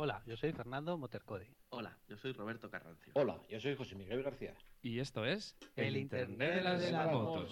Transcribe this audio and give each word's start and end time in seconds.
Hola, 0.00 0.22
yo 0.26 0.36
soy 0.36 0.52
Fernando 0.52 0.96
Motercode. 0.96 1.50
Hola, 1.70 1.98
yo 2.06 2.16
soy 2.16 2.32
Roberto 2.32 2.70
Carrancio. 2.70 3.10
Hola, 3.16 3.36
yo 3.48 3.58
soy 3.58 3.74
José 3.74 3.96
Miguel 3.96 4.22
García. 4.22 4.54
Y 4.80 5.00
esto 5.00 5.24
es 5.24 5.56
El 5.74 5.96
Internet 5.96 6.54
de 6.54 6.62
las, 6.62 6.80
de 6.80 6.92
las 6.92 7.12
motos. 7.12 7.50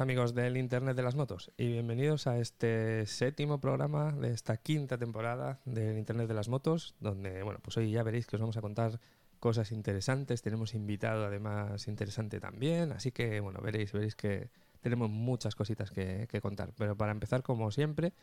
Amigos 0.00 0.34
del 0.34 0.56
Internet 0.56 0.96
de 0.96 1.02
las 1.02 1.14
Motos 1.14 1.50
y 1.58 1.66
bienvenidos 1.68 2.26
a 2.26 2.38
este 2.38 3.04
séptimo 3.04 3.60
programa 3.60 4.12
de 4.12 4.32
esta 4.32 4.56
quinta 4.56 4.96
temporada 4.96 5.60
del 5.66 5.98
Internet 5.98 6.26
de 6.26 6.32
las 6.32 6.48
Motos, 6.48 6.94
donde, 7.00 7.42
bueno, 7.42 7.60
pues 7.62 7.76
hoy 7.76 7.90
ya 7.90 8.02
veréis 8.02 8.26
que 8.26 8.36
os 8.36 8.40
vamos 8.40 8.56
a 8.56 8.62
contar 8.62 8.98
cosas 9.40 9.72
interesantes, 9.72 10.40
tenemos 10.40 10.74
invitado 10.74 11.26
además 11.26 11.86
interesante 11.86 12.40
también, 12.40 12.92
así 12.92 13.12
que, 13.12 13.40
bueno, 13.40 13.60
veréis, 13.60 13.92
veréis 13.92 14.16
que 14.16 14.48
tenemos 14.80 15.10
muchas 15.10 15.54
cositas 15.54 15.90
que, 15.90 16.26
que 16.30 16.40
contar. 16.40 16.72
Pero 16.78 16.96
para 16.96 17.12
empezar, 17.12 17.42
como 17.42 17.70
siempre, 17.70 18.14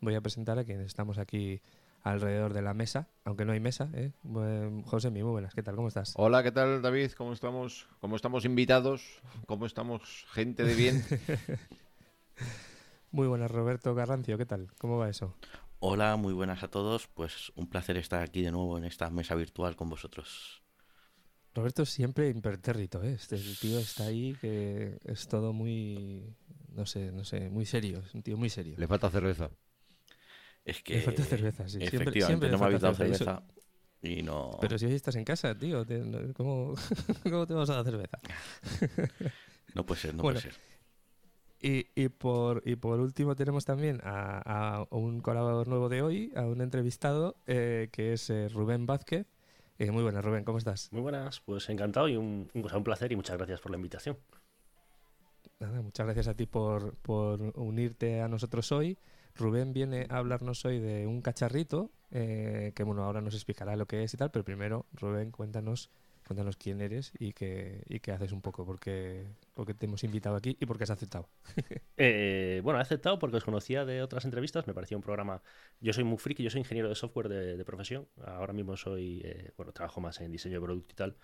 voy 0.00 0.16
a 0.16 0.20
presentar 0.20 0.58
a 0.58 0.64
quienes 0.64 0.86
estamos 0.86 1.18
aquí 1.18 1.62
alrededor 2.02 2.52
de 2.54 2.62
la 2.62 2.74
mesa, 2.74 3.08
aunque 3.24 3.44
no 3.44 3.52
hay 3.52 3.60
mesa, 3.60 3.90
¿eh? 3.94 4.12
Buen- 4.22 4.82
José, 4.82 5.10
muy 5.10 5.22
buenas, 5.22 5.54
¿qué 5.54 5.62
tal? 5.62 5.76
¿Cómo 5.76 5.88
estás? 5.88 6.12
Hola, 6.16 6.42
¿qué 6.42 6.52
tal 6.52 6.82
David? 6.82 7.12
¿Cómo 7.12 7.32
estamos? 7.32 7.88
¿Cómo 8.00 8.16
estamos 8.16 8.44
invitados? 8.44 9.20
¿Cómo 9.46 9.66
estamos 9.66 10.26
gente 10.30 10.64
de 10.64 10.74
bien? 10.74 11.04
Muy 13.12 13.26
buenas, 13.26 13.50
Roberto 13.50 13.94
Garrancio, 13.94 14.38
¿qué 14.38 14.46
tal? 14.46 14.68
¿Cómo 14.78 14.98
va 14.98 15.08
eso? 15.08 15.34
Hola, 15.80 16.16
muy 16.16 16.32
buenas 16.32 16.62
a 16.62 16.68
todos. 16.68 17.08
Pues 17.08 17.50
un 17.56 17.68
placer 17.68 17.96
estar 17.96 18.22
aquí 18.22 18.42
de 18.42 18.52
nuevo 18.52 18.78
en 18.78 18.84
esta 18.84 19.10
mesa 19.10 19.34
virtual 19.34 19.74
con 19.76 19.88
vosotros. 19.88 20.62
Roberto 21.54 21.84
siempre 21.84 22.28
impertérrito, 22.28 23.02
¿eh? 23.02 23.14
Este 23.14 23.34
el 23.34 23.58
tío 23.58 23.78
está 23.80 24.04
ahí 24.04 24.36
que 24.40 25.00
es 25.04 25.26
todo 25.26 25.52
muy, 25.52 26.36
no 26.68 26.86
sé, 26.86 27.10
no 27.10 27.24
sé, 27.24 27.50
muy 27.50 27.66
serio, 27.66 27.98
es 28.06 28.14
un 28.14 28.22
tío 28.22 28.36
muy 28.36 28.48
serio. 28.48 28.76
Le 28.78 28.86
falta 28.86 29.10
cerveza. 29.10 29.50
Es 30.70 30.82
que 30.84 30.94
Le 30.94 31.00
falta 31.02 31.24
cerveza, 31.24 31.64
sí, 31.68 31.78
siempre- 31.78 31.86
efectivamente 31.88 32.26
siempre 32.26 32.50
no 32.50 32.58
me 32.58 32.64
habéis 32.66 32.80
falta 32.80 32.86
dado 32.86 33.16
cerveza, 33.16 33.42
y 34.02 34.22
no. 34.22 34.56
Pero 34.60 34.78
si 34.78 34.86
hoy 34.86 34.94
estás 34.94 35.16
en 35.16 35.24
casa, 35.24 35.52
tío, 35.58 35.84
¿cómo, 36.34 36.74
¿cómo 37.24 37.46
te 37.46 37.54
vas 37.54 37.70
a 37.70 37.82
dar 37.82 37.84
cerveza? 37.84 38.18
No 39.74 39.84
puede 39.86 40.00
ser, 40.00 40.14
no 40.14 40.22
Bueno, 40.22 40.40
puede 40.40 40.52
ser. 40.54 40.62
Y, 41.62 41.86
y, 41.94 42.08
por, 42.08 42.62
y 42.64 42.76
por 42.76 43.00
último 43.00 43.34
tenemos 43.36 43.64
también 43.64 44.00
a, 44.02 44.80
a 44.80 44.86
un 44.90 45.20
colaborador 45.20 45.68
nuevo 45.68 45.88
de 45.88 46.02
hoy, 46.02 46.32
a 46.36 46.42
un 46.46 46.60
entrevistado, 46.60 47.36
eh, 47.46 47.88
que 47.92 48.12
es 48.14 48.30
eh, 48.30 48.48
Rubén 48.48 48.86
Vázquez. 48.86 49.26
Eh, 49.78 49.90
muy 49.90 50.02
buenas, 50.02 50.24
Rubén, 50.24 50.44
¿cómo 50.44 50.58
estás? 50.58 50.88
Muy 50.92 51.02
buenas, 51.02 51.40
pues 51.40 51.68
encantado 51.68 52.08
y 52.08 52.16
un, 52.16 52.48
un, 52.54 52.66
un 52.74 52.84
placer 52.84 53.12
y 53.12 53.16
muchas 53.16 53.36
gracias 53.36 53.60
por 53.60 53.70
la 53.72 53.76
invitación. 53.76 54.16
Nada, 55.58 55.82
muchas 55.82 56.06
gracias 56.06 56.28
a 56.28 56.34
ti 56.34 56.46
por, 56.46 56.94
por 56.96 57.40
unirte 57.58 58.20
a 58.22 58.28
nosotros 58.28 58.72
hoy. 58.72 58.96
Rubén 59.40 59.72
viene 59.72 60.06
a 60.10 60.18
hablarnos 60.18 60.64
hoy 60.64 60.78
de 60.78 61.06
un 61.06 61.22
cacharrito, 61.22 61.90
eh, 62.10 62.72
que 62.74 62.82
bueno, 62.82 63.04
ahora 63.04 63.20
nos 63.20 63.34
explicará 63.34 63.74
lo 63.76 63.86
que 63.86 64.04
es 64.04 64.14
y 64.14 64.16
tal, 64.16 64.30
pero 64.30 64.44
primero, 64.44 64.86
Rubén, 64.92 65.30
cuéntanos, 65.30 65.90
cuéntanos 66.26 66.56
quién 66.56 66.80
eres 66.80 67.12
y 67.18 67.32
qué, 67.32 67.82
y 67.88 68.00
qué 68.00 68.12
haces 68.12 68.32
un 68.32 68.42
poco, 68.42 68.64
porque, 68.66 69.26
porque 69.54 69.74
te 69.74 69.86
hemos 69.86 70.04
invitado 70.04 70.36
aquí 70.36 70.56
y 70.60 70.66
porque 70.66 70.84
has 70.84 70.90
aceptado. 70.90 71.28
Eh, 72.02 72.62
bueno, 72.64 72.78
he 72.78 72.82
aceptado 72.82 73.18
porque 73.18 73.36
os 73.36 73.44
conocía 73.44 73.84
de 73.84 74.00
otras 74.00 74.24
entrevistas, 74.24 74.66
me 74.66 74.72
parecía 74.72 74.96
un 74.96 75.02
programa... 75.02 75.42
Yo 75.80 75.92
soy 75.92 76.02
muy 76.02 76.16
friki, 76.16 76.42
yo 76.42 76.48
soy 76.48 76.60
ingeniero 76.60 76.88
de 76.88 76.94
software 76.94 77.28
de, 77.28 77.62
profesión, 77.66 78.08
ahora 78.24 78.54
mismo 78.54 78.74
soy, 78.74 79.20
eh, 79.22 79.50
bueno, 79.58 79.72
trabajo 79.72 80.00
más 80.00 80.18
en 80.22 80.32
diseño 80.32 80.54
de 80.54 80.64
producto 80.64 80.92
y 80.92 80.96
tal, 80.96 81.16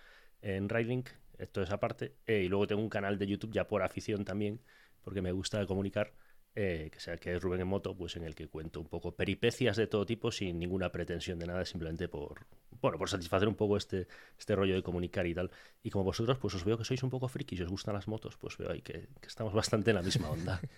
en 0.43 0.69
Railink, 0.69 1.09
esto 1.37 1.61
es 1.61 1.71
aparte, 1.71 2.15
eh, 2.25 2.43
y 2.43 2.47
luego 2.47 2.67
tengo 2.67 2.81
un 2.81 2.89
canal 2.89 3.17
de 3.17 3.27
YouTube 3.27 3.51
ya 3.51 3.67
por 3.67 3.81
afición 3.81 4.25
también, 4.25 4.61
porque 5.01 5.21
me 5.21 5.31
gusta 5.31 5.65
comunicar, 5.65 6.13
eh, 6.59 6.89
que 6.91 6.99
sea 6.99 7.17
que 7.17 7.35
es 7.35 7.41
Rubén 7.41 7.61
en 7.61 7.67
Moto, 7.67 7.95
pues 7.95 8.15
en 8.15 8.23
el 8.23 8.33
que 8.33 8.47
cuento 8.47 8.79
un 8.81 8.87
poco 8.87 9.11
peripecias 9.15 9.77
de 9.77 9.85
todo 9.85 10.05
tipo 10.07 10.31
sin 10.31 10.57
ninguna 10.57 10.91
pretensión 10.91 11.37
de 11.37 11.45
nada, 11.45 11.63
simplemente 11.65 12.07
por, 12.07 12.47
bueno, 12.81 12.97
por 12.97 13.09
satisfacer 13.09 13.47
un 13.47 13.53
poco 13.53 13.77
este, 13.77 14.07
este 14.39 14.55
rollo 14.55 14.73
de 14.73 14.81
comunicar 14.81 15.27
y 15.27 15.35
tal. 15.35 15.51
Y 15.83 15.91
como 15.91 16.03
vosotros, 16.05 16.39
pues 16.39 16.55
os 16.55 16.65
veo 16.65 16.75
que 16.77 16.83
sois 16.83 17.03
un 17.03 17.11
poco 17.11 17.27
frikis 17.27 17.59
y 17.59 17.63
os 17.63 17.69
gustan 17.69 17.93
las 17.93 18.07
motos, 18.07 18.37
pues 18.37 18.57
veo 18.57 18.71
ahí 18.71 18.81
que, 18.81 19.07
que 19.21 19.27
estamos 19.27 19.53
bastante 19.53 19.91
en 19.91 19.95
la 19.97 20.01
misma 20.01 20.29
onda. 20.29 20.59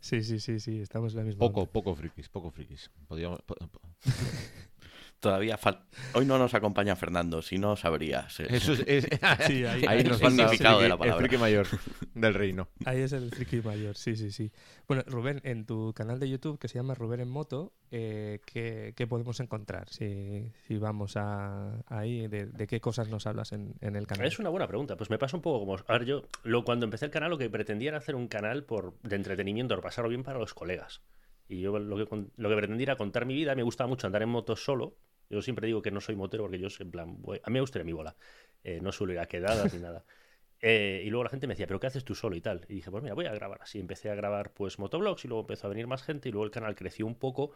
Sí, 0.00 0.22
sí, 0.22 0.40
sí, 0.40 0.60
sí, 0.60 0.80
estamos 0.80 1.12
en 1.12 1.18
la 1.18 1.24
misma. 1.24 1.40
Poco, 1.40 1.60
onda. 1.60 1.72
poco 1.72 1.94
frikis, 1.94 2.30
poco 2.30 2.50
frikis. 2.50 2.90
Podríamos- 3.06 3.42
po- 3.42 3.56
po- 3.56 3.80
Todavía 5.24 5.56
falta. 5.58 5.84
Hoy 6.12 6.24
no 6.26 6.38
nos 6.38 6.54
acompaña 6.54 6.94
Fernando, 6.96 7.42
si 7.42 7.58
no 7.58 7.76
sabrías. 7.76 8.38
Eso 8.40 8.72
es, 8.74 8.84
es- 8.86 9.08
Sí, 9.46 9.64
ahí- 9.64 9.84
ahí 9.88 10.04
nos 10.04 10.20
el 10.20 10.28
falta 10.28 10.42
el 10.42 10.48
significado 10.50 10.80
de 10.80 10.86
friki- 10.86 10.88
la 10.88 10.94
el 10.94 10.98
palabra. 10.98 11.18
friki 11.26 11.36
mayor 11.38 11.66
del 12.14 12.34
reino. 12.34 12.68
Ahí 12.84 13.00
es 13.00 13.12
el 13.12 13.30
friki 13.30 13.60
mayor, 13.62 13.96
sí, 13.96 14.16
sí, 14.16 14.30
sí. 14.30 14.50
Bueno, 14.86 15.02
Rubén, 15.06 15.40
en 15.44 15.64
tu 15.66 15.92
canal 15.94 16.20
de 16.20 16.28
YouTube 16.28 16.58
que 16.58 16.68
se 16.68 16.74
llama 16.78 16.94
Rubén 16.94 17.20
en 17.20 17.28
Moto, 17.28 17.72
eh, 17.90 18.40
¿qué, 18.46 18.92
qué 18.96 19.06
podemos 19.06 19.40
encontrar 19.40 19.88
si, 19.88 20.52
si 20.66 20.76
vamos 20.78 21.16
a, 21.16 21.82
ahí? 21.86 22.28
De, 22.28 22.46
de 22.46 22.66
qué 22.66 22.80
cosas 22.80 23.08
nos 23.08 23.26
hablas 23.26 23.52
en, 23.52 23.74
en 23.80 23.96
el 23.96 24.06
canal? 24.06 24.26
Es 24.26 24.38
una 24.38 24.50
buena 24.50 24.68
pregunta. 24.68 24.96
Pues 24.96 25.10
me 25.10 25.18
pasa 25.18 25.36
un 25.36 25.42
poco 25.42 25.60
como. 25.60 25.76
A 25.76 25.92
ver, 25.98 26.04
yo 26.04 26.22
lo, 26.42 26.64
cuando 26.64 26.84
empecé 26.84 27.06
el 27.06 27.10
canal 27.10 27.30
lo 27.30 27.38
que 27.38 27.48
pretendía 27.48 27.88
era 27.88 27.98
hacer 27.98 28.14
un 28.14 28.28
canal 28.28 28.64
por, 28.64 28.94
de 29.02 29.16
entretenimiento, 29.16 29.74
por 29.74 29.84
pasarlo 29.84 30.10
bien 30.10 30.22
para 30.22 30.38
los 30.38 30.52
colegas. 30.54 31.00
Y 31.48 31.60
yo 31.60 31.78
lo 31.78 31.96
que, 31.96 32.26
lo 32.36 32.48
que 32.48 32.56
pretendía 32.56 32.84
era 32.84 32.96
contar 32.96 33.26
mi 33.26 33.34
vida. 33.34 33.54
Me 33.54 33.62
gustaba 33.62 33.86
mucho 33.88 34.06
andar 34.06 34.22
en 34.22 34.30
moto 34.30 34.56
solo. 34.56 34.96
Yo 35.30 35.42
siempre 35.42 35.66
digo 35.66 35.82
que 35.82 35.90
no 35.90 36.00
soy 36.00 36.16
motero 36.16 36.44
porque 36.44 36.58
yo, 36.58 36.68
en 36.80 36.90
plan, 36.90 37.20
voy- 37.22 37.40
a 37.42 37.50
mí 37.50 37.54
me 37.54 37.60
gustaría 37.60 37.84
mi 37.84 37.92
bola. 37.92 38.16
Eh, 38.62 38.80
no 38.82 38.92
suelo 38.92 39.12
ir 39.12 39.18
a 39.18 39.26
quedadas 39.26 39.72
ni 39.72 39.80
nada. 39.80 40.04
Eh, 40.66 41.02
y 41.04 41.10
luego 41.10 41.24
la 41.24 41.28
gente 41.30 41.46
me 41.46 41.52
decía, 41.52 41.66
¿pero 41.66 41.78
qué 41.78 41.88
haces 41.88 42.04
tú 42.06 42.14
solo 42.14 42.36
y 42.36 42.40
tal? 42.40 42.64
Y 42.70 42.76
dije, 42.76 42.90
pues 42.90 43.02
mira, 43.02 43.14
voy 43.14 43.26
a 43.26 43.34
grabar 43.34 43.60
así. 43.60 43.78
Empecé 43.80 44.08
a 44.10 44.14
grabar 44.14 44.54
pues 44.54 44.78
motoblogs 44.78 45.22
y 45.26 45.28
luego 45.28 45.42
empezó 45.42 45.66
a 45.66 45.70
venir 45.70 45.86
más 45.86 46.02
gente 46.02 46.30
y 46.30 46.32
luego 46.32 46.46
el 46.46 46.50
canal 46.50 46.74
creció 46.74 47.06
un 47.06 47.16
poco. 47.16 47.52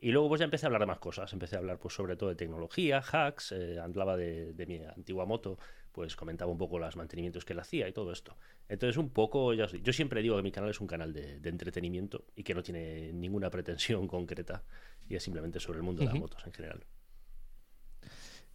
Y 0.00 0.12
luego 0.12 0.28
pues 0.28 0.38
ya 0.40 0.44
empecé 0.44 0.66
a 0.66 0.68
hablar 0.68 0.80
de 0.80 0.86
más 0.86 0.98
cosas. 0.98 1.32
Empecé 1.32 1.56
a 1.56 1.58
hablar 1.60 1.78
pues 1.78 1.94
sobre 1.94 2.16
todo 2.16 2.28
de 2.30 2.36
tecnología, 2.36 2.98
hacks, 3.12 3.52
eh, 3.52 3.78
hablaba 3.80 4.16
de, 4.16 4.52
de 4.54 4.66
mi 4.66 4.78
antigua 4.84 5.24
moto, 5.24 5.58
pues 5.92 6.14
comentaba 6.16 6.50
un 6.52 6.58
poco 6.58 6.78
los 6.78 6.96
mantenimientos 6.96 7.44
que 7.44 7.52
él 7.52 7.60
hacía 7.60 7.88
y 7.88 7.92
todo 7.92 8.12
esto. 8.12 8.36
Entonces 8.68 8.96
un 8.96 9.10
poco, 9.10 9.54
ya 9.54 9.64
os 9.64 9.72
digo, 9.72 9.84
yo 9.84 9.92
siempre 9.92 10.22
digo 10.22 10.36
que 10.36 10.42
mi 10.42 10.52
canal 10.52 10.70
es 10.70 10.80
un 10.80 10.86
canal 10.86 11.12
de, 11.12 11.40
de 11.40 11.48
entretenimiento 11.48 12.26
y 12.36 12.44
que 12.44 12.54
no 12.54 12.62
tiene 12.62 13.12
ninguna 13.12 13.50
pretensión 13.50 14.06
concreta 14.08 14.64
y 15.08 15.16
es 15.16 15.22
simplemente 15.22 15.60
sobre 15.60 15.78
el 15.78 15.82
mundo 15.84 16.02
de 16.02 16.06
las 16.06 16.18
motos 16.18 16.44
en 16.46 16.52
general. 16.52 16.84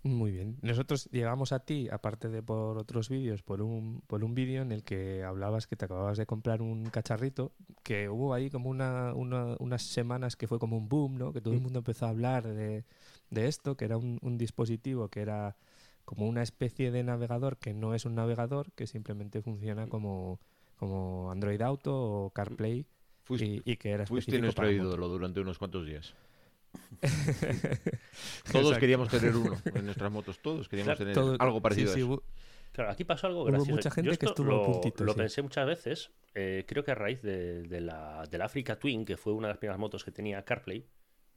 Muy 0.03 0.31
bien. 0.33 0.57
Nosotros 0.61 1.07
llegamos 1.11 1.53
a 1.53 1.59
ti, 1.61 1.87
aparte 1.89 2.27
de 2.27 2.43
por 2.43 2.77
otros 2.77 3.07
vídeos, 3.07 3.41
por 3.41 3.61
un, 3.61 4.01
por 4.07 4.25
un 4.25 4.35
vídeo 4.35 4.61
en 4.61 4.73
el 4.73 4.83
que 4.83 5.23
hablabas 5.23 5.65
que 5.65 5.77
te 5.77 5.85
acababas 5.85 6.17
de 6.17 6.25
comprar 6.25 6.61
un 6.61 6.83
cacharrito, 6.89 7.53
que 7.83 8.09
hubo 8.09 8.33
ahí 8.33 8.50
como 8.50 8.69
una, 8.69 9.13
una- 9.13 9.55
unas 9.59 9.81
semanas 9.83 10.35
que 10.35 10.47
fue 10.47 10.59
como 10.59 10.75
un 10.75 10.89
boom, 10.89 11.17
¿no? 11.17 11.31
Que 11.31 11.39
todo 11.39 11.53
el 11.53 11.61
Mm. 11.61 11.63
mundo 11.63 11.79
empezó 11.79 12.05
a 12.05 12.09
hablar 12.09 12.45
de, 12.45 12.83
de 13.29 13.47
esto, 13.47 13.77
que 13.77 13.85
era 13.85 13.95
un, 13.95 14.19
un 14.21 14.38
dispositivo 14.38 15.07
que 15.07 15.21
era 15.21 15.55
como 16.03 16.27
una 16.27 16.44
especie 16.44 16.91
de 16.91 17.01
navegador 17.03 17.56
que 17.57 17.73
no 17.73 17.95
es 17.95 18.03
un 18.03 18.15
navegador, 18.15 18.73
que 18.73 18.88
simplemente 18.88 19.41
funciona 19.41 19.88
como, 19.88 20.41
como 20.75 21.31
Android 21.31 21.61
Auto 21.61 21.95
o 21.95 22.29
CarPlay 22.31 22.85
Fuiste, 23.23 23.45
y, 23.45 23.61
y 23.63 23.77
que 23.77 23.91
era 23.91 24.06
fuiste 24.06 24.38
nuestro 24.41 24.69
ídolo 24.69 25.07
durante 25.07 25.39
unos 25.39 25.57
cuantos 25.57 25.85
días. 25.85 26.13
Todos 27.01 28.65
Exacto. 28.65 28.79
queríamos 28.79 29.09
tener 29.09 29.35
uno 29.35 29.57
en 29.73 29.85
nuestras 29.85 30.11
motos. 30.11 30.39
Todos 30.39 30.67
queríamos 30.69 30.95
Claro, 30.95 30.99
tener 30.99 31.13
Todo- 31.13 31.35
algo 31.39 31.61
parecido 31.61 31.87
sí, 31.89 31.93
sí, 31.95 31.99
a 32.01 32.03
eso. 32.03 32.13
hubo- 32.13 32.23
Claro, 32.71 32.89
aquí 32.89 33.03
pasó 33.03 33.27
algo 33.27 33.41
Hubo 33.41 33.47
gracioso. 33.51 33.71
mucha 33.71 33.91
gente 33.91 34.09
Yo 34.11 34.17
que 34.17 34.25
estuvo 34.25 34.49
a 34.51 34.55
lo, 34.55 34.63
puntito, 34.65 35.03
lo 35.03 35.13
sí. 35.13 35.17
pensé 35.19 35.41
muchas 35.43 35.67
veces. 35.67 36.11
eh, 36.33 36.63
creo 36.67 36.83
que 36.83 36.89
a 36.91 36.95
raíz 36.95 37.21
de, 37.21 37.61
de 37.63 37.81
la, 37.81 38.23
del 38.31 38.41
Africa 38.41 38.79
Twin, 38.79 39.05
que 39.05 39.15
fue 39.17 39.33
una 39.33 39.47
de 39.47 39.53
las 39.53 39.59
primeras 39.59 39.79
motos 39.79 40.03
que 40.03 40.11
tenía 40.11 40.43
CarPlay, 40.43 40.87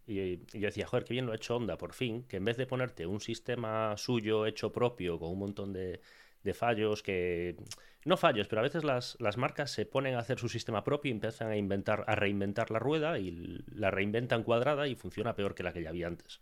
y, 0.06 0.18
y 0.20 0.38
yo 0.54 0.60
decía, 0.66 0.86
joder, 0.86 1.04
qué 1.04 1.12
bien 1.12 1.26
lo 1.26 1.32
ha 1.32 1.36
hecho 1.36 1.54
Honda, 1.56 1.76
por 1.76 1.92
fin, 1.92 2.22
que 2.22 2.38
en 2.38 2.44
vez 2.46 2.56
de 2.56 2.66
ponerte 2.66 3.06
un 3.06 3.20
sistema 3.20 3.94
suyo 3.98 4.46
hecho 4.46 4.72
propio 4.72 5.18
con 5.18 5.30
un 5.30 5.38
montón 5.40 5.74
de, 5.74 6.00
de 6.42 6.54
fallos 6.54 7.02
que... 7.02 7.56
No 8.04 8.16
fallos, 8.16 8.46
pero 8.46 8.60
a 8.60 8.62
veces 8.62 8.84
las, 8.84 9.16
las 9.18 9.36
marcas 9.36 9.72
se 9.72 9.84
ponen 9.84 10.14
a 10.14 10.20
hacer 10.20 10.38
su 10.38 10.48
sistema 10.48 10.84
propio 10.84 11.08
y 11.08 11.12
empiezan 11.12 11.48
a 11.50 11.56
inventar, 11.56 12.04
a 12.06 12.14
reinventar 12.14 12.70
la 12.70 12.78
rueda 12.78 13.18
y 13.18 13.64
la 13.66 13.90
reinventan 13.90 14.44
cuadrada 14.44 14.86
y 14.86 14.94
funciona 14.94 15.34
peor 15.34 15.56
que 15.56 15.64
la 15.64 15.72
que 15.72 15.82
ya 15.82 15.88
había 15.88 16.06
antes. 16.06 16.40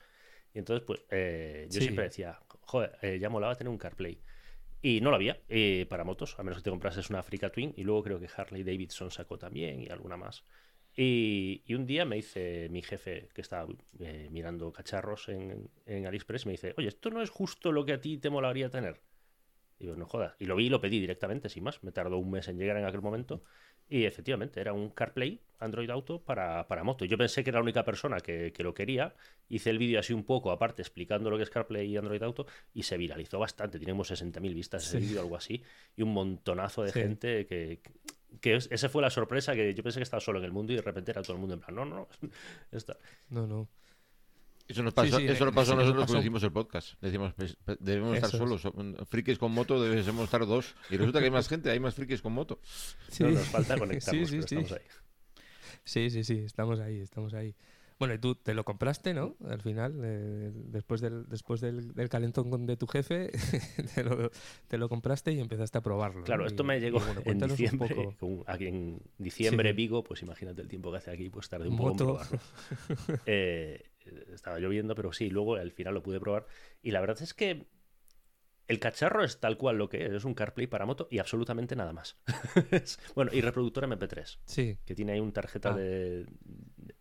Y 0.52 0.58
entonces, 0.58 0.84
pues, 0.86 1.00
eh, 1.10 1.66
yo 1.70 1.78
Sí. 1.80 1.84
siempre 1.84 2.04
decía, 2.04 2.38
joder, 2.60 2.98
eh, 3.00 3.18
ya 3.18 3.30
molaba 3.30 3.54
tener 3.54 3.70
un 3.70 3.78
CarPlay. 3.78 4.20
Y 4.82 5.00
no 5.00 5.08
lo 5.08 5.16
había 5.16 5.40
eh, 5.48 5.86
para 5.88 6.04
motos, 6.04 6.38
a 6.38 6.42
menos 6.42 6.58
que 6.58 6.64
te 6.64 6.70
comprases 6.70 7.08
una 7.08 7.20
Africa 7.20 7.48
Twin. 7.50 7.72
Y 7.76 7.84
luego 7.84 8.02
creo 8.02 8.20
que 8.20 8.28
Harley 8.36 8.62
Davidson 8.62 9.10
sacó 9.10 9.38
también 9.38 9.80
y 9.80 9.88
alguna 9.88 10.18
más. 10.18 10.44
Y, 10.94 11.62
y 11.64 11.74
un 11.74 11.86
día 11.86 12.04
me 12.04 12.16
dice 12.16 12.68
mi 12.70 12.82
jefe, 12.82 13.30
que 13.34 13.40
estaba 13.40 13.72
eh, 14.00 14.28
mirando 14.30 14.70
cacharros 14.70 15.30
en, 15.30 15.70
en 15.86 16.06
AliExpress, 16.06 16.44
me 16.44 16.52
dice, 16.52 16.74
oye, 16.76 16.88
esto 16.88 17.08
no 17.08 17.22
es 17.22 17.30
justo 17.30 17.72
lo 17.72 17.86
que 17.86 17.94
a 17.94 18.00
ti 18.02 18.18
te 18.18 18.28
molaría 18.28 18.68
tener. 18.68 19.00
Digo, 19.78 19.96
no 19.96 20.06
jodas. 20.06 20.34
Y 20.38 20.46
lo 20.46 20.56
vi 20.56 20.66
y 20.66 20.68
lo 20.70 20.80
pedí 20.80 21.00
directamente, 21.00 21.48
sin 21.48 21.64
más. 21.64 21.82
Me 21.82 21.92
tardó 21.92 22.18
un 22.18 22.30
mes 22.30 22.48
en 22.48 22.58
llegar 22.58 22.76
en 22.76 22.84
aquel 22.84 23.02
momento. 23.02 23.42
Y 23.88 24.04
efectivamente, 24.04 24.60
era 24.60 24.72
un 24.72 24.88
CarPlay 24.90 25.40
Android 25.58 25.90
Auto 25.90 26.20
para, 26.22 26.66
para 26.68 26.84
moto. 26.84 27.04
Yo 27.04 27.18
pensé 27.18 27.44
que 27.44 27.50
era 27.50 27.58
la 27.58 27.64
única 27.64 27.84
persona 27.84 28.18
que, 28.20 28.52
que 28.52 28.62
lo 28.62 28.72
quería. 28.72 29.14
Hice 29.48 29.70
el 29.70 29.78
vídeo 29.78 30.00
así 30.00 30.12
un 30.14 30.24
poco 30.24 30.50
aparte 30.52 30.80
explicando 30.80 31.28
lo 31.28 31.36
que 31.36 31.42
es 31.42 31.50
CarPlay 31.50 31.90
y 31.90 31.96
Android 31.96 32.22
Auto 32.22 32.46
y 32.72 32.84
se 32.84 32.96
viralizó 32.96 33.38
bastante. 33.38 33.78
Tenemos 33.78 34.10
60.000 34.10 34.54
vistas 34.54 34.86
ese 34.86 35.00
Sí. 35.00 35.06
vídeo, 35.06 35.20
algo 35.20 35.36
así. 35.36 35.62
Y 35.96 36.02
un 36.02 36.14
montonazo 36.14 36.82
de 36.82 36.92
Sí. 36.92 37.00
gente 37.00 37.44
que... 37.46 37.80
que 38.40 38.54
es- 38.56 38.68
esa 38.70 38.88
fue 38.88 39.02
la 39.02 39.10
sorpresa 39.10 39.54
que 39.54 39.74
yo 39.74 39.82
pensé 39.82 39.98
que 39.98 40.04
estaba 40.04 40.20
solo 40.20 40.38
en 40.38 40.44
el 40.46 40.52
mundo 40.52 40.72
y 40.72 40.76
de 40.76 40.82
repente 40.82 41.10
era 41.10 41.22
todo 41.22 41.34
el 41.34 41.38
mundo 41.40 41.54
en 41.54 41.60
plan, 41.60 41.74
no, 41.74 41.84
no, 41.84 41.96
no, 41.96 42.08
está. 42.72 42.96
No, 43.30 43.46
no. 43.46 43.68
Eso 44.66 44.82
nos 44.82 44.94
pasó, 44.94 45.18
sí, 45.18 45.24
eso 45.26 45.42
eh, 45.44 45.46
nos 45.46 45.54
pasó 45.54 45.66
sí, 45.66 45.72
a 45.72 45.76
nos 45.76 45.84
nosotros 45.84 46.02
pasó. 46.04 46.12
cuando 46.12 46.20
hicimos 46.22 46.42
el 46.42 46.52
podcast. 46.52 47.00
Decíamos, 47.02 47.34
pues, 47.34 47.56
pues, 47.64 47.76
debemos 47.80 48.14
estar 48.14 48.28
Eso 48.30 48.38
solos. 48.38 48.62
Frikis 49.08 49.38
con 49.38 49.52
moto 49.52 49.82
debemos 49.82 50.24
estar 50.24 50.46
dos. 50.46 50.74
Y 50.90 50.96
resulta 50.96 51.18
que 51.18 51.26
hay 51.26 51.30
más 51.30 51.48
gente, 51.48 51.70
hay 51.70 51.80
más 51.80 51.94
frikis 51.94 52.22
con 52.22 52.32
moto. 52.32 52.60
Sí. 53.08 53.24
No, 53.24 53.30
nos 53.30 53.46
falta 53.48 53.76
conectarnos, 53.78 54.28
sí, 54.30 54.36
pero 54.36 54.48
sí, 54.48 54.56
estamos 54.56 54.72
ahí. 54.72 54.86
Sí, 55.84 56.10
sí, 56.10 56.24
sí, 56.24 56.38
estamos 56.38 56.80
ahí, 56.80 57.00
estamos 57.00 57.34
ahí. 57.34 57.54
Bueno, 57.98 58.14
y 58.14 58.18
tú 58.18 58.34
te 58.34 58.54
lo 58.54 58.64
compraste, 58.64 59.14
¿no? 59.14 59.36
Al 59.48 59.60
final, 59.60 60.00
eh, 60.02 60.50
después, 60.52 61.00
del, 61.00 61.28
después 61.28 61.60
del, 61.60 61.92
del 61.94 62.08
calentón 62.08 62.66
de 62.66 62.76
tu 62.76 62.86
jefe, 62.88 63.30
te 63.94 64.02
lo, 64.02 64.30
te 64.66 64.78
lo 64.78 64.88
compraste 64.88 65.30
y 65.32 65.38
empezaste 65.40 65.78
a 65.78 65.80
probarlo. 65.80 66.24
Claro, 66.24 66.42
¿no? 66.42 66.48
esto 66.48 66.64
Y- 66.64 66.66
me 66.66 66.80
llegó 66.80 66.98
bueno, 66.98 67.20
en 67.20 67.24
cuéntanos 67.24 67.52
un 67.58 67.64
diciembre. 67.64 67.94
poco. 68.18 68.44
aquí 68.48 68.66
en 68.66 69.00
diciembre, 69.18 69.70
Sí. 69.70 69.76
Vigo, 69.76 70.02
pues 70.02 70.22
imagínate 70.22 70.62
el 70.62 70.68
tiempo 70.68 70.90
que 70.90 70.96
hace 70.98 71.10
aquí, 71.12 71.28
pues 71.30 71.48
tardé 71.48 71.68
un 71.68 71.76
poco 71.76 71.90
en 71.90 71.96
probarlo. 71.98 72.38
Eh, 73.26 73.82
estaba 74.32 74.58
lloviendo, 74.58 74.94
pero 74.94 75.12
sí, 75.12 75.30
luego 75.30 75.56
al 75.56 75.72
final 75.72 75.94
lo 75.94 76.02
pude 76.02 76.20
probar. 76.20 76.46
Y 76.82 76.90
la 76.90 77.00
verdad 77.00 77.18
es 77.22 77.34
que 77.34 77.66
el 78.66 78.78
cacharro 78.78 79.22
es 79.22 79.40
tal 79.40 79.58
cual 79.58 79.76
lo 79.76 79.90
que 79.90 80.06
es, 80.06 80.12
es 80.12 80.24
un 80.24 80.32
CarPlay 80.32 80.66
para 80.66 80.86
moto 80.86 81.06
y 81.10 81.18
absolutamente 81.18 81.76
nada 81.76 81.92
más. 81.92 82.16
Bueno, 83.14 83.30
y 83.34 83.40
reproductor 83.42 83.84
MP3, 83.86 84.38
Sí, 84.46 84.78
que 84.86 84.94
tiene 84.94 85.12
ahí 85.12 85.20
un 85.20 85.32
tarjeta 85.32 85.70
Ah. 85.72 85.76
de... 85.76 86.26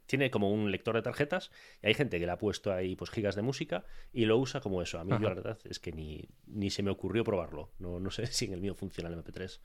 Tiene 0.06 0.30
como 0.30 0.52
un 0.52 0.70
lector 0.72 0.94
de 0.96 1.02
tarjetas 1.02 1.50
y 1.82 1.88
hay 1.88 1.94
gente 1.94 2.20
que 2.20 2.26
le 2.26 2.32
ha 2.34 2.38
puesto 2.38 2.72
ahí 2.74 2.96
pues 2.98 3.10
gigas 3.10 3.36
de 3.36 3.42
música 3.42 3.86
y 4.12 4.26
lo 4.26 4.38
usa 4.38 4.60
como 4.60 4.82
eso. 4.82 5.00
A 5.00 5.06
mí 5.06 5.12
yo 5.12 5.20
la 5.30 5.34
verdad 5.36 5.58
es 5.64 5.80
que 5.80 5.92
ni, 5.94 6.28
ni 6.46 6.70
se 6.70 6.84
me 6.84 6.92
ocurrió 6.92 7.24
probarlo. 7.24 7.72
No, 7.80 8.00
no 8.00 8.12
sé 8.12 8.26
si 8.28 8.46
en 8.46 8.54
el 8.54 8.62
mío 8.62 8.76
funciona 8.76 9.10
el 9.10 9.16
MP3. 9.16 9.60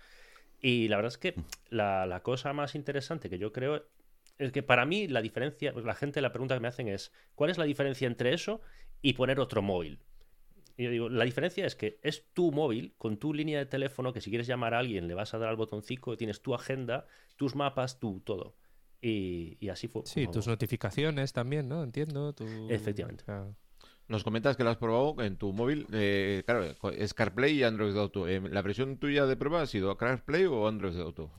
Y 0.60 0.88
la 0.88 0.96
verdad 0.96 1.12
es 1.12 1.18
que 1.18 1.34
la, 1.68 2.06
la 2.06 2.22
cosa 2.22 2.52
más 2.52 2.76
interesante 2.76 3.28
que 3.28 3.38
yo 3.38 3.52
creo 3.52 3.84
es 4.38 4.52
que 4.52 4.62
para 4.62 4.84
mí 4.86 5.08
la 5.08 5.20
diferencia, 5.22 5.72
pues 5.72 5.84
la 5.84 5.94
gente 5.94 6.20
la 6.20 6.30
pregunta 6.32 6.54
que 6.54 6.60
me 6.60 6.68
hacen 6.68 6.88
es, 6.88 7.12
¿cuál 7.34 7.50
es 7.50 7.58
la 7.58 7.64
diferencia 7.64 8.06
entre 8.06 8.32
eso 8.32 8.60
y 9.02 9.14
poner 9.14 9.40
otro 9.40 9.62
móvil? 9.62 10.00
Y 10.76 10.84
yo 10.84 10.90
digo, 10.90 11.08
la 11.08 11.24
diferencia 11.24 11.66
es 11.66 11.74
que 11.74 11.98
es 12.02 12.24
tu 12.32 12.52
móvil 12.52 12.94
con 12.98 13.16
tu 13.16 13.34
línea 13.34 13.58
de 13.58 13.66
teléfono 13.66 14.12
que 14.12 14.20
si 14.20 14.30
quieres 14.30 14.46
llamar 14.46 14.74
a 14.74 14.78
alguien 14.78 15.08
le 15.08 15.14
vas 15.14 15.34
a 15.34 15.38
dar 15.38 15.48
al 15.48 15.56
botoncito, 15.56 16.16
tienes 16.16 16.40
tu 16.40 16.54
agenda, 16.54 17.06
tus 17.36 17.56
mapas, 17.56 17.98
tu 17.98 18.20
todo. 18.20 18.54
Y, 19.00 19.56
y 19.60 19.68
así 19.70 19.88
fue. 19.88 20.02
sí, 20.04 20.22
como- 20.22 20.32
tus 20.34 20.46
notificaciones 20.46 21.32
también, 21.32 21.68
¿no? 21.68 21.82
Entiendo. 21.82 22.32
tu- 22.32 22.68
Efectivamente. 22.70 23.24
sea, 23.24 23.46
Nos 24.08 24.24
comentas 24.24 24.56
que 24.56 24.64
lo 24.64 24.70
has 24.70 24.76
probado 24.76 25.16
en 25.22 25.36
tu 25.36 25.52
móvil. 25.52 25.86
eh, 25.92 26.42
claro, 26.46 26.64
es 26.92 27.12
CarPlay 27.14 27.56
y 27.58 27.62
Android 27.64 27.96
Auto. 27.96 28.26
Eh, 28.28 28.40
¿La 28.48 28.62
versión 28.62 28.98
tuya 28.98 29.26
de 29.26 29.36
prueba 29.36 29.62
ha 29.62 29.66
sido 29.66 29.96
CarPlay 29.96 30.46
o 30.46 30.66
Android 30.68 30.98
Auto? 31.00 31.30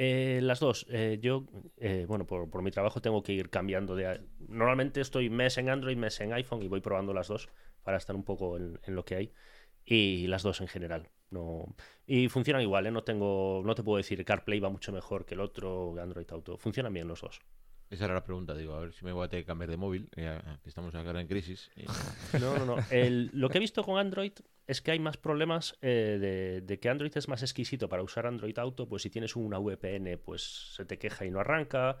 Eh, 0.00 0.38
las 0.42 0.60
dos. 0.60 0.86
Eh, 0.90 1.18
yo, 1.20 1.44
eh, 1.76 2.04
bueno, 2.08 2.24
por, 2.24 2.48
por 2.48 2.62
mi 2.62 2.70
trabajo 2.70 3.02
tengo 3.02 3.22
que 3.22 3.32
ir 3.32 3.50
cambiando 3.50 3.96
de... 3.96 4.20
Normalmente 4.48 5.00
estoy 5.00 5.28
mes 5.28 5.58
en 5.58 5.68
Android, 5.68 5.96
mes 5.96 6.20
en 6.20 6.32
iPhone 6.32 6.62
y 6.62 6.68
voy 6.68 6.80
probando 6.80 7.12
las 7.12 7.26
dos 7.28 7.48
para 7.82 7.96
estar 7.96 8.14
un 8.14 8.22
poco 8.24 8.56
en, 8.56 8.78
en 8.84 8.94
lo 8.94 9.04
que 9.04 9.16
hay. 9.16 9.32
Y 9.84 10.26
las 10.28 10.42
dos 10.44 10.60
en 10.60 10.68
general. 10.68 11.08
No... 11.30 11.74
Y 12.06 12.28
funcionan 12.28 12.62
igual, 12.62 12.86
¿eh? 12.86 12.90
No 12.92 13.02
tengo... 13.02 13.60
No 13.64 13.74
te 13.74 13.82
puedo 13.82 13.96
decir 13.96 14.24
CarPlay 14.24 14.60
va 14.60 14.68
mucho 14.70 14.92
mejor 14.92 15.26
que 15.26 15.34
el 15.34 15.40
otro, 15.40 15.94
Android 16.00 16.30
Auto. 16.30 16.56
Funcionan 16.58 16.92
bien 16.94 17.08
los 17.08 17.20
dos. 17.20 17.40
Esa 17.90 18.04
era 18.04 18.14
la 18.14 18.22
pregunta, 18.22 18.54
digo, 18.54 18.74
a 18.74 18.80
ver 18.80 18.92
si 18.92 19.04
me 19.04 19.12
voy 19.12 19.24
a 19.24 19.28
tener 19.28 19.44
que 19.44 19.48
cambiar 19.48 19.70
de 19.70 19.78
móvil, 19.78 20.10
que 20.14 20.38
estamos 20.68 20.94
ahora 20.94 21.20
en 21.20 21.26
crisis. 21.26 21.70
y- 21.74 21.86
No, 22.38 22.56
no, 22.58 22.66
no. 22.66 22.76
El- 22.90 23.30
lo 23.32 23.48
que 23.48 23.56
he 23.58 23.60
visto 23.60 23.82
con 23.82 23.98
Android 23.98 24.32
es 24.68 24.80
que 24.82 24.92
hay 24.92 25.00
más 25.00 25.16
problemas 25.16 25.76
eh, 25.82 26.18
de, 26.20 26.60
de 26.60 26.78
que 26.78 26.88
Android 26.88 27.10
es 27.16 27.26
más 27.26 27.42
exquisito 27.42 27.88
para 27.88 28.02
usar 28.04 28.26
Android 28.26 28.56
Auto, 28.58 28.86
pues 28.88 29.02
si 29.02 29.10
tienes 29.10 29.34
una 29.34 29.58
VPN, 29.58 30.18
pues 30.18 30.74
se 30.76 30.84
te 30.84 30.98
queja 30.98 31.24
y 31.24 31.30
no 31.30 31.40
arranca. 31.40 31.98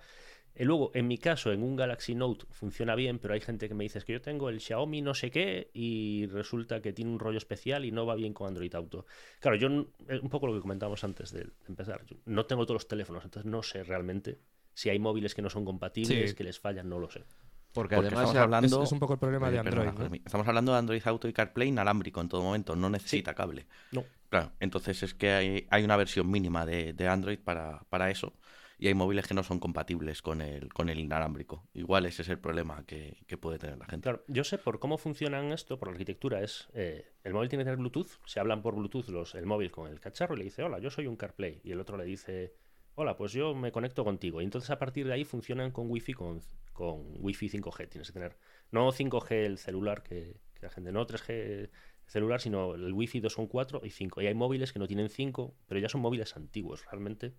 Eh, 0.54 0.64
luego, 0.64 0.90
en 0.94 1.06
mi 1.08 1.18
caso, 1.18 1.50
en 1.52 1.62
un 1.62 1.76
Galaxy 1.76 2.14
Note 2.14 2.46
funciona 2.50 2.94
bien, 2.94 3.18
pero 3.18 3.34
hay 3.34 3.40
gente 3.40 3.68
que 3.68 3.74
me 3.74 3.84
dice 3.84 3.98
"Es 3.98 4.04
que 4.04 4.12
yo 4.12 4.20
tengo 4.20 4.48
el 4.48 4.60
Xiaomi 4.60 5.02
no 5.02 5.14
sé 5.14 5.30
qué 5.30 5.70
y 5.72 6.26
resulta 6.26 6.80
que 6.82 6.92
tiene 6.92 7.10
un 7.10 7.18
rollo 7.18 7.38
especial 7.38 7.84
y 7.84 7.90
no 7.92 8.06
va 8.06 8.14
bien 8.16 8.34
con 8.34 8.48
Android 8.48 8.74
Auto. 8.74 9.06
Claro, 9.40 9.56
yo, 9.56 9.68
eh, 10.08 10.18
un 10.22 10.28
poco 10.28 10.46
lo 10.46 10.54
que 10.54 10.60
comentábamos 10.60 11.02
antes 11.04 11.32
de 11.32 11.48
empezar, 11.68 12.04
yo 12.06 12.16
no 12.26 12.46
tengo 12.46 12.64
todos 12.66 12.76
los 12.82 12.88
teléfonos, 12.88 13.24
entonces 13.24 13.50
no 13.50 13.62
sé 13.62 13.82
realmente 13.84 14.38
si 14.74 14.90
hay 14.90 14.98
móviles 14.98 15.34
que 15.34 15.42
no 15.42 15.50
son 15.50 15.64
compatibles, 15.64 16.30
Sí. 16.30 16.36
que 16.36 16.44
les 16.44 16.58
fallan, 16.60 16.88
no 16.88 16.98
lo 16.98 17.08
sé. 17.10 17.24
Porque, 17.72 17.94
Porque 17.96 18.08
además 18.08 18.28
estamos 18.28 18.36
hablando... 18.42 18.82
es, 18.82 18.88
es 18.88 18.92
un 18.92 18.98
poco 18.98 19.12
el 19.12 19.18
problema 19.18 19.48
Eh, 19.48 19.52
de 19.52 19.62
perdona, 19.62 19.90
Android. 19.90 20.22
Estamos 20.24 20.48
hablando 20.48 20.72
de 20.72 20.78
Android 20.78 21.02
Auto 21.04 21.28
y 21.28 21.32
CarPlay 21.32 21.68
inalámbrico 21.68 22.20
en 22.20 22.28
todo 22.28 22.42
momento, 22.42 22.74
no 22.74 22.90
necesita 22.90 23.34
cable. 23.34 23.66
No. 23.92 24.04
Claro, 24.30 24.52
entonces 24.60 25.02
es 25.02 25.14
que 25.14 25.30
hay, 25.30 25.66
hay 25.70 25.84
una 25.84 25.96
versión 25.96 26.30
mínima 26.30 26.66
de, 26.66 26.92
de 26.92 27.08
Android 27.08 27.38
para, 27.38 27.80
para 27.88 28.10
eso 28.10 28.34
y 28.80 28.86
hay 28.86 28.94
móviles 28.94 29.26
que 29.26 29.34
no 29.34 29.42
son 29.42 29.58
compatibles 29.58 30.22
con 30.22 30.40
el, 30.40 30.72
con 30.72 30.88
el 30.88 31.00
inalámbrico. 31.00 31.66
Igual 31.74 32.06
ese 32.06 32.22
es 32.22 32.28
el 32.28 32.38
problema 32.38 32.84
que, 32.86 33.16
que 33.26 33.36
puede 33.36 33.58
tener 33.58 33.76
la 33.76 33.86
gente. 33.86 34.04
Claro, 34.04 34.24
yo 34.28 34.44
sé 34.44 34.56
por 34.56 34.78
cómo 34.78 34.98
funcionan 34.98 35.52
esto, 35.52 35.78
por 35.78 35.88
la 35.88 35.92
arquitectura, 35.92 36.42
es 36.42 36.68
eh, 36.74 37.10
el 37.24 37.32
móvil 37.32 37.48
tiene 37.48 37.64
que 37.64 37.70
tener 37.70 37.78
Bluetooth, 37.78 38.20
se 38.24 38.38
hablan 38.38 38.62
por 38.62 38.76
Bluetooth 38.76 39.08
los, 39.08 39.34
el 39.34 39.46
móvil 39.46 39.70
con 39.72 39.90
el 39.90 39.98
cacharro 39.98 40.34
y 40.34 40.38
le 40.38 40.44
dice, 40.44 40.62
hola, 40.62 40.78
yo 40.78 40.90
soy 40.90 41.06
un 41.06 41.16
CarPlay, 41.16 41.60
y 41.64 41.72
el 41.72 41.80
otro 41.80 41.96
le 41.96 42.04
dice, 42.04 42.54
hola, 43.00 43.16
pues 43.16 43.32
yo 43.32 43.54
me 43.54 43.70
conecto 43.70 44.02
contigo. 44.04 44.40
Y 44.40 44.44
entonces 44.44 44.70
a 44.70 44.78
partir 44.78 45.06
de 45.06 45.12
ahí 45.12 45.24
funcionan 45.24 45.70
con 45.70 45.88
Wi-Fi, 45.88 46.14
con, 46.14 46.40
con 46.72 47.04
Wi-Fi 47.20 47.48
5G, 47.48 47.88
tienes 47.88 48.08
que 48.08 48.12
tener, 48.12 48.36
no 48.72 48.90
5G 48.90 49.30
el 49.46 49.58
celular, 49.58 50.02
que, 50.02 50.40
que 50.54 50.62
la 50.66 50.70
gente, 50.70 50.90
no 50.90 51.06
3G 51.06 51.70
celular, 52.06 52.40
sino 52.40 52.74
el 52.74 52.92
Wi-Fi 52.92 53.20
2 53.20 53.32
son 53.32 53.46
4 53.46 53.82
y 53.84 53.90
5. 53.90 54.20
Y 54.20 54.26
hay 54.26 54.34
móviles 54.34 54.72
que 54.72 54.80
no 54.80 54.88
tienen 54.88 55.10
5, 55.10 55.54
pero 55.66 55.78
ya 55.80 55.88
son 55.88 56.00
móviles 56.00 56.36
antiguos, 56.36 56.84
realmente. 56.86 57.34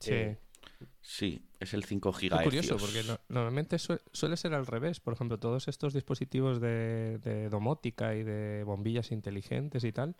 Sí. 0.00 0.12
Eh, 0.12 0.38
Sí, 1.00 1.42
es 1.58 1.72
el 1.72 1.84
5 1.84 2.10
Es 2.10 2.16
GHz. 2.30 2.44
curioso, 2.44 2.76
porque 2.76 3.02
no- 3.04 3.18
normalmente 3.28 3.78
sue- 3.78 4.00
suele 4.12 4.36
ser 4.36 4.52
al 4.54 4.66
revés. 4.66 5.00
Por 5.00 5.14
ejemplo, 5.14 5.38
todos 5.38 5.68
estos 5.68 5.94
dispositivos 5.94 6.60
de, 6.60 7.18
de 7.18 7.48
domótica 7.48 8.14
y 8.14 8.22
de 8.24 8.62
bombillas 8.64 9.10
inteligentes 9.10 9.84
y 9.84 9.92
tal, 9.92 10.16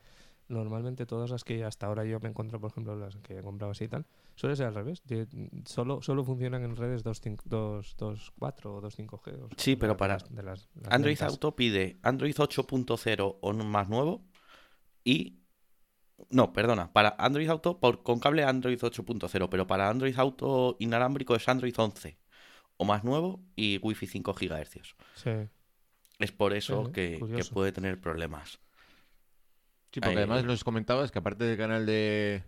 normalmente 0.50 1.06
todas 1.06 1.30
las 1.30 1.44
que 1.44 1.64
hasta 1.64 1.86
ahora 1.86 2.04
yo 2.04 2.20
me 2.20 2.28
encuentro, 2.28 2.60
por 2.60 2.70
ejemplo, 2.70 2.94
las 2.96 3.16
que 3.16 3.38
he 3.38 3.42
comprado 3.42 3.72
así 3.72 3.84
y 3.84 3.88
tal, 3.88 4.04
suele 4.34 4.56
ser 4.56 4.66
al 4.66 4.74
revés. 4.74 5.02
De- 5.04 5.26
solo, 5.64 6.02
solo 6.02 6.24
funcionan 6.24 6.62
en 6.64 6.76
redes 6.76 7.02
2.5 7.04 7.42
2, 7.46 7.96
2.4 7.96 8.66
o 8.66 8.80
2.5G. 8.82 9.34
o 9.42 9.48
sea, 9.48 9.56
Sí, 9.56 9.76
pero 9.76 9.96
para 9.96 10.16
de 10.18 10.20
las- 10.22 10.34
de 10.36 10.42
las- 10.42 10.68
las 10.74 10.92
Android. 10.92 11.22
Auto 11.22 11.56
pide 11.56 11.98
Android 12.02 12.34
8.0 12.36 13.38
o 13.40 13.52
más 13.54 13.88
nuevo 13.88 14.22
y... 15.04 15.38
No, 16.28 16.52
perdona, 16.52 16.92
para 16.92 17.16
Android 17.18 17.48
Auto 17.48 17.80
por, 17.80 18.02
con 18.02 18.20
cable 18.20 18.44
Android 18.44 18.78
8.0, 18.78 19.48
pero 19.48 19.66
para 19.66 19.88
Android 19.88 20.14
Auto 20.18 20.76
inalámbrico 20.78 21.34
es 21.34 21.48
Android 21.48 21.72
11 21.74 22.18
o 22.76 22.84
más 22.84 23.04
nuevo 23.04 23.40
y 23.56 23.78
Wi-Fi 23.78 24.06
5 24.06 24.34
GHz. 24.34 24.94
Sí. 25.14 25.30
Es 26.18 26.32
por 26.32 26.52
eso 26.52 26.84
Sí, 26.86 26.92
que, 26.92 27.18
que 27.36 27.44
puede 27.46 27.72
tener 27.72 27.98
problemas. 27.98 28.60
Sí, 29.92 30.00
porque 30.00 30.10
Ahí- 30.10 30.16
además 30.18 30.44
nos 30.44 30.62
comentabas 30.64 31.10
que 31.10 31.18
aparte 31.18 31.44
del 31.44 31.56
canal 31.58 31.84
de, 31.86 32.42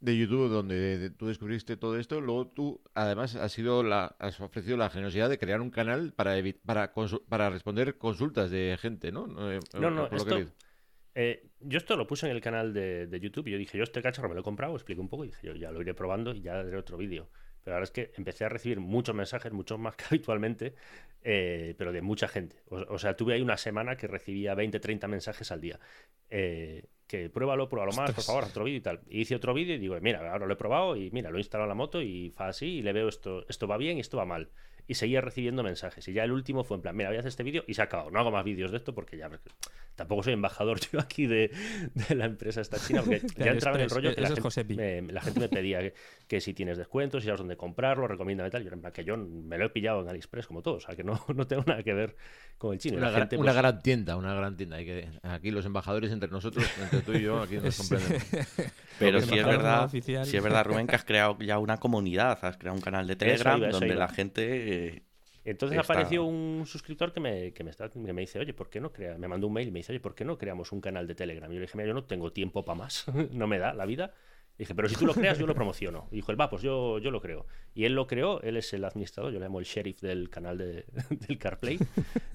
de 0.00 0.16
YouTube 0.16 0.48
donde 0.48 0.98
de- 0.98 1.10
tú 1.10 1.26
descubriste 1.28 1.76
todo 1.76 1.98
esto, 1.98 2.20
luego 2.20 2.48
tú 2.48 2.82
además 2.94 3.36
has 3.36 3.52
sido 3.52 3.82
la, 3.82 4.16
has 4.18 4.40
ofrecido 4.40 4.76
la 4.76 4.90
generosidad 4.90 5.28
de 5.28 5.38
crear 5.38 5.60
un 5.60 5.70
canal 5.70 6.12
para 6.14 6.34
para 6.64 6.92
para 7.28 7.50
responder 7.50 7.96
consultas 7.98 8.50
de 8.50 8.76
gente, 8.80 9.12
¿no? 9.12 9.26
Eh, 9.52 9.60
No, 9.78 9.90
no, 9.90 10.08
que 10.08 10.16
esto- 10.16 10.34
leído. 10.36 10.50
Eh, 11.16 11.50
yo 11.60 11.78
esto 11.78 11.96
lo 11.96 12.06
puse 12.06 12.26
en 12.26 12.32
el 12.32 12.40
canal 12.40 12.72
de, 12.72 13.06
de 13.08 13.20
YouTube 13.20 13.48
y 13.48 13.50
yo 13.50 13.58
dije, 13.58 13.76
yo 13.76 13.82
este 13.82 14.00
cacharro 14.00 14.28
me 14.28 14.34
lo 14.36 14.42
he 14.42 14.44
comprado, 14.44 14.74
expliqué 14.76 15.00
un 15.00 15.08
poco 15.08 15.24
y 15.24 15.28
dije, 15.28 15.48
yo 15.48 15.54
ya 15.56 15.70
lo 15.72 15.80
iré 15.82 15.92
probando 15.92 16.32
y 16.32 16.40
ya 16.40 16.60
haré 16.60 16.76
otro 16.76 16.96
vídeo. 16.96 17.28
Pero 17.70 17.76
ahora 17.76 17.84
es 17.84 17.92
que 17.92 18.10
empecé 18.16 18.44
a 18.44 18.48
recibir 18.48 18.80
muchos 18.80 19.14
mensajes, 19.14 19.52
muchos 19.52 19.78
más 19.78 19.94
que 19.94 20.04
habitualmente, 20.10 20.74
eh, 21.22 21.76
pero 21.78 21.92
de 21.92 22.02
mucha 22.02 22.26
gente. 22.26 22.56
O, 22.68 22.78
o 22.94 22.98
sea, 22.98 23.14
tuve 23.14 23.34
ahí 23.34 23.42
una 23.42 23.56
semana 23.56 23.96
que 23.96 24.08
recibía 24.08 24.56
20, 24.56 24.80
30 24.80 25.06
mensajes 25.06 25.52
al 25.52 25.60
día. 25.60 25.78
Eh, 26.30 26.82
que 27.06 27.30
pruébalo, 27.30 27.68
pruébalo 27.68 27.92
más, 27.92 28.10
por 28.10 28.24
favor, 28.24 28.42
otro 28.42 28.64
vídeo 28.64 28.78
y 28.78 28.80
tal. 28.80 29.00
Y 29.08 29.20
hice 29.20 29.36
otro 29.36 29.54
vídeo 29.54 29.76
y 29.76 29.78
digo, 29.78 29.96
mira, 30.00 30.32
ahora 30.32 30.46
lo 30.46 30.52
he 30.52 30.56
probado 30.56 30.96
y 30.96 31.12
mira, 31.12 31.30
lo 31.30 31.36
he 31.36 31.40
instalado 31.40 31.66
en 31.66 31.68
la 31.68 31.74
moto 31.76 32.02
y 32.02 32.30
fa 32.30 32.48
así 32.48 32.78
y 32.78 32.82
le 32.82 32.92
veo 32.92 33.08
esto, 33.08 33.46
esto 33.48 33.68
va 33.68 33.76
bien 33.76 33.98
y 33.98 34.00
esto 34.00 34.16
va 34.16 34.24
mal 34.24 34.50
y 34.90 34.94
seguía 34.94 35.20
recibiendo 35.20 35.62
mensajes. 35.62 36.08
Y 36.08 36.12
ya 36.12 36.24
el 36.24 36.32
último 36.32 36.64
fue 36.64 36.76
en 36.76 36.82
plan, 36.82 36.96
mira, 36.96 37.10
voy 37.10 37.16
a 37.16 37.20
hacer 37.20 37.28
este 37.28 37.44
vídeo 37.44 37.62
y 37.68 37.74
se 37.74 37.80
ha 37.80 37.84
acabado. 37.84 38.10
No 38.10 38.18
hago 38.18 38.32
más 38.32 38.44
vídeos 38.44 38.72
de 38.72 38.78
esto 38.78 38.92
porque 38.92 39.16
ya 39.16 39.30
tampoco 39.94 40.24
soy 40.24 40.32
embajador 40.32 40.80
yo 40.92 40.98
aquí 40.98 41.28
de, 41.28 41.52
la 42.08 42.24
empresa 42.24 42.60
esta 42.60 42.78
china, 42.78 43.02
porque 43.02 43.22
ya 43.36 43.52
entraba 43.52 43.76
en 43.76 43.84
el 43.84 43.90
rollo 43.90 44.12
que 44.12 44.20
la 44.20 44.30
gente, 44.30 44.74
me, 44.74 45.12
la 45.12 45.20
gente, 45.20 45.38
me, 45.38 45.48
pedía 45.48 45.92
que, 46.26 46.40
si 46.40 46.54
tienes 46.54 46.76
descuentos, 46.76 47.22
si 47.22 47.26
sabes 47.26 47.38
dónde 47.38 47.56
comprarlo, 47.56 48.08
recomienda 48.08 48.44
y 48.48 48.50
tal. 48.50 48.64
Yo, 48.64 48.72
en 48.72 48.80
plan, 48.80 48.92
que 48.92 49.04
yo 49.04 49.16
me 49.16 49.58
lo 49.58 49.66
he 49.66 49.68
pillado 49.68 50.02
en 50.02 50.08
AliExpress 50.08 50.48
como 50.48 50.60
todos, 50.60 50.82
o 50.82 50.86
sea, 50.88 50.96
que 50.96 51.04
no, 51.04 51.24
no 51.34 51.46
tengo 51.46 51.62
nada 51.64 51.84
que 51.84 51.94
ver 51.94 52.16
con 52.58 52.72
el 52.72 52.80
chino. 52.80 52.96
Una, 52.96 53.10
gran, 53.10 53.28
una 53.30 53.44
pues 53.44 53.54
gran 53.54 53.80
tienda, 53.80 54.16
una 54.16 54.34
gran 54.34 54.56
tienda. 54.56 54.76
Hay 54.76 54.86
que, 54.86 55.08
aquí 55.22 55.52
los 55.52 55.64
embajadores 55.66 56.10
entre 56.10 56.30
nosotros, 56.30 56.68
entre 56.80 57.02
tú 57.02 57.12
y 57.12 57.22
yo, 57.22 57.40
aquí 57.40 57.58
nos 57.58 57.78
comprendemos. 57.78 58.24
Pero 58.98 59.20
si 59.20 59.38
es 59.38 59.46
verdad, 59.46 59.88
si 59.88 60.36
es 60.36 60.42
verdad, 60.42 60.64
Rubén, 60.64 60.88
que 60.88 60.96
has 60.96 61.04
creado 61.04 61.38
ya 61.38 61.58
una 61.58 61.76
comunidad, 61.78 62.38
has 62.42 62.56
creado 62.56 62.76
un 62.76 62.82
canal 62.82 63.06
de 63.06 63.16
Telegram 63.16 63.60
donde 63.60 63.94
la 63.94 64.08
gente 64.08 64.79
entonces 65.44 65.78
apareció 65.78 66.24
un 66.24 66.64
suscriptor 66.66 67.12
que 67.12 67.20
me, 67.20 67.52
que 67.52 67.64
me, 67.64 67.70
está, 67.70 67.88
que 67.88 67.98
me 67.98 68.20
dice, 68.20 68.38
oye, 68.38 68.52
¿por 68.52 68.68
qué 68.68 68.80
no 68.80 68.92
crea? 68.92 69.16
Me 69.16 69.28
mandó 69.28 69.46
un 69.46 69.54
mail 69.54 69.68
y 69.68 69.70
me 69.70 69.78
dice, 69.78 69.92
oye, 69.92 70.00
¿por 70.00 70.14
qué 70.14 70.24
no 70.24 70.36
creamos 70.36 70.72
un 70.72 70.80
canal 70.80 71.06
de 71.06 71.14
Telegram? 71.14 71.50
Y 71.50 71.54
yo 71.54 71.60
le 71.60 71.66
dije, 71.66 71.78
mira, 71.78 71.88
yo 71.88 71.94
no 71.94 72.04
tengo 72.04 72.32
tiempo 72.32 72.64
para 72.64 72.78
más, 72.78 73.06
no 73.32 73.46
me 73.46 73.58
da 73.58 73.72
la 73.72 73.86
vida. 73.86 74.12
Y 74.56 74.64
dije, 74.64 74.74
pero 74.74 74.90
si 74.90 74.96
tú 74.96 75.06
lo 75.06 75.14
creas, 75.14 75.38
yo 75.38 75.46
lo 75.46 75.54
promociono. 75.54 76.08
Y 76.10 76.16
dijo, 76.16 76.32
él 76.32 76.38
va, 76.38 76.50
pues 76.50 76.60
yo, 76.60 76.98
yo 76.98 77.10
lo 77.10 77.22
creo. 77.22 77.46
Y 77.74 77.84
él 77.84 77.94
lo 77.94 78.06
creó, 78.06 78.42
él 78.42 78.58
es 78.58 78.70
el 78.74 78.84
administrador, 78.84 79.32
yo 79.32 79.38
le 79.38 79.46
llamo 79.46 79.58
el 79.58 79.64
sheriff 79.64 80.02
del 80.02 80.28
canal 80.28 80.58
de, 80.58 80.84
del 81.08 81.38
CarPlay. 81.38 81.78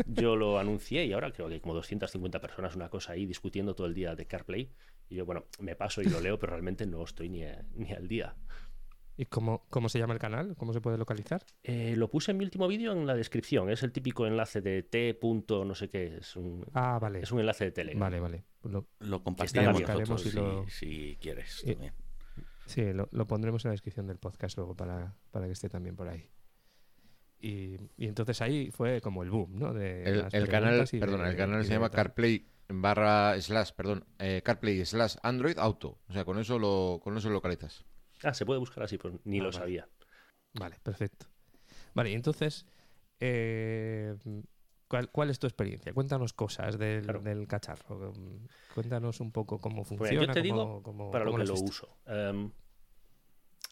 Yo 0.07 0.35
lo 0.35 0.57
anuncié 0.57 1.05
y 1.05 1.13
ahora 1.13 1.31
creo 1.31 1.47
que 1.49 1.53
hay 1.53 1.59
como 1.59 1.75
250 1.75 2.41
personas, 2.41 2.75
una 2.75 2.89
cosa 2.89 3.11
ahí, 3.11 3.27
discutiendo 3.27 3.75
todo 3.75 3.85
el 3.85 3.93
día 3.93 4.15
de 4.15 4.25
CarPlay. 4.25 4.71
Y 5.07 5.15
yo, 5.15 5.25
bueno, 5.25 5.45
me 5.59 5.75
paso 5.75 6.01
y 6.01 6.05
lo 6.05 6.19
leo, 6.19 6.39
pero 6.39 6.53
realmente 6.53 6.87
no 6.87 7.03
estoy 7.03 7.29
ni, 7.29 7.43
ni 7.75 7.91
al 7.91 8.07
día. 8.07 8.35
¿Y 9.17 9.25
cómo, 9.25 9.65
cómo 9.69 9.87
se 9.87 9.97
llama 9.97 10.13
el 10.13 10.19
canal? 10.19 10.55
¿Cómo 10.57 10.73
se 10.73 10.81
puede 10.81 10.97
localizar? 10.97 11.45
Eh, 11.63 11.95
lo 11.95 12.09
puse 12.09 12.31
en 12.31 12.37
mi 12.37 12.43
último 12.43 12.67
vídeo 12.67 12.91
en 12.91 13.07
la 13.07 13.15
descripción. 13.15 13.69
Es 13.69 13.81
el 13.83 13.91
típico 13.91 14.27
enlace 14.27 14.61
de 14.61 14.83
t. 14.83 15.17
no 15.21 15.73
sé 15.73 15.89
qué. 15.89 16.17
Es 16.17 16.35
un, 16.35 16.65
ah, 16.73 16.99
vale. 16.99 17.21
Es 17.21 17.31
un 17.31 17.39
enlace 17.39 17.65
de 17.65 17.71
Telegram. 17.71 17.99
Vale, 18.01 18.19
vale. 18.19 18.43
Lo, 18.63 18.87
lo 18.99 19.23
compartiremos 19.23 19.81
si, 20.67 21.17
quieres. 21.21 21.63
Sí, 22.65 22.93
lo, 22.93 23.07
lo, 23.11 23.27
pondremos 23.27 23.63
en 23.63 23.69
la 23.69 23.73
descripción 23.73 24.07
del 24.07 24.17
podcast 24.17 24.57
luego 24.57 24.75
para, 24.75 25.15
para 25.31 25.45
que 25.45 25.53
esté 25.53 25.69
también 25.69 25.95
por 25.95 26.09
ahí. 26.09 26.29
Y, 27.39 27.77
y, 27.95 28.07
entonces 28.07 28.41
ahí 28.41 28.71
fue 28.71 29.01
como 29.01 29.23
el 29.23 29.29
boom, 29.29 29.59
¿no? 29.59 29.73
De 29.73 30.03
el, 30.03 30.47
canal, 30.49 30.87
perdón, 30.99 31.25
el 31.25 31.37
canal 31.37 31.63
se 31.63 31.73
llama 31.73 31.91
CarPlay 31.91 32.47
barra 32.69 33.39
slash, 33.39 33.71
perdón, 33.73 34.05
eh, 34.17 34.41
CarPlay 34.43 34.83
slash 34.83 35.15
Android 35.21 35.57
Auto. 35.59 35.99
O 36.07 36.13
sea, 36.13 36.25
con 36.25 36.39
eso 36.39 36.57
lo, 36.57 36.99
con 37.03 37.15
eso 37.17 37.27
lo 37.29 37.35
localizas. 37.35 37.85
Ah, 38.25 38.33
se 38.33 38.45
puede 38.45 38.59
buscar 38.59 38.83
así, 38.83 38.97
pues 38.97 39.13
ni 39.23 39.39
lo 39.39 39.51
sabía. 39.51 39.87
Vale, 40.53 40.77
perfecto. 40.81 41.27
Vale, 41.93 42.11
entonces, 42.13 42.65
eh, 43.19 44.15
¿cuál, 44.87 45.29
es 45.29 45.37
tu 45.37 45.45
experiencia? 45.45 45.93
Cuéntanos 45.93 46.33
cosas 46.33 46.79
del, 46.79 47.47
cacharro. 47.47 48.13
Cuéntanos 48.73 49.19
un 49.19 49.31
poco 49.31 49.59
cómo 49.59 49.83
funciona. 49.83 50.17
Pues 50.17 50.27
yo 50.27 50.33
te 50.33 50.41
digo 50.41 50.81
para 51.11 51.23
lo 51.23 51.35
que 51.35 51.43
lo 51.43 51.53
uso. 51.53 51.97
Em, 52.07 52.51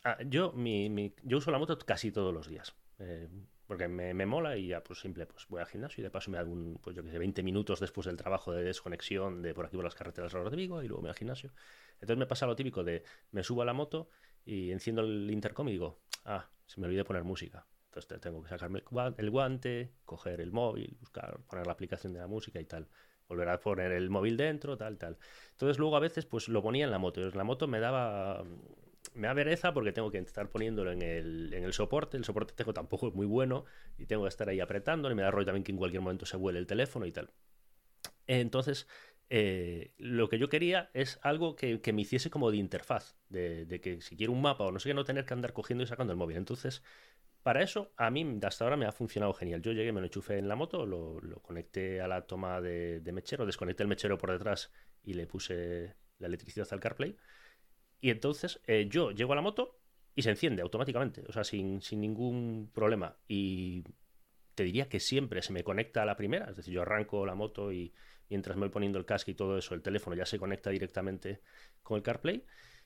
ah, 0.03 0.17
yo, 0.25 0.51
mi, 0.53 1.13
yo 1.23 1.37
uso 1.37 1.49
la 1.49 1.57
moto 1.57 1.77
casi 1.79 2.11
todos 2.11 2.33
los 2.33 2.47
días. 2.47 2.75
Eh, 2.99 3.27
porque 3.65 3.87
me, 3.87 4.25
mola 4.25 4.57
y 4.57 4.67
ya 4.67 4.83
pues 4.83 4.99
simple 4.99 5.25
pues 5.25 5.47
voy 5.47 5.61
al 5.61 5.65
gimnasio 5.65 6.01
y 6.01 6.03
de 6.03 6.11
paso 6.11 6.29
me 6.29 6.37
hago 6.37 6.51
un, 6.51 6.79
pues 6.81 6.95
yo 6.95 7.01
que 7.01 7.09
sé, 7.09 7.17
20 7.17 7.41
minutos 7.43 7.79
después 7.79 8.05
del 8.05 8.17
trabajo 8.17 8.51
de 8.51 8.63
desconexión 8.63 9.41
de 9.41 9.53
por 9.53 9.65
aquí 9.65 9.77
por 9.77 9.85
las 9.85 9.95
carreteras 9.95 10.33
de 10.33 10.55
Vigo 10.55 10.83
y 10.83 10.87
luego 10.87 11.01
me 11.01 11.07
voy 11.07 11.09
al 11.09 11.15
gimnasio. 11.15 11.51
Entonces 11.93 12.17
me 12.17 12.25
pasa 12.25 12.45
lo 12.45 12.55
típico 12.55 12.83
de 12.83 13.03
me 13.31 13.41
subo 13.43 13.61
a 13.61 13.65
la 13.65 13.73
moto 13.73 14.09
y 14.45 14.71
enciendo 14.71 15.01
el 15.01 15.29
intercom 15.31 15.67
y 15.69 15.73
digo, 15.73 15.99
ah, 16.25 16.49
se 16.65 16.79
me 16.79 16.87
olvidó 16.87 17.05
poner 17.05 17.23
música. 17.23 17.65
Entonces 17.85 18.19
tengo 18.21 18.41
que 18.41 18.49
sacarme 18.49 18.83
el 19.17 19.29
guante, 19.29 19.91
coger 20.05 20.41
el 20.41 20.51
móvil, 20.51 20.97
buscar, 20.99 21.39
poner 21.47 21.67
la 21.67 21.73
aplicación 21.73 22.13
de 22.13 22.19
la 22.19 22.27
música 22.27 22.59
y 22.59 22.65
tal. 22.65 22.87
Volver 23.27 23.49
a 23.49 23.59
poner 23.59 23.91
el 23.91 24.09
móvil 24.09 24.35
dentro, 24.35 24.75
tal, 24.77 24.97
tal. 24.97 25.17
Entonces 25.51 25.77
luego 25.77 25.95
a 25.95 25.99
veces 25.99 26.25
pues 26.25 26.49
lo 26.49 26.61
ponía 26.61 26.85
en 26.85 26.91
la 26.91 26.97
moto. 26.97 27.21
la 27.29 27.43
moto 27.43 27.67
me 27.67 27.79
daba 27.79 28.43
me 29.13 29.27
da 29.27 29.33
vereza 29.33 29.73
porque 29.73 29.91
tengo 29.91 30.09
que 30.09 30.17
estar 30.17 30.49
poniéndolo 30.49 30.91
en 30.91 31.01
el, 31.01 31.53
en 31.53 31.63
el 31.63 31.73
soporte. 31.73 32.17
El 32.17 32.25
soporte 32.25 32.53
tengo 32.55 32.73
tampoco 32.73 33.07
es 33.07 33.13
muy 33.13 33.27
bueno 33.27 33.65
y 33.97 34.05
tengo 34.07 34.23
que 34.23 34.29
estar 34.29 34.49
ahí 34.49 34.59
apretando. 34.59 35.11
Y 35.11 35.15
me 35.15 35.21
da 35.21 35.31
rollo 35.31 35.45
también 35.45 35.63
que 35.63 35.71
en 35.71 35.77
cualquier 35.77 36.01
momento 36.01 36.25
se 36.25 36.37
vuele 36.37 36.59
el 36.59 36.67
teléfono 36.67 37.05
y 37.05 37.11
tal. 37.11 37.31
Entonces, 38.27 38.87
eh, 39.29 39.93
lo 39.97 40.29
que 40.29 40.37
yo 40.37 40.49
quería 40.49 40.89
es 40.93 41.19
algo 41.21 41.55
que, 41.55 41.79
me 41.93 42.01
hiciese 42.01 42.29
como 42.29 42.51
de 42.51 42.57
interfaz, 42.57 43.15
de, 43.29 43.79
que 43.81 44.01
si 44.01 44.15
quiero 44.15 44.33
un 44.33 44.41
mapa 44.41 44.63
o 44.65 44.71
no 44.71 44.79
sé 44.79 44.89
qué, 44.89 44.93
no 44.93 45.05
tener 45.05 45.25
que 45.25 45.33
andar 45.33 45.53
cogiendo 45.53 45.83
y 45.83 45.87
sacando 45.87 46.13
el 46.13 46.17
móvil. 46.17 46.37
Entonces, 46.37 46.83
para 47.41 47.61
eso, 47.61 47.91
a 47.97 48.09
mí 48.09 48.39
hasta 48.43 48.63
ahora 48.63 48.77
me 48.77 48.85
ha 48.85 48.91
funcionado 48.91 49.33
genial. 49.33 49.61
Yo 49.61 49.71
llegué, 49.71 49.91
me 49.91 49.99
lo 49.99 50.05
enchufé 50.05 50.37
en 50.37 50.47
la 50.47 50.55
moto, 50.55 50.85
lo, 50.85 51.19
conecté 51.41 52.01
a 52.01 52.07
la 52.07 52.25
toma 52.25 52.61
de, 52.61 53.01
mechero, 53.13 53.45
desconecté 53.45 53.83
el 53.83 53.89
mechero 53.89 54.17
por 54.17 54.31
detrás 54.31 54.71
y 55.03 55.13
le 55.13 55.27
puse 55.27 55.95
la 56.19 56.27
electricidad 56.27 56.67
al 56.71 56.79
CarPlay. 56.79 57.17
Y 58.01 58.09
entonces 58.09 58.61
eh, 58.67 58.87
yo 58.89 59.11
llego 59.11 59.33
a 59.33 59.35
la 59.35 59.41
moto 59.41 59.79
y 60.15 60.21
se 60.21 60.29
enciende 60.29 60.61
automáticamente, 60.61 61.23
o 61.27 61.31
sea, 61.31 61.43
sin, 61.43 61.81
sin 61.81 62.01
ningún 62.01 62.69
problema. 62.73 63.17
Y 63.27 63.83
te 64.55 64.63
diría 64.63 64.87
que 64.87 64.99
siempre 64.99 65.41
se 65.41 65.53
me 65.53 65.63
conecta 65.63 66.03
a 66.03 66.05
la 66.05 66.15
primera, 66.15 66.49
es 66.49 66.57
decir, 66.57 66.73
yo 66.73 66.81
arranco 66.81 67.25
la 67.25 67.35
moto 67.35 67.71
y 67.71 67.93
mientras 68.29 68.57
me 68.57 68.61
voy 68.61 68.69
poniendo 68.69 68.99
el 68.99 69.05
casco 69.05 69.31
y 69.31 69.33
todo 69.33 69.57
eso, 69.57 69.73
el 69.75 69.81
teléfono 69.81 70.15
ya 70.15 70.25
se 70.25 70.39
conecta 70.39 70.69
directamente 70.69 71.41
con 71.81 71.97
el 71.97 72.03
CarPlay. 72.03 72.45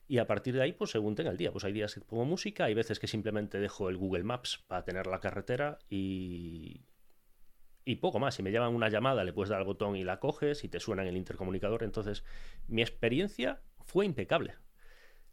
Y 0.10 0.20
a 0.20 0.28
partir 0.28 0.56
de 0.56 0.62
ahí, 0.62 0.72
pues 0.72 0.92
según 0.92 1.16
tenga 1.16 1.32
el 1.32 1.38
día, 1.38 1.52
pues 1.52 1.66
hay 1.66 1.74
días 1.74 1.94
que 1.94 2.02
pongo 2.02 2.24
música, 2.24 2.66
hay 2.66 2.74
veces 2.74 2.98
que 3.00 3.08
simplemente 3.08 3.60
dejo 3.60 3.90
el 3.90 3.98
Google 3.98 4.24
Maps 4.24 4.64
para 4.68 4.86
tener 4.86 5.06
la 5.06 5.20
carretera 5.20 5.80
y, 5.90 6.86
y 7.84 7.96
poco 7.98 8.20
más. 8.20 8.36
Si 8.36 8.44
me 8.44 8.52
llaman 8.52 8.74
una 8.74 8.90
llamada, 8.90 9.26
le 9.26 9.34
puedes 9.34 9.50
dar 9.50 9.60
al 9.60 9.66
botón 9.66 9.98
y 9.98 10.06
la 10.06 10.20
coges 10.20 10.64
y 10.64 10.70
te 10.70 10.80
suena 10.80 11.02
en 11.02 11.10
el 11.10 11.18
intercomunicador. 11.18 11.84
Entonces, 11.84 12.24
mi 12.68 12.82
experiencia 12.82 13.62
fue 13.86 14.06
impecable. 14.06 14.56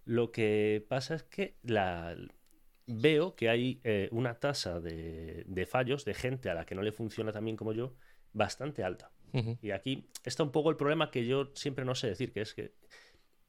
Lo 0.05 0.33
que 0.33 0.85
pasa 0.89 1.15
es 1.15 1.23
que 1.23 1.57
la, 1.63 2.17
veo 2.87 3.35
que 3.35 3.49
hay 3.49 3.81
eh, 3.85 4.09
una 4.13 4.35
tasa 4.35 4.81
de, 4.81 5.45
de, 5.47 5.67
fallos 5.67 6.05
de 6.05 6.15
gente 6.15 6.51
a 6.51 6.55
la 6.55 6.67
que 6.67 6.75
no 6.75 6.83
le 6.83 6.93
funciona 6.93 7.33
tan 7.33 7.45
bien 7.45 7.57
como 7.57 7.73
yo 7.73 7.95
bastante 8.33 8.85
alta. 8.85 9.11
Y 9.61 9.73
aquí 9.73 10.09
está 10.25 10.43
un 10.43 10.53
poco 10.53 10.71
el 10.71 10.77
problema 10.77 11.11
que 11.11 11.27
yo 11.27 11.51
siempre 11.55 11.85
no 11.85 11.95
sé 11.95 12.07
decir, 12.07 12.33
que 12.33 12.41
es 12.41 12.55
que 12.55 12.73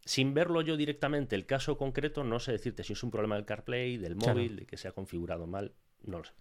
sin 0.05 0.33
verlo 0.33 0.61
yo 0.61 0.77
directamente, 0.77 1.35
el 1.35 1.45
caso 1.45 1.77
concreto, 1.77 2.23
no 2.23 2.39
sé 2.39 2.51
decirte 2.51 2.83
si 2.83 2.93
es 2.93 3.03
un 3.03 3.11
problema 3.11 3.35
del 3.35 3.45
CarPlay, 3.45 3.97
del 3.97 4.15
móvil, 4.15 4.55
de 4.57 4.65
que 4.65 4.77
se 4.77 4.87
ha 4.87 4.91
configurado 4.91 5.47
mal, 5.47 5.73
no 6.03 6.19
lo 6.19 6.23
sé. 6.23 6.33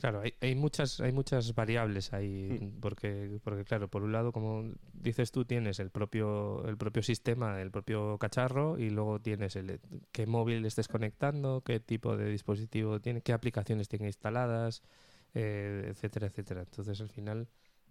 Claro, 0.00 0.22
hay, 0.40 0.54
muchas, 0.54 1.00
hay 1.00 1.12
muchas 1.12 1.54
variables 1.54 2.14
ahí, 2.14 2.58
mm. 2.58 2.80
porque, 2.80 3.38
porque 3.44 3.64
claro, 3.64 3.88
por 3.88 4.02
un 4.02 4.12
lado, 4.12 4.32
como 4.32 4.72
dices 4.94 5.30
tú, 5.30 5.44
tienes 5.44 5.78
el 5.78 5.90
propio, 5.90 6.66
el 6.66 6.78
propio 6.78 7.02
sistema, 7.02 7.60
el 7.60 7.70
propio 7.70 8.16
cacharro, 8.16 8.78
y 8.78 8.88
luego 8.88 9.20
tienes 9.20 9.56
el 9.56 9.78
qué 10.10 10.26
móvil 10.26 10.64
estés 10.64 10.88
conectando, 10.88 11.62
qué 11.62 11.80
tipo 11.80 12.16
de 12.16 12.30
dispositivo 12.30 13.00
tiene, 13.00 13.20
qué 13.20 13.34
aplicaciones 13.34 13.88
tiene 13.88 14.06
instaladas, 14.06 14.82
eh, 15.34 15.88
etcétera, 15.90 16.28
etcétera. 16.28 16.62
Entonces, 16.62 16.98
al 17.02 17.10
final, 17.10 17.48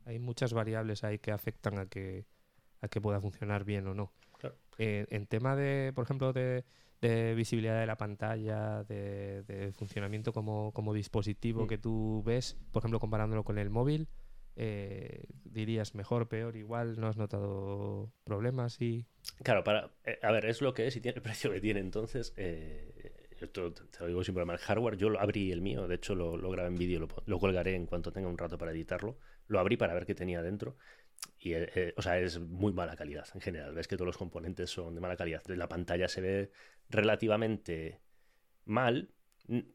hay 0.09 0.17
muchas 0.17 0.53
variables 0.53 1.03
ahí 1.03 1.19
que 1.19 1.31
afectan 1.31 1.77
a 1.77 1.85
que, 1.85 2.25
a 2.81 2.87
que 2.87 2.99
pueda 2.99 3.21
funcionar 3.21 3.63
bien 3.63 3.87
o 3.87 3.93
no. 3.93 4.11
Eh, 4.81 5.05
en 5.09 5.27
tema 5.27 5.57
de, 5.57 5.91
por 5.93 6.05
ejemplo, 6.05 6.31
de, 6.31 6.63
visibilidad 7.35 7.79
de 7.79 7.85
la 7.85 7.97
pantalla, 7.97 8.83
de, 8.85 9.71
funcionamiento 9.77 10.33
como, 10.33 10.93
dispositivo 10.93 11.65
mm. 11.65 11.67
que 11.67 11.77
tú 11.77 12.23
ves, 12.25 12.57
por 12.71 12.81
ejemplo, 12.81 12.99
comparándolo 12.99 13.43
con 13.43 13.59
el 13.59 13.69
móvil, 13.69 14.07
eh, 14.55 15.25
dirías 15.43 15.95
mejor, 15.95 16.27
peor, 16.27 16.55
igual, 16.55 16.99
¿no 16.99 17.07
has 17.07 17.17
notado 17.17 18.11
problemas? 18.23 18.81
y 18.81 19.05
Claro, 19.43 19.63
para, 19.63 19.91
eh, 20.05 20.17
a 20.23 20.31
ver, 20.31 20.45
es 20.45 20.61
lo 20.61 20.73
que 20.73 20.87
es 20.87 20.95
y 20.95 21.01
tiene 21.01 21.17
el 21.17 21.21
precio 21.23 21.51
que 21.51 21.61
tiene. 21.61 21.81
Entonces, 21.81 22.33
esto 23.45 23.73
te 23.73 23.99
lo 24.01 24.07
digo 24.07 24.23
sin 24.23 24.33
problema, 24.33 24.53
el 24.53 24.59
hardware, 24.59 24.97
yo 24.97 25.09
lo 25.09 25.19
abrí 25.19 25.51
el 25.51 25.61
mío, 25.61 25.87
de 25.87 25.95
hecho 25.95 26.15
lo, 26.15 26.37
grabé 26.49 26.67
en 26.69 26.75
vídeo, 26.75 26.99
lo, 26.99 27.07
lo, 27.25 27.39
colgaré 27.39 27.75
en 27.75 27.85
cuanto 27.85 28.11
tenga 28.11 28.27
un 28.27 28.37
rato 28.37 28.57
para 28.57 28.71
editarlo. 28.71 29.17
Lo 29.47 29.59
abrí 29.59 29.77
para 29.77 29.93
ver 29.93 30.05
qué 30.05 30.13
tenía 30.13 30.41
dentro. 30.41 30.77
Y, 31.39 31.53
eh, 31.53 31.69
eh, 31.75 31.93
o 31.97 32.01
sea, 32.01 32.19
es 32.19 32.39
muy 32.39 32.73
mala 32.73 32.95
calidad 32.95 33.27
en 33.33 33.41
general. 33.41 33.73
Ves 33.73 33.87
que 33.87 33.95
todos 33.95 34.07
los 34.07 34.17
componentes 34.17 34.69
son 34.69 34.95
de 34.95 35.01
mala 35.01 35.15
calidad. 35.15 35.41
La 35.47 35.67
pantalla 35.67 36.07
se 36.07 36.21
ve 36.21 36.51
relativamente 36.89 37.99
mal. 38.65 39.09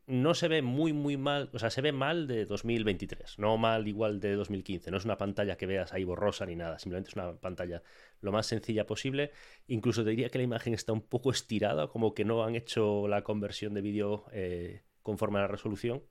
No 0.07 0.35
se 0.35 0.47
ve 0.47 0.63
muy, 0.63 0.93
muy 0.93 1.17
mal. 1.17 1.51
O 1.53 1.59
sea, 1.59 1.69
se 1.71 1.81
ve 1.81 1.91
mal 1.91 2.29
de 2.29 2.45
2023. 2.45 3.39
No 3.41 3.57
mal 3.57 3.89
igual 3.89 4.21
de 4.21 4.35
2015. 4.35 4.91
No 4.93 4.99
es 4.99 5.05
una 5.05 5.19
pantalla 5.19 5.57
que 5.57 5.67
veas 5.67 5.93
ahí 5.93 6.05
borrosa 6.05 6.47
ni 6.47 6.55
nada. 6.55 6.79
Simplemente 6.79 7.11
es 7.11 7.17
una 7.17 7.35
pantalla 7.41 7.83
lo 8.21 8.31
más 8.31 8.47
sencilla 8.47 8.87
posible. 8.87 9.33
Incluso 9.67 10.05
te 10.05 10.11
diría 10.11 10.29
que 10.29 10.39
la 10.39 10.45
imagen 10.45 10.75
está 10.75 10.93
un 10.93 11.01
poco 11.01 11.33
estirada, 11.33 11.89
como 11.89 12.15
que 12.15 12.25
no 12.25 12.45
han 12.45 12.55
hecho 12.55 13.09
la 13.09 13.25
conversión 13.25 13.75
de 13.75 13.81
vídeo 13.81 14.27
eh, 14.33 14.83
conforme 15.03 15.39
a 15.39 15.43
la 15.43 15.49
resolución. 15.49 16.05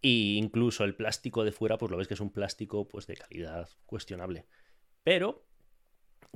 Y 0.00 0.36
incluso 0.38 0.84
el 0.84 0.94
plástico 0.94 1.42
de 1.44 1.50
fuera, 1.50 1.78
pues 1.78 1.90
lo 1.90 1.96
ves 1.96 2.06
que 2.06 2.14
es 2.14 2.20
un 2.20 2.30
plástico 2.30 2.86
pues 2.86 3.08
de 3.08 3.16
calidad 3.16 3.68
cuestionable. 3.86 4.46
Pero 5.02 5.44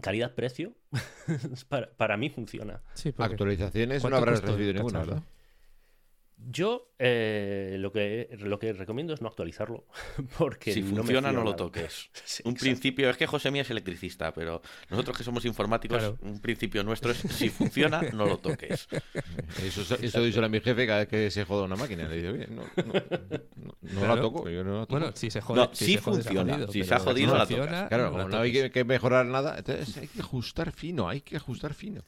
calidad-precio, 0.03 0.75
para, 1.69 1.93
para 1.97 2.17
mí 2.17 2.31
funciona. 2.31 2.83
Sí, 2.95 3.13
porque- 3.13 3.35
Actualizaciones 3.35 4.03
no 4.03 4.11
¿Cuánto 4.11 4.17
habrás 4.17 4.43
recibido 4.43 4.73
ninguna? 4.73 5.01
¿verdad? 5.01 5.23
Yo 6.49 6.93
eh, 6.99 7.77
lo, 7.79 7.93
que, 7.93 8.29
lo 8.41 8.59
que 8.59 8.73
recomiendo 8.73 9.13
es 9.13 9.21
no 9.21 9.29
actualizarlo, 9.29 9.85
porque 10.39 10.73
Si 10.73 10.83
no 10.83 10.97
funciona, 11.03 11.33
no 11.33 11.45
lo 11.45 11.55
toques. 11.57 12.09
Sí, 12.25 12.43
Un 12.45 12.53
exacto. 12.53 12.61
principio, 12.65 13.11
es 13.11 13.17
que 13.17 13.27
José 13.27 13.51
Mía 13.51 13.63
es 13.63 13.71
electricista, 13.71 14.33
pero 14.33 14.63
nosotros 14.89 15.17
que 15.19 15.25
somos 15.25 15.45
informáticos, 15.45 15.99
Claro. 15.99 16.19
un 16.23 16.41
principio 16.41 16.83
nuestro 16.85 17.11
es 17.13 17.19
si 17.19 17.49
funciona, 17.51 18.01
no 18.13 18.25
lo 18.27 18.39
toques. 18.39 18.89
Eso, 19.65 19.97
eso 19.97 20.23
dice 20.23 20.43
a 20.45 20.49
mi 20.49 20.61
jefe 20.61 20.87
cada 20.87 21.01
vez 21.01 21.09
que 21.09 21.31
se 21.31 21.45
joda 21.45 21.65
una 21.65 21.77
máquina. 21.77 22.07
Le 22.09 22.17
digo, 22.23 22.33
oye, 22.33 22.47
no, 22.49 22.63
no, 22.63 22.93
no- 23.57 23.75
no 23.83 24.01
Claro. 24.01 24.15
la 24.17 24.21
toco. 24.23 24.49
Yo 24.49 24.63
no 24.65 24.75
la 24.81 24.87
toco. 24.87 24.99
Bueno, 24.99 25.13
si 25.17 25.31
se 25.31 25.41
jode. 25.41 25.61
No, 25.61 25.71
si 25.75 25.85
sí 25.85 25.95
se 25.95 26.01
jode, 26.01 26.23
se 26.23 26.29
ha 26.29 26.33
funciona. 26.33 26.53
jodido, 26.55 26.73
Si 26.73 26.85
se 26.85 26.95
ha 26.95 26.99
jodido, 27.01 27.35
la 27.35 27.47
funciona, 27.47 27.65
tocas. 27.67 27.89
Claro, 27.89 28.05
no 28.05 28.11
como 28.13 28.23
la 28.23 28.29
no 28.37 28.41
hay 28.43 28.53
que, 28.53 28.71
que 28.71 28.85
mejorar 28.85 29.27
nada, 29.27 29.59
entonces 29.59 29.97
hay 29.97 30.07
que 30.09 30.21
ajustar 30.21 30.73
fino, 30.73 31.09
hay 31.09 31.21
que 31.21 31.37
ajustar 31.37 31.75
fino. 31.75 32.03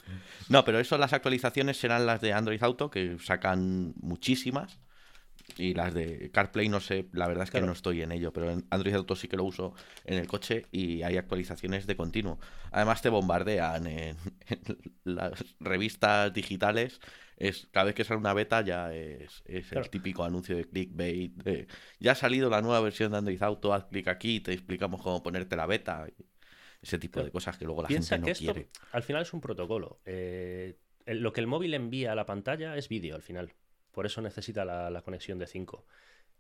No, 0.48 0.64
pero 0.64 0.78
eso, 0.78 0.96
las 0.98 1.12
actualizaciones 1.12 1.76
serán 1.78 2.06
las 2.06 2.20
de 2.20 2.32
Android 2.32 2.62
Auto, 2.62 2.90
que 2.90 3.16
sacan 3.22 3.92
muchísimas. 4.22 4.78
Y 5.58 5.74
las 5.74 5.92
de 5.92 6.30
CarPlay, 6.30 6.68
no 6.68 6.80
sé, 6.80 7.08
la 7.12 7.26
verdad 7.26 7.42
es 7.44 7.50
que 7.50 7.54
Claro. 7.58 7.66
no 7.66 7.72
estoy 7.72 8.00
en 8.02 8.12
ello, 8.12 8.32
pero 8.32 8.50
en 8.50 8.64
Android 8.70 8.94
Auto 8.94 9.16
sí 9.16 9.26
que 9.26 9.36
lo 9.36 9.42
uso 9.44 9.74
en 10.04 10.18
el 10.18 10.26
coche 10.28 10.66
y 10.70 11.02
hay 11.02 11.16
actualizaciones 11.16 11.86
de 11.86 11.96
continuo. 11.96 12.38
Además 12.70 13.02
te 13.02 13.08
bombardean 13.08 13.86
en, 13.88 14.16
en 14.48 14.78
las 15.04 15.44
revistas 15.58 16.32
digitales. 16.32 17.00
Es, 17.36 17.66
cada 17.72 17.86
vez 17.86 17.94
que 17.96 18.04
sale 18.04 18.20
una 18.20 18.34
beta 18.34 18.60
ya 18.62 18.94
es, 18.94 19.42
es 19.46 19.66
Claro. 19.66 19.84
el 19.84 19.90
típico 19.90 20.22
anuncio 20.22 20.56
de 20.56 20.64
clickbait. 20.68 21.32
de, 21.42 21.66
ya 21.98 22.12
ha 22.12 22.14
salido 22.14 22.48
la 22.48 22.62
nueva 22.62 22.80
versión 22.80 23.10
de 23.10 23.18
Android 23.18 23.42
Auto, 23.42 23.74
haz 23.74 23.86
clic 23.86 24.06
aquí, 24.06 24.38
te 24.40 24.52
explicamos 24.52 25.02
cómo 25.02 25.22
ponerte 25.24 25.56
la 25.56 25.66
beta. 25.66 26.06
y 26.08 26.22
ese 26.82 26.98
tipo 26.98 27.14
Claro. 27.14 27.26
de 27.26 27.32
cosas 27.32 27.58
que 27.58 27.64
luego 27.64 27.82
la 27.82 27.88
Piensa 27.88 28.14
gente 28.14 28.20
no 28.20 28.24
que 28.26 28.32
esto 28.32 28.44
quiere. 28.54 28.68
al 28.92 29.02
final 29.02 29.22
es 29.22 29.32
un 29.32 29.40
protocolo. 29.40 30.00
Eh, 30.04 30.78
lo 31.06 31.32
que 31.32 31.40
el 31.40 31.46
móvil 31.48 31.74
envía 31.74 32.12
a 32.12 32.14
la 32.14 32.26
pantalla 32.26 32.76
es 32.76 32.88
vídeo 32.88 33.16
al 33.16 33.22
final. 33.22 33.52
Por 33.92 34.06
eso 34.06 34.20
necesita 34.22 34.64
la, 34.64 35.02
conexión 35.02 35.38
de 35.38 35.46
5. 35.46 35.86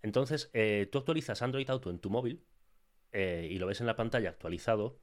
Entonces, 0.02 0.50
eh, 0.52 0.88
tú 0.90 0.98
actualizas 0.98 1.42
Android 1.42 1.68
Auto 1.70 1.90
en 1.90 1.98
tu 1.98 2.10
móvil 2.10 2.42
eh, 3.12 3.48
y 3.50 3.58
lo 3.58 3.66
ves 3.66 3.80
en 3.80 3.86
la 3.86 3.96
pantalla 3.96 4.30
actualizado, 4.30 4.98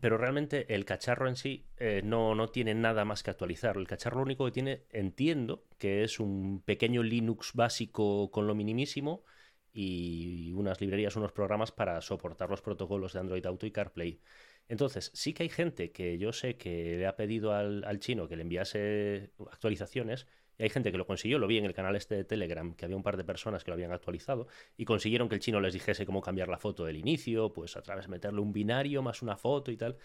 pero 0.00 0.18
realmente 0.18 0.74
el 0.74 0.84
cacharro 0.84 1.28
en 1.28 1.36
sí 1.36 1.66
eh, 1.76 2.02
no, 2.04 2.34
no 2.34 2.48
tiene 2.48 2.74
nada 2.74 3.04
más 3.04 3.22
que 3.22 3.30
actualizar. 3.30 3.76
El 3.76 3.86
cacharro 3.86 4.18
lo 4.18 4.24
único 4.24 4.44
que 4.46 4.52
tiene, 4.52 4.84
entiendo, 4.90 5.64
que 5.78 6.04
es 6.04 6.20
un 6.20 6.62
pequeño 6.62 7.02
Linux 7.02 7.52
básico 7.54 8.30
con 8.30 8.46
lo 8.46 8.54
minimísimo 8.54 9.24
y 9.72 10.52
unas 10.54 10.80
librerías, 10.80 11.16
unos 11.16 11.32
programas 11.32 11.72
para 11.72 12.00
soportar 12.00 12.50
los 12.50 12.62
protocolos 12.62 13.12
de 13.12 13.20
Android 13.20 13.44
Auto 13.46 13.66
y 13.66 13.72
CarPlay. 13.72 14.20
Entonces, 14.68 15.10
sí 15.14 15.34
que 15.34 15.42
hay 15.44 15.48
gente 15.50 15.92
que 15.92 16.16
yo 16.18 16.32
sé 16.32 16.56
que 16.56 16.96
le 16.96 17.06
ha 17.06 17.16
pedido 17.16 17.52
al 17.52 17.98
chino 18.00 18.28
que 18.28 18.36
le 18.36 18.42
enviase 18.42 19.30
actualizaciones 19.50 20.26
y 20.58 20.62
hay 20.64 20.70
gente 20.70 20.92
que 20.92 20.98
lo 20.98 21.06
consiguió, 21.06 21.38
lo 21.38 21.46
vi 21.46 21.58
en 21.58 21.64
el 21.64 21.74
canal 21.74 21.96
este 21.96 22.14
de 22.14 22.24
Telegram, 22.24 22.74
que 22.74 22.84
había 22.84 22.96
un 22.96 23.02
par 23.02 23.16
de 23.16 23.24
personas 23.24 23.64
que 23.64 23.70
lo 23.70 23.74
habían 23.74 23.92
actualizado 23.92 24.46
y 24.76 24.84
consiguieron 24.84 25.28
que 25.28 25.34
el 25.36 25.40
chino 25.40 25.60
les 25.60 25.74
dijese 25.74 26.06
cómo 26.06 26.20
cambiar 26.20 26.48
la 26.48 26.58
foto 26.58 26.84
del 26.84 26.96
inicio, 26.96 27.52
pues 27.52 27.76
a 27.76 27.82
través 27.82 28.06
de 28.06 28.10
meterle 28.12 28.40
un 28.40 28.52
binario 28.52 29.02
más 29.02 29.22
una 29.22 29.36
foto 29.36 29.70
y 29.72 29.76
tal. 29.76 29.96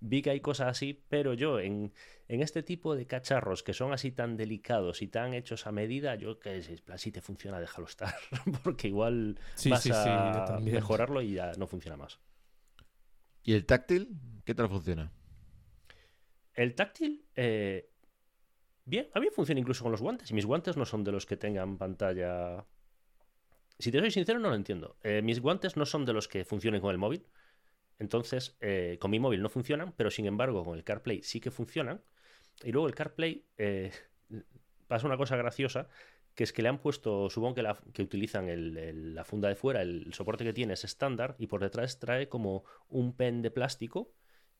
Vi 0.00 0.20
que 0.20 0.30
hay 0.30 0.40
cosas 0.40 0.68
así, 0.68 1.00
pero 1.08 1.32
yo 1.34 1.60
en, 1.60 1.92
en 2.26 2.42
este 2.42 2.64
tipo 2.64 2.96
de 2.96 3.06
cacharros 3.06 3.62
que 3.62 3.72
son 3.72 3.92
así 3.92 4.10
tan 4.10 4.36
delicados 4.36 5.00
y 5.00 5.06
tan 5.08 5.32
hechos 5.34 5.66
a 5.68 5.72
medida, 5.72 6.16
yo 6.16 6.40
que 6.40 6.60
si, 6.62 7.12
te 7.12 7.20
funciona, 7.20 7.60
déjalo 7.60 7.86
estar, 7.86 8.12
porque 8.64 8.88
igual 8.88 9.38
Sí, 9.54 9.70
vas 9.70 9.82
sí, 9.82 9.92
sí, 9.92 10.08
yo 10.28 10.42
a 10.42 10.44
también. 10.44 10.74
mejorarlo 10.74 11.22
y 11.22 11.34
ya 11.34 11.52
no 11.56 11.68
funciona 11.68 11.96
más. 11.96 12.18
¿Y 13.44 13.52
el 13.54 13.66
táctil? 13.66 14.08
¿Qué 14.44 14.54
tal 14.54 14.68
funciona? 14.68 15.12
El 16.54 16.74
táctil, 16.74 17.24
eh, 17.34 17.91
bien, 18.84 19.08
a 19.14 19.20
mí 19.20 19.28
funciona 19.30 19.60
incluso 19.60 19.82
con 19.84 19.92
los 19.92 20.00
guantes. 20.02 20.30
Y 20.30 20.34
mis 20.34 20.46
guantes 20.46 20.76
no 20.76 20.84
son 20.84 21.04
de 21.04 21.12
los 21.12 21.26
que 21.26 21.36
tengan 21.36 21.78
pantalla. 21.78 22.66
Si 23.78 23.90
te 23.90 23.98
soy 23.98 24.10
sincero, 24.10 24.38
no 24.38 24.48
lo 24.50 24.54
entiendo. 24.54 24.96
Eh, 25.02 25.22
mis 25.22 25.40
guantes 25.40 25.76
no 25.76 25.86
son 25.86 26.04
de 26.04 26.12
los 26.12 26.28
que 26.28 26.44
funcionen 26.44 26.80
con 26.80 26.90
el 26.90 26.98
móvil. 26.98 27.26
Entonces, 27.98 28.56
eh, 28.60 28.98
con 29.00 29.10
mi 29.10 29.20
móvil 29.20 29.42
no 29.42 29.50
funcionan, 29.50 29.94
pero 29.96 30.10
sin 30.10 30.26
embargo, 30.26 30.64
con 30.64 30.76
el 30.78 30.84
CarPlay 30.84 31.22
sí 31.22 31.40
que 31.40 31.50
funcionan. 31.50 32.02
Y 32.64 32.72
luego 32.72 32.88
el 32.88 32.94
CarPlay 32.94 33.46
eh, 33.58 33.92
pasa 34.88 35.06
una 35.06 35.18
cosa 35.18 35.36
graciosa, 35.36 35.88
que 36.34 36.44
es 36.44 36.52
que 36.52 36.62
le 36.62 36.68
han 36.70 36.80
puesto, 36.80 37.30
supongo 37.30 37.54
que, 37.56 37.62
la, 37.62 37.78
que 37.94 38.02
utilizan 38.02 38.48
el- 38.48 38.76
el- 38.78 39.14
la 39.14 39.24
funda 39.24 39.48
de 39.48 39.56
fuera, 39.56 39.82
el 39.82 40.12
soporte 40.14 40.44
que 40.44 40.52
tiene 40.54 40.74
es 40.74 40.84
estándar, 40.84 41.36
y 41.38 41.46
por 41.48 41.62
detrás 41.62 41.98
trae 42.00 42.28
como 42.28 42.64
un 42.88 43.16
pen 43.16 43.42
de 43.42 43.50
plástico 43.50 44.12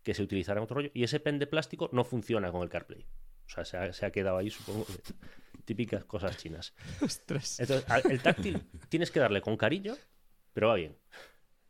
que 0.02 0.14
se 0.14 0.22
utilizará 0.22 0.61
en 0.61 0.64
otro 0.64 0.76
rollo, 0.76 0.90
y 0.94 1.04
ese 1.04 1.20
pen 1.20 1.38
de 1.40 1.46
plástico 1.48 1.90
no 1.92 2.04
funciona 2.04 2.52
con 2.52 2.62
el 2.62 2.70
CarPlay. 2.70 3.06
O 3.52 3.54
sea, 3.54 3.64
se 3.66 3.76
ha, 3.76 3.92
se 3.92 4.06
ha 4.06 4.10
quedado 4.10 4.38
ahí, 4.38 4.48
supongo, 4.50 4.86
que- 4.86 5.14
típicas 5.64 6.04
cosas 6.04 6.36
chinas. 6.38 6.74
Ostras. 7.02 7.60
Entonces, 7.60 8.04
el 8.10 8.20
táctil 8.20 8.62
tienes 8.88 9.10
que 9.10 9.20
darle 9.20 9.40
con 9.42 9.56
cariño, 9.56 9.94
pero 10.52 10.68
va 10.68 10.74
bien. 10.76 10.96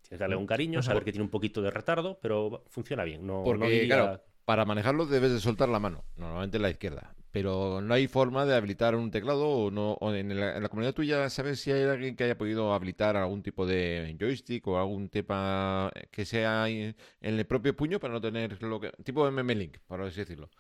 Tienes 0.03 0.09
que 0.11 0.16
darle 0.16 0.37
con 0.37 0.47
cariño, 0.47 0.79
Ajá. 0.79 0.87
saber 0.88 1.05
que 1.05 1.12
tiene 1.12 1.25
un 1.25 1.31
poquito 1.31 1.61
de 1.61 1.71
retardo, 1.71 2.18
pero 2.23 2.64
funciona 2.68 3.05
bien. 3.05 3.27
No, 3.27 3.42
Porque, 3.45 3.64
no 3.64 3.71
diría- 3.71 3.97
claro, 3.97 4.25
para 4.45 4.64
manejarlo 4.64 5.07
debes 5.07 5.33
de 5.33 5.40
soltar 5.40 5.68
la 5.68 5.79
mano, 5.81 6.05
normalmente 6.16 6.59
la 6.59 6.71
izquierda. 6.71 7.14
Pero 7.33 7.81
no 7.81 7.95
hay 7.95 8.09
forma 8.09 8.45
de 8.45 8.55
habilitar 8.55 8.95
un 8.95 9.11
teclado 9.11 9.49
o 9.49 9.71
no. 9.71 9.92
o 9.95 10.12
en, 10.14 10.38
la, 10.38 10.55
en 10.57 10.62
la 10.62 10.68
comunidad 10.68 10.92
tuya, 10.95 11.31
¿sabes 11.31 11.61
si 11.61 11.73
hay 11.73 11.85
alguien 11.85 12.14
que 12.14 12.25
haya 12.25 12.37
podido 12.37 12.75
habilitar 12.75 13.16
algún 13.16 13.42
tipo 13.42 13.66
de 13.66 14.14
joystick 14.21 14.66
o 14.68 14.79
algún 14.79 15.09
tema 15.09 15.90
que 16.11 16.27
sea 16.27 16.68
en 16.68 16.95
el 17.23 17.47
propio 17.47 17.75
puño 17.75 17.99
para 17.99 18.12
no 18.12 18.21
tener 18.21 18.62
lo 18.62 18.79
que. 18.79 18.90
tipo 19.03 19.27
MM-Link, 19.31 19.79
por 19.87 20.03
así 20.03 20.21
decirlo? 20.21 20.51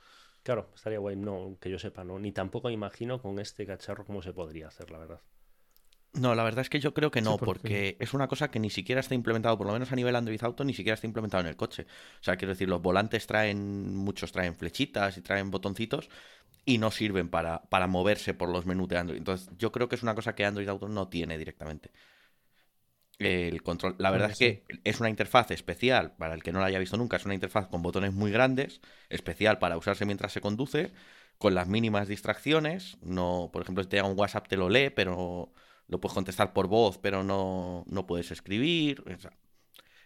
Claro, 0.42 0.70
estaría 0.74 0.98
guay, 0.98 1.16
no, 1.16 1.56
que 1.60 1.70
yo 1.70 1.78
sepa, 1.78 2.02
no. 2.04 2.18
Ni 2.18 2.32
tampoco 2.32 2.68
me 2.68 2.74
imagino 2.74 3.20
con 3.20 3.38
este 3.38 3.66
cacharro 3.66 4.04
cómo 4.04 4.22
se 4.22 4.32
podría 4.32 4.68
hacer, 4.68 4.90
la 4.90 4.98
verdad. 4.98 5.20
No, 6.14 6.34
la 6.34 6.42
verdad 6.44 6.60
es 6.60 6.68
que 6.68 6.78
yo 6.80 6.92
creo 6.92 7.10
que 7.10 7.20
Sí, 7.20 7.24
no, 7.24 7.38
porque- 7.38 7.46
porque 7.46 7.96
es 8.00 8.12
una 8.12 8.28
cosa 8.28 8.50
que 8.50 8.58
ni 8.58 8.68
siquiera 8.68 9.00
está 9.00 9.14
implementado, 9.14 9.56
por 9.56 9.66
lo 9.66 9.72
menos 9.72 9.92
a 9.92 9.96
nivel 9.96 10.14
Android 10.14 10.42
Auto, 10.42 10.62
ni 10.64 10.74
siquiera 10.74 10.94
está 10.94 11.06
implementado 11.06 11.40
en 11.42 11.46
el 11.48 11.56
coche. 11.56 11.86
O 12.20 12.22
sea, 12.24 12.36
quiero 12.36 12.52
decir, 12.52 12.68
los 12.68 12.82
volantes 12.82 13.26
traen, 13.26 13.94
muchos 13.96 14.30
traen 14.30 14.54
flechitas 14.54 15.16
y 15.16 15.22
traen 15.22 15.50
botoncitos 15.50 16.10
y 16.66 16.78
no 16.78 16.90
sirven 16.90 17.28
para, 17.30 17.62
para 17.62 17.86
moverse 17.86 18.34
por 18.34 18.50
los 18.50 18.66
menús 18.66 18.88
de 18.88 18.98
Android. 18.98 19.18
Entonces, 19.18 19.48
yo 19.56 19.72
creo 19.72 19.88
que 19.88 19.96
es 19.96 20.02
una 20.02 20.14
cosa 20.14 20.34
que 20.34 20.44
Android 20.44 20.68
Auto 20.68 20.88
no 20.88 21.08
tiene 21.08 21.38
directamente. 21.38 21.90
El 23.24 23.62
control. 23.62 23.94
La 23.98 24.10
verdad 24.10 24.28
Ah, 24.28 24.32
es 24.32 24.38
que 24.38 24.64
es 24.84 25.00
una 25.00 25.10
interfaz 25.10 25.50
especial, 25.50 26.14
para 26.16 26.34
el 26.34 26.42
que 26.42 26.52
no 26.52 26.60
la 26.60 26.66
haya 26.66 26.78
visto 26.78 26.96
nunca, 26.96 27.16
es 27.16 27.24
una 27.24 27.34
interfaz 27.34 27.66
con 27.68 27.82
botones 27.82 28.12
muy 28.12 28.30
grandes, 28.30 28.80
especial 29.08 29.58
para 29.58 29.76
usarse 29.76 30.04
mientras 30.04 30.32
se 30.32 30.40
conduce, 30.40 30.92
con 31.38 31.54
las 31.54 31.68
mínimas 31.68 32.08
distracciones. 32.08 32.98
No, 33.02 33.50
por 33.52 33.62
ejemplo, 33.62 33.82
si 33.82 33.88
te 33.90 33.96
llega 33.96 34.08
un 34.08 34.18
WhatsApp 34.18 34.48
te 34.48 34.56
lo 34.56 34.68
lee, 34.68 34.90
pero 34.90 35.52
lo 35.88 36.00
puedes 36.00 36.14
contestar 36.14 36.52
por 36.52 36.68
voz, 36.68 36.98
pero 36.98 37.22
no, 37.22 37.84
no 37.88 38.06
puedes 38.06 38.30
escribir. 38.30 39.02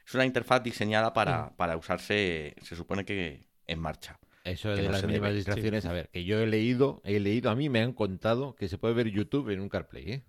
Es 0.07 0.14
una 0.14 0.24
interfaz 0.24 0.62
diseñada 0.62 1.12
para, 1.12 1.57
para 1.57 1.76
usarse, 1.76 2.55
se 2.62 2.76
supone 2.76 3.05
que 3.05 3.48
en 3.66 3.81
marcha. 3.81 4.18
Eso 4.44 4.68
de 4.70 4.85
no 4.85 4.90
las 4.92 5.02
mínimas 5.05 5.31
debe, 5.31 5.37
distracciones, 5.37 5.87
a 5.87 5.92
ver, 5.92 6.09
que 6.11 6.24
yo 6.24 6.38
he 6.38 6.46
leído, 6.46 7.02
he 7.05 7.18
leído, 7.18 7.50
a 7.50 7.57
mí 7.57 7.68
me 7.68 7.81
han 7.81 7.92
contado 7.92 8.55
que 8.55 8.68
se 8.68 8.79
puede 8.79 8.94
ver 8.94 9.09
YouTube 9.09 9.50
en 9.50 9.61
un 9.61 9.68
CarPlay, 9.68 10.11
¿eh? 10.12 10.24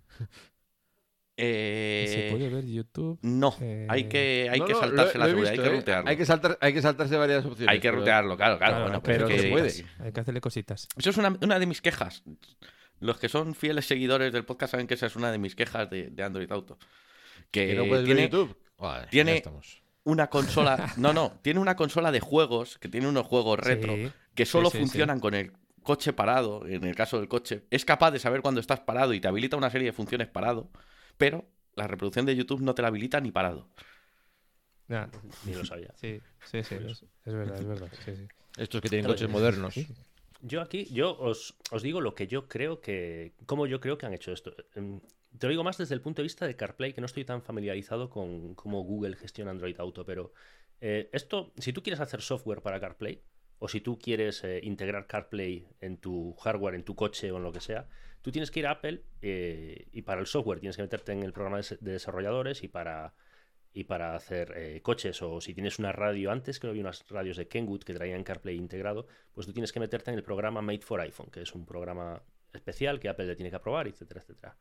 Eh, 1.40 2.06
Se 2.08 2.30
puede 2.36 2.48
ver 2.48 2.66
YouTube. 2.66 3.18
No, 3.22 3.54
Eh, 3.60 3.86
hay 3.88 4.04
que, 4.08 4.48
hay 4.50 4.58
No, 4.58 4.66
que 4.66 4.72
no, 4.72 4.80
saltarse 4.80 5.18
lo- 5.18 5.24
la 5.26 5.32
lo 5.32 5.48
hay 5.48 5.56
que 5.56 5.64
¿eh? 5.66 5.68
rutearlo. 5.70 6.10
Hay 6.10 6.16
que, 6.16 6.26
saltar, 6.26 6.58
hay 6.60 6.74
que 6.74 6.82
saltarse 6.82 7.16
varias 7.16 7.44
opciones. 7.46 7.72
Hay 7.72 7.78
que 7.80 7.88
pero- 7.88 8.00
rutearlo, 8.00 8.36
claro, 8.36 8.58
claro. 8.58 8.72
Claro, 8.72 8.84
bueno, 8.86 9.02
pero 9.02 9.28
es 9.28 9.40
se 9.40 9.46
que- 9.46 9.52
puede. 9.52 9.84
Hay 10.00 10.12
que 10.12 10.20
hacerle 10.20 10.40
cositas. 10.40 10.88
Eso 10.96 11.10
es 11.10 11.16
una, 11.16 11.36
una 11.40 11.58
de 11.60 11.66
mis 11.66 11.80
quejas. 11.80 12.24
Los 13.00 13.18
que 13.18 13.28
son 13.28 13.54
fieles 13.54 13.86
seguidores 13.86 14.32
del 14.32 14.44
podcast 14.44 14.72
saben 14.72 14.88
que 14.88 14.94
esa 14.94 15.06
es 15.06 15.14
una 15.14 15.30
de 15.30 15.38
mis 15.38 15.54
quejas 15.54 15.88
de, 15.88 16.08
de 16.10 16.22
Android 16.24 16.50
Auto. 16.50 16.76
Que, 17.52 17.68
Que 17.68 17.74
no 17.74 17.86
puedes 17.86 18.04
tiene 18.04 18.22
ver 18.22 18.30
YouTube. 18.30 18.56
Vale, 18.76 19.04
ya 19.04 19.10
tiene- 19.10 19.36
estamos. 19.36 19.82
una 20.04 20.26
consola. 20.28 20.92
No, 20.96 21.12
no, 21.12 21.38
tiene 21.42 21.60
una 21.60 21.76
consola 21.76 22.10
de 22.10 22.18
juegos, 22.20 22.78
que 22.78 22.88
tiene 22.88 23.06
unos 23.06 23.26
juegos 23.26 23.60
retro, 23.60 23.94
Sí. 23.94 24.10
que 24.34 24.44
solo 24.44 24.70
sí, 24.70 24.78
sí. 24.78 24.82
funcionan 24.82 25.20
con 25.20 25.34
el 25.34 25.52
coche 25.84 26.12
parado, 26.12 26.66
en 26.66 26.84
el 26.84 26.94
caso 26.96 27.18
del 27.18 27.28
coche. 27.28 27.62
Es 27.70 27.84
capaz 27.84 28.10
de 28.10 28.18
saber 28.18 28.42
cuándo 28.42 28.60
estás 28.60 28.80
parado 28.80 29.14
y 29.14 29.20
te 29.20 29.28
habilita 29.28 29.56
una 29.56 29.70
serie 29.70 29.86
de 29.86 29.92
funciones 29.92 30.26
parado, 30.28 30.70
pero 31.18 31.44
la 31.74 31.86
reproducción 31.86 32.26
de 32.26 32.34
YouTube 32.36 32.62
no 32.62 32.74
te 32.74 32.82
la 32.82 32.88
habilita 32.88 33.20
ni 33.20 33.30
parado. 33.30 33.68
Ya, 34.88 35.10
Ni 35.44 35.52
lo 35.54 35.64
sabía. 35.64 35.92
sí, 35.96 36.18
sí, 36.44 36.62
sí, 36.64 36.74
es, 36.76 37.04
es 37.26 37.34
verdad, 37.34 37.60
es 37.60 37.66
verdad. 37.66 37.90
Sí, 38.04 38.16
sí. 38.16 38.26
Estos 38.56 38.80
que 38.80 38.88
tienen 38.88 39.04
Claro, 39.04 39.14
coches 39.14 39.28
sí. 39.28 39.32
modernos. 39.32 39.74
Yo 40.40 40.62
aquí, 40.62 40.86
yo 40.86 41.18
os, 41.18 41.56
os 41.72 41.82
digo 41.82 42.00
lo 42.00 42.14
que 42.14 42.26
yo 42.26 42.48
creo 42.48 42.80
que. 42.80 43.34
cómo 43.46 43.66
yo 43.66 43.80
creo 43.80 43.98
que 43.98 44.06
han 44.06 44.14
hecho 44.14 44.32
esto. 44.32 44.54
Em, 44.74 45.00
Te 45.38 45.46
lo 45.46 45.50
digo 45.50 45.64
más 45.64 45.76
desde 45.78 45.94
el 45.94 46.00
punto 46.00 46.22
de 46.22 46.24
vista 46.24 46.46
de 46.46 46.56
CarPlay, 46.56 46.94
que 46.94 47.00
no 47.00 47.06
estoy 47.06 47.24
tan 47.24 47.42
familiarizado 47.42 48.08
con 48.08 48.54
cómo 48.54 48.82
Google 48.82 49.16
gestiona 49.16 49.50
Android 49.50 49.78
Auto, 49.78 50.06
pero 50.06 50.32
eh, 50.80 51.10
esto, 51.12 51.52
si 51.58 51.72
tú 51.72 51.82
quieres 51.82 52.00
hacer 52.00 52.22
software 52.22 52.62
para 52.62 52.80
CarPlay, 52.80 53.22
o 53.58 53.68
si 53.68 53.80
tú 53.80 53.98
quieres 53.98 54.42
eh, 54.44 54.60
integrar 54.62 55.06
CarPlay 55.06 55.68
en 55.80 55.98
tu 55.98 56.34
hardware, 56.36 56.76
en 56.76 56.84
tu 56.84 56.94
coche 56.94 57.30
o 57.32 57.36
en 57.36 57.42
lo 57.42 57.52
que 57.52 57.60
sea, 57.60 57.88
tú 58.22 58.32
tienes 58.32 58.50
que 58.50 58.60
ir 58.60 58.66
a 58.66 58.72
Apple 58.72 59.02
eh, 59.22 59.88
y 59.92 60.02
para 60.02 60.20
el 60.20 60.26
software 60.26 60.60
tienes 60.60 60.76
que 60.76 60.82
meterte 60.82 61.12
en 61.12 61.22
el 61.22 61.32
programa 61.32 61.60
de, 61.60 61.76
desarrolladores 61.80 62.62
y 62.62 62.68
para 62.68 63.14
y 63.72 63.84
para 63.84 64.16
hacer 64.16 64.54
eh, 64.56 64.80
coches 64.82 65.20
o 65.22 65.40
si 65.40 65.54
tienes 65.54 65.78
una 65.78 65.92
radio 65.92 66.30
antes, 66.30 66.58
creo 66.58 66.70
que 66.70 66.72
había 66.72 66.82
unas 66.82 67.06
radios 67.08 67.36
de 67.36 67.48
Kenwood 67.48 67.82
que 67.82 67.94
traían 67.94 68.24
CarPlay 68.24 68.56
integrado, 68.56 69.06
pues 69.32 69.46
tú 69.46 69.52
tienes 69.52 69.72
que 69.72 69.78
meterte 69.78 70.10
en 70.10 70.16
el 70.16 70.24
programa 70.24 70.62
Made 70.62 70.80
for 70.80 71.00
iPhone, 71.00 71.30
que 71.30 71.42
es 71.42 71.54
un 71.54 71.64
programa 71.64 72.22
especial 72.52 72.98
que 72.98 73.08
Apple 73.08 73.26
le 73.26 73.36
tiene 73.36 73.50
que 73.50 73.56
aprobar, 73.56 73.86
etcétera, 73.86 74.22
etcétera. 74.22 74.56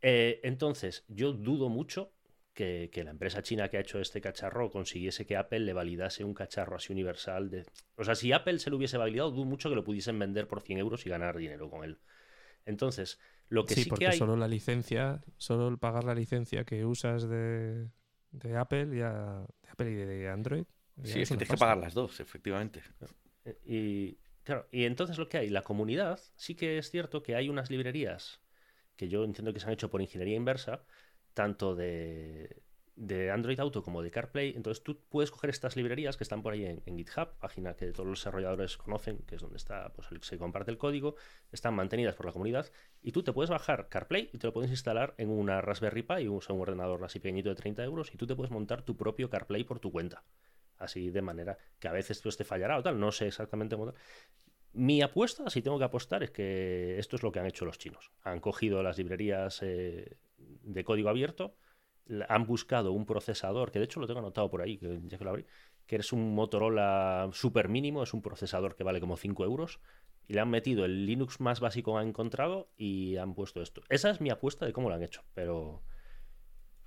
Eh, 0.00 0.40
entonces, 0.42 1.04
yo 1.08 1.32
dudo 1.32 1.68
mucho 1.68 2.12
que, 2.54 2.90
que 2.92 3.04
la 3.04 3.10
empresa 3.10 3.42
china 3.42 3.68
que 3.68 3.76
ha 3.76 3.80
hecho 3.80 4.00
este 4.00 4.20
cacharro 4.20 4.70
consiguiese 4.70 5.26
que 5.26 5.36
Apple 5.36 5.60
le 5.60 5.72
validase 5.72 6.24
un 6.24 6.34
cacharro 6.34 6.76
así 6.76 6.92
universal. 6.92 7.50
De... 7.50 7.64
O 7.96 8.04
sea, 8.04 8.14
si 8.14 8.32
Apple 8.32 8.58
se 8.58 8.70
lo 8.70 8.76
hubiese 8.76 8.98
validado, 8.98 9.30
dudo 9.30 9.44
mucho 9.44 9.68
que 9.68 9.76
lo 9.76 9.84
pudiesen 9.84 10.18
vender 10.18 10.48
por 10.48 10.60
100 10.62 10.78
euros 10.78 11.06
y 11.06 11.10
ganar 11.10 11.36
dinero 11.36 11.70
con 11.70 11.84
él. 11.84 11.98
Entonces, 12.66 13.18
lo 13.48 13.66
que 13.66 13.74
sí, 13.74 13.84
sí, 13.84 13.90
porque 13.90 14.06
que 14.06 14.12
hay... 14.12 14.18
solo 14.18 14.36
la 14.36 14.48
licencia, 14.48 15.22
solo 15.36 15.68
el 15.68 15.78
pagar 15.78 16.04
la 16.04 16.14
licencia 16.14 16.64
que 16.64 16.84
usas 16.84 17.28
de, 17.28 17.90
de 18.32 18.56
Apple, 18.56 18.96
ya, 18.96 19.12
de 19.62 19.70
Apple 19.70 19.90
y 19.90 19.94
de 19.94 20.28
Android. 20.28 20.64
ya 20.96 21.04
Sí, 21.04 21.20
es 21.20 21.30
una 21.30 21.38
tienes 21.38 21.50
que 21.50 21.56
pagar 21.56 21.78
las 21.78 21.94
dos, 21.94 22.20
efectivamente. 22.20 22.82
Eh, 23.44 23.58
Y 23.64 24.18
claro, 24.42 24.68
y 24.72 24.84
entonces 24.84 25.18
lo 25.18 25.28
que 25.28 25.38
hay, 25.38 25.48
la 25.50 25.62
comunidad, 25.62 26.20
sí 26.36 26.54
que 26.54 26.78
es 26.78 26.90
cierto 26.90 27.22
que 27.22 27.34
hay 27.36 27.48
unas 27.48 27.70
librerías 27.70 28.40
que 28.96 29.08
yo 29.08 29.24
entiendo 29.24 29.52
que 29.54 29.60
se 29.60 29.66
han 29.66 29.72
hecho 29.74 29.90
por 29.90 30.02
ingeniería 30.02 30.36
inversa, 30.36 30.84
tanto 31.34 31.74
de, 31.76 32.63
de 32.96 33.30
Android 33.30 33.58
Auto 33.60 33.82
como 33.82 34.02
de 34.02 34.10
CarPlay. 34.10 34.54
Entonces 34.56 34.82
tú 34.82 35.00
puedes 35.08 35.30
coger 35.30 35.50
estas 35.50 35.76
librerías 35.76 36.16
que 36.16 36.24
están 36.24 36.42
por 36.42 36.52
ahí 36.52 36.64
en, 36.64 36.98
GitHub, 36.98 37.28
página 37.40 37.74
que 37.74 37.92
todos 37.92 38.08
los 38.08 38.20
desarrolladores 38.20 38.76
conocen, 38.76 39.18
que 39.26 39.36
es 39.36 39.42
donde 39.42 39.56
está, 39.56 39.92
pues 39.92 40.08
se 40.22 40.38
comparte 40.38 40.70
el 40.70 40.78
código, 40.78 41.16
están 41.52 41.74
mantenidas 41.74 42.14
por 42.14 42.26
la 42.26 42.32
comunidad, 42.32 42.70
y 43.02 43.12
tú 43.12 43.22
te 43.22 43.32
puedes 43.32 43.50
bajar 43.50 43.88
CarPlay 43.88 44.30
y 44.32 44.38
te 44.38 44.46
lo 44.46 44.52
puedes 44.52 44.70
instalar 44.70 45.14
en 45.18 45.30
una 45.30 45.60
Raspberry 45.60 46.02
Pi, 46.02 46.28
un, 46.28 46.40
un 46.48 46.60
ordenador 46.60 47.02
así 47.04 47.18
pequeñito 47.18 47.48
de 47.48 47.56
30 47.56 47.84
euros, 47.84 48.14
y 48.14 48.16
tú 48.16 48.26
te 48.26 48.34
puedes 48.34 48.50
montar 48.50 48.82
tu 48.82 48.96
propio 48.96 49.28
CarPlay 49.28 49.64
por 49.64 49.80
tu 49.80 49.90
cuenta. 49.90 50.24
Así 50.78 51.10
de 51.10 51.22
manera 51.22 51.56
que 51.78 51.88
a 51.88 51.92
veces 51.92 52.20
pues, 52.20 52.36
te 52.36 52.44
fallará 52.44 52.78
o 52.78 52.82
tal, 52.82 52.98
no 52.98 53.12
sé 53.12 53.28
exactamente 53.28 53.76
cómo 53.76 53.92
tal. 53.92 54.00
Mi 54.72 55.02
apuesta, 55.02 55.48
si 55.50 55.62
tengo 55.62 55.78
que 55.78 55.84
apostar, 55.84 56.24
es 56.24 56.32
que 56.32 56.98
esto 56.98 57.14
es 57.14 57.22
lo 57.22 57.30
que 57.30 57.38
han 57.38 57.46
hecho 57.46 57.64
los 57.64 57.78
chinos. 57.78 58.10
Han 58.22 58.40
cogido 58.40 58.82
las 58.82 58.98
librerías 58.98 59.62
eh, 59.62 60.16
de 60.36 60.84
código 60.84 61.08
abierto, 61.08 61.54
han 62.28 62.46
buscado 62.46 62.92
un 62.92 63.06
procesador, 63.06 63.70
que 63.70 63.78
de 63.78 63.86
hecho 63.86 64.00
lo 64.00 64.06
tengo 64.06 64.20
anotado 64.20 64.50
por 64.50 64.60
ahí, 64.62 64.78
que 64.78 65.00
ya 65.06 65.18
que 65.18 65.24
lo 65.24 65.30
abrí, 65.30 65.46
que 65.86 65.96
es 65.96 66.12
un 66.12 66.34
Motorola 66.34 67.28
super 67.32 67.68
mínimo, 67.68 68.02
es 68.02 68.14
un 68.14 68.22
procesador 68.22 68.76
que 68.76 68.84
vale 68.84 69.00
como 69.00 69.16
5 69.16 69.44
euros, 69.44 69.80
y 70.26 70.32
le 70.34 70.40
han 70.40 70.48
metido 70.50 70.84
el 70.84 71.06
Linux 71.06 71.40
más 71.40 71.60
básico 71.60 71.92
que 71.94 72.00
han 72.00 72.08
encontrado 72.08 72.68
y 72.76 73.16
han 73.16 73.34
puesto 73.34 73.60
esto. 73.62 73.82
Esa 73.88 74.10
es 74.10 74.20
mi 74.20 74.30
apuesta 74.30 74.64
de 74.66 74.72
cómo 74.72 74.88
lo 74.88 74.94
han 74.94 75.02
hecho, 75.02 75.22
pero 75.34 75.82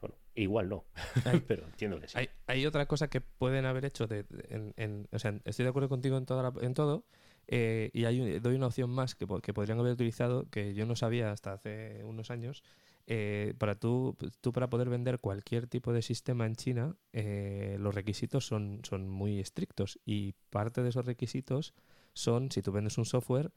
bueno, 0.02 0.16
igual 0.36 0.70
no, 0.70 0.86
Hay- 1.26 1.40
pero 1.48 1.66
entiendo 1.66 2.00
que 2.00 2.08
sí. 2.08 2.18
Hay, 2.18 2.30
hay 2.46 2.66
otra 2.66 2.86
cosa 2.88 3.10
que 3.10 3.22
pueden 3.22 3.66
haber 3.66 3.86
hecho, 3.86 4.08
de, 4.08 4.24
de- 4.24 4.46
en, 4.56 4.74
en- 4.78 5.08
o 5.12 5.20
sea, 5.20 5.40
estoy 5.46 5.64
de 5.64 5.70
acuerdo 5.70 5.90
contigo 5.90 6.18
en, 6.18 6.26
toda 6.26 6.44
la- 6.44 6.66
en 6.66 6.74
todo, 6.74 7.06
eh, 7.48 7.90
y 7.94 8.06
hay 8.06 8.40
doy 8.40 8.56
una 8.56 8.68
opción 8.68 8.90
más 8.90 9.16
que 9.16 9.26
podrían 9.28 9.80
haber 9.80 9.94
utilizado, 9.94 10.50
que 10.50 10.74
yo 10.74 10.86
no 10.86 10.96
sabía 10.96 11.32
hasta 11.32 11.54
hace 11.54 12.04
unos 12.04 12.30
años, 12.30 12.64
eh, 13.08 13.54
para 13.58 13.76
tú, 13.76 14.16
tú 14.42 14.54
para 14.54 14.70
poder 14.70 14.90
vender 14.90 15.20
cualquier 15.20 15.68
tipo 15.68 15.94
de 15.94 16.02
sistema 16.02 16.46
en 16.46 16.56
China, 16.56 16.96
eh, 17.14 17.78
los 17.80 17.96
requisitos 17.96 18.46
son, 18.46 18.82
son 18.84 19.10
muy 19.10 19.40
estrictos, 19.40 20.00
y 20.06 20.34
parte 20.50 20.84
de 20.84 20.90
esos 20.90 21.06
requisitos 21.06 21.74
son, 22.14 22.52
si 22.52 22.62
tú 22.62 22.72
vendes 22.72 22.98
un 22.98 23.06
software, 23.06 23.52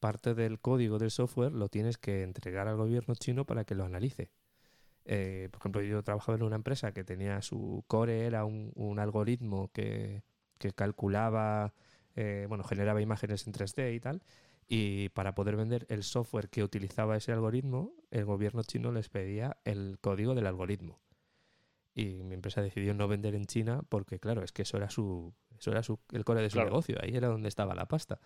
parte 0.00 0.34
del 0.34 0.60
código 0.60 0.98
del 0.98 1.10
software 1.10 1.52
lo 1.52 1.68
tienes 1.68 1.98
que 1.98 2.22
entregar 2.22 2.68
al 2.68 2.76
gobierno 2.76 3.14
chino 3.14 3.46
para 3.46 3.64
que 3.64 3.74
lo 3.74 3.84
analice. 3.84 4.30
Eh, 5.04 5.48
por 5.52 5.60
ejemplo, 5.60 5.82
yo 5.82 6.02
trabajaba 6.02 6.36
en 6.36 6.42
una 6.42 6.56
empresa 6.56 6.92
que 6.92 7.04
tenía 7.04 7.40
su 7.42 7.84
core, 7.86 8.26
era 8.26 8.44
un, 8.44 8.72
un 8.74 8.98
algoritmo 8.98 9.70
que, 9.72 10.22
que 10.58 10.72
calculaba, 10.72 11.74
eh, 12.16 12.46
bueno, 12.48 12.64
generaba 12.64 13.00
imágenes 13.00 13.46
en 13.46 13.52
3D 13.52 13.94
y 13.94 14.00
tal. 14.00 14.22
Y 14.68 15.10
para 15.10 15.34
poder 15.34 15.56
vender 15.56 15.86
el 15.88 16.02
software 16.02 16.48
que 16.48 16.64
utilizaba 16.64 17.16
ese 17.16 17.32
algoritmo, 17.32 17.92
el 18.16 18.24
gobierno 18.24 18.62
chino 18.62 18.92
les 18.92 19.08
pedía 19.08 19.56
el 19.64 19.98
código 20.00 20.34
del 20.34 20.46
algoritmo. 20.46 20.98
Y 21.94 22.22
mi 22.24 22.34
empresa 22.34 22.62
decidió 22.62 22.94
no 22.94 23.08
vender 23.08 23.34
en 23.34 23.46
China 23.46 23.82
porque, 23.88 24.18
claro, 24.18 24.42
es 24.42 24.52
que 24.52 24.62
eso 24.62 24.76
era 24.76 24.90
su, 24.90 25.32
eso 25.58 25.70
era 25.70 25.82
su, 25.82 25.98
el 26.12 26.24
core 26.24 26.42
de 26.42 26.50
su 26.50 26.54
Claro. 26.54 26.70
negocio, 26.70 26.96
ahí 27.02 27.16
era 27.16 27.28
donde 27.28 27.48
estaba 27.48 27.74
la 27.74 27.86
pasta. 27.86 28.20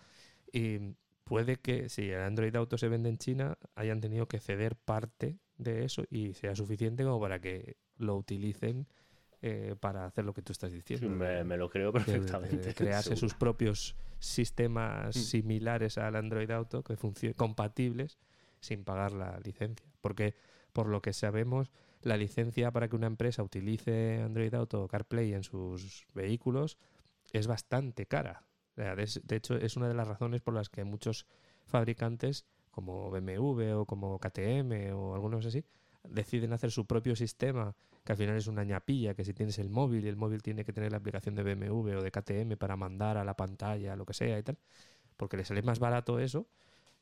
Y 0.51 0.95
puede 1.23 1.57
que 1.57 1.89
si 1.89 2.09
el 2.09 2.21
Android 2.21 2.55
Auto 2.55 2.77
se 2.77 2.89
vende 2.89 3.09
en 3.09 3.17
China, 3.17 3.57
hayan 3.75 4.01
tenido 4.01 4.27
que 4.27 4.39
ceder 4.39 4.75
parte 4.75 5.39
de 5.57 5.85
eso 5.85 6.03
y 6.09 6.33
sea 6.33 6.55
suficiente 6.55 7.03
como 7.03 7.19
para 7.21 7.39
que 7.39 7.77
lo 7.97 8.15
utilicen 8.17 8.87
eh, 9.41 9.75
para 9.79 10.05
hacer 10.05 10.25
lo 10.25 10.33
que 10.33 10.41
tú 10.41 10.51
estás 10.51 10.71
Sí, 10.71 10.77
diciendo. 10.77 11.09
me, 11.09 11.57
lo 11.57 11.69
creo 11.69 11.91
de- 11.91 11.99
perfectamente. 11.99 12.57
de 12.57 12.73
crearse 12.75 13.15
sus 13.15 13.33
propios 13.33 13.95
sistemas 14.19 15.15
Mm. 15.15 15.19
similares 15.19 15.97
al 15.97 16.15
Android 16.15 16.49
Auto 16.51 16.83
que 16.83 16.95
funcionen 16.97 17.33
compatibles 17.35 18.17
sin 18.61 18.83
pagar 18.83 19.11
la 19.11 19.39
licencia. 19.43 19.85
Porque 19.99 20.35
por 20.71 20.87
lo 20.87 21.01
que 21.01 21.13
sabemos, 21.13 21.71
la 22.01 22.17
licencia 22.17 22.71
para 22.71 22.87
que 22.87 22.95
una 22.95 23.07
empresa 23.07 23.43
utilice 23.43 24.21
Android 24.21 24.53
Auto 24.53 24.83
o 24.83 24.87
CarPlay 24.87 25.33
en 25.33 25.43
sus 25.43 26.05
vehículos 26.13 26.77
es 27.33 27.47
bastante 27.47 28.05
cara. 28.05 28.43
De 28.75 29.35
hecho, 29.35 29.57
es 29.57 29.75
una 29.75 29.87
de 29.87 29.93
las 29.93 30.07
razones 30.07 30.41
por 30.41 30.53
las 30.53 30.69
que 30.69 30.83
muchos 30.83 31.27
fabricantes, 31.65 32.45
como 32.71 33.11
BMW 33.11 33.73
o 33.73 33.85
como 33.85 34.17
KTM 34.17 34.93
o 34.93 35.13
algunos 35.13 35.45
así, 35.45 35.63
deciden 36.07 36.53
hacer 36.53 36.71
su 36.71 36.85
propio 36.85 37.15
sistema, 37.15 37.75
que 38.03 38.13
al 38.13 38.17
final 38.17 38.37
es 38.37 38.47
una 38.47 38.63
ñapilla, 38.63 39.13
que 39.13 39.23
si 39.23 39.33
tienes 39.33 39.59
el 39.59 39.69
móvil 39.69 40.05
y 40.05 40.07
el 40.07 40.15
móvil 40.15 40.41
tiene 40.41 40.65
que 40.65 40.73
tener 40.73 40.91
la 40.91 40.97
aplicación 40.97 41.35
de 41.35 41.43
BMW 41.43 41.97
o 41.97 42.01
de 42.01 42.11
KTM 42.11 42.57
para 42.57 42.75
mandar 42.75 43.17
a 43.17 43.23
la 43.23 43.35
pantalla, 43.35 43.95
lo 43.95 44.05
que 44.05 44.13
sea 44.13 44.39
y 44.39 44.43
tal, 44.43 44.57
porque 45.17 45.37
le 45.37 45.45
sale 45.45 45.61
más 45.61 45.79
barato 45.79 46.17
eso 46.17 46.47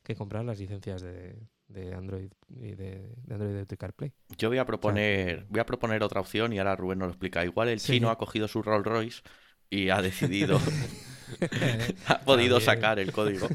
que 0.02 0.14
comprar 0.14 0.44
las 0.44 0.58
licencias 0.58 1.02
de, 1.02 1.36
de 1.68 1.94
Android 1.94 2.30
y 2.48 2.74
de, 2.74 3.14
de 3.24 3.34
Android 3.34 3.58
Auto 3.58 3.76
CarPlay. 3.76 4.12
Yo 4.38 4.48
voy 4.48 4.58
a 4.58 4.64
proponer, 4.64 5.46
voy 5.48 5.60
a 5.60 5.66
proponer 5.66 6.02
otra 6.02 6.20
opción 6.20 6.52
y 6.52 6.58
ahora 6.58 6.76
Rubén 6.76 6.98
nos 6.98 7.06
lo 7.08 7.12
explica. 7.12 7.44
Igual 7.44 7.68
el 7.68 7.80
Sí. 7.80 7.92
chino 7.94 8.10
ha 8.10 8.18
cogido 8.18 8.48
su 8.48 8.62
Rolls 8.62 8.86
Royce 8.86 9.22
y 9.68 9.90
ha 9.90 10.02
decidido, 10.02 10.58
ha 12.06 12.20
podido 12.20 12.58
También. 12.58 12.60
sacar 12.60 12.98
el 12.98 13.12
código. 13.12 13.48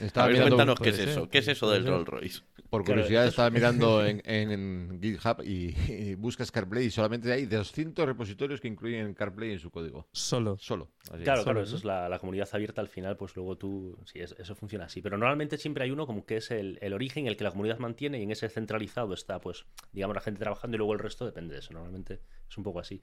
Estaba 0.00 0.26
a 0.26 0.30
ver, 0.30 0.40
cuéntanos 0.42 0.80
qué 0.80 0.90
es 0.90 0.98
eso. 0.98 1.28
¿Qué 1.28 1.38
es 1.38 1.48
eso 1.48 1.70
del 1.70 1.82
ser. 1.82 1.92
Rolls 1.92 2.08
Royce? 2.08 2.40
Por 2.72 2.84
Claro, 2.84 3.02
curiosidad, 3.02 3.24
eso- 3.24 3.30
estaba 3.32 3.50
mirando 3.50 4.02
en, 4.06 4.22
en- 4.24 4.50
en 4.50 4.98
GitHub 5.02 5.42
y, 5.44 5.76
y 5.92 6.14
buscas 6.14 6.50
CarPlay 6.50 6.86
y 6.86 6.90
solamente 6.90 7.30
hay 7.30 7.44
200 7.44 8.06
repositorios 8.06 8.62
que 8.62 8.68
incluyen 8.68 9.12
CarPlay 9.12 9.52
en 9.52 9.58
su 9.58 9.70
código. 9.70 10.08
Solo. 10.10 10.56
Solo. 10.58 10.90
así. 11.10 11.22
Claro, 11.22 11.42
Solo, 11.42 11.44
claro, 11.44 11.58
¿no? 11.60 11.64
eso 11.66 11.76
es 11.76 11.84
la, 11.84 12.08
la 12.08 12.18
comunidad 12.18 12.48
abierta 12.50 12.80
al 12.80 12.88
final, 12.88 13.18
pues 13.18 13.36
luego 13.36 13.58
tú, 13.58 13.98
sí, 14.06 14.20
es- 14.20 14.34
eso 14.38 14.54
funciona 14.54 14.86
así. 14.86 15.02
Pero 15.02 15.18
normalmente 15.18 15.58
siempre 15.58 15.84
hay 15.84 15.90
uno 15.90 16.06
como 16.06 16.24
que 16.24 16.38
es 16.38 16.50
el, 16.50 16.78
el 16.80 16.94
origen, 16.94 17.26
el 17.26 17.36
que 17.36 17.44
la 17.44 17.50
comunidad 17.50 17.78
mantiene 17.78 18.18
y 18.18 18.22
en 18.22 18.30
ese 18.30 18.48
centralizado 18.48 19.12
está, 19.12 19.38
pues, 19.38 19.66
digamos, 19.92 20.14
la 20.14 20.22
gente 20.22 20.40
trabajando 20.40 20.74
y 20.74 20.78
luego 20.78 20.94
el 20.94 20.98
resto 20.98 21.26
depende 21.26 21.52
de 21.52 21.58
eso. 21.60 21.74
Normalmente 21.74 22.20
es 22.48 22.56
un 22.56 22.64
poco 22.64 22.80
así. 22.80 23.02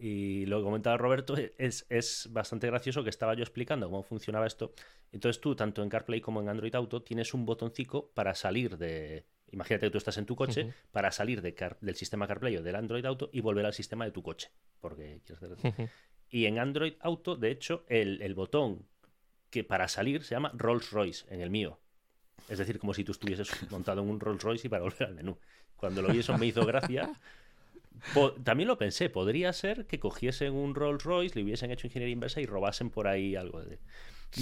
Y 0.00 0.46
lo 0.46 0.58
que 0.58 0.62
comentaba 0.64 0.96
Roberto 0.96 1.34
es, 1.58 1.84
es 1.88 2.28
bastante 2.30 2.68
gracioso 2.68 3.02
que 3.02 3.10
estaba 3.10 3.34
yo 3.34 3.42
explicando 3.42 3.90
cómo 3.90 4.04
funcionaba 4.04 4.46
esto. 4.46 4.72
Entonces 5.10 5.40
tú, 5.40 5.56
tanto 5.56 5.82
en 5.82 5.88
CarPlay 5.88 6.20
como 6.20 6.40
en 6.40 6.48
Android 6.48 6.72
Auto, 6.76 7.02
tienes 7.02 7.34
un 7.34 7.44
botoncito 7.44 8.12
para 8.14 8.34
salir 8.36 8.78
de... 8.78 9.07
Imagínate 9.50 9.86
que 9.86 9.90
tú 9.90 9.98
estás 9.98 10.18
en 10.18 10.26
tu 10.26 10.36
coche, 10.36 10.72
para 10.92 11.10
salir 11.10 11.40
de 11.40 11.54
Car- 11.54 11.78
del 11.80 11.94
sistema 11.94 12.26
CarPlay 12.26 12.56
o 12.58 12.62
del 12.62 12.76
Android 12.76 13.04
Auto 13.06 13.30
y 13.32 13.40
volver 13.40 13.64
al 13.66 13.72
sistema 13.72 14.04
de 14.04 14.10
tu 14.12 14.22
coche. 14.22 14.50
Porque 14.80 15.20
quieres 15.24 15.42
hacer... 15.42 15.56
Y 16.30 16.44
en 16.46 16.58
Android 16.58 16.94
Auto, 17.00 17.36
de 17.36 17.50
hecho, 17.50 17.84
el, 17.88 18.20
el 18.20 18.34
botón 18.34 18.86
que 19.50 19.64
para 19.64 19.88
salir 19.88 20.22
se 20.24 20.34
llama 20.34 20.52
Rolls 20.54 20.90
Royce 20.90 21.24
en 21.32 21.40
el 21.40 21.48
mío. 21.48 21.78
Es 22.50 22.58
decir, 22.58 22.78
como 22.78 22.92
si 22.92 23.04
tú 23.04 23.12
estuvieses 23.12 23.48
montado 23.70 24.02
en 24.02 24.10
un 24.10 24.20
Rolls 24.20 24.42
Royce 24.42 24.66
y 24.66 24.70
para 24.70 24.82
volver 24.82 25.04
al 25.04 25.14
menú. 25.14 25.38
Cuando 25.76 26.02
lo 26.02 26.08
vi 26.12 26.18
eso 26.18 26.36
me 26.36 26.46
hizo 26.46 26.66
gracia. 26.66 27.10
Po- 28.14 28.32
también 28.32 28.68
lo 28.68 28.78
pensé, 28.78 29.10
podría 29.10 29.52
ser 29.52 29.86
que 29.86 29.98
cogiesen 29.98 30.52
un 30.52 30.74
Rolls 30.74 31.02
Royce, 31.04 31.34
le 31.34 31.44
hubiesen 31.44 31.70
hecho 31.70 31.86
ingeniería 31.86 32.12
inversa 32.12 32.40
y 32.40 32.46
robasen 32.46 32.90
por 32.90 33.08
ahí 33.08 33.34
algo 33.34 33.64
de... 33.64 33.78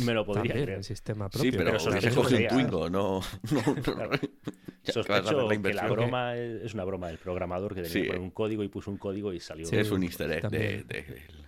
Me 0.05 0.13
lo 0.13 0.27
podría 0.27 0.43
También 0.43 0.65
creer. 0.65 0.79
el 0.79 0.85
sistema 0.85 1.29
Sí, 1.33 1.51
pero, 1.53 1.65
pero 1.65 1.79
sospecho 1.81 2.23
que 2.25 2.49
Twingo, 2.49 2.91
no, 2.91 3.21
no 3.21 3.75
Claro. 3.83 4.11
Que 4.87 4.93
que 5.63 5.75
la 5.75 5.89
broma 5.89 6.37
es, 6.37 6.63
es 6.63 6.75
una 6.75 6.85
broma 6.85 7.09
del 7.09 7.19
programador 7.19 7.75
que 7.75 7.83
tenía 7.83 7.93
Sí. 7.93 8.03
que 8.03 8.07
poner 8.09 8.21
un 8.23 8.31
código 8.31 8.63
y 8.63 8.69
puso 8.69 8.91
un 8.91 8.99
código 8.99 9.33
y 9.33 9.41
salió. 9.41 9.67
Sí, 9.67 9.77
Es 9.77 9.91
un 9.91 10.03
easter 10.05 10.31
egg 10.31 10.49
de, 10.49 10.59
de- 10.59 10.85
del- 10.85 11.47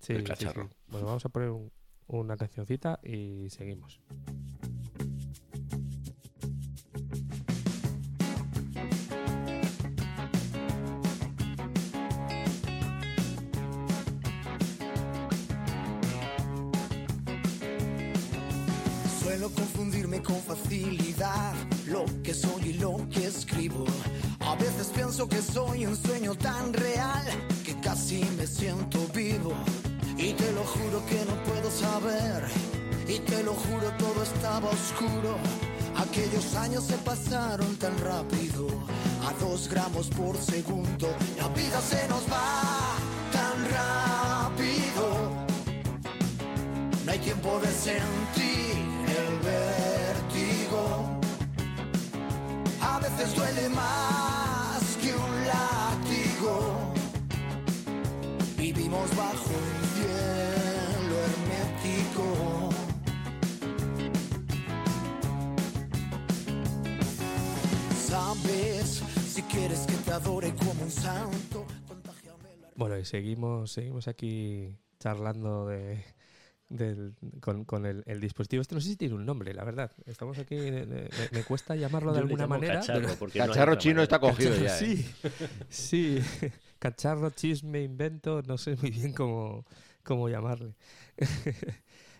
sí, 0.00 0.14
cacharro. 0.24 0.68
sí. 0.68 0.74
Bueno, 0.88 1.06
vamos 1.06 1.24
a 1.24 1.28
poner 1.28 1.50
un- 1.50 1.70
una 2.08 2.36
cancioncita 2.36 2.98
y 3.04 3.48
seguimos. 3.50 4.00
Confundirme 19.76 20.22
con 20.22 20.36
facilidad 20.36 21.52
lo 21.86 22.06
que 22.22 22.32
soy 22.32 22.70
y 22.70 22.72
lo 22.74 22.96
que 23.10 23.26
escribo. 23.26 23.84
A 24.40 24.54
veces 24.54 24.86
pienso 24.94 25.28
que 25.28 25.42
soy 25.42 25.84
un 25.84 25.94
sueño 25.94 26.34
tan 26.34 26.72
real 26.72 27.24
que 27.62 27.78
casi 27.80 28.24
me 28.38 28.46
siento 28.46 28.98
vivo. 29.14 29.52
Y 30.16 30.32
te 30.32 30.50
lo 30.52 30.64
juro 30.64 31.04
que 31.06 31.22
no 31.26 31.42
puedo 31.44 31.70
saber. 31.70 32.44
Y 33.06 33.18
te 33.18 33.42
lo 33.42 33.52
juro 33.52 33.90
todo 33.98 34.22
estaba 34.22 34.70
oscuro. 34.70 35.36
Aquellos 35.96 36.54
años 36.56 36.84
se 36.84 36.96
pasaron 36.98 37.76
tan 37.76 37.98
rápido, 37.98 38.66
a 39.26 39.32
dos 39.44 39.68
gramos 39.68 40.08
por 40.08 40.36
segundo. 40.38 41.08
La 41.36 41.48
vida 41.48 41.80
se 41.82 42.08
nos 42.08 42.24
va 42.32 42.96
tan 43.30 43.58
rápido. 43.76 45.46
No 47.04 47.12
hay 47.12 47.18
tiempo 47.18 47.60
de 47.60 47.72
sentir 47.72 48.75
veces 53.16 53.34
duele 53.34 53.68
más 53.70 54.96
que 55.00 55.14
un 55.14 55.46
látigo. 55.46 56.92
Vivimos 58.56 59.16
bajo 59.16 59.50
un 59.50 59.86
cielo 59.94 61.14
hermético. 61.26 62.70
Sabes, 67.94 69.02
si 69.34 69.42
quieres 69.42 69.80
que 69.86 69.94
te 69.94 70.12
adore 70.12 70.54
como 70.54 70.82
un 70.82 70.90
santo, 70.90 71.66
Bueno, 72.76 72.98
y 72.98 73.04
seguimos, 73.06 73.72
seguimos 73.72 74.06
aquí 74.08 74.76
charlando 74.98 75.66
de, 75.66 76.04
del- 76.68 77.14
con, 77.40 77.64
con 77.64 77.86
el, 77.86 78.02
el 78.06 78.20
dispositivo. 78.20 78.60
Este 78.62 78.74
no 78.74 78.80
sé 78.80 78.88
si 78.88 78.96
tiene 78.96 79.14
un 79.14 79.24
nombre, 79.26 79.54
la 79.54 79.64
verdad. 79.64 79.92
Estamos 80.06 80.38
aquí, 80.38 80.56
eh, 80.56 80.86
me, 80.86 81.08
me 81.38 81.44
cuesta 81.44 81.76
llamarlo 81.76 82.12
de 82.12 82.18
Yo 82.18 82.22
alguna 82.24 82.46
manera. 82.46 82.80
cacharro, 82.80 83.08
pero- 83.18 83.26
no 83.26 83.32
Cacharro 83.46 83.72
otra 83.72 83.78
chino 83.78 83.94
manera. 83.96 84.02
está 84.04 84.18
cogido 84.20 84.50
Cacharro, 84.50 84.66
ya. 84.66 84.78
¿eh? 84.86 84.96
Sí, 85.68 86.20
sí. 86.20 86.50
Cacharro, 86.78 87.30
chisme, 87.30 87.82
invento, 87.82 88.42
no 88.42 88.58
sé 88.58 88.76
muy 88.76 88.90
bien 88.90 89.12
cómo, 89.12 89.64
cómo 90.02 90.28
llamarle. 90.28 90.74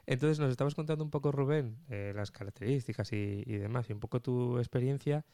Entonces 0.06 0.38
nos 0.38 0.50
estabas 0.50 0.74
contando 0.74 1.02
un 1.04 1.10
poco, 1.10 1.32
Rubén, 1.32 1.76
eh, 1.90 2.12
las 2.14 2.30
características 2.30 3.12
y, 3.12 3.42
y 3.44 3.56
demás, 3.56 3.90
y 3.90 3.92
un 3.92 4.00
poco 4.00 4.20
tu 4.20 4.58
experiencia. 4.58 5.24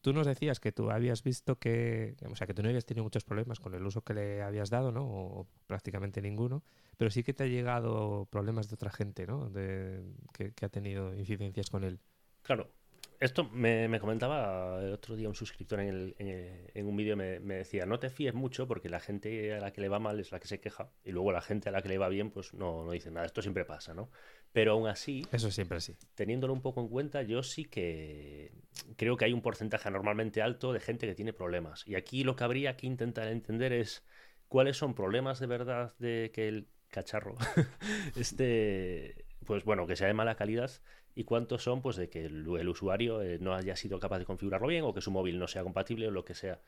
Tú 0.00 0.12
nos 0.12 0.26
decías 0.26 0.60
que 0.60 0.72
tú 0.72 0.90
habías 0.90 1.22
visto 1.22 1.58
que, 1.58 2.16
o 2.30 2.36
sea, 2.36 2.46
que 2.46 2.54
tú 2.54 2.62
no 2.62 2.68
habías 2.68 2.86
tenido 2.86 3.04
muchos 3.04 3.24
problemas 3.24 3.60
con 3.60 3.74
el 3.74 3.84
uso 3.86 4.02
que 4.02 4.14
le 4.14 4.42
habías 4.42 4.70
dado, 4.70 4.92
¿no? 4.92 5.04
O 5.06 5.48
prácticamente 5.66 6.20
ninguno, 6.22 6.62
pero 6.96 7.10
sí 7.10 7.22
que 7.22 7.34
te 7.34 7.44
ha 7.44 7.46
llegado 7.46 8.26
problemas 8.30 8.68
de 8.68 8.74
otra 8.74 8.90
gente, 8.90 9.26
¿no? 9.26 9.50
De, 9.50 10.02
que, 10.32 10.52
ha 10.64 10.68
tenido 10.68 11.14
incidencias 11.14 11.70
con 11.70 11.84
él. 11.84 11.98
Claro. 12.42 12.70
Esto 13.18 13.44
me, 13.44 13.88
me 13.88 13.98
comentaba 13.98 14.82
el 14.82 14.92
otro 14.92 15.16
día 15.16 15.28
un 15.28 15.34
suscriptor 15.34 15.80
en, 15.80 15.88
el- 15.88 16.14
en, 16.18 16.28
eh, 16.28 16.70
en 16.74 16.86
un 16.86 16.96
vídeo, 16.96 17.16
me, 17.16 17.40
me 17.40 17.54
decía, 17.56 17.86
no 17.86 17.98
te 17.98 18.10
fíes 18.10 18.34
mucho 18.34 18.68
porque 18.68 18.90
la 18.90 19.00
gente 19.00 19.54
a 19.54 19.60
la 19.60 19.72
que 19.72 19.80
le 19.80 19.88
va 19.88 19.98
mal 19.98 20.20
es 20.20 20.32
la 20.32 20.38
que 20.40 20.46
se 20.48 20.60
queja 20.60 20.90
y 21.02 21.12
luego 21.12 21.32
la 21.32 21.40
gente 21.40 21.70
a 21.70 21.72
la 21.72 21.80
que 21.80 21.88
le 21.88 21.96
va 21.98 22.08
bien 22.10 22.30
pues 22.30 22.52
no, 22.52 22.84
no 22.84 22.90
dice 22.92 23.10
nada. 23.10 23.24
Esto 23.24 23.40
siempre 23.40 23.64
pasa, 23.64 23.94
¿no? 23.94 24.10
Pero 24.56 24.72
aún 24.72 24.88
así, 24.88 25.26
Eso 25.32 25.50
siempre 25.50 25.76
así. 25.76 25.92
teniéndolo 26.14 26.54
un 26.54 26.62
poco 26.62 26.80
en 26.80 26.88
cuenta, 26.88 27.20
yo 27.22 27.42
sí 27.42 27.66
que 27.66 28.52
creo 28.96 29.18
que 29.18 29.26
hay 29.26 29.34
un 29.34 29.42
porcentaje 29.42 29.86
anormalmente 29.86 30.40
alto 30.40 30.72
de 30.72 30.80
gente 30.80 31.06
que 31.06 31.14
tiene 31.14 31.34
problemas. 31.34 31.86
Y 31.86 31.94
aquí 31.94 32.24
lo 32.24 32.36
que 32.36 32.44
habría 32.44 32.74
que 32.74 32.86
intentar 32.86 33.28
entender 33.28 33.74
es 33.74 34.02
cuáles 34.48 34.78
son 34.78 34.94
problemas 34.94 35.40
de 35.40 35.46
verdad 35.46 35.94
de 35.98 36.30
que 36.32 36.48
el 36.48 36.68
cacharro 36.88 37.36
esté, 38.16 39.26
pues 39.44 39.62
bueno, 39.64 39.86
que 39.86 39.94
sea 39.94 40.06
de 40.06 40.14
mala 40.14 40.36
calidad 40.36 40.70
y 41.14 41.24
cuántos 41.24 41.62
son 41.62 41.82
pues 41.82 41.96
de 41.96 42.08
que 42.08 42.24
el, 42.24 42.46
el 42.58 42.68
usuario 42.70 43.20
eh, 43.20 43.38
no 43.38 43.54
haya 43.54 43.76
sido 43.76 43.98
capaz 43.98 44.20
de 44.20 44.24
configurarlo 44.24 44.68
bien 44.68 44.84
o 44.84 44.94
que 44.94 45.02
su 45.02 45.10
móvil 45.10 45.38
no 45.38 45.48
sea 45.48 45.64
compatible 45.64 46.08
o 46.08 46.10
lo 46.10 46.24
que 46.24 46.34
sea. 46.34 46.62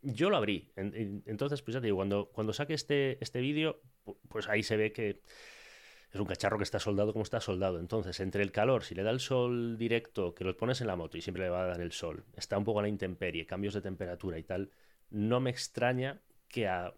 Yo 0.00 0.30
lo 0.30 0.38
abrí. 0.38 0.72
En- 0.76 0.94
en- 0.94 1.22
entonces, 1.26 1.60
pues 1.60 1.74
ya 1.74 1.80
te 1.82 1.88
digo, 1.88 1.96
cuando, 1.98 2.30
cuando 2.32 2.54
saque 2.54 2.72
este, 2.72 3.22
este 3.22 3.40
vídeo, 3.40 3.82
pu- 4.06 4.16
pues 4.28 4.48
ahí 4.48 4.62
se 4.62 4.78
ve 4.78 4.92
que 4.92 5.20
es 6.10 6.18
un 6.20 6.26
cacharro 6.26 6.56
que 6.58 6.64
está 6.64 6.78
soldado 6.78 7.12
como 7.12 7.22
está 7.22 7.40
soldado. 7.40 7.78
Entonces, 7.78 8.18
entre 8.20 8.42
el 8.42 8.50
calor, 8.52 8.82
si 8.84 8.94
le 8.94 9.02
da 9.02 9.10
el 9.10 9.20
sol 9.20 9.76
directo, 9.76 10.34
que 10.34 10.44
lo 10.44 10.56
pones 10.56 10.80
en 10.80 10.86
la 10.86 10.96
moto 10.96 11.18
y 11.18 11.20
siempre 11.20 11.44
le 11.44 11.50
va 11.50 11.64
a 11.64 11.66
dar 11.66 11.80
el 11.80 11.92
sol, 11.92 12.24
está 12.36 12.56
un 12.56 12.64
poco 12.64 12.78
a 12.78 12.82
la 12.82 12.88
intemperie, 12.88 13.46
cambios 13.46 13.74
de 13.74 13.82
temperatura 13.82 14.38
y 14.38 14.42
tal, 14.42 14.70
no 15.10 15.40
me 15.40 15.50
extraña 15.50 16.20
que 16.48 16.66
a 16.68 16.94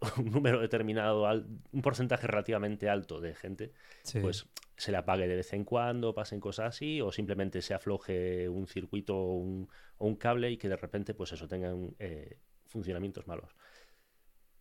un 0.18 0.30
número 0.30 0.60
determinado, 0.60 1.24
un 1.72 1.82
porcentaje 1.82 2.26
relativamente 2.26 2.88
alto 2.88 3.20
de 3.20 3.34
gente, 3.34 3.72
Sí. 4.02 4.20
pues 4.20 4.46
se 4.76 4.90
le 4.90 4.98
apague 4.98 5.28
de 5.28 5.36
vez 5.36 5.52
en 5.52 5.64
cuando, 5.64 6.12
pasen 6.14 6.40
cosas 6.40 6.68
así, 6.74 7.00
o 7.00 7.12
simplemente 7.12 7.62
se 7.62 7.72
afloje 7.74 8.48
un 8.48 8.66
circuito 8.66 9.16
o 9.16 9.34
un, 9.36 9.68
o 9.98 10.06
un 10.06 10.16
cable 10.16 10.50
y 10.50 10.56
que 10.56 10.68
de 10.68 10.76
repente, 10.76 11.14
pues 11.14 11.30
eso, 11.32 11.46
tengan 11.46 11.94
eh, 12.00 12.38
funcionamientos 12.66 13.26
malos. 13.28 13.54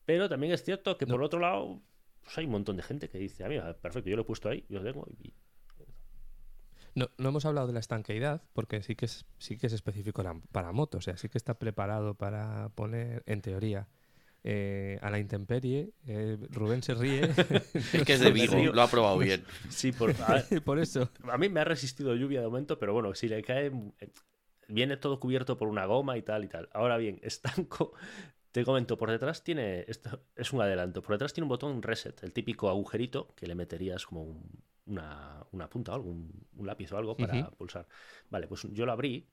Pero 0.05 0.27
también 0.29 0.53
es 0.53 0.63
cierto 0.63 0.97
que 0.97 1.05
No. 1.05 1.13
por 1.13 1.23
otro 1.23 1.39
lado, 1.39 1.81
pues 2.23 2.37
hay 2.37 2.45
un 2.45 2.51
montón 2.51 2.77
de 2.77 2.83
gente 2.83 3.09
que 3.09 3.17
dice, 3.17 3.43
a 3.43 3.49
mí, 3.49 3.57
perfecto, 3.81 4.09
yo 4.09 4.15
lo 4.15 4.23
he 4.23 4.25
puesto 4.25 4.49
ahí, 4.49 4.65
yo 4.69 4.79
lo 4.81 4.91
tengo. 4.91 5.05
Y... 5.19 5.33
No, 6.93 7.09
no 7.17 7.29
hemos 7.29 7.45
hablado 7.45 7.67
de 7.67 7.73
la 7.73 7.79
estanqueidad, 7.79 8.41
porque 8.53 8.83
sí 8.83 8.95
que 8.95 9.05
es, 9.05 9.25
sí 9.37 9.57
que 9.57 9.67
es 9.67 9.73
específico 9.73 10.23
la- 10.23 10.39
para 10.51 10.71
motos, 10.71 10.99
o 10.99 11.01
sea, 11.01 11.17
sí 11.17 11.29
que 11.29 11.37
está 11.37 11.57
preparado 11.57 12.15
para 12.15 12.69
poner, 12.75 13.23
en 13.25 13.41
teoría, 13.41 13.87
eh, 14.43 14.99
a 15.01 15.09
la 15.09 15.19
intemperie. 15.19 15.91
Eh, 16.07 16.37
Rubén 16.49 16.81
se 16.83 16.93
ríe. 16.95 17.21
Es 17.93 18.03
que 18.03 18.13
es 18.13 18.19
de 18.19 18.31
Vigo, 18.31 18.57
lo 18.73 18.81
ha 18.81 18.87
probado 18.87 19.17
bien. 19.19 19.43
Sí, 19.69 19.91
por, 19.91 20.09
a, 20.11 20.43
Por 20.65 20.79
eso. 20.79 21.09
a 21.29 21.37
mí 21.37 21.47
me 21.49 21.59
ha 21.61 21.63
resistido 21.63 22.15
lluvia 22.15 22.41
de 22.41 22.47
momento, 22.47 22.77
pero 22.79 22.93
bueno, 22.93 23.13
si 23.15 23.27
le 23.29 23.41
cae, 23.41 23.67
eh, 23.99 24.09
viene 24.67 24.97
todo 24.97 25.19
cubierto 25.19 25.57
por 25.57 25.67
una 25.67 25.85
goma 25.85 26.17
y 26.17 26.23
tal 26.23 26.43
y 26.43 26.47
tal. 26.47 26.69
Ahora 26.73 26.97
bien, 26.97 27.19
estanco, 27.23 27.93
te 28.51 28.65
comento, 28.65 28.97
por 28.97 29.09
detrás 29.11 29.43
tiene, 29.43 29.85
esto 29.87 30.23
es 30.35 30.53
un 30.53 30.61
adelanto, 30.61 31.01
por 31.01 31.13
detrás 31.13 31.33
tiene 31.33 31.45
un 31.45 31.49
botón 31.49 31.81
reset, 31.81 32.23
el 32.23 32.33
típico 32.33 32.69
agujerito 32.69 33.33
que 33.35 33.47
le 33.47 33.55
meterías 33.55 34.05
como 34.05 34.23
un- 34.23 34.63
una, 34.87 35.45
una 35.51 35.69
punta 35.69 35.91
o 35.93 35.95
algo, 35.95 36.09
un, 36.09 36.47
un 36.57 36.65
lápiz 36.67 36.91
o 36.91 36.97
algo 36.97 37.17
para 37.17 37.51
pulsar. 37.51 37.87
Vale, 38.29 38.47
pues 38.47 38.63
yo 38.71 38.85
lo 38.85 38.91
abrí 38.91 39.29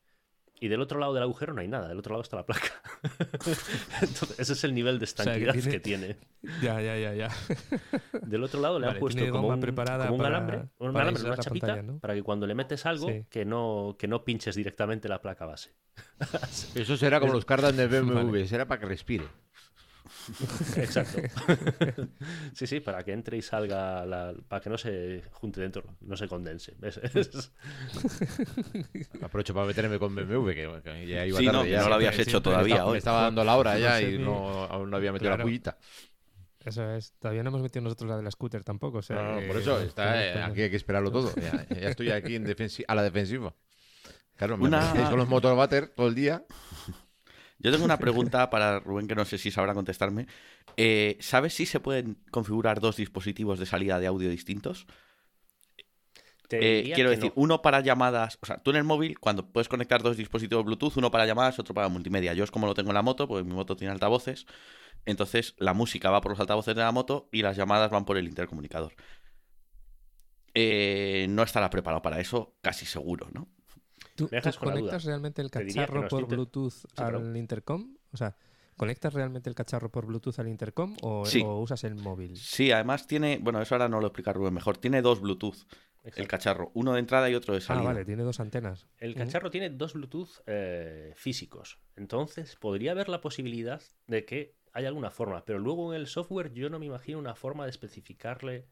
y 0.60 0.68
del 0.68 0.80
otro 0.80 0.98
lado 0.98 1.14
del 1.14 1.22
agujero 1.22 1.52
no 1.54 1.60
hay 1.60 1.68
nada, 1.68 1.88
del 1.88 1.98
otro 1.98 2.12
lado 2.12 2.22
está 2.22 2.36
la 2.36 2.46
placa. 2.46 2.68
Entonces, 4.02 4.38
ese 4.38 4.52
es 4.52 4.64
el 4.64 4.74
nivel 4.74 4.98
de 4.98 5.06
sea, 5.06 5.24
que 5.24 5.30
estanquidad 5.44 5.52
tiene- 5.52 5.70
que 5.70 5.80
tiene. 5.80 6.16
Ya, 6.62 6.80
ya, 6.80 6.96
ya, 6.96 7.14
ya. 7.14 7.28
Del 8.22 8.44
otro 8.44 8.60
lado 8.60 8.78
le 8.78 8.86
Vale, 8.86 8.96
han 8.96 9.00
puesto 9.00 9.30
como 9.30 9.48
un, 9.48 9.60
preparada 9.60 10.06
como 10.06 10.16
un 10.16 10.22
para- 10.22 10.36
alambre, 10.36 10.58
un 10.78 10.92
para 10.92 11.02
alambre, 11.02 11.08
aislar 11.10 11.32
una 11.34 11.42
chapita, 11.42 11.66
pantalla, 11.66 11.82
¿no? 11.92 11.98
para 11.98 12.14
que 12.14 12.22
cuando 12.22 12.46
le 12.46 12.54
metes 12.54 12.86
algo, 12.86 13.08
Sí. 13.08 13.24
que, 13.28 13.44
no, 13.44 13.96
que 13.98 14.08
no 14.08 14.24
pinches 14.24 14.54
directamente 14.54 15.08
la 15.08 15.20
placa 15.20 15.46
base. 15.46 15.74
Eso 16.74 16.96
será 16.96 17.18
como 17.20 17.32
los 17.32 17.44
cardan 17.44 17.76
de 17.76 17.86
BMW, 17.88 18.14
Vale. 18.30 18.46
será 18.48 18.66
para 18.66 18.80
que 18.80 18.86
respire. 18.86 19.24
Exacto. 20.76 21.20
sí, 22.54 22.66
sí, 22.66 22.80
para 22.80 23.02
que 23.02 23.12
entre 23.12 23.36
y 23.36 23.42
salga, 23.42 24.04
la- 24.06 24.34
para 24.48 24.60
que 24.60 24.70
no 24.70 24.78
se 24.78 25.22
junte 25.32 25.60
dentro, 25.60 25.84
no 26.00 26.16
se 26.16 26.28
condense. 26.28 26.74
¿ves? 26.78 26.98
Es- 27.02 27.52
Aprovecho 29.22 29.54
para 29.54 29.66
meterme 29.66 29.98
con 29.98 30.14
BMW, 30.14 30.48
que, 30.50 30.80
que 30.84 31.06
ya 31.06 31.26
iba 31.26 31.38
Sí, 31.38 31.46
tarde. 31.46 31.58
no, 31.58 31.64
ya 31.66 31.82
no 31.82 31.88
lo 31.88 31.94
habías 31.96 32.18
hecho 32.18 32.42
todavía 32.42 32.76
me, 32.76 32.80
hoy. 32.82 32.98
estaba 32.98 33.22
dando 33.22 33.44
la 33.44 33.56
hora 33.56 33.74
No 33.74 33.80
ya 33.80 33.96
sé 33.98 34.10
y 34.12 34.18
no, 34.18 34.64
aún 34.64 34.90
no 34.90 34.96
había 34.96 35.12
metido 35.12 35.28
Claro. 35.30 35.38
la 35.38 35.44
pullita. 35.44 35.78
Eso 36.64 36.90
es. 36.92 37.12
Todavía 37.18 37.42
no 37.42 37.48
hemos 37.50 37.62
metido 37.62 37.82
nosotros 37.84 38.10
la 38.10 38.16
de 38.16 38.22
la 38.22 38.30
scooter 38.30 38.62
tampoco. 38.64 38.98
O 38.98 39.02
sea, 39.02 39.16
No, 39.16 39.40
no, 39.40 39.46
por 39.46 39.56
eso 39.56 39.80
está, 39.80 40.22
eh, 40.24 40.42
aquí 40.42 40.62
hay 40.62 40.70
que 40.70 40.76
esperarlo 40.76 41.10
todo. 41.10 41.34
Ya, 41.36 41.66
ya 41.68 41.88
estoy 41.88 42.10
aquí 42.10 42.34
en 42.34 42.44
a 42.88 42.94
la 42.94 43.02
defensiva. 43.02 43.54
Claro, 44.36 44.56
me 44.56 44.66
Una- 44.68 44.92
con 45.08 45.18
los 45.18 45.28
motorbater 45.28 45.88
todo 45.88 46.08
el 46.08 46.14
día. 46.14 46.44
Yo 47.58 47.72
tengo 47.72 47.84
una 47.84 47.98
pregunta 47.98 48.50
para 48.50 48.80
Rubén 48.80 49.08
que 49.08 49.14
no 49.14 49.24
sé 49.24 49.38
si 49.38 49.50
sabrá 49.50 49.74
contestarme. 49.74 50.26
Eh, 50.76 51.16
¿Sabes 51.20 51.54
si 51.54 51.66
se 51.66 51.80
pueden 51.80 52.18
configurar 52.30 52.80
dos 52.80 52.96
dispositivos 52.96 53.58
de 53.58 53.66
salida 53.66 53.98
de 53.98 54.06
audio 54.06 54.30
distintos? 54.30 54.86
Eh, 56.50 56.92
quiero 56.94 57.10
decir, 57.10 57.32
no. 57.36 57.42
uno 57.42 57.62
para 57.62 57.80
llamadas, 57.80 58.38
o 58.40 58.46
sea, 58.46 58.56
tú 58.62 58.70
en 58.70 58.76
el 58.76 58.84
móvil, 58.84 59.18
cuando 59.18 59.46
puedes 59.52 59.68
conectar 59.68 60.02
dos 60.02 60.16
dispositivos 60.16 60.64
Bluetooth, 60.64 60.96
uno 60.96 61.10
para 61.10 61.26
llamadas, 61.26 61.58
otro 61.58 61.74
para 61.74 61.88
multimedia. 61.88 62.32
Yo 62.32 62.44
es 62.44 62.50
como 62.50 62.66
lo 62.66 62.74
tengo 62.74 62.90
en 62.90 62.94
la 62.94 63.02
moto, 63.02 63.28
porque 63.28 63.44
mi 63.44 63.54
moto 63.54 63.76
tiene 63.76 63.92
altavoces, 63.92 64.46
entonces 65.04 65.54
la 65.58 65.74
música 65.74 66.10
va 66.10 66.22
por 66.22 66.32
los 66.32 66.40
altavoces 66.40 66.74
de 66.74 66.82
la 66.82 66.92
moto 66.92 67.28
y 67.32 67.42
las 67.42 67.56
llamadas 67.56 67.90
van 67.90 68.06
por 68.06 68.16
el 68.16 68.26
intercomunicador. 68.26 68.94
Eh, 70.54 71.26
no 71.28 71.42
estará 71.42 71.68
preparado 71.68 72.00
para 72.00 72.18
eso, 72.18 72.56
casi 72.62 72.86
seguro, 72.86 73.28
¿no? 73.32 73.48
¿Tú, 74.18 74.24
Me 74.30 74.36
dejas 74.38 74.54
tú 74.56 74.60
con 74.60 74.68
la 74.68 74.74
conectas 74.74 75.02
duda. 75.04 75.12
realmente 75.12 75.40
el 75.42 75.50
cacharro 75.50 76.08
por 76.08 76.26
Bluetooth 76.26 76.74
al 76.96 77.36
intercom? 77.36 77.96
O 78.12 78.16
sea, 78.16 78.36
¿conectas 78.76 79.14
realmente 79.14 79.48
el 79.48 79.54
cacharro 79.54 79.90
por 79.90 80.06
Bluetooth 80.06 80.38
al 80.38 80.48
intercom 80.48 80.96
o, 81.02 81.24
Sí. 81.24 81.40
o 81.44 81.60
usas 81.60 81.84
el 81.84 81.94
móvil? 81.94 82.36
Sí, 82.36 82.72
además 82.72 83.06
tiene, 83.06 83.38
bueno, 83.40 83.62
eso 83.62 83.74
ahora 83.74 83.88
no 83.88 84.00
lo 84.00 84.08
explica 84.08 84.32
Rubén 84.32 84.54
mejor, 84.54 84.76
tiene 84.78 85.00
dos 85.02 85.20
Bluetooth, 85.20 85.56
el 86.04 86.26
cacharro, 86.26 86.70
uno 86.74 86.94
de 86.94 87.00
entrada 87.00 87.28
y 87.30 87.34
otro 87.34 87.52
de 87.54 87.58
Ah, 87.58 87.62
salida. 87.62 87.84
vale, 87.84 88.04
tiene 88.04 88.22
dos 88.22 88.40
antenas. 88.40 88.86
El 88.98 89.14
cacharro 89.14 89.50
tiene 89.50 89.70
dos 89.70 89.92
Bluetooth 89.94 90.42
eh, 90.46 91.12
físicos. 91.16 91.78
Entonces, 91.96 92.56
podría 92.56 92.92
haber 92.92 93.08
la 93.08 93.20
posibilidad 93.20 93.82
de 94.06 94.24
que 94.24 94.56
haya 94.72 94.88
alguna 94.88 95.10
forma. 95.10 95.44
Pero 95.44 95.58
luego 95.58 95.92
en 95.94 96.00
el 96.00 96.06
software 96.06 96.52
yo 96.52 96.70
no 96.70 96.78
me 96.78 96.86
imagino 96.86 97.18
una 97.18 97.34
forma 97.34 97.64
de 97.64 97.70
especificarle 97.70 98.68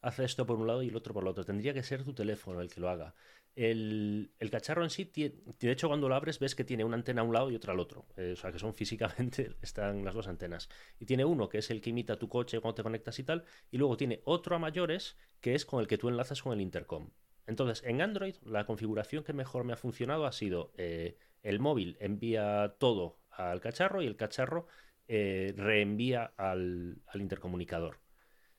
hace 0.00 0.24
esto 0.24 0.46
por 0.46 0.58
un 0.58 0.66
lado 0.66 0.82
y 0.82 0.88
el 0.88 0.96
otro 0.96 1.14
por 1.14 1.22
el 1.24 1.28
otro. 1.28 1.44
Tendría 1.44 1.74
que 1.74 1.82
ser 1.82 2.04
tu 2.04 2.14
teléfono 2.14 2.60
el 2.60 2.68
que 2.70 2.80
lo 2.80 2.88
haga. 2.88 3.14
El, 3.56 4.30
cacharro 4.50 4.84
en 4.84 4.90
sí, 4.90 5.06
tie- 5.12 5.32
de 5.58 5.70
hecho, 5.72 5.88
cuando 5.88 6.08
lo 6.08 6.14
abres 6.14 6.38
ves 6.38 6.54
que 6.54 6.64
tiene 6.64 6.84
una 6.84 6.96
antena 6.96 7.22
a 7.22 7.24
un 7.24 7.32
lado 7.34 7.50
y 7.50 7.56
otra 7.56 7.72
al 7.72 7.80
otro. 7.80 8.06
Eh, 8.16 8.32
o 8.34 8.36
sea, 8.36 8.52
que 8.52 8.58
son 8.58 8.74
físicamente, 8.74 9.56
están 9.62 10.04
las 10.04 10.14
dos 10.14 10.28
antenas. 10.28 10.68
Y 11.00 11.06
tiene 11.06 11.24
uno 11.24 11.48
que 11.48 11.58
es 11.58 11.70
el 11.70 11.80
que 11.80 11.90
imita 11.90 12.18
tu 12.18 12.28
coche 12.28 12.60
cuando 12.60 12.74
te 12.76 12.82
conectas 12.82 13.18
y 13.18 13.24
tal. 13.24 13.44
Y 13.70 13.78
luego 13.78 13.96
tiene 13.96 14.20
otro 14.24 14.56
a 14.56 14.58
mayores 14.58 15.16
que 15.40 15.54
es 15.54 15.64
con 15.64 15.80
el 15.80 15.86
que 15.86 15.98
tú 15.98 16.08
enlazas 16.08 16.42
con 16.42 16.52
el 16.52 16.60
intercom. 16.60 17.10
Entonces, 17.46 17.82
en 17.86 18.02
Android, 18.02 18.34
la 18.44 18.66
configuración 18.66 19.24
que 19.24 19.32
mejor 19.32 19.64
me 19.64 19.72
ha 19.72 19.76
funcionado 19.76 20.26
ha 20.26 20.32
sido 20.32 20.72
eh, 20.76 21.16
el 21.42 21.58
móvil 21.60 21.96
envía 22.00 22.76
todo 22.78 23.20
al 23.30 23.60
cacharro 23.60 24.02
y 24.02 24.06
el 24.06 24.16
cacharro 24.16 24.66
eh, 25.08 25.54
reenvía 25.56 26.32
al 26.36 27.00
intercomunicador. 27.14 27.98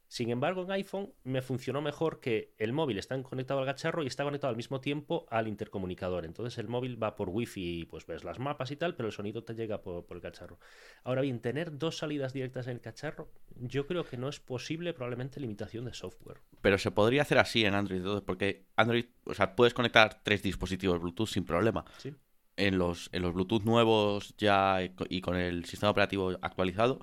Sin 0.07 0.29
embargo, 0.29 0.63
en 0.63 0.71
iPhone 0.71 1.13
me 1.23 1.41
funcionó 1.41 1.81
mejor 1.81 2.19
que 2.21 2.53
el 2.57 2.71
móvil 2.71 2.97
está 2.97 3.21
conectado 3.23 3.59
al 3.59 3.65
cacharro 3.65 4.03
y 4.03 4.07
está 4.07 4.23
conectado 4.23 4.49
al 4.49 4.55
mismo 4.55 4.79
tiempo 4.79 5.25
al 5.29 5.47
intercomunicador. 5.47 6.23
Entonces 6.25 6.57
el 6.59 6.69
móvil 6.69 7.01
va 7.01 7.15
por 7.15 7.29
wifi 7.29 7.81
y 7.81 7.85
pues 7.85 8.05
ves 8.05 8.23
las 8.23 8.39
mapas 8.39 8.71
y 8.71 8.77
tal, 8.77 8.95
pero 8.95 9.07
el 9.07 9.13
sonido 9.13 9.43
te 9.43 9.53
llega 9.53 9.81
por, 9.81 10.05
por 10.05 10.15
el 10.15 10.23
cacharro. 10.23 10.59
Ahora 11.03 11.21
bien, 11.21 11.41
tener 11.41 11.77
dos 11.77 11.97
salidas 11.97 12.31
directas 12.31 12.67
en 12.67 12.73
el 12.73 12.81
cacharro, 12.81 13.29
yo 13.55 13.85
creo 13.85 14.05
que 14.05 14.17
no 14.17 14.29
es 14.29 14.39
posible, 14.39 14.93
probablemente 14.93 15.39
limitación 15.39 15.85
de 15.85 15.93
software. 15.93 16.39
Pero 16.61 16.77
se 16.77 16.91
podría 16.91 17.23
hacer 17.23 17.37
así 17.37 17.65
en 17.65 17.75
Android, 17.75 17.99
entonces, 17.99 18.23
porque 18.25 18.65
Android, 18.75 19.05
o 19.25 19.33
sea, 19.33 19.55
puedes 19.55 19.73
conectar 19.73 20.21
tres 20.23 20.41
dispositivos 20.41 21.01
Bluetooth 21.01 21.27
sin 21.27 21.43
problema. 21.43 21.83
Sí. 21.97 22.13
En 22.55 22.77
los, 22.77 23.09
en 23.11 23.21
los 23.21 23.33
Bluetooth 23.33 23.63
nuevos 23.63 24.35
ya 24.37 24.79
y 25.09 25.21
con 25.21 25.35
el 25.35 25.65
sistema 25.65 25.91
operativo 25.91 26.31
actualizado, 26.41 26.99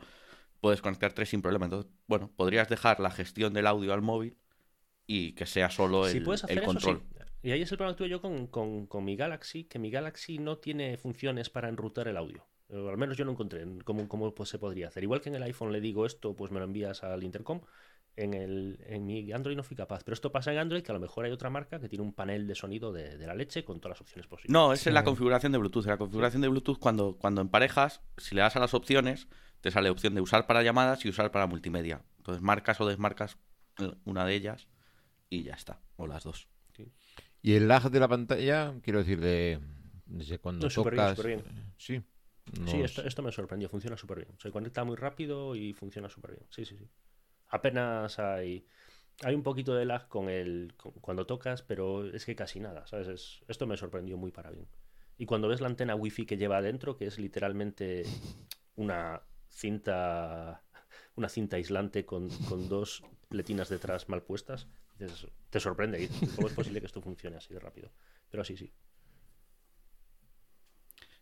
puedes 0.65 0.81
conectar 0.83 1.13
tres 1.13 1.29
sin 1.31 1.43
problema. 1.43 1.67
Entonces, 1.67 1.91
bueno, 2.07 2.31
podrías 2.37 2.69
dejar 2.69 3.01
la 3.01 3.11
gestión 3.11 3.53
del 3.55 3.67
audio 3.67 3.93
al 3.93 4.03
móvil 4.03 4.37
y 5.07 5.33
que 5.33 5.47
sea 5.47 5.71
solo 5.71 6.07
el, 6.07 6.13
si 6.13 6.21
puedes 6.21 6.45
hacer 6.45 6.59
el 6.59 6.65
eso, 6.65 6.73
control. 6.73 7.03
sí. 7.03 7.17
Y 7.43 7.53
ahí 7.53 7.63
es 7.63 7.71
el 7.73 7.77
problema 7.79 7.95
que 7.95 7.99
tuve 7.99 8.09
yo 8.09 8.21
con, 8.23 8.47
con- 8.47 8.87
con 8.87 9.05
mi 9.05 9.17
Galaxy, 9.17 9.65
que 9.65 9.79
mi 9.79 9.91
Galaxy 9.91 10.39
no 10.39 10.57
tiene 10.59 10.97
funciones 10.97 11.51
para 11.51 11.69
enrutar 11.69 12.09
el 12.09 12.17
audio. 12.17 12.47
O 12.71 12.89
al 12.89 12.97
menos 12.97 13.17
yo 13.19 13.27
no 13.27 13.33
encontré 13.33 13.61
en 13.63 13.81
cómo, 13.81 14.09
cómo 14.09 14.35
pues, 14.35 14.49
se 14.49 14.59
podría 14.59 14.89
hacer. 14.89 15.03
Igual 15.03 15.21
que 15.21 15.29
en 15.29 15.35
el 15.37 15.43
iPhone 15.43 15.71
le 15.71 15.81
digo 15.83 16.07
esto, 16.07 16.35
pues 16.35 16.51
me 16.51 16.59
lo 16.59 16.65
envías 16.65 17.05
al 17.05 17.23
intercom. 17.23 17.61
En, 18.17 18.33
el, 18.33 18.79
en 18.87 19.05
mi 19.05 19.31
Android 19.33 19.57
no 19.57 19.63
fui 19.63 19.77
capaz. 19.77 20.05
Pero 20.05 20.15
esto 20.15 20.33
pasa 20.33 20.53
en 20.53 20.59
Android, 20.59 20.83
que 20.83 20.93
a 20.93 20.95
lo 20.95 21.01
mejor 21.01 21.27
hay 21.27 21.33
otra 21.33 21.51
marca 21.51 21.79
que 21.81 21.89
tiene 21.89 22.03
un 22.05 22.15
panel 22.15 22.47
de 22.47 22.55
sonido 22.55 22.93
de, 22.93 23.19
de 23.19 23.27
la 23.27 23.35
leche 23.35 23.65
con 23.65 23.81
todas 23.81 23.97
las 23.97 24.01
opciones 24.01 24.27
posibles. 24.27 24.53
No, 24.53 24.73
esa 24.73 24.89
es 24.89 24.95
la 24.95 25.01
Sí. 25.01 25.05
configuración 25.05 25.53
de 25.53 25.59
Bluetooth. 25.59 25.85
En 25.85 25.91
la 25.91 25.99
configuración 25.99 26.41
de 26.41 26.49
Bluetooth, 26.49 26.79
cuando, 26.79 27.17
cuando 27.19 27.43
emparejas, 27.43 28.01
si 28.17 28.35
le 28.35 28.41
das 28.41 28.57
a 28.57 28.61
las 28.61 28.73
opciones, 28.73 29.29
te 29.65 29.71
sale 29.71 29.89
opción 29.89 30.15
de 30.15 30.21
usar 30.21 30.47
para 30.47 30.63
llamadas 30.63 31.03
y 31.07 31.09
usar 31.09 31.31
para 31.33 31.47
multimedia. 31.47 32.03
Entonces 32.19 32.43
marcas 32.43 32.79
o 32.83 32.87
desmarcas 32.87 33.39
eh, 33.79 33.91
una 34.05 34.27
de 34.27 34.35
ellas 34.35 34.69
y 35.31 35.43
ya 35.43 35.55
está. 35.55 35.81
O 35.97 36.07
las 36.07 36.23
dos. 36.25 36.49
Y 37.41 37.55
el 37.55 37.67
lag 37.67 37.91
de 37.91 37.99
la 37.99 38.07
pantalla, 38.09 38.75
quiero 38.83 38.99
decir, 38.99 39.21
de 39.21 39.59
desde 40.05 40.39
cuando 40.39 40.67
No, 40.67 40.71
súper 40.71 40.93
bien, 40.93 41.05
tocas. 41.07 41.17
súper 41.17 41.31
bien. 41.31 41.75
Sí. 41.79 42.03
Sí, 42.67 42.77
esto, 42.83 43.03
esto 43.07 43.23
me 43.23 43.33
sorprendió, 43.33 43.71
funciona 43.71 43.97
súper 43.97 44.19
bien. 44.19 44.39
Se 44.39 44.51
conecta 44.51 44.85
muy 44.85 44.97
rápido 44.97 45.57
y 45.57 45.73
funciona 45.73 46.11
súper 46.11 46.33
bien. 46.33 46.47
Sí, 46.51 46.67
sí, 46.67 46.77
sí. 46.77 46.87
Apenas 47.49 48.19
hay, 48.19 48.67
hay 49.25 49.35
un 49.35 49.43
poquito 49.43 49.75
de 49.75 49.87
lag 49.87 50.09
con 50.09 50.29
el, 50.29 50.75
con- 50.77 50.93
cuando 50.93 51.25
tocas, 51.27 51.63
pero 51.63 52.05
es 52.07 52.27
que 52.27 52.37
casi 52.37 52.61
nada, 52.61 52.87
¿sabes? 52.87 53.09
Es- 53.09 53.45
esto 53.49 53.67
me 53.67 53.79
sorprendió 53.79 54.19
muy 54.19 54.31
para 54.31 54.51
bien. 54.51 54.69
Y 55.17 55.25
cuando 55.25 55.49
ves 55.49 55.63
la 55.63 55.69
antena 55.69 55.95
wifi 55.95 56.27
que 56.27 56.37
lleva 56.37 56.59
adentro, 56.59 56.97
que 56.99 57.07
es 57.07 57.19
literalmente 57.19 58.05
una 58.77 59.23
cinta, 59.55 60.63
una 61.17 61.29
cinta 61.29 61.57
aislante 61.57 62.05
con, 62.05 62.29
con 62.45 62.69
dos 62.69 63.03
letinas 63.31 63.69
detrás 63.69 64.09
mal 64.09 64.23
puestas, 64.23 64.69
dices, 64.99 65.27
te 65.51 65.61
sorprende. 65.61 65.99
y 65.99 66.03
dices, 66.03 66.33
¿Cómo 66.35 66.47
es 66.49 66.55
posible 66.55 66.81
que 66.81 66.87
esto 66.87 67.01
funcione 67.01 67.37
así 67.37 67.53
de 67.55 67.61
rápido? 67.61 67.91
Pero 68.31 68.45
sí, 68.45 68.57
sí. 68.57 68.73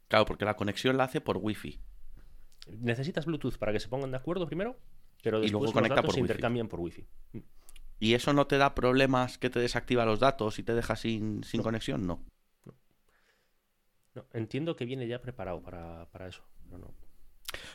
Claro, 0.09 0.27
porque 0.27 0.45
la 0.45 0.57
conexión 0.57 0.97
la 0.97 1.05
hace 1.05 1.21
por 1.21 1.39
wifi. 1.39 1.81
Necesitas 2.91 3.27
Bluetooth 3.27 3.57
para 3.59 3.73
que 3.73 3.81
se 3.81 3.89
pongan 3.89 4.11
de 4.11 4.17
acuerdo 4.17 4.47
primero, 4.47 4.77
pero 5.23 5.39
Y 5.39 5.43
después 5.43 5.53
luego 5.53 5.65
los 5.67 5.73
conecta 5.75 5.97
datos 5.97 6.07
por 6.07 6.15
se 6.15 6.21
wifi. 6.21 6.33
intercambian 6.33 6.69
por 6.69 6.81
wifi. 6.81 7.07
¿Y 7.99 8.15
eso 8.15 8.33
no 8.35 8.47
te 8.47 8.59
da 8.59 8.75
problemas 8.75 9.39
que 9.39 9.49
te 9.49 9.59
desactiva 9.61 10.05
los 10.05 10.19
datos 10.21 10.59
y 10.59 10.63
te 10.63 10.75
deja 10.75 10.97
sin, 10.97 11.43
sin 11.45 11.59
No. 11.59 11.65
conexión? 11.65 12.07
No. 12.07 12.23
No, 14.15 14.27
entiendo 14.33 14.77
que 14.77 14.85
viene 14.85 15.07
ya 15.09 15.21
preparado 15.23 15.63
para, 15.63 16.07
para 16.11 16.29
eso, 16.29 16.43
no. 16.71 16.95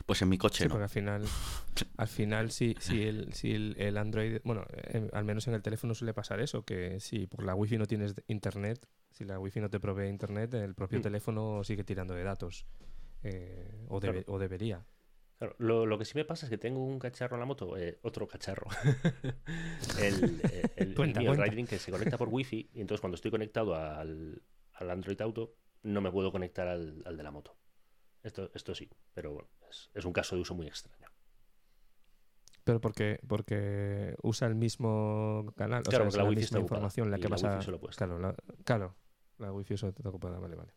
Pues 0.05 0.21
en 0.21 0.29
mi 0.29 0.37
coche 0.37 0.63
Sí, 0.63 0.63
no. 0.65 0.71
porque 0.71 0.83
al 0.83 0.89
final, 0.89 1.23
al 1.97 2.07
final 2.07 2.51
si, 2.51 2.75
si, 2.79 3.03
el, 3.03 3.33
si 3.33 3.53
el, 3.53 3.75
el 3.77 3.97
Android, 3.97 4.39
bueno, 4.43 4.65
eh, 4.71 5.09
al 5.13 5.23
menos 5.25 5.47
en 5.47 5.53
el 5.53 5.61
teléfono 5.61 5.93
suele 5.93 6.13
pasar 6.13 6.39
eso, 6.39 6.63
que 6.63 6.99
si 6.99 7.27
por 7.27 7.43
la 7.43 7.53
wifi 7.55 7.77
no 7.77 7.85
tienes 7.85 8.15
internet, 8.27 8.85
si 9.11 9.23
la 9.25 9.39
wifi 9.39 9.59
no 9.59 9.69
te 9.69 9.79
provee 9.79 10.07
internet, 10.09 10.53
el 10.55 10.73
propio 10.75 10.99
Mm. 10.99 11.03
teléfono 11.03 11.63
sigue 11.63 11.83
tirando 11.83 12.13
de 12.13 12.23
datos. 12.23 12.65
eh, 13.23 13.85
o, 13.89 13.99
debe- 13.99 14.23
o 14.27 14.37
debería. 14.39 14.85
Claro, 15.39 15.55
lo, 15.59 15.85
lo 15.85 15.97
que 15.97 16.05
sí 16.05 16.13
me 16.15 16.23
pasa 16.25 16.45
es 16.45 16.49
que 16.49 16.57
tengo 16.57 16.83
un 16.83 16.97
cacharro 16.99 17.35
en 17.35 17.39
la 17.41 17.45
moto, 17.45 17.77
eh, 17.77 17.99
otro 18.03 18.27
cacharro, 18.27 18.67
el, 20.01 20.41
eh, 20.51 20.63
el, 20.77 20.87
el 20.89 20.95
Cuenta, 20.95 21.19
mío, 21.19 21.31
el 21.31 21.37
cuenta. 21.37 21.51
Riding, 21.51 21.67
que 21.67 21.77
se 21.79 21.91
conecta 21.91 22.17
por 22.17 22.29
wifi, 22.29 22.69
y 22.73 22.81
entonces 22.81 23.01
cuando 23.01 23.15
estoy 23.15 23.31
conectado 23.31 23.75
al, 23.75 24.41
al 24.73 24.89
Android 24.89 25.19
Auto, 25.21 25.55
no 25.83 26.01
me 26.01 26.11
puedo 26.11 26.31
conectar 26.31 26.67
al, 26.67 27.01
al 27.05 27.17
de 27.17 27.23
la 27.23 27.31
moto. 27.31 27.55
Esto, 28.27 28.51
esto 28.53 28.75
sí, 28.75 28.89
pero 29.13 29.33
bueno, 29.33 29.49
es, 29.69 29.89
es 29.93 30.05
un 30.05 30.13
caso 30.13 30.35
de 30.35 30.41
uso 30.41 30.53
muy 30.55 30.67
extraño. 30.67 31.07
Pero 32.63 32.81
porque, 32.81 33.19
porque 33.27 34.15
usa 34.21 34.47
el 34.47 34.55
mismo 34.55 35.53
canal, 35.55 35.83
o 35.87 35.89
Claro, 35.89 36.03
sea, 36.03 36.05
porque 36.05 36.09
es 36.09 36.17
la 36.17 36.23
la 36.23 36.29
wifi 36.29 36.39
misma 36.41 36.45
está 36.45 36.59
información 36.59 37.09
la 37.11 37.17
que 37.19 37.29
la 37.29 37.29
vas 37.29 37.43
wifi 37.43 37.61
solo. 37.61 37.79
Claro, 37.95 38.19
la, 38.19 38.35
claro, 38.65 38.95
la 39.37 39.51
wifi 39.53 39.73
eso 39.75 39.87
está 39.87 40.09
ocupada, 40.09 40.39
vale, 40.39 40.55
vale. 40.55 40.73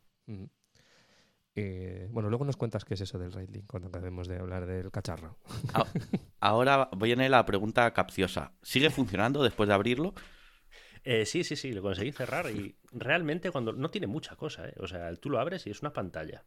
Eh, 1.57 2.07
bueno, 2.11 2.29
luego 2.29 2.45
nos 2.45 2.57
cuentas 2.57 2.85
qué 2.85 2.95
es 2.95 3.01
eso 3.01 3.19
del 3.19 3.33
Raidling 3.33 3.67
cuando 3.67 3.89
acabemos 3.89 4.29
de 4.29 4.39
hablar 4.39 4.67
del 4.67 4.91
cacharro. 4.91 5.37
Ah, 5.75 5.85
Ahora 6.41 6.89
viene 6.97 7.29
la 7.29 7.45
pregunta 7.45 7.93
capciosa. 7.93 8.53
¿Sigue 8.63 8.91
funcionando 8.91 9.43
después 9.43 9.69
de 9.69 9.75
abrirlo? 9.75 10.15
Eh, 11.05 11.25
sí, 11.27 11.45
sí, 11.45 11.57
sí, 11.57 11.73
lo 11.73 11.83
conseguí 11.83 12.13
cerrar 12.13 12.51
y 12.51 12.77
realmente 12.93 13.51
cuando 13.51 13.73
no 13.73 13.91
tiene 13.91 14.07
mucha 14.07 14.37
cosa, 14.37 14.69
¿eh? 14.69 14.75
o 14.79 14.87
sea, 14.87 15.15
tú 15.17 15.31
lo 15.31 15.39
abres 15.41 15.67
y 15.67 15.71
es 15.71 15.81
una 15.81 15.93
pantalla 15.93 16.45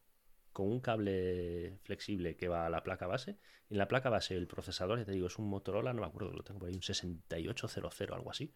con 0.54 0.68
un 0.68 0.80
cable 0.80 1.78
flexible 1.84 2.36
que 2.38 2.48
va 2.48 2.66
a 2.66 2.70
la 2.70 2.84
placa 2.84 3.08
base 3.08 3.38
en 3.74 3.80
la 3.80 3.88
placa 3.88 4.10
base 4.10 4.36
el 4.36 4.48
procesador, 4.48 5.00
ya 5.00 5.06
te 5.06 5.12
digo, 5.12 5.28
es 5.28 5.40
un 5.40 5.50
Motorola, 5.50 5.94
no 5.94 6.02
me 6.02 6.08
acuerdo, 6.08 6.32
lo 6.32 6.44
tengo 6.44 6.60
por 6.60 6.70
ahí, 6.70 6.76
un 6.76 6.84
6800, 6.84 8.02
algo 8.12 8.30
así. 8.30 8.54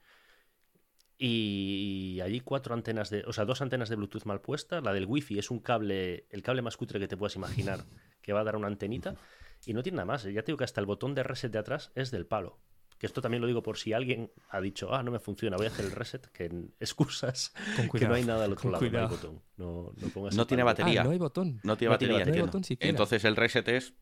Y 1.17 2.19
allí 2.21 2.41
cuatro 2.41 2.75
antenas 2.75 3.09
de, 3.09 3.23
o 3.25 3.33
sea, 3.33 3.45
dos 3.45 3.63
antenas 3.63 3.89
de 3.89 3.95
Bluetooth 3.95 4.25
mal 4.25 4.41
puestas, 4.41 4.83
la 4.83 4.93
del 4.93 5.07
Wi-Fi 5.07 5.39
es 5.39 5.49
un 5.49 5.59
cable, 5.59 6.27
el 6.29 6.43
cable 6.43 6.61
más 6.61 6.77
cutre 6.77 6.99
que 6.99 7.07
te 7.07 7.17
puedas 7.17 7.35
imaginar, 7.35 7.85
que 8.21 8.33
va 8.33 8.41
a 8.41 8.43
dar 8.43 8.55
una 8.55 8.67
antenita 8.67 9.15
y 9.65 9.73
no 9.73 9.81
tiene 9.81 9.95
nada 9.95 10.05
más, 10.05 10.23
¿eh? 10.25 10.33
ya 10.33 10.43
te 10.43 10.51
digo 10.51 10.59
que 10.59 10.65
hasta 10.65 10.79
el 10.79 10.85
botón 10.85 11.15
de 11.15 11.23
reset 11.23 11.51
de 11.51 11.57
atrás 11.57 11.91
es 11.95 12.11
del 12.11 12.27
palo. 12.27 12.59
Que 12.97 13.05
esto 13.05 13.21
también 13.21 13.41
lo 13.41 13.47
digo 13.47 13.61
por 13.61 13.77
si 13.77 13.93
alguien 13.93 14.31
ha 14.49 14.59
dicho, 14.59 14.93
ah, 14.93 15.03
no 15.03 15.11
me 15.11 15.19
funciona, 15.19 15.55
voy 15.57 15.67
a 15.67 15.69
hacer 15.69 15.85
el 15.85 15.91
reset, 15.91 16.25
que 16.31 16.45
en 16.45 16.73
excusas 16.79 17.53
Con 17.75 17.89
que 17.99 18.07
no 18.07 18.15
hay 18.15 18.23
nada 18.25 18.45
al 18.45 18.53
otro 18.53 18.71
lado, 18.71 18.89
no 18.89 18.99
hay 18.99 19.07
botón. 19.07 19.41
No, 19.57 19.93
no 19.95 20.07
pongas 20.09 20.35
No 20.35 20.41
el 20.41 20.47
tiene 20.47 20.63
batería. 20.63 21.01
Ah, 21.01 21.03
no 21.03 21.11
hay 21.11 21.19
botón. 21.19 21.59
No 21.63 21.77
tiene 21.77 21.89
No 21.89 21.93
batería. 21.93 21.93
batería. 21.93 22.11
No 22.11 22.15
hay 22.15 22.21
entiendo. 22.29 22.45
botón 22.47 22.63
siquiera. 22.63 22.89
Entonces 22.89 23.23
el 23.25 23.35
reset 23.35 23.67
es 23.67 23.93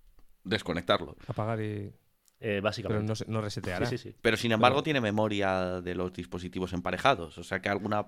desconectarlo. 0.44 1.18
Apagar 1.28 1.60
y... 1.62 1.64
Eh, 1.66 1.94
Pero 2.40 2.62
básicamente. 2.62 3.06
no, 3.08 3.16
se- 3.16 3.26
no 3.28 3.42
reseteará. 3.42 3.86
sí, 3.86 3.98
sí, 3.98 4.12
sí. 4.12 4.16
Pero 4.22 4.38
sin 4.38 4.52
embargo 4.52 4.78
Pero- 4.78 4.84
tiene 4.84 5.02
memoria 5.02 5.82
de 5.82 5.96
los 5.96 6.14
dispositivos 6.14 6.74
emparejados. 6.74 7.38
O 7.38 7.44
sea 7.44 7.62
que 7.62 7.70
alguna 7.70 8.08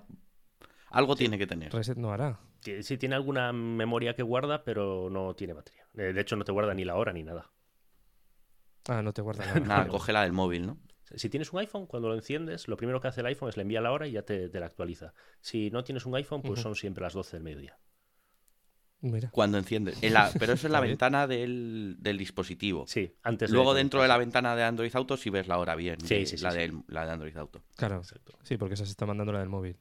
algo 0.90 1.16
tiene 1.16 1.38
que 1.38 1.46
tener. 1.46 1.72
Reset 1.72 1.96
no 1.98 2.12
hará. 2.12 2.38
Sí, 2.82 2.98
tiene 2.98 3.14
alguna 3.14 3.52
memoria 3.52 4.14
que 4.14 4.22
guarda, 4.22 4.64
pero 4.64 5.08
no 5.10 5.34
tiene 5.34 5.52
batería. 5.54 5.84
Eh, 5.96 6.12
De 6.12 6.20
hecho, 6.20 6.36
no 6.36 6.44
te 6.44 6.52
guarda 6.52 6.74
ni 6.74 6.84
la 6.84 6.96
hora 6.96 7.12
ni 7.12 7.22
nada. 7.22 7.50
Ah, 8.88 9.02
no 9.02 9.12
te 9.12 9.22
guarda 9.22 9.44
nada. 9.46 9.60
Nada, 9.60 9.76
Vale. 9.80 9.90
coge 9.90 10.12
la 10.12 10.22
del 10.24 10.32
móvil, 10.32 10.66
¿no? 10.66 10.78
Si 11.14 11.30
tienes 11.30 11.52
un 11.52 11.60
iPhone, 11.60 11.86
cuando 11.86 12.08
lo 12.08 12.14
enciendes, 12.14 12.68
lo 12.68 12.76
primero 12.76 13.00
que 13.00 13.08
hace 13.08 13.20
el 13.20 13.26
iPhone 13.26 13.48
es 13.48 13.56
le 13.56 13.62
envía 13.62 13.80
la 13.80 13.92
hora 13.92 14.06
y 14.06 14.12
ya 14.12 14.22
te, 14.22 14.48
te 14.50 14.60
la 14.60 14.66
actualiza. 14.66 15.14
Si 15.40 15.70
no 15.70 15.82
tienes 15.84 16.04
un 16.04 16.14
iPhone, 16.16 16.42
pues 16.42 16.60
son 16.60 16.74
siempre 16.74 17.02
las 17.02 17.14
12 17.14 17.36
del 17.36 17.44
mediodía. 17.44 17.78
Mira. 19.00 19.30
Cuando 19.30 19.58
enciende. 19.58 19.94
En 20.02 20.12
la- 20.12 20.30
pero 20.38 20.52
eso 20.54 20.66
es 20.66 20.72
la 20.72 20.80
ventana 20.98 21.26
del, 21.28 21.96
del 22.00 22.18
dispositivo. 22.18 22.84
Sí, 22.88 23.14
antes 23.22 23.50
Luego 23.50 23.72
de 23.72 23.78
dentro 23.78 24.02
de 24.02 24.08
la 24.08 24.18
ventana 24.18 24.56
de 24.56 24.64
Android 24.64 24.90
Auto 24.96 25.16
sí 25.16 25.30
ves 25.30 25.46
la 25.46 25.58
hora 25.58 25.76
bien. 25.76 26.00
Sí, 26.00 26.16
de- 26.16 26.26
sí, 26.26 26.36
sí, 26.36 26.42
la, 26.44 26.50
sí. 26.50 26.58
del- 26.58 26.82
la 26.88 27.06
de 27.06 27.12
Android 27.12 27.36
Auto. 27.36 27.62
Claro. 27.76 27.98
Exacto. 27.98 28.32
Sí, 28.42 28.56
porque 28.56 28.74
esa 28.74 28.84
se 28.84 28.90
está 28.90 29.06
mandando 29.06 29.32
la 29.32 29.38
del 29.38 29.48
móvil. 29.48 29.78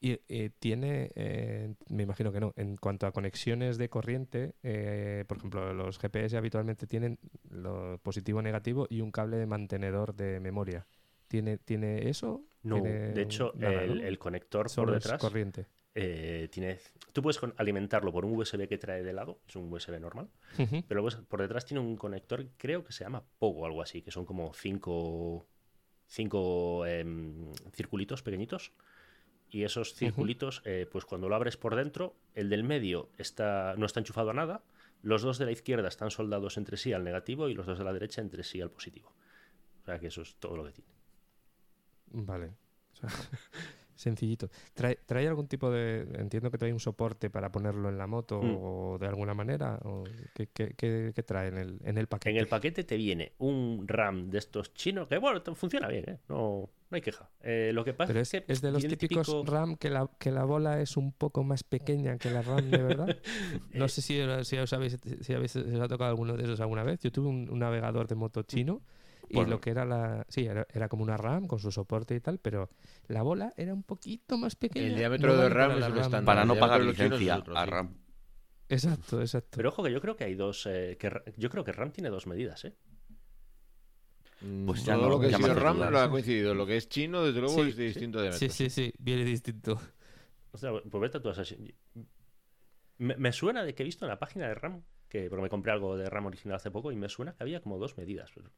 Y 0.00 0.20
eh, 0.28 0.50
tiene, 0.60 1.10
eh, 1.16 1.74
me 1.88 2.04
imagino 2.04 2.30
que 2.32 2.38
no, 2.40 2.52
en 2.56 2.76
cuanto 2.76 3.06
a 3.06 3.12
conexiones 3.12 3.78
de 3.78 3.88
corriente, 3.88 4.54
eh, 4.62 5.24
por 5.26 5.38
ejemplo, 5.38 5.74
los 5.74 5.98
GPS 5.98 6.36
habitualmente 6.36 6.86
tienen 6.86 7.18
lo 7.50 7.98
positivo 7.98 8.40
negativo 8.40 8.86
y 8.88 9.00
un 9.00 9.10
cable 9.10 9.38
de 9.38 9.46
mantenedor 9.46 10.14
de 10.14 10.38
memoria. 10.40 10.86
¿Tiene, 11.26 11.58
tiene 11.58 12.08
eso? 12.08 12.44
No, 12.62 12.76
¿Tiene 12.76 13.12
de 13.12 13.22
hecho, 13.22 13.52
nada, 13.56 13.82
el, 13.82 13.98
no? 13.98 14.04
el 14.06 14.18
conector 14.18 14.70
por 14.76 14.90
Solo 14.90 14.94
es 14.96 15.02
detrás 15.02 15.20
corriente. 15.20 15.66
eh, 15.94 16.48
tiene. 16.52 16.78
Tú 17.12 17.22
puedes 17.22 17.40
alimentarlo 17.56 18.12
por 18.12 18.24
un 18.24 18.36
USB 18.38 18.68
que 18.68 18.78
trae 18.78 19.02
de 19.02 19.12
lado, 19.12 19.40
es 19.48 19.56
un 19.56 19.72
USB 19.72 19.98
normal, 19.98 20.28
pero 20.86 21.04
por 21.28 21.40
detrás 21.40 21.64
tiene 21.66 21.80
un 21.80 21.96
conector, 21.96 22.46
creo 22.56 22.84
que 22.84 22.92
se 22.92 23.02
llama 23.04 23.24
Pogo 23.38 23.62
o 23.62 23.66
algo 23.66 23.82
así, 23.82 24.02
que 24.02 24.10
son 24.12 24.24
como 24.24 24.52
cinco 24.54 25.46
cinco 26.06 26.86
em, 26.86 27.52
circulitos 27.72 28.22
pequeñitos. 28.22 28.72
Y 29.50 29.64
esos 29.64 29.94
circulitos, 29.94 30.62
eh, 30.64 30.86
pues 30.90 31.04
cuando 31.04 31.28
lo 31.28 31.34
abres 31.34 31.56
por 31.56 31.74
dentro, 31.74 32.14
el 32.34 32.50
del 32.50 32.64
medio 32.64 33.08
está, 33.16 33.74
no 33.76 33.86
está 33.86 34.00
enchufado 34.00 34.30
a 34.30 34.34
nada. 34.34 34.62
Los 35.02 35.22
dos 35.22 35.38
de 35.38 35.46
la 35.46 35.52
izquierda 35.52 35.88
están 35.88 36.10
soldados 36.10 36.56
entre 36.56 36.76
sí 36.76 36.92
al 36.92 37.04
negativo 37.04 37.48
y 37.48 37.54
los 37.54 37.66
dos 37.66 37.78
de 37.78 37.84
la 37.84 37.92
derecha 37.92 38.20
entre 38.20 38.42
sí 38.42 38.60
al 38.60 38.70
positivo. 38.70 39.14
O 39.82 39.84
sea 39.86 39.98
que 39.98 40.08
eso 40.08 40.22
es 40.22 40.34
todo 40.36 40.56
lo 40.56 40.64
que 40.64 40.72
tiene. 40.72 40.90
Vale. 42.10 42.52
O 42.92 42.96
sea, 42.96 43.10
sencillito. 43.98 44.48
¿Trae, 44.74 44.96
¿Trae 45.04 45.26
algún 45.28 45.48
tipo 45.48 45.70
de... 45.70 46.06
Entiendo 46.14 46.50
que 46.50 46.58
trae 46.58 46.72
un 46.72 46.80
soporte 46.80 47.28
para 47.30 47.50
ponerlo 47.52 47.88
en 47.88 47.98
la 47.98 48.06
moto 48.06 48.40
Mm. 48.42 48.56
o 48.60 48.98
de 48.98 49.06
alguna 49.06 49.34
manera? 49.34 49.78
¿O 49.84 50.04
qué, 50.34 50.46
qué- 50.52 50.74
qué- 50.76 51.12
qué 51.14 51.22
trae 51.22 51.48
en 51.48 51.58
el, 51.58 51.80
en 51.84 51.98
el 51.98 52.06
paquete? 52.06 52.30
En 52.30 52.36
el 52.36 52.46
paquete 52.46 52.84
te 52.84 52.96
viene 52.96 53.32
un 53.38 53.84
RAM 53.86 54.30
de 54.30 54.38
estos 54.38 54.72
chinos 54.74 55.08
que, 55.08 55.18
bueno, 55.18 55.42
funciona 55.54 55.88
bien, 55.88 56.04
¿eh? 56.08 56.18
no, 56.28 56.70
no 56.90 56.94
hay 56.94 57.00
queja. 57.00 57.28
Eh, 57.42 57.72
lo 57.74 57.84
que 57.84 57.92
pasa 57.92 58.08
Pero 58.08 58.20
es, 58.20 58.32
es, 58.32 58.42
que 58.44 58.52
es 58.52 58.60
de 58.62 58.70
los 58.72 58.86
típicos 58.86 59.26
típico- 59.26 59.44
RAM 59.44 59.76
que 59.76 59.90
la, 59.90 60.08
que 60.18 60.30
la 60.30 60.44
bola 60.44 60.80
es 60.80 60.96
un 60.96 61.12
poco 61.12 61.42
más 61.44 61.64
pequeña 61.64 62.16
que 62.18 62.30
la 62.30 62.42
RAM 62.42 62.70
de 62.70 62.82
verdad. 62.82 63.16
No 63.74 63.84
Eh, 63.86 63.88
sé 63.88 64.00
si, 64.02 64.20
si 64.44 64.56
os 64.58 64.72
habéis, 64.72 64.96
si 65.20 65.34
habéis, 65.34 65.52
si 65.52 65.58
os 65.60 65.80
ha 65.80 65.88
tocado 65.88 66.10
alguno 66.10 66.36
de 66.36 66.44
esos 66.44 66.60
alguna 66.60 66.84
vez. 66.84 67.00
Yo 67.00 67.10
tuve 67.12 67.28
un, 67.28 67.48
un 67.50 67.58
navegador 67.58 68.06
de 68.06 68.14
moto 68.14 68.42
chino 68.42 68.80
y 69.30 69.44
lo 69.44 69.60
que 69.60 69.70
era 69.70 69.84
la... 69.84 70.24
Sí, 70.28 70.46
era, 70.46 70.66
era 70.72 70.88
como 70.88 71.02
una 71.02 71.16
RAM 71.16 71.46
con 71.46 71.58
su 71.58 71.70
soporte 71.70 72.14
y 72.14 72.20
tal, 72.20 72.38
pero 72.38 72.68
la 73.08 73.22
bola 73.22 73.52
era 73.56 73.74
un 73.74 73.82
poquito 73.82 74.36
más 74.38 74.56
pequeña. 74.56 74.86
El 74.86 74.96
diámetro 74.96 75.36
no 75.36 75.42
de 75.42 75.48
RAM 75.48 75.72
es 75.72 75.80
la 75.80 75.88
un 75.88 75.94
RAM. 75.94 76.02
estándar. 76.02 76.24
Para 76.24 76.44
no 76.44 76.54
pagar 76.56 76.80
licencia 76.82 77.38
otro, 77.38 77.56
a 77.56 77.64
sí. 77.64 77.70
RAM. 77.70 77.94
Exacto, 78.68 79.20
exacto. 79.20 79.56
Pero 79.56 79.70
ojo 79.70 79.82
que 79.82 79.90
yo 79.92 80.00
creo 80.00 80.16
que 80.16 80.24
hay 80.24 80.34
dos. 80.34 80.66
eh, 80.66 80.96
que 80.98 81.10
yo 81.36 81.48
creo 81.50 81.64
que 81.64 81.72
RAM 81.72 81.90
tiene 81.90 82.10
dos 82.10 82.26
medidas, 82.26 82.64
¿eh? 82.64 82.74
Mm, 84.40 84.66
Pues 84.66 84.84
ya 84.84 84.94
Todo 84.94 85.04
no- 85.04 85.10
lo 85.14 85.20
que 85.20 85.26
ha 85.26 85.32
sido 85.32 85.54
RAM 85.54 85.78
lo 85.90 86.00
ha 86.00 86.10
coincidido. 86.10 86.54
Lo 86.54 86.66
que 86.66 86.76
es 86.76 86.88
chino, 86.88 87.24
desde 87.24 87.40
luego, 87.40 87.62
Sí, 87.62 87.70
es 87.70 87.76
de 87.76 87.84
distinto 87.84 88.20
diámetro. 88.20 88.48
Sí, 88.48 88.54
sí, 88.54 88.70
sí, 88.70 88.92
viene 88.98 89.24
distinto. 89.24 89.80
O 90.52 90.58
sea, 90.58 90.70
pues 90.72 91.00
vete 91.02 91.20
tú 91.20 91.30
Me, 92.98 93.16
me 93.16 93.32
suena 93.32 93.64
de 93.64 93.74
que 93.74 93.82
he 93.82 93.86
visto 93.86 94.04
en 94.04 94.10
la 94.10 94.18
página 94.18 94.48
de 94.48 94.54
RAM, 94.54 94.82
que 95.08 95.28
porque 95.30 95.42
me 95.42 95.48
compré 95.48 95.72
algo 95.72 95.96
de 95.96 96.08
RAM 96.10 96.26
original 96.26 96.56
hace 96.56 96.70
poco, 96.70 96.92
y 96.92 96.96
me 96.96 97.08
suena 97.08 97.34
que 97.34 97.42
había 97.42 97.60
como 97.62 97.78
dos 97.78 97.96
medidas. 97.96 98.30
pero 98.34 98.50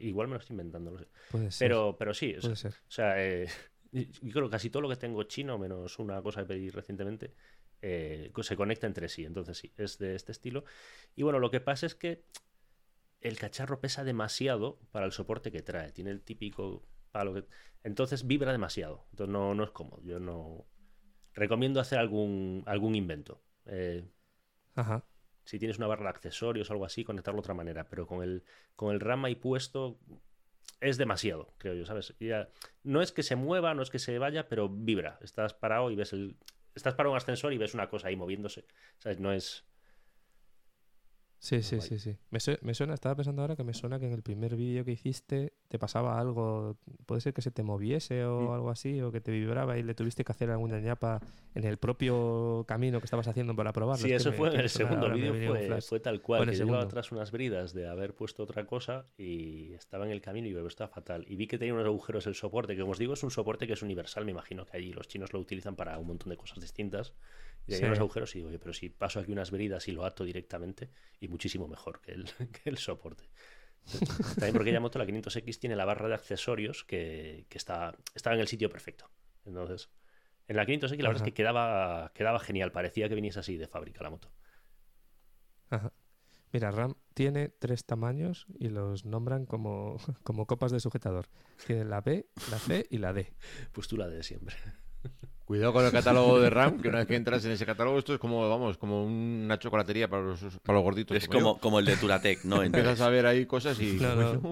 igual 0.00 0.28
me 0.28 0.34
lo 0.34 0.40
estoy 0.40 0.54
inventando, 0.54 0.90
no 0.90 0.98
sé. 0.98 1.08
Puede 1.30 1.50
ser. 1.50 1.68
Pero, 1.68 1.96
pero 1.98 2.14
sí, 2.14 2.34
o 2.34 2.40
sea, 2.40 2.50
puede 2.50 2.56
ser. 2.56 2.72
o 2.72 2.90
sea, 2.90 3.24
eh, 3.24 3.48
yo 3.92 4.32
creo 4.32 4.44
que 4.46 4.50
casi 4.50 4.70
todo 4.70 4.82
lo 4.82 4.88
que 4.88 4.96
tengo 4.96 5.22
chino, 5.24 5.58
menos 5.58 5.98
una 5.98 6.20
cosa 6.22 6.42
que 6.42 6.46
pedí 6.48 6.70
recientemente, 6.70 7.34
eh, 7.80 8.32
se 8.42 8.56
conecta 8.56 8.86
entre 8.86 9.08
sí. 9.08 9.24
Entonces 9.24 9.58
sí, 9.58 9.72
es 9.76 9.98
de 9.98 10.14
este 10.14 10.32
estilo. 10.32 10.64
Y 11.14 11.22
bueno, 11.22 11.38
lo 11.38 11.50
que 11.50 11.60
pasa 11.60 11.86
es 11.86 11.94
que 11.94 12.24
el 13.20 13.38
cacharro 13.38 13.80
pesa 13.80 14.04
demasiado 14.04 14.78
para 14.90 15.06
el 15.06 15.12
soporte 15.12 15.50
que 15.50 15.62
trae. 15.62 15.92
Tiene 15.92 16.10
el 16.10 16.22
típico 16.22 16.84
palo 17.10 17.34
que... 17.34 17.44
Entonces 17.82 18.26
vibra 18.26 18.52
demasiado. 18.52 19.06
Entonces 19.10 19.32
no, 19.32 19.54
no 19.54 19.64
es 19.64 19.70
cómodo. 19.70 20.02
Yo 20.04 20.20
no... 20.20 20.66
Recomiendo 21.34 21.80
hacer 21.80 21.98
algún, 21.98 22.62
algún 22.66 22.94
invento. 22.94 23.42
Eh, 23.66 24.04
Ajá. 24.74 25.04
Si 25.48 25.58
tienes 25.58 25.78
una 25.78 25.86
barra 25.86 26.02
de 26.02 26.10
accesorios 26.10 26.68
o 26.68 26.74
algo 26.74 26.84
así, 26.84 27.04
conectarlo 27.04 27.38
de 27.38 27.40
otra 27.40 27.54
manera. 27.54 27.88
Pero 27.88 28.06
con 28.06 28.22
el, 28.22 28.44
con 28.76 28.92
el 28.92 29.00
RAM 29.00 29.24
ahí 29.24 29.34
puesto 29.34 29.98
es 30.78 30.98
demasiado, 30.98 31.54
creo 31.56 31.72
yo, 31.72 31.86
¿sabes? 31.86 32.14
Ya, 32.20 32.50
no 32.82 33.00
es 33.00 33.12
que 33.12 33.22
se 33.22 33.34
mueva, 33.34 33.72
no 33.72 33.80
es 33.80 33.88
que 33.88 33.98
se 33.98 34.18
vaya, 34.18 34.46
pero 34.46 34.68
vibra. 34.68 35.18
Estás 35.22 35.54
parado 35.54 35.90
y 35.90 35.96
ves 35.96 36.12
el... 36.12 36.36
Estás 36.74 36.92
parado 36.92 37.12
un 37.12 37.16
ascensor 37.16 37.54
y 37.54 37.56
ves 37.56 37.72
una 37.72 37.88
cosa 37.88 38.08
ahí 38.08 38.16
moviéndose. 38.16 38.66
¿Sabes? 38.98 39.20
No 39.20 39.32
es... 39.32 39.64
Sí, 41.40 41.62
sí, 41.62 41.76
guay. 41.76 41.88
sí, 41.88 41.98
sí. 42.00 42.16
Me, 42.30 42.40
sue- 42.40 42.58
me 42.62 42.74
suena, 42.74 42.94
estaba 42.94 43.14
pensando 43.14 43.42
ahora 43.42 43.54
que 43.54 43.62
me 43.62 43.72
suena 43.72 44.00
que 44.00 44.06
en 44.06 44.12
el 44.12 44.22
primer 44.22 44.56
vídeo 44.56 44.84
que 44.84 44.90
hiciste 44.92 45.52
te 45.68 45.78
pasaba 45.78 46.18
algo, 46.18 46.76
puede 47.06 47.20
ser 47.20 47.32
que 47.32 47.42
se 47.42 47.50
te 47.52 47.62
moviese 47.62 48.24
o 48.24 48.50
Mm. 48.50 48.54
algo 48.54 48.70
así, 48.70 49.00
o 49.02 49.12
que 49.12 49.20
te 49.20 49.30
vibraba 49.30 49.78
y 49.78 49.82
le 49.84 49.94
tuviste 49.94 50.24
que 50.24 50.32
hacer 50.32 50.50
alguna 50.50 50.80
ñapa 50.80 51.20
en 51.54 51.64
el 51.64 51.76
propio 51.76 52.64
camino 52.66 53.00
que 53.00 53.04
estabas 53.04 53.28
haciendo 53.28 53.54
para 53.54 53.72
probarlo. 53.72 54.04
Sí, 54.04 54.12
Es 54.12 54.20
eso 54.22 54.30
me- 54.30 54.36
fue 54.36 54.48
que 54.48 54.54
en 54.56 54.58
me 54.58 54.62
el 54.64 54.68
segundo 54.68 55.08
me 55.08 55.14
vídeo, 55.14 55.34
fue, 55.46 55.80
fue 55.82 56.00
tal 56.00 56.20
cual. 56.22 56.42
En 56.42 56.50
que 56.50 56.56
yo 56.56 56.76
atrás 56.78 57.12
unas 57.12 57.30
bridas 57.30 57.72
de 57.72 57.88
haber 57.88 58.14
puesto 58.14 58.42
otra 58.42 58.66
cosa 58.66 59.06
y 59.16 59.72
estaba 59.74 60.06
en 60.06 60.10
el 60.12 60.20
camino 60.20 60.48
y 60.48 60.52
veo, 60.52 60.66
estaba 60.66 60.88
fatal. 60.88 61.24
Y 61.28 61.36
vi 61.36 61.46
que 61.46 61.58
tenía 61.58 61.74
unos 61.74 61.86
agujeros 61.86 62.26
el 62.26 62.34
soporte, 62.34 62.74
que 62.74 62.80
como 62.80 62.92
os 62.92 62.98
digo, 62.98 63.14
es 63.14 63.22
un 63.22 63.30
soporte 63.30 63.66
que 63.66 63.74
es 63.74 63.82
universal, 63.82 64.24
me 64.24 64.32
imagino 64.32 64.66
que 64.66 64.76
allí 64.76 64.92
los 64.92 65.06
chinos 65.08 65.32
lo 65.32 65.38
utilizan 65.40 65.76
para 65.76 65.98
un 65.98 66.06
montón 66.08 66.30
de 66.30 66.36
cosas 66.36 66.60
distintas. 66.60 67.14
Y 67.68 67.74
Sí. 67.74 67.84
unos 67.84 67.98
agujeros 67.98 68.34
y 68.34 68.38
digo, 68.38 68.48
oye, 68.48 68.58
pero 68.58 68.72
si 68.72 68.88
paso 68.88 69.20
aquí 69.20 69.30
unas 69.30 69.50
bridas 69.50 69.86
y 69.88 69.92
lo 69.92 70.04
ato 70.04 70.24
directamente, 70.24 70.90
y 71.20 71.28
muchísimo 71.28 71.68
mejor 71.68 72.00
que 72.00 72.12
el, 72.12 72.24
que 72.52 72.70
el 72.70 72.78
soporte. 72.78 73.24
También 74.34 74.54
porque 74.54 74.72
ya 74.72 74.80
moto 74.80 74.98
la 74.98 75.06
500X 75.06 75.58
tiene 75.58 75.76
la 75.76 75.84
barra 75.84 76.08
de 76.08 76.14
accesorios 76.14 76.84
que, 76.84 77.46
que 77.48 77.58
está, 77.58 77.96
estaba 78.14 78.34
en 78.34 78.40
el 78.40 78.48
sitio 78.48 78.68
perfecto. 78.70 79.10
Entonces, 79.44 79.90
en 80.46 80.56
la 80.56 80.66
500X 80.66 80.98
la 81.02 81.08
verdad 81.08 81.16
es 81.16 81.22
que 81.22 81.34
quedaba, 81.34 82.12
quedaba 82.14 82.38
genial, 82.40 82.72
parecía 82.72 83.08
que 83.08 83.14
viniese 83.14 83.38
así 83.40 83.56
de 83.56 83.66
fábrica 83.68 84.02
la 84.02 84.10
moto. 84.10 84.30
Ajá. 85.70 85.92
Mira, 86.52 86.70
RAM 86.70 86.94
tiene 87.12 87.50
tres 87.50 87.84
tamaños 87.84 88.46
y 88.58 88.68
los 88.68 89.04
nombran 89.04 89.44
como, 89.44 89.98
como 90.22 90.46
copas 90.46 90.72
de 90.72 90.80
sujetador. 90.80 91.26
Tiene 91.66 91.84
la 91.84 92.00
B, 92.00 92.26
la 92.50 92.58
C 92.58 92.86
y 92.90 92.98
la 92.98 93.12
D. 93.12 93.34
Pues 93.72 93.86
tú 93.88 93.96
la 93.98 94.08
de 94.08 94.22
siempre. 94.22 94.56
Cuidado 95.48 95.72
con 95.72 95.82
el 95.86 95.90
catálogo 95.90 96.38
de 96.42 96.50
RAM, 96.50 96.78
que 96.78 96.88
una 96.88 96.98
vez 96.98 97.06
que 97.06 97.16
entras 97.16 97.42
en 97.46 97.52
ese 97.52 97.64
catálogo, 97.64 97.98
esto 97.98 98.12
es 98.12 98.20
como, 98.20 98.46
vamos, 98.50 98.76
como 98.76 99.02
una 99.02 99.58
chocolatería 99.58 100.06
para 100.06 100.22
los, 100.22 100.40
para 100.62 100.74
los 100.76 100.82
gorditos. 100.82 101.16
Es 101.16 101.26
como 101.26 101.38
como, 101.54 101.58
como 101.58 101.78
el 101.78 101.86
de 101.86 101.96
Turatec, 101.96 102.44
¿no? 102.44 102.62
Empiezas 102.62 103.00
a 103.00 103.08
ver 103.08 103.24
ahí 103.24 103.46
cosas 103.46 103.80
y. 103.80 103.98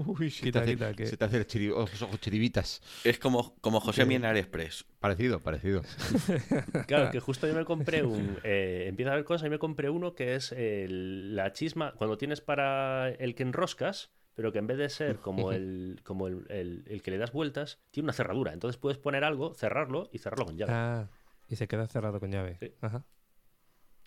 Uy, 0.07 0.30
se, 0.30 0.44
Quita, 0.44 0.61
te 0.61 0.64
hace, 0.64 0.74
quita, 0.74 0.94
que- 0.94 1.07
se 1.07 1.16
te 1.18 1.24
hace 1.26 1.36
el 1.36 1.47
chiri- 1.47 1.70
ojos, 1.70 2.01
ojos 2.01 2.18
chiribitas. 2.18 2.80
es 3.05 3.18
como, 3.18 3.55
como 3.61 3.78
José 3.80 4.07
Mienar 4.07 4.38
Express. 4.38 4.86
Parecido, 4.99 5.40
parecido. 5.40 5.82
Claro, 6.86 7.11
que 7.11 7.20
justo 7.20 7.47
yo 7.47 7.53
me 7.55 7.66
compré 7.66 8.03
un. 8.03 8.38
Eh, 8.42 8.86
empieza 8.88 9.11
a 9.11 9.12
haber 9.14 9.26
cosas 9.26 9.47
y 9.49 9.51
me 9.51 9.59
compré 9.59 9.90
uno 9.90 10.14
que 10.14 10.34
es 10.34 10.51
el- 10.53 11.36
la 11.36 11.53
chisma. 11.53 11.92
Cuando 11.99 12.16
tienes 12.16 12.40
para 12.40 13.11
el 13.11 13.34
que 13.34 13.42
enroscas, 13.42 14.11
pero 14.37 14.53
que 14.53 14.59
en 14.61 14.68
vez 14.68 14.78
de 14.78 14.89
ser 14.89 15.16
como 15.20 15.51
el, 15.51 16.01
como 16.05 16.28
el, 16.28 16.47
el- 16.51 16.84
el 16.87 17.03
que 17.03 17.11
le 17.11 17.18
das 17.18 17.32
vueltas, 17.32 17.80
tiene 17.91 18.05
una 18.07 18.12
cerradura. 18.12 18.53
Entonces 18.53 18.76
puedes 18.78 18.99
poner 18.99 19.24
algo, 19.24 19.53
cerrarlo 19.55 20.09
y 20.12 20.18
cerrarlo 20.18 20.47
con 20.47 20.57
llave. 20.57 20.72
Ah, 20.72 21.09
y 21.49 21.57
se 21.57 21.66
queda 21.66 21.89
cerrado 21.89 22.20
con 22.20 22.30
llave. 22.30 22.59
Sí. 22.61 22.72
Ajá. 22.80 23.05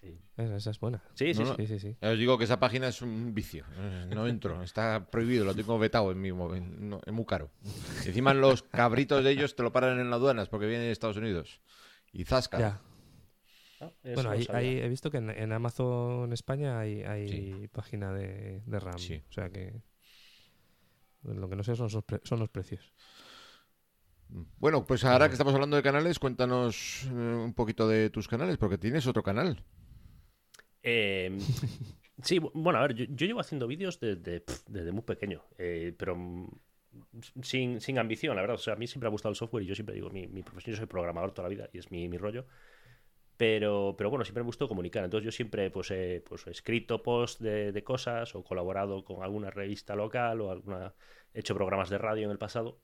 Sí. 0.01 0.17
Esa 0.37 0.69
es 0.71 0.79
buena. 0.79 1.03
Sí, 1.13 1.33
sí, 1.33 1.43
No, 1.43 1.55
sí. 1.57 1.67
Sí, 1.67 1.67
sí, 1.67 1.79
sí. 1.79 1.97
Ya 2.01 2.11
os 2.11 2.17
digo 2.17 2.37
que 2.37 2.45
esa 2.45 2.57
página 2.57 2.87
es 2.87 3.01
un 3.01 3.33
vicio. 3.33 3.65
Eh, 3.77 4.05
No 4.15 4.27
entro, 4.27 4.63
está 4.63 5.09
prohibido, 5.11 5.43
lo 5.43 5.53
tengo 5.53 5.77
vetado 5.77 6.11
en 6.13 6.21
mi 6.21 6.31
móvil. 6.31 6.63
No, 6.89 7.01
es 7.05 7.11
muy 7.11 7.25
caro. 7.25 7.49
Encima 8.05 8.33
los 8.33 8.63
cabritos 8.63 9.23
de 9.25 9.31
ellos 9.31 9.57
te 9.57 9.63
lo 9.63 9.73
paran 9.73 9.99
en 9.99 10.09
las 10.09 10.15
aduanas 10.17 10.47
porque 10.47 10.67
vienen 10.67 10.87
de 10.87 10.91
Estados 10.93 11.17
Unidos. 11.17 11.59
Y 12.13 12.23
zasca. 12.23 12.59
Ya. 12.59 12.81
Ah, 13.81 13.91
Bueno, 14.03 14.33
no 14.33 14.55
ahí, 14.55 14.77
he 14.79 14.87
visto 14.89 15.11
que 15.11 15.17
en, 15.17 15.29
en 15.29 15.51
Amazon 15.51 16.31
España 16.33 16.79
hay, 16.79 17.03
hay 17.03 17.67
página 17.69 18.13
de, 18.13 18.61
de 18.65 18.79
RAM. 18.79 18.97
Sí. 18.99 19.21
O 19.29 19.33
sea 19.33 19.49
que. 19.49 19.81
Lo 21.23 21.49
que 21.49 21.55
no 21.55 21.63
sé 21.63 21.75
son, 21.75 21.89
son 21.89 22.39
los 22.39 22.49
precios. 22.49 22.93
Bueno, 24.59 24.85
pues 24.85 25.03
ahora 25.05 25.27
que 25.27 25.33
estamos 25.33 25.53
hablando 25.53 25.75
de 25.77 25.83
canales, 25.83 26.19
cuéntanos 26.19 27.03
eh, 27.05 27.09
un 27.09 27.53
poquito 27.53 27.87
de 27.87 28.09
tus 28.09 28.27
canales, 28.27 28.57
porque 28.57 28.77
tienes 28.77 29.07
otro 29.07 29.23
canal. 29.23 29.63
Eh, 30.83 31.29
sí, 32.23 32.39
bu- 32.39 32.51
bueno, 32.53 32.79
a 32.79 32.81
ver, 32.83 32.93
yo, 32.95 33.05
yo 33.09 33.27
llevo 33.27 33.39
haciendo 33.41 33.67
vídeos 33.67 33.99
desde, 33.99 34.43
desde 34.67 34.91
muy 34.91 35.03
pequeño, 35.03 35.43
eh, 35.57 35.93
pero 35.97 36.15
mm, 36.15 36.47
sin, 37.43 37.81
sin 37.81 37.99
ambición, 37.99 38.35
la 38.35 38.41
verdad. 38.41 38.55
O 38.55 38.59
sea, 38.59 38.73
a 38.73 38.77
mí 38.77 38.87
siempre 38.87 39.07
me 39.07 39.09
ha 39.09 39.11
gustado 39.11 39.31
el 39.31 39.35
software 39.35 39.63
y 39.63 39.67
yo 39.67 39.75
siempre 39.75 39.95
digo, 39.95 40.09
mi, 40.09 40.27
mi 40.27 40.43
profesión, 40.43 40.73
yo 40.75 40.77
soy 40.77 40.87
programador 40.87 41.31
toda 41.33 41.47
la 41.47 41.55
vida 41.55 41.69
y 41.73 41.79
es 41.79 41.91
mi, 41.91 42.07
mi 42.09 42.17
rollo. 42.17 42.45
Pero, 43.39 43.95
pero 43.97 44.09
bueno, 44.09 44.25
siempre 44.25 44.43
me 44.43 44.47
gustó 44.47 44.67
comunicar. 44.67 45.05
Entonces 45.05 45.23
yo 45.25 45.31
siempre 45.31 45.71
pues, 45.71 45.91
he, 45.91 46.21
pues, 46.27 46.45
he 46.47 46.51
escrito 46.51 47.01
posts 47.01 47.41
de, 47.41 47.71
de 47.71 47.83
cosas 47.85 48.35
o 48.35 48.43
colaborado 48.43 49.05
con 49.05 49.23
alguna 49.23 49.49
revista 49.49 49.95
local 49.95 50.41
o 50.41 50.51
alguna, 50.51 50.93
he 51.33 51.39
hecho 51.39 51.55
programas 51.55 51.89
de 51.89 51.97
radio 51.97 52.25
en 52.25 52.31
el 52.31 52.37
pasado. 52.37 52.81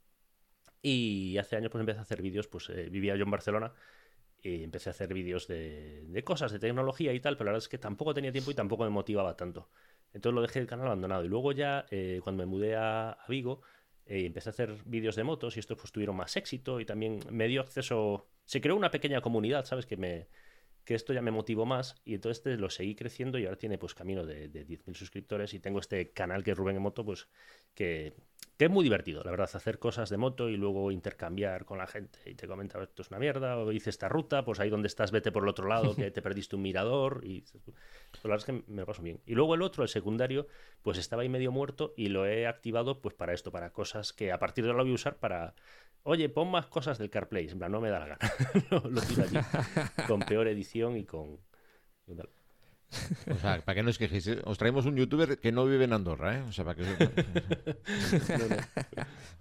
Y 0.82 1.38
hace 1.40 1.58
años 1.58 1.72
pues 1.72 1.82
empecé 1.82 2.00
a 2.00 2.04
hacer 2.04 2.22
vídeos, 2.22 2.48
pues 2.48 2.70
eh, 2.70 2.90
vivía 2.90 3.16
yo 3.18 3.26
en 3.26 3.32
Barcelona 3.32 3.74
y 4.42 4.64
empecé 4.64 4.90
a 4.90 4.92
hacer 4.92 5.14
vídeos 5.14 5.48
de, 5.48 6.06
de 6.08 6.24
cosas, 6.24 6.52
de 6.54 6.60
tecnología 6.60 7.12
y 7.14 7.20
tal, 7.20 7.36
pero 7.38 7.46
la 7.48 7.52
verdad 7.54 7.66
es 7.66 7.70
que 7.70 7.78
tampoco 7.80 8.14
tenía 8.14 8.32
tiempo 8.32 8.52
y 8.52 8.56
tampoco 8.56 8.86
me 8.86 8.92
motivaba 8.92 9.36
tanto. 9.36 9.70
Entonces 10.14 10.36
lo 10.36 10.42
dejé 10.42 10.60
el 10.60 10.68
canal 10.68 10.88
abandonado. 10.88 11.26
Y 11.26 11.28
luego 11.30 11.52
ya, 11.52 11.86
eh, 11.92 12.22
cuando 12.24 12.44
me 12.44 12.48
mudé 12.48 12.76
a, 12.76 13.12
a 13.12 13.28
Vigo, 13.28 13.62
eh, 14.06 14.26
empecé 14.26 14.50
a 14.50 14.52
hacer 14.52 14.78
vídeos 14.86 15.18
de 15.18 15.24
motos 15.26 15.58
y 15.58 15.60
estos 15.60 15.78
pues 15.78 15.92
tuvieron 15.92 16.16
más 16.16 16.38
éxito 16.38 16.80
y 16.80 16.86
también 16.86 17.20
me 17.30 17.48
dio 17.50 17.62
acceso... 17.62 18.30
Se 18.46 18.62
creó 18.62 18.76
una 18.76 18.92
pequeña 18.92 19.22
comunidad, 19.22 19.66
¿sabes? 19.66 19.86
Que 19.86 19.98
me, 19.98 20.28
que 20.86 20.94
esto 20.94 21.14
ya 21.14 21.22
me 21.22 21.32
motivó 21.32 21.66
más 21.66 21.96
y 22.06 22.14
entonces 22.14 22.38
este 22.38 22.58
lo 22.58 22.70
seguí 22.70 22.96
creciendo 22.96 23.40
y 23.40 23.46
ahora 23.46 23.58
tiene 23.58 23.78
pues 23.78 23.96
camino 23.96 24.26
de, 24.26 24.48
de 24.48 24.66
10.000 24.66 24.96
suscriptores 24.96 25.54
y 25.54 25.60
tengo 25.60 25.80
este 25.80 26.12
canal 26.12 26.44
que 26.44 26.52
es 26.52 26.58
Rubén 26.58 26.76
en 26.76 26.84
Moto, 26.84 27.04
pues 27.04 27.28
que, 27.74 28.14
que 28.58 28.66
es 28.66 28.72
muy 28.72 28.84
divertido, 28.84 29.24
la 29.24 29.32
verdad, 29.32 29.50
hacer 29.52 29.80
cosas 29.80 30.10
de 30.10 30.18
moto 30.18 30.48
y 30.48 30.58
luego 30.58 30.92
intercambiar 30.92 31.66
con 31.66 31.80
la 31.80 31.88
gente 31.88 32.20
y 32.26 32.36
te 32.36 32.48
comenta 32.48 32.82
esto 32.82 33.02
es 33.02 33.10
una 33.10 33.20
mierda 33.20 33.58
o 33.58 33.72
hice 33.72 33.90
esta 33.90 34.08
ruta, 34.08 34.46
pues 34.46 34.60
ahí 34.60 34.70
donde 34.70 34.88
estás 34.88 35.12
vete 35.12 35.32
por 35.32 35.44
el 35.44 35.50
otro 35.50 35.68
lado 35.68 35.96
que 35.96 36.12
te 36.12 36.22
perdiste 36.22 36.56
un 36.56 36.62
mirador 36.62 37.22
y 37.24 37.42
pues, 37.42 38.24
la 38.24 38.30
verdad 38.30 38.38
es 38.38 38.46
que 38.46 38.64
me 38.72 38.82
lo 38.82 38.86
paso 38.86 39.02
bien. 39.02 39.20
Y 39.26 39.34
luego 39.34 39.56
el 39.56 39.64
otro, 39.64 39.84
el 39.84 39.90
secundario, 39.90 40.48
pues 40.84 41.00
estaba 41.00 41.24
ahí 41.24 41.30
medio 41.30 41.52
muerto 41.52 41.94
y 41.98 42.08
lo 42.08 42.28
he 42.28 42.46
activado 42.46 43.02
pues 43.02 43.16
para 43.16 43.34
esto, 43.34 43.52
para 43.52 43.72
cosas 43.72 44.14
que 44.14 44.32
a 44.32 44.38
partir 44.38 44.64
de 44.64 44.72
ahora 44.72 44.84
voy 44.84 44.92
a 44.92 44.96
usar 44.96 45.18
para 45.18 45.56
Oye, 46.08 46.30
pon 46.30 46.50
más 46.52 46.68
cosas 46.68 46.98
del 47.00 47.10
CarPlay. 47.10 47.48
En 47.50 47.58
plan, 47.58 47.72
no 47.72 47.82
me 47.82 47.90
da 47.90 48.00
la 48.00 48.08
gana. 48.08 48.32
lo, 48.72 48.80
lo 48.90 49.02
tiro 49.02 49.24
allí. 49.24 49.38
con 50.08 50.20
peor 50.22 50.48
edición 50.48 50.96
y 50.98 51.04
con. 51.04 51.40
O 52.08 53.38
sea, 53.42 53.60
para 53.62 53.76
que 53.76 53.84
no 53.84 53.90
os 53.90 53.98
quejéis, 53.98 54.28
os 54.46 54.58
traemos 54.60 54.86
un 54.86 54.96
youtuber 54.96 55.40
que 55.40 55.52
no 55.52 55.66
vive 55.66 55.86
en 55.86 55.94
Andorra, 55.94 56.38
¿eh? 56.38 56.42
O 56.48 56.52
sea, 56.52 56.64
para 56.64 56.76
que 56.76 56.84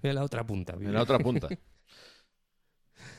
En 0.02 0.14
la 0.14 0.24
otra 0.24 0.44
punta. 0.46 0.72
en 0.74 0.92
la 0.92 1.02
otra 1.02 1.18
punta. 1.18 1.48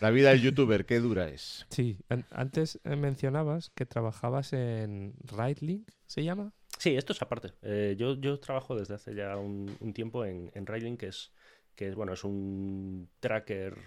La 0.02 0.10
vida 0.10 0.30
del 0.32 0.42
youtuber, 0.42 0.86
qué 0.86 1.00
dura 1.00 1.30
es. 1.30 1.66
Sí, 1.70 2.00
an- 2.10 2.26
antes 2.32 2.80
eh, 2.84 2.96
mencionabas 2.96 3.70
que 3.70 3.86
trabajabas 3.86 4.52
en 4.54 5.14
RideLink, 5.24 5.90
¿se 6.08 6.24
llama? 6.24 6.52
Sí, 6.80 6.96
esto 6.98 7.14
es 7.14 7.22
aparte. 7.22 7.54
Eh, 7.62 7.96
yo, 7.98 8.16
yo 8.16 8.40
trabajo 8.40 8.76
desde 8.76 8.96
hace 8.96 9.16
ya 9.16 9.38
un, 9.38 9.76
un 9.80 9.94
tiempo 9.94 10.26
en, 10.26 10.52
en 10.54 10.66
Riding, 10.66 10.98
que 10.98 11.08
es, 11.08 11.32
que 11.76 11.90
es, 11.90 11.96
bueno, 11.96 12.14
es 12.14 12.24
un 12.24 13.10
tracker. 13.20 13.78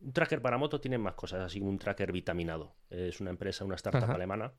Un 0.00 0.12
tracker 0.12 0.40
para 0.40 0.56
moto 0.58 0.80
tiene 0.80 0.98
más 0.98 1.14
cosas, 1.14 1.40
así 1.40 1.58
como 1.58 1.70
un 1.70 1.78
tracker 1.78 2.12
vitaminado. 2.12 2.76
Es 2.88 3.20
una 3.20 3.30
empresa, 3.30 3.64
una 3.64 3.74
startup 3.76 4.04
Ajá. 4.04 4.14
alemana 4.14 4.54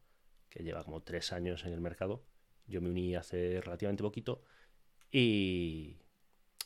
que 0.50 0.64
lleva 0.64 0.84
como 0.84 1.02
tres 1.02 1.32
años 1.34 1.66
en 1.66 1.74
el 1.74 1.82
mercado. 1.82 2.26
Yo 2.68 2.82
me 2.82 2.90
uní 2.90 3.16
hace 3.16 3.60
relativamente 3.62 4.04
poquito. 4.04 4.44
Y, 5.10 5.98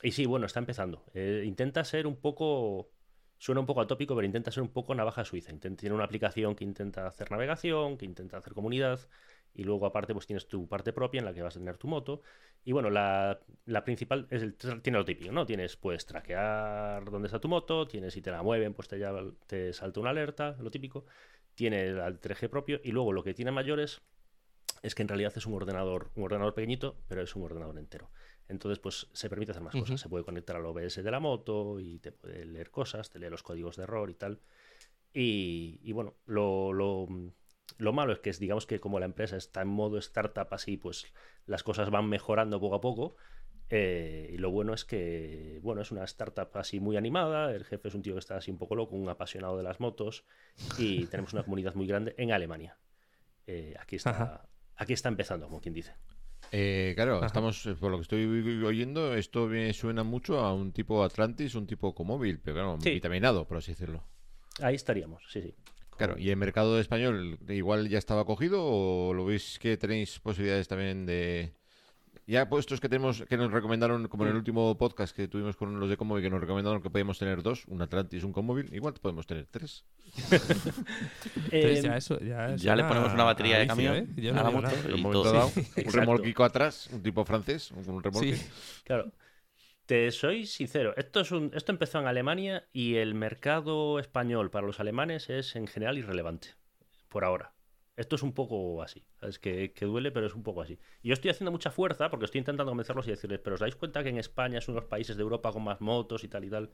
y 0.02 0.12
sí, 0.12 0.26
bueno, 0.26 0.46
está 0.46 0.60
empezando. 0.60 1.06
Eh, 1.14 1.44
intenta 1.46 1.84
ser 1.84 2.06
un 2.08 2.18
poco. 2.20 2.92
Suena 3.38 3.60
un 3.60 3.68
poco 3.68 3.82
atópico, 3.82 4.16
pero 4.16 4.26
intenta 4.26 4.50
ser 4.52 4.64
un 4.64 4.70
poco 4.72 4.96
navaja 4.96 5.24
suiza. 5.26 5.52
Intent- 5.52 5.78
tiene 5.78 5.94
una 5.96 6.06
aplicación 6.06 6.56
que 6.56 6.64
intenta 6.64 7.06
hacer 7.08 7.32
navegación, 7.32 7.98
que 7.98 8.06
intenta 8.06 8.38
hacer 8.38 8.54
comunidad. 8.54 9.00
Y 9.56 9.64
luego, 9.64 9.86
aparte, 9.86 10.14
pues 10.14 10.28
tienes 10.28 10.48
tu 10.48 10.68
parte 10.68 10.92
propia 10.94 11.20
en 11.20 11.26
la 11.26 11.34
que 11.34 11.42
vas 11.42 11.56
a 11.56 11.60
tener 11.60 11.78
tu 11.78 11.88
moto. 11.88 12.22
Y 12.64 12.72
bueno, 12.74 12.90
la, 12.90 13.40
la 13.66 13.84
principal 13.86 14.28
es 14.30 14.44
el, 14.44 14.56
tiene 14.56 15.00
lo 15.00 15.06
típico, 15.06 15.32
¿no? 15.32 15.46
Tienes, 15.46 15.78
pues, 15.78 16.06
traquear 16.06 17.06
dónde 17.10 17.28
está 17.28 17.40
tu 17.40 17.48
moto. 17.48 17.88
Tienes, 17.88 18.14
si 18.14 18.22
te 18.22 18.32
la 18.32 18.44
mueven, 18.44 18.74
pues 18.74 18.88
te, 18.88 19.00
llama- 19.00 19.32
te 19.48 19.72
salta 19.74 20.00
una 20.00 20.10
alerta, 20.10 20.56
lo 20.60 20.70
típico. 20.72 21.06
Tiene 21.56 21.86
el 21.88 22.20
3G 22.20 22.50
propio. 22.50 22.82
Y 22.84 22.92
luego, 22.92 23.14
lo 23.14 23.24
que 23.24 23.34
tiene 23.34 23.52
mayores 23.52 24.02
es 24.82 24.94
que 24.94 25.02
en 25.04 25.08
realidad 25.08 25.34
es 25.36 25.46
un 25.46 25.54
ordenador, 25.54 26.12
un 26.16 26.24
ordenador 26.24 26.54
pequeñito, 26.54 26.98
pero 27.08 27.22
es 27.22 27.36
un 27.36 27.44
ordenador 27.44 27.78
entero. 27.80 28.10
Entonces, 28.50 28.78
pues 28.80 29.08
se 29.14 29.30
permite 29.30 29.52
hacer 29.52 29.64
más 29.64 29.74
cosas. 29.82 30.02
Se 30.02 30.10
puede 30.10 30.24
conectar 30.26 30.56
al 30.58 30.66
OBS 30.66 31.02
de 31.02 31.12
la 31.12 31.20
moto 31.20 31.80
y 31.80 32.00
te 32.00 32.12
puede 32.12 32.46
leer 32.46 32.70
cosas, 32.72 33.10
te 33.10 33.20
lee 33.20 33.30
los 33.30 33.42
códigos 33.42 33.78
de 33.78 33.84
error 33.84 34.10
y 34.10 34.16
tal. 34.16 34.40
Y, 35.14 35.80
y 35.82 35.92
bueno, 35.94 36.16
lo, 36.26 36.74
lo, 36.74 37.08
lo 37.78 37.94
malo 37.94 38.14
es 38.14 38.20
que 38.20 38.30
es, 38.30 38.40
digamos 38.40 38.66
que 38.66 38.80
como 38.80 39.00
la 39.00 39.06
empresa 39.06 39.38
está 39.38 39.62
en 39.62 39.68
modo 39.70 39.98
startup 39.98 40.48
así, 40.52 40.78
pues 40.78 41.12
las 41.46 41.64
cosas 41.64 41.90
van 41.90 42.08
mejorando 42.08 42.60
poco 42.60 42.76
a 42.76 42.82
poco. 42.82 43.16
Eh, 43.72 44.30
y 44.34 44.38
lo 44.38 44.52
bueno 44.52 44.74
es 44.76 44.86
que, 44.86 45.60
bueno, 45.64 45.82
es 45.82 45.92
una 45.92 46.04
startup 46.04 46.50
así 46.56 46.80
muy 46.80 46.98
animada. 46.98 47.52
El 47.54 47.66
jefe 47.66 47.88
es 47.88 47.96
un 47.96 48.02
tío 48.04 48.14
que 48.14 48.20
está 48.20 48.38
así 48.38 48.52
un 48.52 48.58
poco 48.60 48.76
loco, 48.76 48.96
un 48.96 49.10
apasionado 49.10 49.58
de 49.58 49.64
las 49.64 49.80
motos. 49.80 50.24
Y 50.78 51.06
tenemos 51.08 51.34
una 51.34 51.44
comunidad 51.44 51.74
muy 51.76 51.88
grande 51.88 52.14
en 52.18 52.32
Alemania. 52.32 52.78
Eh, 53.48 53.74
aquí, 53.80 53.96
está, 53.96 54.12
Ajá. 54.12 54.46
aquí 54.76 54.94
está 54.94 55.10
empezando, 55.10 55.48
como 55.48 55.62
quien 55.62 55.74
dice. 55.74 55.94
Eh, 56.52 56.94
claro, 56.96 57.18
Ajá. 57.18 57.26
estamos, 57.26 57.68
por 57.80 57.90
lo 57.90 57.98
que 57.98 58.04
estoy 58.04 58.64
oyendo, 58.64 59.16
esto 59.16 59.48
me 59.48 59.74
suena 59.74 60.04
mucho 60.04 60.40
a 60.40 60.54
un 60.54 60.72
tipo 60.72 61.04
Atlantis, 61.04 61.56
un 61.56 61.66
tipo 61.66 61.96
Comóvil, 61.96 62.40
pero 62.40 62.54
claro, 62.56 62.78
Sí. 62.82 62.92
vitaminado, 62.92 63.48
por 63.48 63.58
así 63.58 63.72
decirlo. 63.72 64.04
Ahí 64.62 64.76
estaríamos, 64.76 65.24
sí, 65.28 65.42
sí. 65.42 65.56
Claro, 65.98 66.18
¿y 66.18 66.30
el 66.30 66.38
mercado 66.38 66.80
español 66.80 67.40
igual 67.48 67.88
ya 67.88 67.98
estaba 67.98 68.26
cogido 68.26 68.64
o 68.64 69.14
lo 69.14 69.26
veis 69.26 69.60
que 69.60 69.78
tenéis 69.78 70.20
posibilidades 70.20 70.68
también 70.68 71.06
de... 71.06 71.54
Ya 72.28 72.50
puestos 72.50 72.82
que 72.82 72.90
tenemos, 72.90 73.24
que 73.30 73.38
nos 73.38 73.52
recomendaron, 73.52 74.08
como 74.08 74.24
en 74.24 74.32
el 74.32 74.36
último 74.36 74.76
podcast 74.80 75.16
que 75.16 75.28
tuvimos 75.28 75.56
con 75.56 75.80
los 75.80 75.88
de 75.90 75.96
Comóvil, 75.96 76.24
que 76.24 76.30
nos 76.32 76.42
recomendaron 76.42 76.82
que 76.82 76.90
podíamos 76.90 77.20
tener 77.20 77.44
dos, 77.44 77.66
un 77.68 77.84
Atlantis, 77.84 78.24
un 78.24 78.34
Comóvil, 78.34 78.74
igual 78.74 78.96
podemos 79.00 79.28
tener 79.28 79.46
tres. 79.46 79.86
Entonces 80.32 80.74
Eh, 81.52 81.82
ya 81.84 81.98
eso, 81.98 82.20
ya, 82.20 82.56
Ya 82.56 82.76
le 82.76 82.84
ponemos 82.84 83.14
una 83.14 83.26
batería 83.26 83.58
a 83.58 83.60
de 83.60 83.68
camión 83.68 83.96
¿eh? 83.96 84.30
A 84.32 84.44
la 84.44 84.50
moto 84.50 84.70
y 84.90 85.02
momento 85.02 85.22
todo. 85.22 85.34
dado, 85.34 85.50
Sí, 85.50 85.84
un 85.86 85.94
remolquico 85.94 86.44
atrás, 86.44 86.90
un 86.92 87.04
tipo 87.04 87.24
francés, 87.26 87.72
un 87.72 88.02
remolque. 88.02 88.36
Sí. 88.38 88.48
Claro. 88.84 89.12
Te 89.86 90.10
soy 90.10 90.48
sincero, 90.48 90.96
esto, 90.98 91.20
es 91.20 91.32
un, 91.32 91.52
esto 91.54 91.72
empezó 91.72 92.00
en 92.00 92.08
Alemania 92.08 92.68
y 92.74 92.96
el 92.96 93.14
mercado 93.14 94.00
español 94.00 94.50
para 94.50 94.66
los 94.66 94.80
alemanes 94.80 95.30
es 95.30 95.56
en 95.56 95.68
general 95.68 96.00
irrelevante, 96.00 96.56
por 97.08 97.24
ahora. 97.24 97.54
Esto 97.96 98.16
es 98.16 98.24
un 98.24 98.34
poco 98.34 98.82
así, 98.82 99.06
es 99.22 99.38
que, 99.38 99.74
que 99.74 99.86
duele, 99.86 100.12
pero 100.12 100.26
es 100.26 100.34
un 100.34 100.42
poco 100.42 100.64
así. 100.64 100.80
Y 101.04 101.10
yo 101.10 101.14
estoy 101.14 101.30
haciendo 101.30 101.52
mucha 101.52 101.70
fuerza 101.70 102.10
porque 102.10 102.26
estoy 102.26 102.40
intentando 102.40 102.72
convencerlos 102.72 103.08
y 103.08 103.12
decirles, 103.12 103.40
pero 103.44 103.54
os 103.54 103.60
dais 103.60 103.76
cuenta 103.76 104.02
que 104.02 104.10
en 104.10 104.18
España 104.18 104.58
es 104.58 104.68
uno 104.68 104.78
de 104.78 104.82
los 104.82 104.90
países 104.90 105.18
de 105.18 105.22
Europa 105.22 105.52
con 105.52 105.64
más 105.64 105.80
motos 105.82 106.24
y 106.24 106.30
tal 106.30 106.46
y 106.46 106.50
tal. 106.50 106.72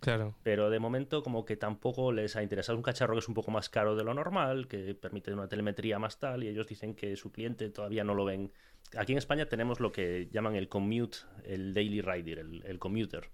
Claro. 0.00 0.34
Pero 0.42 0.70
de 0.70 0.78
momento 0.80 1.22
como 1.22 1.44
que 1.44 1.56
tampoco 1.56 2.12
les 2.12 2.34
ha 2.36 2.42
interesado. 2.42 2.74
Es 2.74 2.78
un 2.78 2.82
cacharro 2.82 3.14
que 3.14 3.20
es 3.20 3.28
un 3.28 3.34
poco 3.34 3.50
más 3.50 3.68
caro 3.68 3.94
de 3.94 4.02
lo 4.04 4.14
normal, 4.14 4.66
que 4.66 4.94
permite 4.94 5.32
una 5.32 5.48
telemetría 5.48 5.98
más 5.98 6.18
tal, 6.18 6.42
y 6.42 6.48
ellos 6.48 6.66
dicen 6.66 6.94
que 6.94 7.14
su 7.16 7.30
cliente 7.30 7.70
todavía 7.70 8.02
no 8.02 8.14
lo 8.14 8.24
ven. 8.24 8.52
Aquí 8.96 9.12
en 9.12 9.18
España 9.18 9.46
tenemos 9.46 9.80
lo 9.80 9.92
que 9.92 10.28
llaman 10.32 10.56
el 10.56 10.68
commute, 10.68 11.18
el 11.44 11.72
daily 11.72 12.00
rider, 12.00 12.38
el, 12.40 12.62
el 12.66 12.78
commuter. 12.78 13.30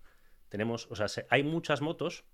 Tenemos, 0.49 0.87
o 0.91 0.97
sea, 0.97 1.09
se- 1.09 1.27
hay 1.31 1.43
muchas 1.43 1.81
motos 1.81 2.25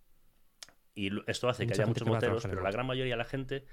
y 0.94 1.10
esto 1.28 1.48
hace 1.48 1.66
que 1.66 1.74
haya 1.74 1.86
muchos 1.86 2.06
moteros, 2.14 2.42
pero 2.50 2.62
la 2.62 2.70
gran 2.72 2.86
mayoría 2.86 3.14
de 3.14 3.18
la 3.18 3.24
gente 3.24 3.64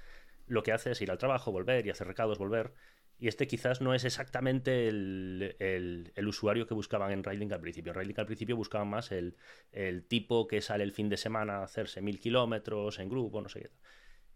lo 0.46 0.62
que 0.62 0.72
hace 0.72 0.90
es 0.92 1.00
ir 1.00 1.10
al 1.10 1.18
trabajo, 1.18 1.52
volver 1.52 1.86
y 1.86 1.90
hacer 1.90 2.06
recados, 2.06 2.38
volver. 2.38 2.72
Y 3.22 3.28
este 3.28 3.46
quizás 3.46 3.80
no 3.80 3.94
es 3.94 4.04
exactamente 4.04 4.88
el, 4.88 5.54
el- 5.60 6.10
el 6.16 6.26
usuario 6.26 6.66
que 6.66 6.74
buscaban 6.74 7.12
en 7.12 7.22
Riding 7.22 7.52
al 7.52 7.60
principio. 7.60 7.92
En 7.92 8.00
Riding 8.00 8.18
al 8.18 8.26
principio 8.26 8.56
buscaban 8.56 8.88
más 8.88 9.12
el, 9.12 9.36
el 9.70 10.04
tipo 10.08 10.48
que 10.48 10.60
sale 10.60 10.82
el 10.82 10.90
fin 10.90 11.08
de 11.08 11.16
semana 11.16 11.58
a 11.58 11.62
hacerse 11.62 12.02
mil 12.02 12.18
kilómetros 12.18 12.98
en 12.98 13.08
grupo, 13.08 13.40
no 13.40 13.48
sé 13.48 13.60
qué. 13.60 13.70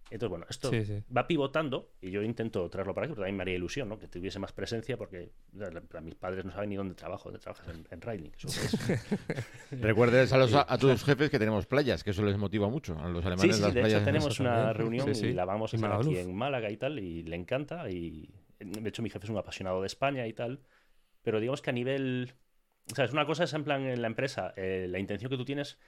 Entonces, 0.08 0.30
bueno, 0.30 0.46
esto 0.48 0.70
Sí, 0.70 0.84
sí. 0.84 1.02
va 1.14 1.26
pivotando 1.26 1.90
y 2.00 2.12
yo 2.12 2.22
intento 2.22 2.70
traerlo 2.70 2.94
para 2.94 3.06
aquí, 3.06 3.14
pero 3.14 3.22
también 3.22 3.36
me 3.38 3.42
haría 3.42 3.56
ilusión, 3.56 3.88
¿no? 3.88 3.98
Que 3.98 4.06
tuviese 4.06 4.38
más 4.38 4.52
presencia 4.52 4.96
porque 4.96 5.32
la- 5.52 6.00
mis 6.00 6.14
padres 6.14 6.44
no 6.44 6.52
saben 6.52 6.68
ni 6.70 6.76
dónde 6.76 6.94
trabajo, 6.94 7.24
dónde 7.28 7.40
trabajas 7.40 7.66
en, 7.74 7.84
en 7.90 8.00
Riding. 8.00 8.32
Recuerdes 9.72 10.32
a, 10.32 10.38
los, 10.38 10.54
a, 10.54 10.78
tus 10.78 11.02
jefes 11.04 11.28
que 11.28 11.40
tenemos 11.40 11.66
playas, 11.66 12.04
que 12.04 12.10
eso 12.10 12.22
les 12.22 12.38
motiva 12.38 12.68
mucho. 12.68 12.96
A 13.00 13.08
los 13.08 13.22
Sí, 13.22 13.26
alemanes 13.26 13.56
sí, 13.56 13.62
las 13.62 13.74
de 13.74 13.80
playas. 13.80 13.96
hecho 13.98 14.04
tenemos 14.04 14.38
una 14.38 14.50
también. 14.54 14.74
reunión 14.76 15.14
Sí, 15.14 15.20
sí. 15.22 15.26
y 15.26 15.32
la 15.32 15.44
vamos 15.44 15.74
a 15.74 15.76
hacer 15.76 15.90
aquí 15.92 16.18
en 16.18 16.36
Málaga 16.36 16.70
y 16.70 16.76
tal, 16.76 17.00
y 17.00 17.24
le 17.24 17.34
encanta. 17.34 17.90
Y 17.90 18.30
de 18.58 18.88
hecho 18.88 19.02
mi 19.02 19.10
jefe 19.10 19.26
es 19.26 19.30
un 19.30 19.38
apasionado 19.38 19.80
de 19.80 19.86
España 19.86 20.26
y 20.26 20.32
tal, 20.32 20.60
pero 21.22 21.40
digamos 21.40 21.62
que 21.62 21.70
a 21.70 21.72
nivel... 21.72 22.34
O 22.90 22.94
sea, 22.94 23.04
es 23.04 23.12
una 23.12 23.26
cosa 23.26 23.44
es 23.44 23.52
en 23.52 23.64
plan 23.64 23.82
en 23.82 24.00
la 24.00 24.06
empresa, 24.06 24.54
eh, 24.56 24.86
la 24.88 24.98
intención 25.00 25.28
que 25.30 25.36
tú 25.36 25.44
tienes, 25.44 25.78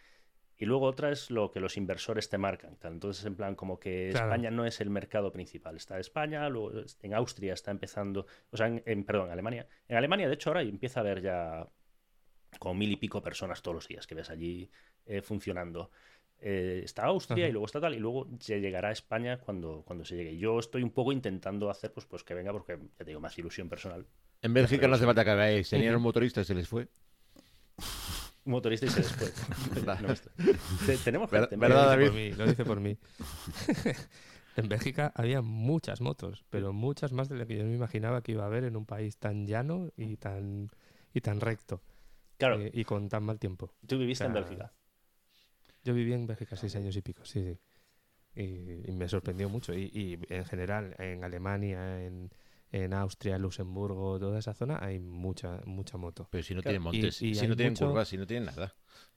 y 0.57 0.64
luego 0.64 0.87
otra 0.87 1.11
es 1.12 1.31
lo 1.31 1.53
que 1.53 1.61
los 1.61 1.77
inversores 1.77 2.29
te 2.29 2.39
marcan. 2.39 2.77
Tal. 2.77 2.95
Entonces, 2.95 3.25
en 3.25 3.37
plan, 3.37 3.55
como 3.55 3.79
que 3.79 4.09
Claro. 4.11 4.27
España 4.27 4.51
no 4.51 4.66
es 4.66 4.81
el 4.81 4.91
mercado 4.91 5.31
principal. 5.31 5.77
Está 5.77 6.01
España, 6.01 6.49
luego 6.49 6.73
en 7.01 7.14
Austria 7.14 7.55
está 7.55 7.71
empezando, 7.71 8.27
o 8.51 8.57
sea, 8.57 8.66
en, 8.66 8.83
en- 8.85 9.05
perdón, 9.05 9.27
en 9.27 9.33
Alemania. 9.33 9.69
En 9.87 9.97
Alemania, 9.97 10.27
de 10.27 10.35
hecho, 10.35 10.51
ahora 10.51 10.62
empieza 10.62 10.99
a 10.99 11.03
haber 11.05 11.23
ya 11.23 11.69
como 12.59 12.75
mil 12.75 12.91
y 12.91 12.97
pico 12.97 13.23
personas 13.23 13.62
todos 13.62 13.77
los 13.77 13.87
días 13.87 14.07
que 14.09 14.16
ves 14.16 14.31
allí 14.31 14.69
eh, 15.07 15.23
funcionando. 15.23 15.93
Eh, 16.41 16.82
está 16.84 17.05
Austria 17.07 17.45
Ajá. 17.45 17.49
y 17.49 17.53
luego 17.53 17.66
está 17.66 17.80
tal, 17.80 17.95
y 17.95 17.99
luego 17.99 18.28
se 18.39 18.61
llegará 18.61 18.89
a 18.91 18.93
España 18.93 19.39
cuando, 19.39 19.82
cuando 19.84 20.05
se 20.05 20.16
llegue. 20.16 20.36
Yo 20.39 20.59
estoy 20.59 20.82
un 20.82 20.91
poco 20.91 21.11
intentando 21.12 21.68
hacer 21.70 21.93
pues, 21.93 22.07
pues 22.07 22.22
que 22.22 22.34
venga 22.34 22.53
porque 22.53 22.78
ya 22.78 23.05
te 23.05 23.05
digo, 23.07 23.20
más 23.20 23.36
ilusión 23.39 23.68
personal. 23.68 24.07
En 24.43 24.55
Bélgica 24.55 24.86
no 24.86 24.95
hace 24.95 25.05
falta 25.05 25.24
que 25.24 25.34
veáis. 25.34 25.68
Tenían 25.68 25.97
un 25.97 26.03
motorista 26.03 26.41
y 26.41 26.45
se 26.45 26.55
les 26.55 26.68
fue. 26.68 26.86
Un 28.45 28.53
motorista 28.53 28.86
y 28.86 28.91
se 28.91 29.01
después. 29.03 29.34
tenemos 31.05 31.30
Ver- 31.30 31.41
gente, 31.43 31.55
en 31.57 31.61
¿verdad, 31.61 31.97
Bélgica. 31.99 32.07
Lo 32.07 32.07
dice 32.07 32.07
por 32.07 32.14
mí, 32.14 32.32
lo 32.32 32.47
dice 32.47 32.64
por 32.64 32.80
mí. 32.80 32.99
en 34.57 34.68
Bélgica 34.68 35.12
había 35.14 35.43
muchas 35.43 36.01
motos, 36.01 36.45
pero 36.51 36.72
muchas 36.72 37.12
más 37.12 37.28
de 37.28 37.36
lo 37.36 37.47
que 37.47 37.57
yo 37.59 37.64
me 37.64 37.74
imaginaba 37.74 38.22
que 38.22 38.32
iba 38.32 38.45
a 38.45 38.47
haber 38.47 38.64
en 38.64 38.76
un 38.76 38.86
país 38.86 39.16
tan 39.18 39.47
llano 39.47 39.91
y 39.97 40.16
tan 40.16 40.70
y 41.14 41.20
tan 41.20 41.41
recto 41.41 41.80
Claro, 42.39 42.61
eh, 42.61 42.70
y 42.72 42.84
con 42.84 43.09
tan 43.09 43.24
mal 43.24 43.39
tiempo. 43.39 43.72
tú 43.86 43.99
viviste 43.99 44.24
en 44.24 44.30
o 44.30 44.34
sea, 44.34 44.43
Bélgica. 44.43 44.72
Yo 45.89 45.95
viví 45.95 46.12
en 46.12 46.26
Bélgica 46.26 46.55
seis 46.55 46.76
años 46.76 46.95
y 46.97 47.01
pico, 47.01 47.24
sí, 47.24 47.43
sí. 47.43 47.59
Y, 48.43 48.91
y 48.91 48.93
me 48.93 49.09
sorprendió 49.09 49.49
mucho. 49.49 49.72
Y, 49.72 49.91
y 49.95 50.18
en 50.28 50.45
general, 50.45 50.95
en 50.99 51.24
Alemania, 51.24 52.05
en, 52.05 52.30
en 52.72 52.93
Austria, 52.93 53.39
Luxemburgo, 53.39 54.18
toda 54.18 54.39
esa 54.39 54.53
zona, 54.53 54.78
hay 54.82 54.99
mucha 55.01 55.62
mucha 55.64 55.97
moto. 55.97 56.28
Pero 56.30 56.45
si 56.45 56.55
no 56.55 56.61
Claro, 56.61 56.72
tienen 56.74 56.82
montes, 56.82 57.22
y- 57.22 57.34
si 57.34 57.47
no 57.47 57.57
tienen 57.57 57.72
mucho- 57.72 57.86
curvas, 57.86 58.07
si 58.09 58.18
no 58.18 58.26
tienen 58.26 58.45
nada. 58.45 58.74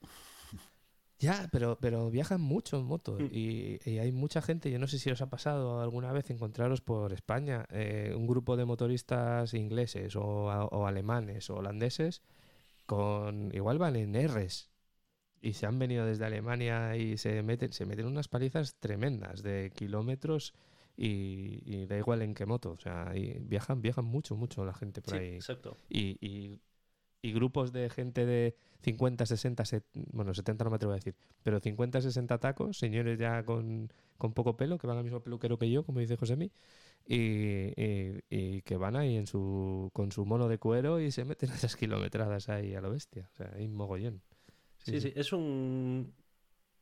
Ya, 1.18 1.46
pero, 1.52 1.78
pero 1.80 2.10
viajan 2.10 2.40
mucho 2.40 2.78
en 2.78 2.84
moto 2.86 3.16
Mm. 3.20 3.28
y, 3.30 3.78
y 3.88 3.98
hay 3.98 4.10
mucha 4.10 4.42
gente, 4.42 4.72
yo 4.72 4.80
no 4.80 4.88
sé 4.88 4.98
si 4.98 5.08
os 5.10 5.20
ha 5.22 5.30
pasado 5.30 5.80
alguna 5.80 6.10
vez 6.12 6.30
encontraros 6.30 6.80
por 6.80 7.12
España 7.12 7.64
eh, 7.70 8.12
un 8.16 8.26
grupo 8.26 8.56
de 8.56 8.64
motoristas 8.64 9.54
ingleses 9.54 10.16
o, 10.16 10.22
o 10.24 10.86
alemanes 10.86 11.48
o 11.48 11.56
holandeses 11.58 12.22
con 12.86 13.54
igual 13.54 13.78
van 13.78 13.94
en 13.94 14.14
Rs 14.14 14.71
y 15.42 15.52
se 15.54 15.66
han 15.66 15.78
venido 15.78 16.06
desde 16.06 16.24
Alemania 16.24 16.96
y 16.96 17.18
se 17.18 17.42
meten, 17.42 17.72
se 17.72 17.84
meten 17.84 18.06
unas 18.06 18.28
palizas 18.28 18.76
tremendas 18.76 19.42
de 19.42 19.72
kilómetros 19.74 20.54
y, 20.96 21.62
y 21.66 21.86
da 21.86 21.98
igual 21.98 22.22
en 22.22 22.34
qué 22.34 22.46
moto, 22.46 22.70
o 22.72 22.76
sea, 22.78 23.12
y 23.16 23.38
viajan, 23.40 23.82
viajan 23.82 24.04
mucho, 24.04 24.36
mucho 24.36 24.64
la 24.64 24.72
gente 24.74 25.02
por 25.02 25.14
Sí, 25.14 25.20
ahí 25.20 25.34
exacto. 25.34 25.76
y, 25.90 26.16
y- 26.26 26.60
y 27.24 27.32
grupos 27.32 27.72
de 27.72 27.88
gente 27.88 28.26
de 28.26 28.56
50, 28.82 29.26
60, 29.26 29.64
set- 29.64 29.84
bueno, 30.12 30.34
70 30.34 30.64
no 30.64 30.70
me 30.70 30.76
atrevo 30.76 30.92
a 30.92 30.96
decir, 30.96 31.14
pero 31.44 31.60
50, 31.60 32.00
60 32.00 32.38
tacos, 32.38 32.76
señores 32.78 33.18
ya 33.18 33.44
con, 33.44 33.92
con 34.18 34.32
poco 34.32 34.56
pelo, 34.56 34.76
que 34.78 34.88
van 34.88 34.96
al 34.98 35.04
mismo 35.04 35.20
peluquero 35.20 35.56
que 35.58 35.70
yo, 35.70 35.84
como 35.84 36.00
dice 36.00 36.16
Josemi, 36.16 36.50
y, 37.06 37.72
y- 38.30 38.62
que 38.62 38.76
van 38.76 38.96
ahí 38.96 39.16
en 39.16 39.26
su, 39.26 39.90
con 39.92 40.12
su 40.12 40.24
mono 40.26 40.48
de 40.48 40.58
cuero 40.58 41.00
y 41.00 41.10
se 41.12 41.24
meten 41.24 41.50
esas 41.70 41.76
kilometradas 41.76 42.48
ahí 42.48 42.74
a 42.74 42.80
lo 42.80 42.90
bestia. 42.90 43.28
O 43.32 43.36
sea, 43.36 43.52
hay 43.56 43.68
mogollón. 43.68 44.20
Sí, 44.82 45.00
sí, 45.00 45.12
es 45.14 45.32
un. 45.32 46.14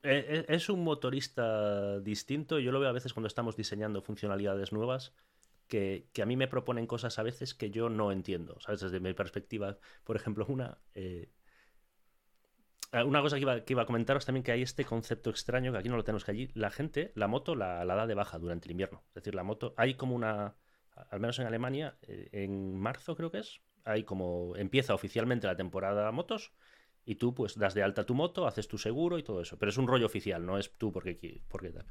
e- 0.02 0.44
e- 0.50 0.54
Es 0.56 0.68
un 0.68 0.84
motorista 0.84 2.00
distinto. 2.00 2.58
Yo 2.58 2.72
lo 2.72 2.80
veo 2.80 2.88
a 2.90 2.92
veces 2.92 3.12
cuando 3.14 3.28
estamos 3.28 3.56
diseñando 3.56 4.02
funcionalidades 4.02 4.72
nuevas, 4.72 5.14
que, 5.68 6.08
que 6.12 6.22
a 6.22 6.26
mí 6.26 6.36
me 6.36 6.48
proponen 6.48 6.86
cosas 6.86 7.18
a 7.18 7.22
veces 7.24 7.54
que 7.54 7.70
yo 7.70 7.88
no 7.90 8.12
entiendo, 8.12 8.58
¿sabes? 8.60 8.80
Desde 8.82 9.00
mi 9.00 9.14
perspectiva. 9.14 9.78
Por 10.04 10.16
ejemplo, 10.16 10.46
una. 10.48 10.80
eh, 10.94 11.30
ah, 12.92 13.04
Una 13.04 13.20
cosa 13.22 13.36
que 13.36 13.42
iba, 13.42 13.64
que 13.64 13.72
iba 13.72 13.82
a 13.82 13.86
comentaros 13.86 14.24
también 14.26 14.42
que 14.44 14.52
hay 14.52 14.62
este 14.62 14.84
concepto 14.84 15.30
extraño 15.30 15.72
que 15.72 15.78
aquí 15.78 15.88
no 15.88 15.96
lo 15.96 16.04
tenemos 16.04 16.24
que 16.24 16.30
allí. 16.32 16.50
La 16.54 16.70
gente, 16.70 17.12
la 17.14 17.28
moto 17.28 17.54
la, 17.54 17.84
la 17.84 17.94
da 17.94 18.06
de 18.06 18.14
baja 18.14 18.38
durante 18.38 18.66
el 18.68 18.72
invierno. 18.72 19.04
Es 19.08 19.14
decir, 19.14 19.34
la 19.34 19.42
moto, 19.42 19.74
hay 19.76 19.94
como 19.94 20.14
una, 20.14 20.56
al 21.10 21.20
menos 21.20 21.38
en 21.38 21.46
Alemania, 21.46 21.98
eh, 22.02 22.28
en 22.32 22.78
marzo 22.78 23.16
creo 23.16 23.30
que 23.30 23.38
es, 23.38 23.60
hay 23.84 24.04
como 24.04 24.56
empieza 24.56 24.94
oficialmente 24.94 25.46
la 25.46 25.56
temporada 25.56 26.10
motos 26.12 26.52
y 27.10 27.16
tú 27.16 27.34
pues 27.34 27.58
das 27.58 27.74
de 27.74 27.82
alta 27.82 28.06
tu 28.06 28.14
moto, 28.14 28.46
haces 28.46 28.68
tu 28.68 28.78
seguro 28.78 29.18
y 29.18 29.24
todo 29.24 29.40
eso. 29.42 29.58
Pero 29.58 29.70
es 29.70 29.78
un 29.78 29.88
rollo 29.88 30.06
oficial, 30.06 30.46
no 30.46 30.58
es 30.58 30.70
tú 30.78 30.92
porque, 30.92 31.42
porque 31.48 31.70
tal. 31.70 31.84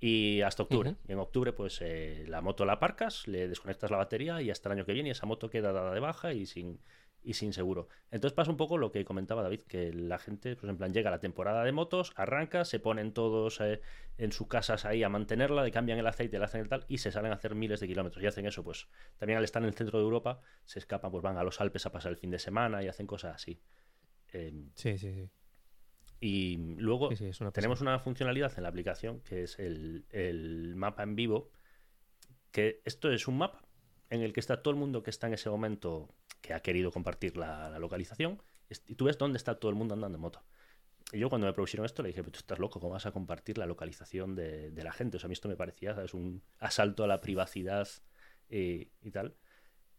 Y 0.00 0.40
hasta 0.40 0.64
octubre. 0.64 0.96
Y 1.06 1.12
en 1.12 1.20
octubre 1.20 1.52
pues 1.52 1.78
eh, 1.82 2.24
la 2.26 2.40
moto 2.40 2.64
la 2.64 2.72
aparcas, 2.72 3.28
le 3.28 3.46
desconectas 3.46 3.92
la 3.92 3.96
batería 3.96 4.42
y 4.42 4.50
hasta 4.50 4.68
el 4.68 4.72
año 4.78 4.84
que 4.84 4.92
viene 4.92 5.10
esa 5.10 5.24
moto 5.24 5.48
queda 5.48 5.72
dada 5.72 5.94
de 5.94 6.00
baja 6.00 6.32
y 6.32 6.46
sin, 6.46 6.80
y 7.22 7.34
sin 7.34 7.52
seguro. 7.52 7.86
Entonces 8.10 8.34
pasa 8.34 8.50
un 8.50 8.56
poco 8.56 8.76
lo 8.76 8.90
que 8.90 9.04
comentaba 9.04 9.44
David, 9.44 9.62
que 9.68 9.92
la 9.92 10.18
gente, 10.18 10.56
pues 10.56 10.68
en 10.68 10.76
plan, 10.76 10.92
llega 10.92 11.12
la 11.12 11.20
temporada 11.20 11.62
de 11.62 11.70
motos, 11.70 12.12
arranca, 12.16 12.64
se 12.64 12.80
ponen 12.80 13.12
todos 13.12 13.60
eh, 13.60 13.80
en 14.18 14.32
sus 14.32 14.48
casas 14.48 14.84
ahí 14.84 15.04
a 15.04 15.08
mantenerla, 15.08 15.62
le 15.62 15.70
cambian 15.70 16.00
el 16.00 16.08
aceite, 16.08 16.40
le 16.40 16.44
hacen 16.44 16.62
el 16.62 16.68
tal 16.68 16.84
y 16.88 16.98
se 16.98 17.12
salen 17.12 17.30
a 17.30 17.36
hacer 17.36 17.54
miles 17.54 17.78
de 17.78 17.86
kilómetros. 17.86 18.20
Y 18.20 18.26
hacen 18.26 18.46
eso, 18.46 18.64
pues 18.64 18.88
también 19.16 19.38
al 19.38 19.44
estar 19.44 19.62
en 19.62 19.68
el 19.68 19.74
centro 19.74 20.00
de 20.00 20.04
Europa, 20.04 20.40
se 20.64 20.80
escapan, 20.80 21.12
pues 21.12 21.22
van 21.22 21.36
a 21.36 21.44
los 21.44 21.60
Alpes 21.60 21.86
a 21.86 21.92
pasar 21.92 22.10
el 22.10 22.18
fin 22.18 22.30
de 22.30 22.40
semana 22.40 22.82
y 22.82 22.88
hacen 22.88 23.06
cosas 23.06 23.36
así. 23.36 23.60
Sí, 24.74 24.98
sí, 24.98 25.12
sí. 25.12 25.30
y 26.20 26.56
luego 26.78 27.10
Sí, 27.10 27.16
sí, 27.16 27.26
es 27.26 27.40
una 27.40 27.50
tenemos 27.52 27.80
una 27.80 27.98
funcionalidad 27.98 28.52
en 28.56 28.62
la 28.62 28.68
aplicación 28.68 29.20
que 29.20 29.44
es 29.44 29.58
el, 29.58 30.06
el 30.10 30.74
mapa 30.76 31.02
en 31.02 31.16
vivo, 31.16 31.50
que 32.50 32.80
esto 32.84 33.10
es 33.10 33.28
un 33.28 33.38
mapa 33.38 33.62
en 34.10 34.22
el 34.22 34.32
que 34.32 34.40
está 34.40 34.62
todo 34.62 34.72
el 34.72 34.80
mundo 34.80 35.02
que 35.02 35.10
está 35.10 35.26
en 35.26 35.34
ese 35.34 35.50
momento 35.50 36.14
que 36.40 36.54
ha 36.54 36.60
querido 36.60 36.90
compartir 36.90 37.36
la, 37.36 37.70
la 37.70 37.78
localización 37.78 38.42
y 38.88 38.94
tú 38.94 39.04
ves 39.04 39.18
dónde 39.18 39.36
está 39.36 39.58
todo 39.58 39.70
el 39.70 39.76
mundo 39.76 39.94
andando 39.94 40.16
en 40.16 40.22
moto. 40.22 40.42
Y 41.12 41.20
yo 41.20 41.28
cuando 41.28 41.46
me 41.46 41.52
propusieron 41.52 41.86
esto 41.86 42.02
le 42.02 42.08
dije, 42.08 42.22
pero 42.22 42.32
tú 42.32 42.40
estás 42.40 42.58
loco, 42.58 42.80
¿cómo 42.80 42.94
vas 42.94 43.06
a 43.06 43.12
compartir 43.12 43.58
la 43.58 43.66
localización 43.66 44.34
de, 44.34 44.70
de 44.72 44.84
la 44.84 44.92
gente? 44.92 45.16
O 45.16 45.20
sea, 45.20 45.26
a 45.26 45.28
mí 45.28 45.34
esto 45.34 45.48
me 45.48 45.56
parecía 45.56 45.92
es 46.04 46.14
un 46.14 46.42
asalto 46.58 47.04
a 47.04 47.06
la 47.06 47.20
privacidad 47.20 47.88
eh, 48.48 48.90
y 49.02 49.10
tal. 49.12 49.36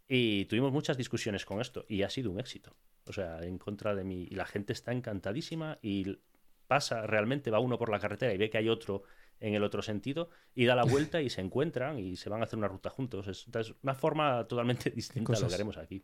Y 0.07 0.45
tuvimos 0.45 0.71
muchas 0.71 0.97
discusiones 0.97 1.45
con 1.45 1.61
esto 1.61 1.85
y 1.87 2.03
ha 2.03 2.09
sido 2.09 2.31
un 2.31 2.39
éxito. 2.39 2.75
O 3.07 3.13
sea, 3.13 3.43
en 3.43 3.57
contra 3.57 3.95
de 3.95 4.03
mí. 4.03 4.27
Y 4.29 4.35
la 4.35 4.45
gente 4.45 4.73
está 4.73 4.91
encantadísima 4.91 5.79
y 5.81 6.19
pasa, 6.67 7.07
realmente 7.07 7.49
va 7.51 7.59
uno 7.59 7.77
por 7.77 7.89
la 7.89 7.99
carretera 7.99 8.33
y 8.33 8.37
ve 8.37 8.49
que 8.49 8.57
hay 8.57 8.69
otro 8.69 9.03
en 9.39 9.53
el 9.53 9.63
otro 9.63 9.81
sentido 9.81 10.29
y 10.55 10.65
da 10.65 10.75
la 10.75 10.83
vuelta 11.11 11.21
y 11.21 11.29
se 11.29 11.41
encuentran 11.41 11.99
y 11.99 12.15
se 12.15 12.29
van 12.29 12.41
a 12.41 12.45
hacer 12.45 12.57
una 12.59 12.67
ruta 12.67 12.89
juntos. 12.89 13.27
Es, 13.27 13.47
es 13.55 13.73
una 13.83 13.95
forma 13.95 14.45
totalmente 14.47 14.89
distinta 14.95 15.33
a 15.33 15.35
lo 15.35 15.35
cosas. 15.35 15.49
que 15.49 15.55
haremos 15.55 15.77
aquí. 15.77 16.03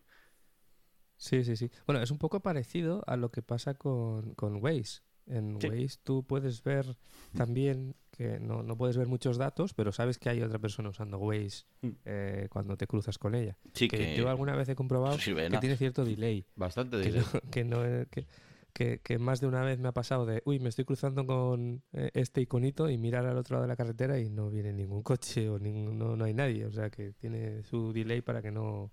Sí, 1.18 1.44
sí, 1.44 1.56
sí. 1.56 1.72
Bueno, 1.86 2.02
es 2.02 2.12
un 2.12 2.18
poco 2.18 2.42
parecido 2.42 3.04
a 3.08 3.16
lo 3.18 3.32
que 3.32 3.42
pasa 3.42 3.76
con, 3.76 4.34
con 4.36 4.62
Waze. 4.62 5.02
En 5.26 5.58
Sí. 5.62 5.68
Waze 5.70 5.98
tú 6.04 6.26
puedes 6.26 6.64
ver 6.64 6.98
también 7.34 7.96
que 8.16 8.40
no, 8.40 8.62
no 8.62 8.78
puedes 8.78 8.96
ver 8.96 9.08
muchos 9.08 9.38
datos, 9.38 9.74
pero 9.74 9.92
sabes 9.92 10.20
que 10.20 10.30
hay 10.30 10.42
otra 10.44 10.60
persona 10.60 10.90
usando 10.90 11.18
Waze 11.18 11.66
Mm. 11.82 11.90
eh, 12.06 12.48
cuando 12.52 12.78
te 12.78 12.86
cruzas 12.88 13.18
con 13.18 13.34
ella. 13.34 13.58
Sí, 13.74 13.88
Que 13.88 13.98
que 13.98 14.16
yo 14.16 14.30
alguna 14.30 14.56
vez 14.56 14.70
he 14.70 14.76
comprobado 14.76 15.18
Sí, 15.18 15.34
que 15.34 15.58
tiene 15.60 15.76
cierto 15.78 16.06
delay. 16.06 16.46
Bastante 16.56 16.98
Que, 17.02 17.08
dinero. 17.10 17.26
no- 17.34 17.52
que, 17.52 17.64
no, 17.64 17.84
eh, 17.86 18.06
que, 18.12 18.28
que- 18.72 19.00
que 19.04 19.18
más 19.18 19.42
de 19.42 19.48
una 19.48 19.62
vez 19.64 19.80
me 19.80 19.88
ha 19.88 19.92
pasado 19.94 20.26
de, 20.28 20.42
uy, 20.46 20.60
me 20.60 20.70
estoy 20.70 20.86
cruzando 20.86 21.26
con 21.26 21.82
eh, 21.92 22.12
este 22.14 22.42
iconito 22.42 22.88
y 22.90 22.98
mirar 23.00 23.26
al 23.26 23.38
otro 23.38 23.56
lado 23.56 23.64
de 23.64 23.68
la 23.70 23.76
carretera 23.76 24.20
y 24.20 24.30
no 24.30 24.50
viene 24.52 24.74
ningún 24.74 25.02
coche 25.02 25.50
o 25.50 25.58
ningún- 25.60 25.98
no, 25.98 26.16
no 26.16 26.24
hay 26.26 26.34
nadie. 26.36 26.66
O 26.68 26.72
sea, 26.72 26.90
que 26.92 27.14
tiene 27.14 27.64
su 27.64 27.92
delay 27.94 28.22
para 28.22 28.42
que 28.42 28.52
no 28.52 28.92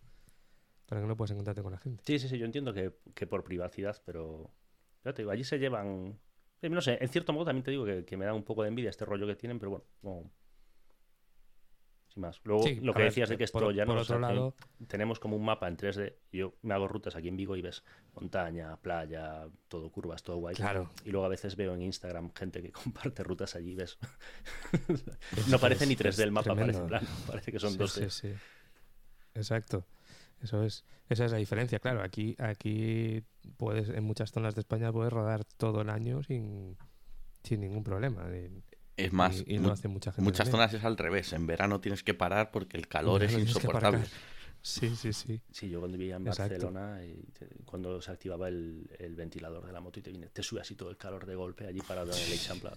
para 0.86 1.02
que 1.02 1.06
no 1.06 1.16
puedas 1.16 1.30
encontrarte 1.30 1.62
con 1.62 1.70
la 1.72 1.78
gente. 1.78 2.02
Sí, 2.04 2.18
sí, 2.18 2.26
sí, 2.28 2.36
yo 2.36 2.46
entiendo 2.46 2.74
que, 2.74 2.92
que 3.14 3.24
por 3.26 3.44
privacidad, 3.44 3.96
pero 4.04 4.50
ya 5.04 5.12
te 5.12 5.22
digo, 5.22 5.30
allí 5.30 5.44
se 5.44 5.58
llevan... 5.58 6.18
No 6.62 6.80
sé, 6.80 6.98
en 7.00 7.08
cierto 7.08 7.32
modo 7.32 7.46
también 7.46 7.62
te 7.64 7.70
digo 7.70 7.84
que, 7.84 8.04
que 8.04 8.16
me 8.16 8.24
da 8.26 8.34
un 8.34 8.42
poco 8.44 8.62
de 8.62 8.68
envidia 8.68 8.90
este 8.90 9.04
rollo 9.04 9.26
que 9.26 9.34
tienen, 9.36 9.58
pero 9.58 9.70
bueno, 9.70 9.84
no- 10.02 10.30
sin 12.12 12.22
más. 12.22 12.40
Luego, 12.42 12.64
Sí, 12.64 12.74
lo 12.82 12.92
que 12.92 12.98
ver, 12.98 13.08
decías 13.10 13.28
de 13.28 13.36
que 13.36 13.44
eh, 13.44 13.46
esto 13.46 13.60
por- 13.60 13.72
ya 13.74 13.86
por 13.86 13.94
no 13.94 14.00
otro 14.02 14.18
lado- 14.18 14.54
tenemos 14.88 15.20
como 15.20 15.36
un 15.36 15.44
mapa 15.44 15.68
en 15.68 15.76
3D. 15.76 16.16
Yo 16.32 16.54
me 16.62 16.74
hago 16.74 16.88
rutas 16.88 17.14
aquí 17.14 17.28
en 17.28 17.36
Vigo 17.36 17.54
y 17.56 17.62
ves 17.62 17.84
montaña, 18.14 18.76
playa, 18.78 19.46
todo 19.68 19.90
curvas, 19.92 20.22
todo 20.24 20.36
guay. 20.38 20.56
Claro. 20.56 20.90
Y 21.04 21.10
luego 21.12 21.24
a 21.24 21.28
veces 21.28 21.54
veo 21.54 21.72
en 21.74 21.82
Instagram 21.82 22.32
gente 22.34 22.60
que 22.62 22.72
comparte 23.12 23.22
rutas 23.22 23.54
allí, 23.54 23.74
ves. 23.76 23.96
no 25.48 25.58
parece 25.60 25.86
ni 25.86 25.94
3D 25.96 26.24
el 26.24 26.32
mapa, 26.32 26.54
parece 26.54 26.80
plano, 26.82 27.06
parece 27.28 27.52
que 27.52 27.60
son 27.60 27.72
Sí, 27.72 27.78
2D. 27.78 28.10
sí, 28.10 28.28
sí. 28.28 28.34
Exacto. 29.34 29.84
Eso 30.42 30.64
es, 30.64 30.84
esa 31.08 31.24
es 31.26 31.32
la 31.32 31.38
diferencia. 31.38 31.78
Claro, 31.80 32.02
aquí, 32.02 32.34
aquí 32.38 33.22
puedes, 33.56 33.88
en 33.90 34.04
muchas 34.04 34.30
zonas 34.32 34.54
de 34.54 34.60
España 34.62 34.90
puedes 34.92 35.12
rodar 35.12 35.44
todo 35.44 35.82
el 35.82 35.90
año 35.90 36.22
sin, 36.22 36.76
sin 37.42 37.60
ningún 37.60 37.84
problema. 37.84 38.24
Y, 38.34 38.62
es 38.96 39.12
más, 39.12 39.44
y- 39.46 39.58
lo 39.58 39.72
hace 39.72 39.88
mucha 39.88 40.12
gente. 40.12 40.22
muchas 40.22 40.48
zonas 40.50 40.72
es 40.74 40.84
al 40.84 40.96
revés. 40.96 41.32
En 41.32 41.46
verano 41.46 41.80
tienes 41.80 42.02
que 42.02 42.14
parar 42.14 42.50
porque 42.50 42.76
el 42.76 42.88
calor 42.88 43.22
es 43.22 43.32
insoportable. 43.32 44.04
Sí, 44.62 44.94
sí, 44.94 45.14
sí. 45.14 45.40
Sí, 45.50 45.70
yo 45.70 45.78
cuando 45.80 45.96
vivía 45.96 46.16
en 46.16 46.26
Exacto. 46.26 46.52
Barcelona, 46.66 47.02
y 47.02 47.14
te- 47.38 47.48
cuando 47.64 48.00
se 48.02 48.10
activaba 48.10 48.48
el, 48.48 48.90
el 48.98 49.14
ventilador 49.14 49.64
de 49.66 49.72
la 49.72 49.80
moto 49.80 50.00
y 50.00 50.02
te, 50.02 50.10
viene, 50.10 50.26
te 50.28 50.42
sube 50.42 50.60
así 50.60 50.74
todo 50.74 50.90
el 50.90 50.98
calor 50.98 51.24
de 51.24 51.34
golpe 51.34 51.66
allí 51.66 51.80
parado 51.80 52.12
en 52.12 52.18
el 52.18 52.32
Eixample. 52.32 52.70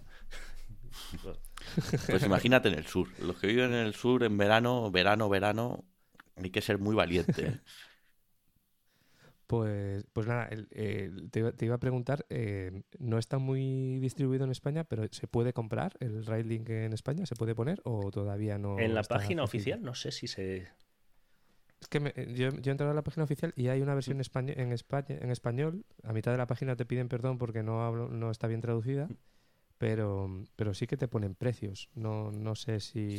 Pues 2.10 2.24
imagínate 2.24 2.70
en 2.70 2.76
el 2.76 2.86
sur. 2.86 3.08
Los 3.20 3.38
que 3.38 3.48
viven 3.48 3.74
en 3.74 3.86
el 3.86 3.94
sur 3.94 4.24
en 4.24 4.38
verano, 4.38 4.92
verano, 4.92 5.28
verano, 5.30 5.84
hay 6.36 6.50
que 6.50 6.62
ser 6.62 6.80
muy 6.80 6.96
valiente. 6.96 7.46
¿eh? 7.48 7.60
Pues, 9.46 10.06
pues 10.14 10.26
nada, 10.26 10.46
el- 10.48 10.68
el- 10.72 11.30
te, 11.30 11.40
iba- 11.40 11.52
te 11.52 11.66
iba 11.66 11.76
a 11.76 11.80
preguntar, 11.80 12.26
eh, 12.30 12.82
no 12.98 13.20
está 13.20 13.38
muy 13.38 14.00
distribuido 14.00 14.46
en 14.46 14.52
España, 14.52 14.84
pero 14.86 15.04
¿se 15.12 15.28
puede 15.28 15.54
comprar 15.54 15.94
el 16.00 16.26
Ride 16.26 16.46
Link 16.46 16.70
en 16.70 16.94
España? 16.94 17.26
¿Se 17.26 17.36
puede 17.36 17.54
poner 17.54 17.82
o 17.84 18.10
todavía 18.10 18.58
no? 18.58 18.80
en 18.80 18.96
la 18.96 19.04
página 19.04 19.44
oficial, 19.44 19.84
no 19.84 19.94
sé 19.94 20.12
si 20.12 20.28
se. 20.28 20.70
Es 21.82 21.88
que 21.90 22.00
me- 22.00 22.14
yo, 22.34 22.50
yo 22.50 22.72
he 22.72 22.72
entrado 22.72 22.92
a 22.94 22.96
la 22.96 23.04
página 23.04 23.26
oficial 23.26 23.54
y 23.58 23.68
hay 23.68 23.82
una 23.82 23.94
versión 23.94 24.22
españa- 24.22 24.54
en, 24.56 24.72
España, 24.72 25.18
en 25.22 25.30
español. 25.30 25.86
A 26.04 26.14
mitad 26.14 26.32
de 26.32 26.38
la 26.38 26.48
página 26.48 26.76
te 26.78 26.86
piden 26.86 27.10
perdón 27.10 27.38
porque 27.38 27.62
no, 27.62 27.84
hablo, 27.86 28.08
no 28.08 28.32
está 28.32 28.48
bien 28.48 28.62
traducida, 28.62 29.10
pero, 29.84 30.30
pero 30.56 30.74
sí 30.74 30.88
que 30.88 30.96
te 30.96 31.10
ponen 31.10 31.36
precios. 31.36 31.90
No, 31.94 32.32
no 32.32 32.56
sé 32.56 32.80
si... 32.80 33.18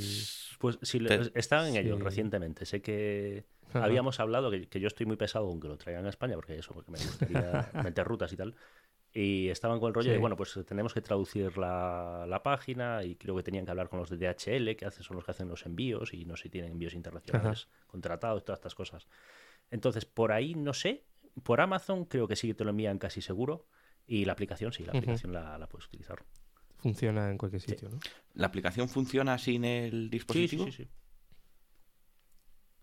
Pues 0.59 0.79
sí, 0.81 0.99
Te- 0.99 1.17
en 1.17 1.77
ello 1.77 1.97
sí. 1.99 2.03
recientemente. 2.03 2.65
Sé 2.65 2.81
que 2.81 3.45
Ajá. 3.69 3.85
habíamos 3.85 4.19
hablado 4.19 4.51
que, 4.51 4.67
que 4.67 4.81
yo 4.81 4.87
estoy 4.87 5.05
muy 5.05 5.17
pesado 5.17 5.47
con 5.47 5.61
que 5.61 5.69
lo 5.69 5.77
traigan 5.77 6.07
a 6.07 6.09
España, 6.09 6.37
porque 6.37 6.57
eso, 6.59 6.73
porque 6.73 6.91
me 6.91 6.97
gustaría 6.97 7.71
meter 7.85 8.07
rutas 8.07 8.33
y 8.33 8.37
tal. 8.39 8.55
Y 9.13 9.51
estaban 9.51 9.79
con 9.79 9.89
el 9.89 9.95
rollo 9.95 10.09
de, 10.09 10.17
Sí. 10.17 10.21
bueno, 10.23 10.37
pues 10.39 10.59
tenemos 10.67 10.95
que 10.95 11.03
traducir 11.03 11.59
la, 11.59 12.25
la 12.27 12.43
página 12.43 13.05
y 13.05 13.17
creo 13.17 13.37
que 13.37 13.43
tenían 13.43 13.67
que 13.67 13.71
hablar 13.71 13.91
con 13.91 13.99
los 13.99 14.09
de 14.09 14.17
DHL, 14.17 14.75
que 14.75 14.87
hacen, 14.87 15.03
son 15.05 15.17
los 15.17 15.25
que 15.27 15.33
hacen 15.33 15.49
los 15.49 15.67
envíos 15.67 16.15
y 16.15 16.25
no 16.25 16.35
sé 16.39 16.45
si 16.45 16.49
tienen 16.49 16.73
envíos 16.73 16.95
internacionales 16.95 17.69
contratados, 17.87 18.43
todas 18.43 18.59
estas 18.61 18.75
cosas. 18.75 19.07
Entonces, 19.71 20.07
por 20.07 20.33
ahí 20.33 20.55
no 20.55 20.73
sé. 20.73 21.05
Por 21.43 21.61
Amazon 21.61 22.07
creo 22.07 22.27
que 22.27 22.37
sí 22.37 22.49
que 22.49 22.55
te 22.55 22.65
lo 22.65 22.71
envían 22.71 22.99
casi 22.99 23.21
seguro. 23.21 23.67
Y 24.07 24.25
la 24.25 24.33
aplicación, 24.33 24.73
sí, 24.73 24.83
la 24.85 24.93
aplicación 24.93 25.33
la, 25.33 25.59
la 25.59 25.67
puedes 25.69 25.87
utilizar. 25.89 26.25
Funciona 26.85 27.31
en 27.31 27.39
cualquier 27.39 27.63
sitio, 27.63 27.89
¿no? 27.89 27.99
¿La 28.35 28.47
aplicación 28.49 28.91
funciona 28.91 29.39
sin 29.39 29.65
el 29.65 29.91
Sí, 29.91 29.99
sí, 30.03 30.09
dispositivo? 30.11 30.65
sí, 30.67 30.73
sí. 30.73 30.89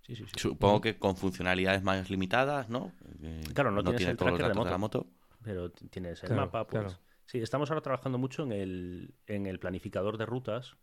Sí, 0.01 0.15
sí, 0.15 0.25
sí. 0.25 0.39
Supongo 0.39 0.81
que 0.81 0.97
con 0.97 1.15
funcionalidades 1.15 1.83
más 1.83 2.09
limitadas, 2.09 2.67
¿no? 2.67 2.91
Eh, 3.21 3.43
Claro, 3.53 3.69
no 3.69 3.83
tienes 3.83 4.01
el 4.01 4.05
tiene 4.05 4.15
todos 4.17 4.31
los 4.31 4.39
tracker 4.39 4.57
de 4.63 4.71
la 4.71 4.77
moto. 4.79 5.05
pero 5.43 5.71
tienes 5.71 6.23
el 6.23 6.29
Claro, 6.29 6.45
mapa, 6.47 6.65
pues 6.65 6.81
claro. 6.81 6.99
Sí, 7.27 7.37
estamos 7.39 7.69
ahora 7.69 7.81
trabajando 7.81 8.17
mucho 8.17 8.41
en 8.43 8.51
el, 8.51 9.13
en 9.27 9.45
el 9.45 9.59
planificador 9.59 10.17
de 10.17 10.25
rutas, 10.25 10.75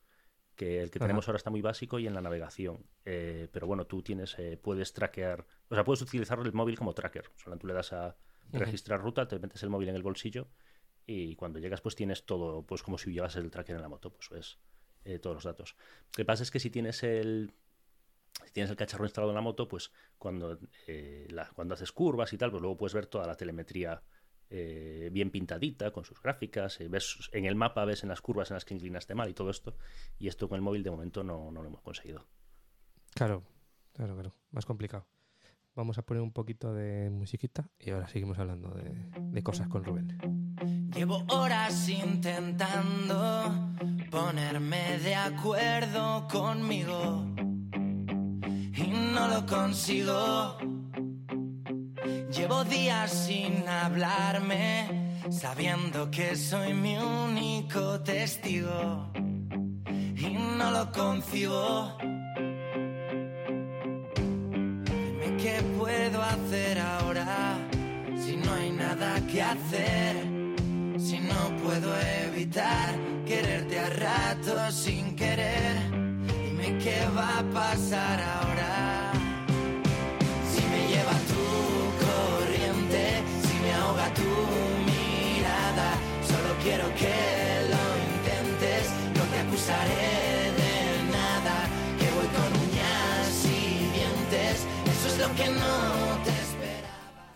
que 0.54 0.80
el 0.80 0.90
que 0.92 0.98
Ajá. 1.00 1.06
tenemos 1.08 1.26
ahora 1.28 1.38
está 1.38 1.50
muy 1.50 1.60
básico 1.60 1.98
y 1.98 2.06
en 2.06 2.14
la 2.14 2.20
navegación. 2.20 2.86
Eh, 3.04 3.48
pero 3.52 3.66
bueno, 3.66 3.86
tú 3.86 4.00
tienes, 4.02 4.38
eh, 4.38 4.56
puedes 4.62 4.92
traquear, 4.92 5.44
o 5.68 5.74
sea, 5.74 5.82
puedes 5.84 6.02
utilizar 6.02 6.38
el 6.38 6.52
móvil 6.52 6.78
como 6.78 6.94
tracker. 6.94 7.24
Solo 7.36 7.58
tú 7.58 7.66
le 7.66 7.74
das 7.74 7.92
a 7.92 8.16
registrar 8.52 9.00
ruta, 9.00 9.26
te 9.26 9.40
metes 9.40 9.62
el 9.64 9.70
móvil 9.70 9.88
en 9.88 9.96
el 9.96 10.02
bolsillo 10.02 10.48
y 11.08 11.34
cuando 11.36 11.58
llegas 11.58 11.80
pues 11.80 11.96
tienes 11.96 12.26
todo, 12.26 12.62
pues 12.62 12.82
como 12.82 12.98
si 12.98 13.10
llevas 13.10 13.34
el 13.36 13.50
tracker 13.50 13.74
en 13.74 13.82
la 13.82 13.88
moto, 13.88 14.12
pues 14.12 14.28
ves 14.28 14.58
eh, 15.04 15.18
todos 15.18 15.34
los 15.36 15.44
datos. 15.44 15.74
Lo 15.78 16.16
que 16.16 16.24
pasa 16.26 16.42
es 16.42 16.50
que 16.50 16.60
si 16.60 16.68
tienes 16.68 17.02
el 17.02 17.54
si 18.44 18.52
tienes 18.52 18.70
el 18.70 18.76
cacharro 18.76 19.04
instalado 19.04 19.30
en 19.30 19.36
la 19.36 19.40
moto, 19.40 19.66
pues 19.66 19.90
cuando, 20.18 20.58
eh, 20.86 21.26
cuando 21.54 21.74
haces 21.74 21.92
curvas 21.92 22.32
y 22.32 22.38
tal, 22.38 22.50
pues 22.50 22.60
luego 22.60 22.76
puedes 22.76 22.94
ver 22.94 23.06
toda 23.06 23.26
la 23.26 23.36
telemetría 23.36 24.02
eh, 24.50 25.08
bien 25.10 25.30
pintadita, 25.30 25.90
con 25.90 26.04
sus 26.04 26.20
gráficas, 26.22 26.80
eh, 26.80 26.88
ves 26.88 27.30
en 27.32 27.46
el 27.46 27.54
mapa, 27.54 27.84
ves 27.84 28.02
en 28.02 28.10
las 28.10 28.20
curvas 28.20 28.50
en 28.50 28.54
las 28.54 28.64
que 28.64 28.74
inclinaste 28.74 29.14
mal 29.14 29.28
y 29.28 29.34
todo 29.34 29.50
esto, 29.50 29.76
y 30.18 30.28
esto 30.28 30.48
con 30.48 30.56
el 30.56 30.62
móvil 30.62 30.82
de 30.82 30.90
momento 30.90 31.24
no, 31.24 31.50
no 31.50 31.62
lo 31.62 31.68
hemos 31.68 31.82
conseguido. 31.82 32.26
Claro, 33.14 33.44
claro, 33.94 34.14
claro. 34.14 34.34
Más 34.50 34.66
complicado. 34.66 35.06
Vamos 35.78 35.96
a 35.96 36.02
poner 36.02 36.24
un 36.24 36.32
poquito 36.32 36.74
de 36.74 37.08
musiquita 37.08 37.68
y 37.78 37.90
ahora 37.90 38.08
seguimos 38.08 38.36
hablando 38.40 38.70
de, 38.70 38.90
de 39.16 39.42
cosas 39.44 39.68
con 39.68 39.84
Rubén. 39.84 40.18
Llevo 40.92 41.22
horas 41.28 41.88
intentando 41.88 43.76
ponerme 44.10 44.98
de 44.98 45.14
acuerdo 45.14 46.26
conmigo 46.26 47.24
y 48.74 48.88
no 49.14 49.28
lo 49.28 49.46
consigo. 49.46 50.58
Llevo 52.28 52.64
días 52.64 53.12
sin 53.12 53.68
hablarme, 53.68 55.20
sabiendo 55.30 56.10
que 56.10 56.34
soy 56.34 56.74
mi 56.74 56.96
único 56.96 58.00
testigo 58.00 59.12
y 60.16 60.36
no 60.58 60.72
lo 60.72 60.90
concibo. 60.90 62.17
Qué 65.38 65.62
puedo 65.78 66.20
hacer 66.20 66.78
ahora 66.80 67.56
si 68.24 68.36
no 68.36 68.52
hay 68.54 68.70
nada 68.72 69.20
que 69.30 69.40
hacer. 69.40 70.16
Si 70.98 71.18
no 71.20 71.56
puedo 71.62 71.90
evitar 72.26 72.94
quererte 73.24 73.78
a 73.78 73.88
ratos 73.90 74.74
sin 74.74 75.14
querer, 75.14 75.76
dime 76.26 76.78
qué 76.78 76.98
va 77.16 77.38
a 77.38 77.42
pasar 77.54 78.20
ahora. 78.20 79.12
Si 80.50 80.62
me 80.72 80.80
lleva 80.88 81.16
tu 81.32 81.44
corriente, 82.04 83.22
si 83.46 83.54
me 83.62 83.72
ahoga 83.74 84.12
tu 84.14 84.32
mirada, 84.90 85.88
solo 86.30 86.50
quiero 86.62 86.86
que 87.00 87.16
lo 87.72 87.84
intentes, 88.10 88.90
no 89.16 89.22
te 89.30 89.38
acusaré 89.38 90.17
que 95.38 95.48
no 95.50 96.24
te 96.24 96.30
esperaba. 96.30 97.32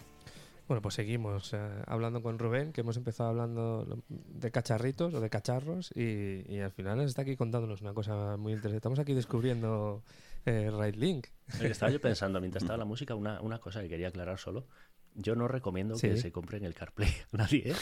Bueno, 0.66 0.82
pues 0.82 0.94
seguimos 0.94 1.52
eh, 1.54 1.58
hablando 1.86 2.20
con 2.20 2.38
Rubén, 2.38 2.72
que 2.72 2.80
hemos 2.80 2.96
empezado 2.96 3.28
hablando 3.28 4.02
de 4.08 4.50
cacharritos 4.50 5.14
o 5.14 5.20
de 5.20 5.30
cacharros 5.30 5.92
y, 5.94 6.44
y 6.52 6.58
al 6.60 6.72
final 6.72 6.96
nos 6.96 7.06
está 7.06 7.22
aquí 7.22 7.36
contándonos 7.36 7.80
una 7.80 7.94
cosa 7.94 8.36
muy 8.36 8.52
interesante. 8.52 8.78
Estamos 8.78 8.98
aquí 8.98 9.14
descubriendo 9.14 10.02
eh, 10.46 10.70
Right 10.76 10.96
Link. 10.96 11.28
Estaba 11.60 11.92
yo 11.92 12.00
pensando 12.08 12.40
mientras 12.40 12.64
estaba 12.64 12.76
la 12.76 12.84
música 12.84 13.14
una, 13.14 13.40
una 13.40 13.58
cosa 13.58 13.80
que 13.82 13.88
quería 13.88 14.08
aclarar 14.08 14.38
solo. 14.38 14.66
Yo 15.14 15.34
no 15.36 15.46
recomiendo 15.46 15.94
que 15.98 16.16
se 16.16 16.32
compren 16.32 16.64
el 16.64 16.74
CarPlay 16.74 17.08
a 17.32 17.36
nadie, 17.36 17.70
¿eh? 17.70 17.74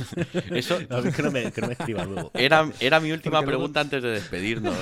Eso 0.51 0.79
ver, 0.91 1.13
que, 1.15 1.23
no 1.23 1.31
me, 1.31 1.53
que 1.53 1.61
no 1.61 1.69
me 1.69 1.75
escriba 1.75 2.05
luego. 2.05 2.31
era, 2.35 2.69
era 2.81 2.99
mi 2.99 3.13
última 3.13 3.39
Porque 3.39 3.47
luego- 3.53 3.73
pregunta 3.73 3.81
antes 3.83 4.03
de 4.03 4.09
despedirnos. 4.11 4.75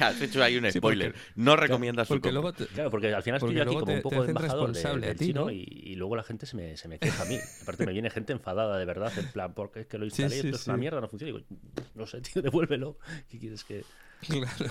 Has 0.00 0.20
hecho 0.20 0.42
ahí 0.42 0.56
un 0.56 0.70
Sí, 0.70 0.78
spoiler. 0.78 1.12
porque- 1.12 1.30
no 1.36 1.56
recomiendas 1.56 2.08
su 2.08 2.14
Porque 2.14 2.28
compra. 2.28 2.40
luego 2.40 2.52
te- 2.52 2.66
Claro, 2.66 2.90
porque 2.90 3.14
al 3.14 3.22
final 3.22 3.36
estoy 3.38 3.48
Porque 3.48 3.56
yo 3.56 3.62
aquí 3.62 3.74
como 3.74 3.86
te- 3.86 3.96
un 3.96 4.02
poco 4.02 4.22
de 4.22 4.28
embajador 4.28 4.72
de- 4.72 5.06
del 5.06 5.16
ti, 5.16 5.26
chino 5.26 5.44
¿no? 5.46 5.50
y, 5.50 5.62
y 5.66 5.94
luego 5.96 6.16
la 6.16 6.22
gente 6.22 6.46
se 6.46 6.56
me, 6.56 6.76
se 6.76 6.88
me 6.88 6.98
queja 6.98 7.22
a 7.22 7.26
mí. 7.26 7.38
Aparte 7.62 7.86
me 7.86 7.92
viene 7.92 8.10
gente 8.10 8.32
enfadada 8.32 8.78
de 8.78 8.84
verdad, 8.84 9.12
en 9.18 9.32
plan, 9.32 9.54
porque 9.54 9.80
es 9.80 9.86
que 9.86 9.98
lo 9.98 10.04
instalé 10.04 10.36
y 10.36 10.40
sí, 10.40 10.46
esto 10.48 10.56
es 10.56 10.66
una 10.66 10.76
mierda, 10.76 11.00
no 11.00 11.08
funciona. 11.08 11.30
Y 11.30 11.34
digo, 11.42 11.46
no 11.94 12.06
sé, 12.06 12.20
tío, 12.20 12.42
devuélvelo. 12.42 12.98
¿Qué 13.30 13.38
quieres 13.38 13.64
que...? 13.64 13.84
Claro. 14.20 14.70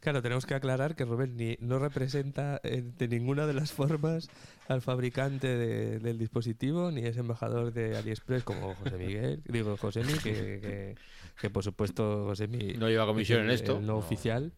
Claro, 0.00 0.22
tenemos 0.22 0.46
que 0.46 0.54
aclarar 0.54 0.96
que 0.96 1.04
Rubén 1.04 1.36
ni, 1.36 1.58
no 1.60 1.78
representa 1.78 2.58
eh, 2.64 2.82
de 2.98 3.06
ninguna 3.08 3.46
de 3.46 3.52
las 3.52 3.70
formas 3.72 4.30
al 4.66 4.80
fabricante 4.80 5.46
de- 5.46 5.98
del 5.98 6.16
dispositivo, 6.18 6.90
ni 6.90 7.02
es 7.04 7.18
embajador 7.18 7.72
de 7.74 7.98
AliExpress 7.98 8.42
como 8.42 8.74
José 8.76 8.96
Miguel, 8.96 9.42
digo 9.46 9.76
Josemi, 9.76 10.14
que, 10.14 10.32
que, 10.32 10.94
que 11.38 11.50
por 11.50 11.62
supuesto 11.62 12.24
Josemi 12.24 12.74
No 12.78 12.88
lleva 12.88 13.04
comisión 13.04 13.42
en 13.42 13.50
esto. 13.50 13.74
no, 13.80 13.86
No. 13.88 13.96
oficial. 13.98 14.52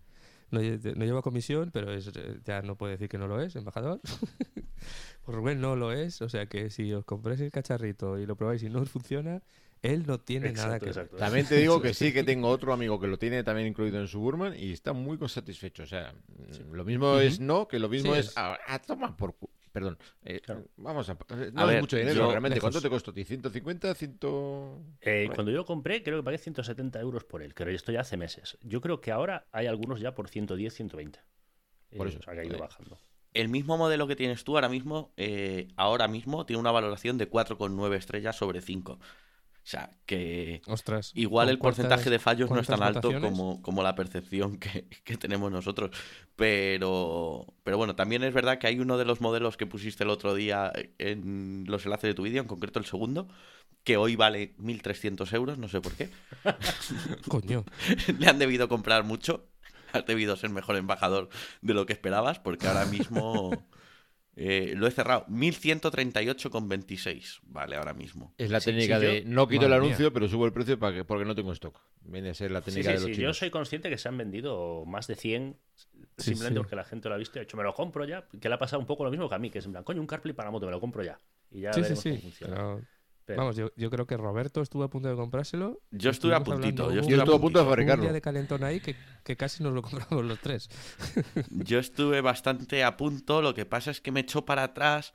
No, 0.52 0.60
lle- 0.60 0.94
no 0.94 1.04
lleva 1.04 1.22
comisión, 1.22 1.70
pero 1.72 1.92
es, 1.92 2.12
ya 2.44 2.62
no 2.62 2.76
puede 2.76 2.92
decir 2.92 3.08
que 3.08 3.18
no 3.18 3.26
lo 3.26 3.40
es, 3.40 3.56
embajador. 3.56 4.00
Pues 5.24 5.36
Rubén 5.36 5.60
no 5.60 5.76
lo 5.76 5.92
es, 5.92 6.20
o 6.22 6.28
sea 6.28 6.46
que 6.46 6.68
si 6.68 6.92
os 6.92 7.04
compráis 7.04 7.40
el 7.40 7.52
cacharrito 7.52 8.18
y 8.18 8.26
lo 8.26 8.34
probáis 8.34 8.64
y 8.64 8.68
no 8.68 8.80
os 8.80 8.90
funciona, 8.90 9.40
él 9.82 10.04
no 10.06 10.18
tiene 10.20 10.52
nada 10.52 10.78
que 10.78 10.86
exacto. 10.86 11.16
También 11.16 11.46
te 11.46 11.56
digo 11.56 11.80
que 11.82 11.92
sí 11.94 12.12
que 12.12 12.24
tengo 12.24 12.48
otro 12.48 12.72
amigo 12.72 12.98
que 13.00 13.06
lo 13.08 13.18
tiene 13.18 13.42
también 13.44 13.68
incluido 13.68 14.00
en 14.00 14.08
su 14.08 14.20
Burman 14.20 14.54
y 14.58 14.72
está 14.72 14.92
muy 14.92 15.18
satisfecho. 15.28 15.82
O 15.82 15.86
sea, 15.86 16.14
lo 16.70 16.84
mismo 16.84 17.18
es 17.18 17.40
no, 17.40 17.66
que 17.68 17.78
lo 17.78 17.88
mismo 17.88 18.14
Sí, 18.14 18.20
es, 18.20 18.26
es- 18.28 18.32
ah, 18.36 18.56
ah, 18.66 18.78
toma 18.80 19.16
por 19.16 19.34
cu- 19.36 19.50
Perdón, 19.72 19.96
eh, 20.22 20.40
Claro. 20.40 20.66
vamos 20.76 21.08
a... 21.08 21.14
No 21.14 21.62
A 21.62 21.64
es 21.64 21.68
ver, 21.68 21.80
mucho 21.80 21.96
dinero 21.96 22.14
yo- 22.26 22.30
realmente. 22.30 22.60
¿Cuánto 22.60 22.82
te 22.82 22.90
costó 22.90 23.10
a 23.10 23.14
ti? 23.14 23.24
¿150? 23.24 23.94
¿100? 23.94 24.96
Eh, 25.00 25.30
cuando 25.34 25.50
yo 25.50 25.56
lo 25.56 25.64
compré, 25.64 26.02
creo 26.02 26.18
que 26.18 26.22
pagué 26.24 26.36
170 26.36 27.00
euros 27.00 27.24
por 27.24 27.42
él, 27.42 27.54
pero 27.54 27.70
esto 27.70 27.90
ya 27.90 28.00
hace 28.02 28.18
meses. 28.18 28.58
Yo 28.60 28.82
creo 28.82 29.00
que 29.00 29.10
ahora 29.12 29.46
hay 29.50 29.66
algunos 29.68 29.98
ya 30.00 30.14
por 30.14 30.28
110, 30.28 30.74
120. 30.74 31.20
Por 31.96 32.06
Eh, 32.06 32.10
eso. 32.10 32.18
O 32.18 32.22
sea, 32.22 32.34
que 32.34 32.40
ha 32.40 32.44
ido 32.44 32.56
Eh, 32.56 32.60
bajando. 32.60 32.98
El 33.32 33.48
mismo 33.48 33.78
modelo 33.78 34.06
que 34.06 34.14
tienes 34.14 34.44
tú 34.44 34.56
ahora 34.58 34.68
mismo, 34.68 35.14
eh, 35.16 35.68
ahora 35.76 36.06
mismo 36.06 36.44
tiene 36.44 36.60
una 36.60 36.70
valoración 36.70 37.16
de 37.16 37.30
4,9 37.30 37.96
estrellas 37.96 38.36
sobre 38.36 38.60
5. 38.60 38.98
O 39.64 39.66
sea, 39.66 39.90
que 40.06 40.60
Ostras. 40.66 41.12
igual 41.14 41.46
¿con 41.46 41.50
el 41.52 41.58
porcentaje 41.58 42.10
de 42.10 42.18
fallos 42.18 42.50
no 42.50 42.58
es 42.58 42.66
tan 42.66 42.82
alto 42.82 43.12
como, 43.20 43.62
como 43.62 43.84
la 43.84 43.94
percepción 43.94 44.58
que, 44.58 44.88
que 45.04 45.16
tenemos 45.16 45.52
nosotros. 45.52 45.90
Pero, 46.34 47.46
pero 47.62 47.76
bueno, 47.76 47.94
también 47.94 48.24
es 48.24 48.34
verdad 48.34 48.58
que 48.58 48.66
hay 48.66 48.80
uno 48.80 48.98
de 48.98 49.04
los 49.04 49.20
modelos 49.20 49.56
que 49.56 49.66
pusiste 49.66 50.02
el 50.02 50.10
otro 50.10 50.34
día 50.34 50.72
en 50.98 51.64
los 51.68 51.84
enlaces 51.84 52.08
de 52.08 52.14
tu 52.14 52.22
vídeo, 52.22 52.42
en 52.42 52.48
concreto 52.48 52.80
el 52.80 52.86
segundo, 52.86 53.28
que 53.84 53.96
hoy 53.96 54.16
vale 54.16 54.56
1.300 54.58 55.32
euros, 55.34 55.58
no 55.58 55.68
sé 55.68 55.80
por 55.80 55.92
qué. 55.92 56.10
Coño. 57.28 57.64
Le 58.18 58.26
han 58.26 58.38
debido 58.38 58.68
comprar 58.68 59.04
mucho. 59.04 59.46
Has 59.92 60.06
debido 60.06 60.36
ser 60.36 60.50
mejor 60.50 60.76
embajador 60.76 61.28
de 61.60 61.74
lo 61.74 61.86
que 61.86 61.92
esperabas, 61.92 62.38
porque 62.38 62.66
ahora 62.66 62.86
mismo 62.86 63.50
eh, 64.36 64.74
lo 64.76 64.86
he 64.86 64.90
cerrado. 64.90 65.24
1138,26. 65.28 67.40
Vale, 67.44 67.76
ahora 67.76 67.94
mismo. 67.94 68.34
Es 68.38 68.50
la 68.50 68.60
Sí, 68.60 68.66
técnica 68.70 68.98
sí, 68.98 69.04
yo- 69.06 69.12
de 69.12 69.24
no 69.24 69.46
quito 69.48 69.62
el 69.64 69.68
mía. 69.70 69.78
anuncio, 69.78 70.12
pero 70.12 70.28
subo 70.28 70.46
el 70.46 70.52
precio 70.52 70.78
para 70.78 70.94
que, 70.96 71.04
porque 71.04 71.24
no 71.24 71.34
tengo 71.34 71.52
stock. 71.52 71.78
Viene 72.02 72.30
a 72.30 72.34
ser 72.34 72.50
la 72.50 72.60
técnica 72.62 72.90
sí, 72.90 72.94
de 72.94 72.96
los 73.00 73.02
sí, 73.04 73.12
chinos. 73.14 73.36
Yo 73.36 73.38
soy 73.38 73.50
consciente 73.50 73.88
que 73.90 73.98
se 73.98 74.08
han 74.08 74.18
vendido 74.18 74.84
más 74.86 75.06
de 75.06 75.14
100 75.14 75.56
Sí, 76.18 76.30
simplemente 76.30 76.58
sí. 76.58 76.62
porque 76.62 76.76
la 76.76 76.84
gente 76.84 77.08
lo 77.08 77.14
ha 77.14 77.18
visto 77.18 77.38
y 77.38 77.40
ha 77.40 77.44
dicho, 77.44 77.56
me 77.56 77.62
lo 77.62 77.74
compro 77.74 78.04
ya. 78.04 78.26
Que 78.40 78.48
le 78.48 78.54
ha 78.54 78.58
pasado 78.58 78.80
un 78.80 78.86
poco 78.86 79.04
lo 79.04 79.10
mismo 79.10 79.28
que 79.28 79.34
a 79.34 79.38
mí, 79.38 79.50
que 79.50 79.58
es 79.58 79.66
en 79.66 79.72
plan, 79.72 79.84
coño, 79.84 80.00
un 80.00 80.06
CarPlay 80.06 80.34
para 80.34 80.48
la 80.48 80.52
moto, 80.52 80.66
me 80.66 80.72
lo 80.72 80.80
compro 80.80 81.02
ya. 81.02 81.18
Y 81.50 81.60
ya 81.62 81.72
Sí, 81.72 81.80
sí, 81.80 81.82
veremos 81.82 82.02
sí. 82.02 82.10
cómo 82.10 82.20
funciona. 82.22 82.54
Pero, 82.54 82.82
Pero- 83.24 83.38
Vamos, 83.40 83.56
yo, 83.56 83.70
yo 83.76 83.88
creo 83.90 84.06
que 84.06 84.16
Roberto 84.16 84.62
estuvo 84.62 84.82
a 84.82 84.90
punto 84.90 85.08
de 85.08 85.14
comprárselo. 85.14 85.80
Yo 85.90 86.10
estuve 86.10 86.34
a 86.34 86.40
puntito. 86.42 86.84
hablando, 86.84 86.94
Yo 86.94 87.00
hubo 87.00 87.00
estuve, 87.00 87.16
Yo 87.16 87.22
estuve 87.22 87.36
a 87.36 87.38
punto 87.38 87.38
de 87.38 87.40
puntito. 87.40 87.60
Un 87.62 87.66
fabricarlo. 87.68 88.02
día 88.04 88.12
de 88.12 88.20
calentón 88.20 88.64
ahí 88.64 88.80
que, 88.80 88.96
que 89.24 89.36
casi 89.36 89.62
nos 89.62 89.72
lo 89.74 89.82
compramos 89.82 90.24
los 90.24 90.38
tres. 90.40 90.68
Yo 91.50 91.78
estuve 91.78 92.20
bastante 92.20 92.82
a 92.84 92.96
punto. 92.96 93.40
Lo 93.42 93.54
que 93.54 93.64
pasa 93.66 93.90
es 93.90 94.00
que 94.00 94.10
me 94.12 94.20
echó 94.20 94.44
para 94.44 94.64
atrás. 94.64 95.12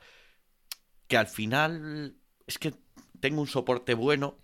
Que 1.06 1.16
al 1.16 1.26
final 1.26 2.16
es 2.46 2.58
que 2.58 2.74
tengo 3.20 3.40
un 3.40 3.46
soporte 3.46 3.94
bueno. 3.94 4.38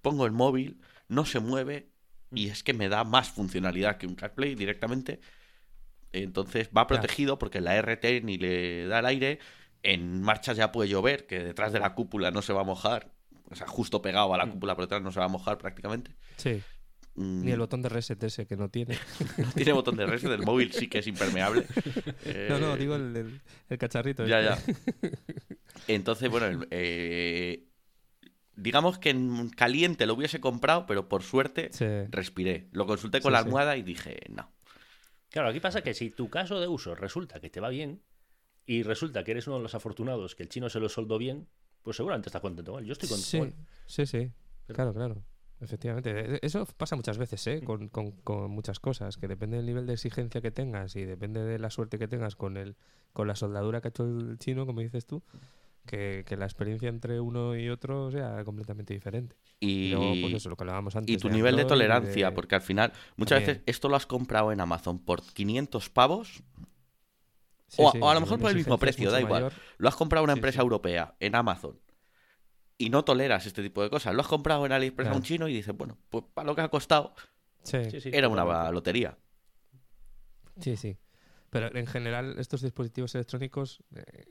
Pongo 0.00 0.26
el 0.26 0.32
móvil, 0.32 0.80
no 1.08 1.24
se 1.24 1.40
mueve. 1.40 1.90
Y 2.34 2.48
es 2.48 2.62
que 2.62 2.72
me 2.72 2.88
da 2.88 3.04
más 3.04 3.30
funcionalidad 3.30 3.98
que 3.98 4.06
un 4.06 4.14
CarPlay 4.14 4.54
directamente. 4.54 5.20
Entonces 6.12 6.68
va 6.76 6.86
protegido 6.86 7.38
porque 7.38 7.60
la 7.60 7.80
RT 7.80 8.22
ni 8.22 8.36
le 8.38 8.86
da 8.86 8.98
el 9.00 9.06
aire. 9.06 9.38
En 9.82 10.22
marcha 10.22 10.52
ya 10.52 10.70
puede 10.72 10.88
llover, 10.88 11.26
que 11.26 11.40
detrás 11.42 11.72
de 11.72 11.80
la 11.80 11.94
cúpula 11.94 12.30
no 12.30 12.42
se 12.42 12.52
va 12.52 12.60
a 12.60 12.64
mojar. 12.64 13.10
O 13.50 13.54
sea, 13.56 13.66
justo 13.66 14.00
pegado 14.00 14.32
a 14.32 14.38
la 14.38 14.48
cúpula 14.48 14.74
por 14.76 14.84
detrás 14.84 15.02
no 15.02 15.10
se 15.12 15.18
va 15.20 15.26
a 15.26 15.28
mojar 15.28 15.58
prácticamente. 15.58 16.14
Sí. 16.36 16.62
Mm, 17.14 17.44
Ni 17.44 17.50
el 17.52 17.58
botón 17.58 17.82
de 17.82 17.88
reset 17.90 18.22
ese 18.22 18.46
que 18.46 18.56
no 18.56 18.70
tiene. 18.70 18.96
Tiene 19.54 19.72
botón 19.72 19.96
de 19.96 20.06
reset, 20.06 20.30
el 20.30 20.42
móvil 20.44 20.72
sí 20.72 20.88
que 20.88 21.00
es 21.00 21.06
impermeable. 21.06 21.66
No, 22.48 22.58
no, 22.58 22.74
Eh, 22.74 22.78
digo 22.78 22.94
el, 22.96 23.14
el- 23.16 23.40
el 23.68 23.78
cacharrito. 23.78 24.24
Ya, 24.26 24.40
este. 24.54 24.72
ya. 24.72 25.10
Entonces, 25.88 26.30
bueno, 26.30 26.64
eh, 26.70 27.68
digamos 28.56 28.98
que 28.98 29.10
en 29.10 29.50
caliente 29.50 30.06
lo 30.06 30.14
hubiese 30.14 30.40
comprado, 30.40 30.86
pero 30.86 31.08
por 31.08 31.22
suerte 31.22 31.68
Sí. 31.72 31.84
respiré. 32.10 32.68
Lo 32.72 32.86
consulté 32.86 33.20
con 33.20 33.30
Sí, 33.30 33.32
la 33.32 33.40
sí. 33.40 33.44
almohada 33.46 33.76
y 33.76 33.82
dije, 33.82 34.20
no. 34.30 34.50
Claro, 35.30 35.48
aquí 35.48 35.60
pasa 35.60 35.82
que 35.82 35.94
si 35.94 36.10
tu 36.10 36.30
caso 36.30 36.60
de 36.60 36.68
uso 36.68 36.94
resulta 36.94 37.40
que 37.40 37.50
te 37.50 37.60
va 37.60 37.68
bien 37.70 38.00
y 38.66 38.82
resulta 38.82 39.24
que 39.24 39.32
eres 39.32 39.46
uno 39.46 39.56
de 39.56 39.62
los 39.62 39.74
afortunados 39.74 40.34
que 40.34 40.42
el 40.44 40.48
chino 40.48 40.68
se 40.68 40.80
lo 40.80 40.88
soldó 40.88 41.18
bien, 41.18 41.48
pues 41.82 41.96
seguramente 41.96 42.28
estás 42.28 42.42
contento. 42.42 42.80
Yo 42.80 42.92
estoy 42.92 43.08
contento 43.08 43.56
Sí, 43.86 44.06
sí, 44.06 44.06
sí. 44.06 44.30
Pero- 44.66 44.76
Claro, 44.76 44.94
claro. 44.94 45.22
Efectivamente. 45.60 46.34
E- 46.36 46.40
Eso 46.42 46.66
pasa 46.76 46.96
muchas 46.96 47.18
veces, 47.18 47.46
¿eh? 47.46 47.62
Con, 47.62 47.88
con- 47.88 48.12
con 48.12 48.50
muchas 48.50 48.80
cosas, 48.80 49.16
que 49.16 49.28
depende 49.28 49.56
del 49.58 49.66
nivel 49.66 49.86
de 49.86 49.92
exigencia 49.94 50.40
que 50.40 50.50
tengas 50.50 50.96
y 50.96 51.04
depende 51.04 51.40
de 51.44 51.58
la 51.58 51.70
suerte 51.70 51.98
que 51.98 52.08
tengas 52.08 52.34
con 52.36 52.56
el, 52.56 52.76
con 53.12 53.28
la 53.28 53.36
soldadura 53.36 53.80
que 53.80 53.88
ha 53.88 53.90
hecho 53.90 54.04
el 54.04 54.38
chino, 54.38 54.66
como 54.66 54.80
dices 54.80 55.06
tú, 55.06 55.22
que, 55.86 56.24
que 56.26 56.36
la 56.36 56.46
experiencia 56.46 56.88
entre 56.88 57.20
uno 57.20 57.56
y 57.56 57.68
otro 57.68 58.10
sea 58.10 58.44
completamente 58.44 58.92
diferente. 58.94 59.36
Y, 59.60 59.68
Y, 59.68 59.90
luego, 59.90 60.12
pues 60.22 60.34
eso, 60.34 60.48
lo 60.48 60.56
que 60.56 60.62
hablábamos 60.64 60.96
antes. 60.96 61.14
y 61.14 61.18
tu 61.18 61.28
de 61.28 61.34
nivel 61.34 61.54
de 61.56 61.62
Android 61.62 61.78
tolerancia, 61.80 62.30
de- 62.30 62.34
porque 62.34 62.54
al 62.56 62.62
final, 62.62 62.92
muchas 63.16 63.38
También. 63.38 63.58
veces 63.58 63.62
esto 63.66 63.88
lo 63.88 63.94
has 63.96 64.06
comprado 64.06 64.50
en 64.52 64.60
Amazon 64.60 64.98
por 64.98 65.22
500 65.22 65.90
pavos, 65.90 66.42
Sí, 67.72 67.80
o 67.82 67.88
a- 67.88 67.92
sí, 67.92 67.98
o 68.02 68.10
a 68.10 68.14
lo 68.14 68.20
mejor 68.20 68.38
por 68.38 68.50
el 68.50 68.56
mismo 68.56 68.78
precio, 68.78 69.10
da 69.10 69.18
igual. 69.20 69.44
mayor. 69.44 69.52
lo 69.78 69.88
has 69.88 69.96
comprado 69.96 70.20
a 70.22 70.24
una 70.24 70.34
Sí, 70.34 70.38
empresa 70.40 70.56
sí. 70.56 70.62
europea 70.62 71.14
en 71.20 71.34
Amazon 71.34 71.80
y 72.76 72.90
no 72.90 73.02
toleras 73.02 73.46
este 73.46 73.62
tipo 73.62 73.82
de 73.82 73.88
cosas. 73.88 74.14
Lo 74.14 74.20
has 74.20 74.28
comprado 74.28 74.66
en 74.66 74.72
AliExpress 74.72 75.08
a 75.08 75.10
un 75.12 75.14
Claro. 75.20 75.26
chino 75.26 75.48
y 75.48 75.54
dices, 75.54 75.74
bueno, 75.74 75.96
pues 76.10 76.24
para 76.34 76.46
lo 76.46 76.54
que 76.54 76.60
ha 76.60 76.68
costado, 76.68 77.14
era 77.72 78.28
una 78.28 78.70
lotería. 78.70 79.16
Sí, 80.60 80.76
sí. 80.76 80.98
Pero 81.50 81.74
en 81.76 81.86
general 81.86 82.36
estos 82.38 82.60
dispositivos 82.62 83.14
electrónicos 83.14 83.82
eh, 83.94 84.24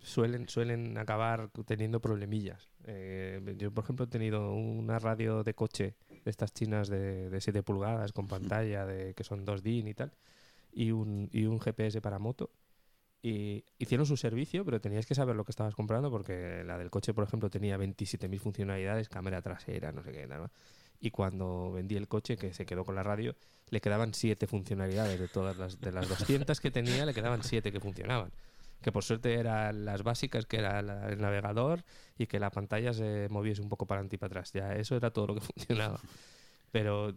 suelen, 0.00 0.48
suelen 0.48 0.96
acabar 0.98 1.50
teniendo 1.64 2.00
problemillas. 2.00 2.70
Eh, 2.84 3.54
yo, 3.56 3.72
por 3.72 3.84
ejemplo, 3.84 4.04
he 4.04 4.08
tenido 4.08 4.52
una 4.52 4.98
radio 4.98 5.42
de 5.42 5.54
coche 5.54 5.96
de 6.24 6.30
estas 6.30 6.52
chinas 6.52 6.88
de, 6.88 7.30
de 7.30 7.40
7 7.40 7.62
pulgadas 7.62 8.12
con 8.12 8.26
pantalla 8.28 8.84
de 8.86 9.14
que 9.14 9.24
son 9.24 9.44
2 9.44 9.62
DIN 9.62 9.88
y 9.88 9.94
tal, 9.94 10.12
y 10.72 10.90
un, 10.92 11.28
y 11.32 11.46
un 11.46 11.58
GPS 11.60 12.00
para 12.00 12.18
moto. 12.18 12.50
Y 13.22 13.64
hicieron 13.78 14.06
su 14.06 14.16
servicio, 14.16 14.64
pero 14.64 14.80
tenías 14.80 15.06
que 15.06 15.14
saber 15.14 15.34
lo 15.34 15.44
que 15.44 15.50
estabas 15.50 15.74
comprando 15.74 16.10
porque 16.10 16.62
la 16.64 16.78
del 16.78 16.90
coche, 16.90 17.12
por 17.12 17.24
ejemplo, 17.24 17.50
tenía 17.50 17.76
27.000 17.76 18.38
funcionalidades, 18.38 19.08
cámara 19.08 19.42
trasera, 19.42 19.90
no 19.90 20.02
sé 20.02 20.12
qué. 20.12 20.26
¿no? 20.26 20.50
Y 21.00 21.10
cuando 21.10 21.72
vendí 21.72 21.96
el 21.96 22.08
coche, 22.08 22.36
que 22.36 22.52
se 22.54 22.66
quedó 22.66 22.84
con 22.84 22.94
la 22.94 23.02
radio, 23.02 23.34
le 23.70 23.80
quedaban 23.80 24.14
7 24.14 24.46
funcionalidades 24.46 25.18
de 25.18 25.28
todas 25.28 25.56
las, 25.56 25.80
de 25.80 25.92
las 25.92 26.08
200 26.08 26.60
que 26.60 26.70
tenía, 26.70 27.04
le 27.04 27.14
quedaban 27.14 27.42
7 27.42 27.72
que 27.72 27.80
funcionaban. 27.80 28.30
Que 28.80 28.92
por 28.92 29.02
suerte 29.02 29.34
eran 29.34 29.84
las 29.84 30.02
básicas, 30.02 30.46
que 30.46 30.58
era 30.58 30.78
el 30.78 31.20
navegador 31.20 31.82
y 32.18 32.26
que 32.26 32.38
la 32.38 32.50
pantalla 32.50 32.92
se 32.92 33.28
moviese 33.30 33.62
un 33.62 33.68
poco 33.68 33.86
para 33.86 34.00
adelante 34.00 34.16
y 34.16 34.18
para 34.18 34.28
atrás. 34.28 34.52
Ya 34.52 34.74
eso 34.74 34.96
era 34.96 35.10
todo 35.10 35.28
lo 35.28 35.34
que 35.34 35.40
funcionaba. 35.54 36.00
Pero 36.70 37.14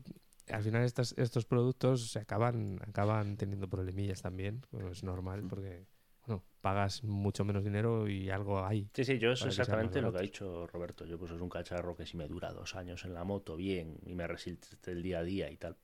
al 0.50 0.64
final 0.64 0.84
estas, 0.84 1.14
estos 1.18 1.46
productos 1.46 2.12
se 2.12 2.20
acaban, 2.20 2.80
acaban 2.88 3.38
teniendo 3.38 3.70
problemillas 3.70 4.22
también. 4.22 4.66
Bueno, 4.72 4.90
es 4.92 5.04
normal 5.04 5.44
porque 5.50 5.86
bueno, 6.26 6.44
pagas 6.62 7.04
mucho 7.04 7.44
menos 7.44 7.64
dinero 7.64 8.08
y 8.08 8.30
algo 8.30 8.64
hay. 8.64 8.90
Sí, 8.94 9.04
sí, 9.04 9.18
yo 9.18 9.32
es 9.32 9.46
exactamente 9.46 10.02
lo 10.02 10.12
que 10.12 10.20
ha 10.20 10.22
dicho 10.22 10.68
Roberto. 10.68 11.06
Yo 11.06 11.18
pues 11.18 11.32
es 11.32 11.42
un 11.42 11.50
cacharro 11.50 11.96
que 11.96 12.06
si 12.06 12.18
me 12.18 12.28
dura 12.28 12.54
dos 12.54 12.76
años 12.76 13.04
en 13.06 13.14
la 13.14 13.24
moto 13.24 13.56
bien 13.56 14.00
y 14.06 14.16
me 14.16 14.28
resiste 14.28 14.92
el 14.92 15.02
día 15.02 15.20
a 15.20 15.24
día 15.24 15.50
y 15.50 15.58
tal, 15.58 15.78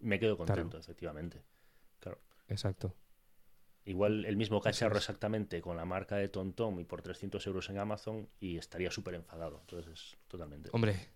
me 0.00 0.18
quedo 0.18 0.36
contento, 0.36 0.78
efectivamente. 0.78 1.42
Claro. 1.98 2.20
Exacto. 2.48 2.94
Igual 3.84 4.24
el 4.26 4.36
mismo 4.36 4.60
cacharro 4.60 4.96
es. 4.96 5.02
exactamente 5.02 5.60
con 5.60 5.76
la 5.76 5.84
marca 5.84 6.16
de 6.16 6.28
TomTom 6.28 6.78
y 6.78 6.84
por 6.84 7.02
300 7.02 7.44
euros 7.48 7.68
en 7.68 7.78
Amazon 7.78 8.28
y 8.38 8.56
estaría 8.56 8.90
súper 8.92 9.14
enfadado. 9.14 9.58
Entonces, 9.62 10.16
totalmente. 10.28 10.70
Hombre. 10.72 11.10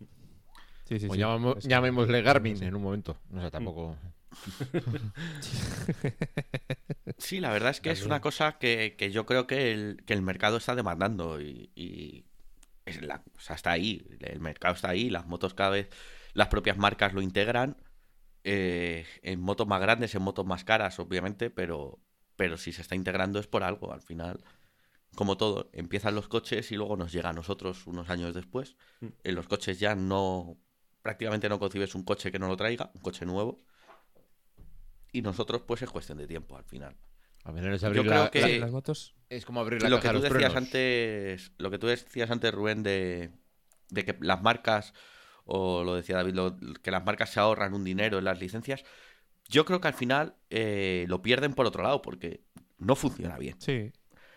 Sí, 0.88 0.98
sí, 1.00 1.06
O 1.08 1.14
sí. 1.14 1.18
llamamos- 1.20 1.58
Eso- 1.58 1.68
llamémosle 1.68 2.22
Garmin 2.22 2.62
en 2.62 2.74
un 2.74 2.82
momento. 2.82 3.18
O 3.34 3.40
sea, 3.40 3.50
tampoco. 3.50 3.96
Sí, 7.18 7.40
la 7.40 7.50
verdad 7.50 7.70
es 7.70 7.80
que 7.80 7.90
es 7.90 8.04
una 8.04 8.20
cosa 8.20 8.58
que, 8.58 8.94
que 8.98 9.10
yo 9.10 9.24
creo 9.26 9.46
que 9.46 9.72
el, 9.72 10.02
que 10.04 10.12
el 10.12 10.22
mercado 10.22 10.58
está 10.58 10.74
demandando 10.74 11.40
y, 11.40 11.70
y 11.74 12.24
es 12.84 13.00
la- 13.02 13.22
o 13.36 13.40
sea, 13.40 13.56
está 13.56 13.70
ahí, 13.70 14.06
el 14.20 14.40
mercado 14.40 14.74
está 14.74 14.90
ahí, 14.90 15.08
las 15.10 15.26
motos 15.26 15.54
cada 15.54 15.70
vez, 15.70 15.88
las 16.34 16.48
propias 16.48 16.76
marcas 16.76 17.14
lo 17.14 17.22
integran 17.22 17.76
eh, 18.44 19.06
en 19.22 19.40
motos 19.40 19.66
más 19.66 19.80
grandes, 19.80 20.14
en 20.14 20.22
motos 20.22 20.44
más 20.46 20.62
caras, 20.64 20.98
obviamente, 21.00 21.50
pero, 21.50 21.98
pero 22.36 22.56
si 22.58 22.70
se 22.72 22.82
está 22.82 22.94
integrando 22.94 23.40
es 23.40 23.46
por 23.46 23.64
algo, 23.64 23.92
al 23.92 24.02
final, 24.02 24.44
como 25.14 25.36
todo, 25.36 25.70
empiezan 25.72 26.14
los 26.14 26.28
coches 26.28 26.70
y 26.70 26.76
luego 26.76 26.96
nos 26.96 27.12
llega 27.12 27.30
a 27.30 27.34
nosotros 27.34 27.86
unos 27.86 28.10
años 28.10 28.34
después. 28.34 28.76
Mm. 29.00 29.06
En 29.24 29.34
los 29.34 29.48
coches 29.48 29.80
ya 29.80 29.94
no, 29.94 30.58
prácticamente 31.06 31.48
no 31.48 31.60
concibes 31.60 31.94
un 31.94 32.02
coche 32.02 32.32
que 32.32 32.38
no 32.40 32.48
lo 32.48 32.56
traiga, 32.56 32.90
un 32.94 33.00
coche 33.00 33.24
nuevo. 33.24 33.62
Y 35.12 35.22
nosotros, 35.22 35.62
pues 35.66 35.82
es 35.82 35.88
cuestión 35.90 36.18
de 36.18 36.26
tiempo 36.26 36.56
al 36.56 36.64
final. 36.64 36.96
A 37.44 37.52
ver, 37.52 37.64
es, 37.72 37.80
Yo 37.80 37.86
abrir 37.86 38.02
creo 38.02 38.24
la- 38.24 38.30
que- 38.30 38.40
la- 38.40 38.46
Sí, 38.48 38.58
las 38.58 38.72
motos. 38.72 39.14
es 39.30 39.46
como 39.46 39.60
abrir 39.60 39.80
la 39.82 39.88
lo 39.88 39.96
caja 39.96 40.08
que 40.08 40.08
de 40.08 40.18
tú 40.18 40.22
los 40.24 40.32
decías 40.32 40.52
frenos. 40.52 40.66
antes, 40.66 41.52
lo 41.58 41.70
que 41.70 41.78
tú 41.78 41.86
decías 41.86 42.30
antes, 42.30 42.52
Rubén, 42.52 42.82
de, 42.82 43.30
de 43.90 44.04
que 44.04 44.16
las 44.20 44.42
marcas, 44.42 44.92
o 45.44 45.84
lo 45.84 45.94
decía 45.94 46.16
David, 46.16 46.34
lo- 46.34 46.56
que 46.82 46.90
las 46.90 47.04
marcas 47.04 47.30
se 47.30 47.38
ahorran 47.38 47.72
un 47.72 47.84
dinero 47.84 48.18
en 48.18 48.24
las 48.24 48.40
licencias, 48.40 48.82
yo 49.48 49.64
creo 49.64 49.80
que 49.80 49.86
al 49.88 49.94
final 49.94 50.34
eh, 50.50 51.04
lo 51.08 51.22
pierden 51.22 51.54
por 51.54 51.66
otro 51.66 51.84
lado, 51.84 52.02
porque 52.02 52.40
no 52.78 52.96
funciona 52.96 53.38
bien. 53.38 53.54
Sí. 53.60 53.92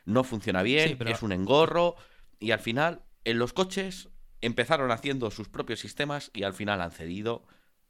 No 0.05 0.23
funciona 0.23 0.61
bien, 0.61 0.89
Sí, 0.89 0.95
pero- 0.95 1.09
es 1.09 1.23
un 1.23 1.31
engorro, 1.31 1.95
y 2.39 2.51
al 2.51 2.59
final, 2.59 3.01
en 3.25 3.39
los 3.39 3.53
coches, 3.53 4.09
empezaron 4.41 4.91
haciendo 4.91 5.31
sus 5.31 5.49
propios 5.49 5.79
sistemas 5.79 6.31
y 6.33 6.43
al 6.43 6.53
final 6.53 6.81
han 6.81 6.91
cedido, 6.91 7.45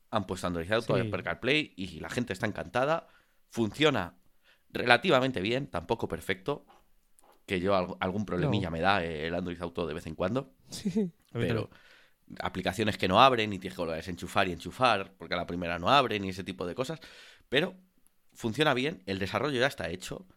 han 0.09 0.25
puesto 0.25 0.47
Android 0.47 0.71
Auto, 0.71 0.95
Sí. 0.95 1.07
Apple 1.07 1.23
CarPlay, 1.23 1.73
y 1.75 1.99
la 1.99 2.09
gente 2.09 2.33
está 2.33 2.47
encantada. 2.47 3.07
Funciona 3.49 4.15
relativamente 4.71 5.41
bien, 5.41 5.67
tampoco 5.67 6.07
perfecto, 6.07 6.65
que 7.45 7.59
yo 7.59 7.73
alg- 7.73 7.97
algún 7.99 8.25
problemilla 8.25 8.67
No. 8.67 8.71
me 8.71 8.81
da 8.81 9.03
el 9.03 9.33
Android 9.33 9.61
Auto 9.61 9.85
de 9.87 9.93
vez 9.93 10.05
en 10.07 10.15
cuando, 10.15 10.53
Sí. 10.69 11.11
Pero 11.31 11.69
aplicaciones 12.39 12.97
que 12.97 13.07
no 13.07 13.19
abren 13.21 13.51
y 13.53 13.59
tienes 13.59 13.75
que 13.75 13.81
volver 13.81 13.93
a 13.95 13.97
desenchufar 13.97 14.47
y 14.47 14.51
enchufar 14.51 15.13
porque 15.17 15.33
a 15.33 15.37
la 15.37 15.47
primera 15.47 15.79
no 15.79 15.89
abren 15.89 16.23
y 16.25 16.29
ese 16.29 16.43
tipo 16.43 16.65
de 16.67 16.75
cosas, 16.75 16.99
pero 17.49 17.75
funciona 18.33 18.73
bien, 18.75 19.01
el 19.07 19.17
desarrollo 19.19 19.59
ya 19.59 19.67
está 19.67 19.89
hecho. 19.89 20.27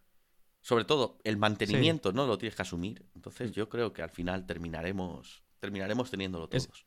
Sobre 0.63 0.85
todo, 0.85 1.19
el 1.25 1.37
mantenimiento 1.37 2.13
no 2.13 2.27
lo 2.27 2.39
tienes 2.39 2.55
que 2.57 2.63
asumir. 2.63 3.05
Entonces, 3.15 3.53
yo 3.53 3.69
creo 3.69 3.93
que 3.93 4.01
al 4.03 4.11
final 4.11 4.47
terminaremos 4.47 5.43
terminaremos 5.63 6.11
teniéndolo 6.11 6.49
todos. 6.49 6.85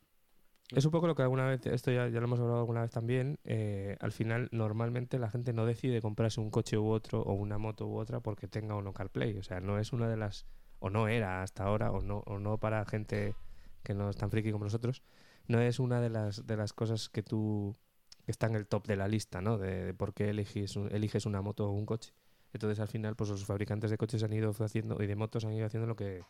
Es 0.74 0.84
un 0.84 0.90
poco 0.90 1.06
lo 1.06 1.14
que 1.14 1.22
alguna 1.22 1.46
vez, 1.46 1.64
esto 1.66 1.90
ya, 1.92 2.08
ya 2.08 2.18
lo 2.20 2.26
hemos 2.26 2.40
hablado 2.40 2.58
alguna 2.58 2.82
vez 2.82 2.90
también, 2.90 3.38
eh, 3.44 3.96
al 4.00 4.10
final 4.12 4.48
normalmente 4.50 5.18
la 5.18 5.30
gente 5.30 5.52
no 5.52 5.64
decide 5.64 6.02
comprarse 6.02 6.40
un 6.40 6.50
coche 6.50 6.76
u 6.76 6.88
otro 6.90 7.22
o 7.22 7.32
una 7.34 7.56
moto 7.56 7.86
u 7.86 7.96
otra 7.96 8.20
porque 8.20 8.48
tenga 8.48 8.74
o 8.74 8.82
no 8.82 8.92
CarPlay. 8.92 9.38
O 9.38 9.42
sea, 9.44 9.60
no 9.60 9.78
es 9.78 9.92
una 9.92 10.08
de 10.08 10.16
las, 10.16 10.44
o 10.80 10.90
no 10.90 11.08
era 11.08 11.42
hasta 11.42 11.64
ahora, 11.64 11.90
o 11.92 12.00
no, 12.02 12.18
o 12.26 12.38
no 12.38 12.58
para 12.58 12.84
gente 12.84 13.34
que 13.82 13.94
no 13.94 14.10
es 14.10 14.16
tan 14.16 14.30
friki 14.30 14.50
como 14.50 14.64
nosotros, 14.64 15.02
no 15.46 15.60
es 15.60 15.78
una 15.78 16.00
de 16.00 16.10
las, 16.10 16.46
de 16.46 16.56
las 16.56 16.72
cosas 16.72 17.08
que 17.08 17.22
tú, 17.22 17.76
que 18.24 18.32
está 18.32 18.48
en 18.48 18.56
el 18.56 18.66
top 18.66 18.86
de 18.88 18.96
la 18.96 19.06
lista, 19.06 19.40
¿no? 19.40 19.58
De, 19.58 19.84
de 19.86 19.94
por 19.94 20.12
qué 20.14 20.30
eliges, 20.30 20.74
un- 20.74 20.92
eliges 20.92 21.26
una 21.26 21.40
moto 21.42 21.68
o 21.68 21.70
un 21.70 21.86
coche. 21.86 22.12
Entonces 22.52 22.80
al 22.80 22.88
final 22.88 23.14
pues 23.14 23.30
los 23.30 23.44
fabricantes 23.44 23.90
de 23.92 23.98
coches 23.98 24.22
han 24.24 24.32
ido 24.32 24.50
haciendo, 24.58 25.00
y 25.00 25.06
de 25.06 25.14
motos 25.14 25.44
han 25.44 25.52
ido 25.52 25.64
haciendo 25.66 25.86
lo 25.86 25.94
que, 25.94 26.24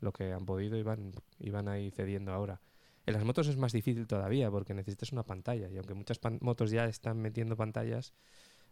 lo 0.00 0.12
que 0.12 0.32
han 0.32 0.44
podido 0.46 0.76
y 0.76 0.82
van, 0.82 1.12
y 1.38 1.50
van 1.50 1.68
ahí 1.68 1.90
cediendo 1.90 2.32
ahora. 2.32 2.60
En 3.06 3.14
las 3.14 3.24
motos 3.24 3.48
es 3.48 3.56
más 3.56 3.72
difícil 3.72 4.06
todavía 4.06 4.50
porque 4.50 4.74
necesitas 4.74 5.12
una 5.12 5.22
pantalla 5.22 5.68
y 5.70 5.76
aunque 5.76 5.94
muchas 5.94 6.20
motos 6.40 6.70
ya 6.70 6.84
están 6.86 7.18
metiendo 7.18 7.56
pantallas, 7.56 8.12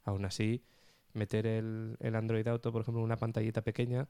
aún 0.04 0.24
así 0.24 0.62
meter 1.14 1.46
el, 1.46 1.96
el 2.00 2.14
Android 2.14 2.46
Auto, 2.46 2.70
por 2.72 2.82
ejemplo, 2.82 3.00
en 3.00 3.04
una 3.06 3.16
pantallita 3.16 3.62
pequeña 3.62 4.08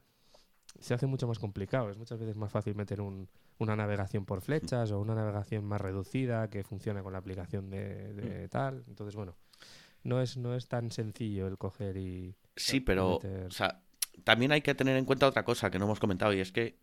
se 0.79 0.93
hace 0.93 1.07
mucho 1.07 1.27
más 1.27 1.39
complicado. 1.39 1.89
Es 1.89 1.97
muchas 1.97 2.19
veces 2.19 2.35
más 2.35 2.51
fácil 2.51 2.75
meter 2.75 2.99
un- 3.01 3.29
una 3.57 3.75
navegación 3.75 4.25
por 4.25 4.41
flechas 4.41 4.91
o 4.91 4.99
una 4.99 5.15
navegación 5.15 5.63
más 5.63 5.79
reducida 5.81 6.49
que 6.49 6.63
funcione 6.63 7.01
con 7.01 7.13
la 7.13 7.19
aplicación 7.19 7.69
de, 7.69 8.13
de 8.13 8.49
tal. 8.49 8.83
Entonces, 8.87 9.15
bueno, 9.15 9.35
no 10.03 10.21
es, 10.21 10.35
no 10.37 10.53
es 10.53 10.67
tan 10.67 10.91
sencillo 10.91 11.47
el 11.47 11.57
coger 11.57 11.95
y... 11.97 12.35
Sí, 12.55 12.79
pero 12.81 13.19
meter- 13.23 13.47
o 13.47 13.51
sea, 13.51 13.81
también 14.23 14.51
hay 14.51 14.61
que 14.61 14.75
tener 14.75 14.97
en 14.97 15.05
cuenta 15.05 15.27
otra 15.27 15.43
cosa 15.43 15.71
que 15.71 15.79
no 15.79 15.85
hemos 15.85 15.99
comentado 15.99 16.33
y 16.33 16.39
es 16.39 16.51
que 16.51 16.77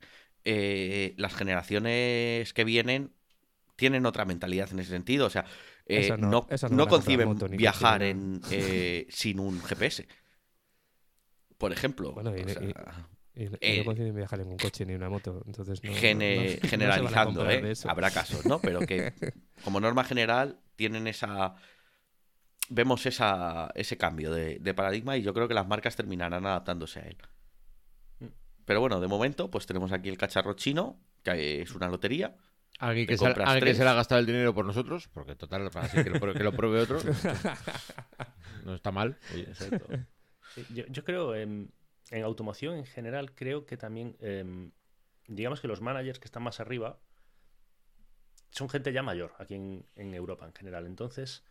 eh, 0.44 1.14
las 1.16 1.34
generaciones 1.34 2.52
que 2.52 2.64
vienen 2.64 3.12
tienen 3.76 4.06
otra 4.06 4.24
mentalidad 4.24 4.70
en 4.72 4.78
ese 4.80 4.90
sentido. 4.90 5.26
O 5.26 5.30
sea, 5.30 5.44
eh, 5.86 6.14
no- 6.18 6.46
no, 6.70 6.88
conciben 6.88 7.28
moto 7.28 7.48
viajar 7.48 8.02
en, 8.02 8.40
eh, 8.50 9.06
sin 9.10 9.40
un 9.40 9.60
GPS. 9.62 10.06
Por 11.58 11.72
ejemplo. 11.72 12.12
Bueno, 12.12 12.36
y- 12.36 12.42
o 12.42 12.48
sea, 12.48 12.62
y- 12.62 12.74
Y, 13.36 13.46
y 13.46 13.48
Eh, 13.60 13.78
no 13.78 13.84
consiguen 13.84 14.14
viajar 14.14 14.40
en 14.40 14.48
un 14.48 14.58
coche 14.58 14.86
ni 14.86 14.94
una 14.94 15.08
moto, 15.10 15.42
entonces 15.46 15.80
gene- 15.80 16.58
generalizando, 16.70 17.40
comprar 17.40 17.64
¿eh? 17.64 17.74
Habrá 17.84 18.10
casos, 18.10 18.46
¿no? 18.46 18.60
Pero 18.60 18.86
que 18.86 19.12
como 19.64 19.80
norma 19.80 20.04
general 20.04 20.60
tienen 20.76 21.08
esa... 21.08 21.56
Vemos 22.70 23.04
esa, 23.06 23.70
ese 23.74 23.98
cambio 23.98 24.32
de, 24.32 24.58
de 24.58 24.74
paradigma 24.74 25.16
y 25.16 25.22
yo 25.22 25.34
creo 25.34 25.48
que 25.48 25.54
las 25.54 25.66
marcas 25.66 25.96
terminarán 25.96 26.46
adaptándose 26.46 27.00
a 27.00 27.02
él. 27.02 27.16
Mm. 28.20 28.26
Pero 28.64 28.80
bueno, 28.80 29.00
de 29.00 29.06
momento, 29.08 29.50
pues 29.50 29.66
tenemos 29.66 29.92
aquí 29.92 30.08
el 30.08 30.16
cacharro 30.16 30.54
chino, 30.54 30.98
que 31.22 31.62
es 31.62 31.74
una 31.74 31.88
lotería. 31.88 32.36
Alguien 32.78 33.06
que, 33.06 33.16
se, 33.16 33.24
compras 33.24 33.48
alguien 33.48 33.72
que 33.72 33.74
se 33.76 33.84
le 33.84 33.90
ha 33.90 33.94
gastado 33.94 34.18
el 34.20 34.26
dinero 34.26 34.52
por 34.54 34.64
nosotros, 34.64 35.08
porque 35.08 35.36
total, 35.36 35.70
así 35.74 36.02
que 36.02 36.10
lo, 36.10 36.18
pruebe- 36.18 36.36
que 36.38 36.44
lo 36.44 36.52
pruebe 36.52 36.80
otro. 36.80 36.98
No 38.64 38.74
está 38.74 38.90
mal. 38.90 39.18
oye. 39.34 39.46
Yo, 40.70 40.84
yo 40.86 41.04
creo 41.04 41.34
en, 41.34 41.70
en 42.10 42.22
automoción 42.24 42.76
en 42.76 42.86
general, 42.86 43.34
creo 43.34 43.66
que 43.66 43.76
también 43.76 44.16
em, 44.20 44.72
digamos 45.26 45.60
que 45.60 45.68
los 45.68 45.82
managers 45.82 46.18
que 46.18 46.24
están 46.24 46.42
más 46.42 46.60
arriba 46.60 46.98
son 48.50 48.68
gente 48.70 48.92
ya 48.92 49.02
mayor 49.02 49.34
aquí 49.38 49.54
en, 49.54 49.84
en 49.96 50.14
Europa 50.14 50.46
en 50.46 50.54
general. 50.54 50.86
Entonces, 50.86 51.44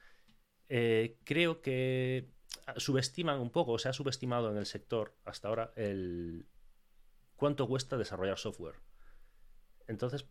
eh, 0.69 1.17
creo 1.23 1.61
que 1.61 2.29
subestiman 2.77 3.39
un 3.39 3.49
poco, 3.49 3.77
se 3.77 3.89
ha 3.89 3.93
subestimado 3.93 4.51
en 4.51 4.57
el 4.57 4.65
sector 4.65 5.15
hasta 5.25 5.47
ahora 5.47 5.73
el 5.75 6.45
cuánto 7.35 7.67
cuesta 7.67 7.97
desarrollar 7.97 8.37
software. 8.37 8.75
Entonces, 9.87 10.25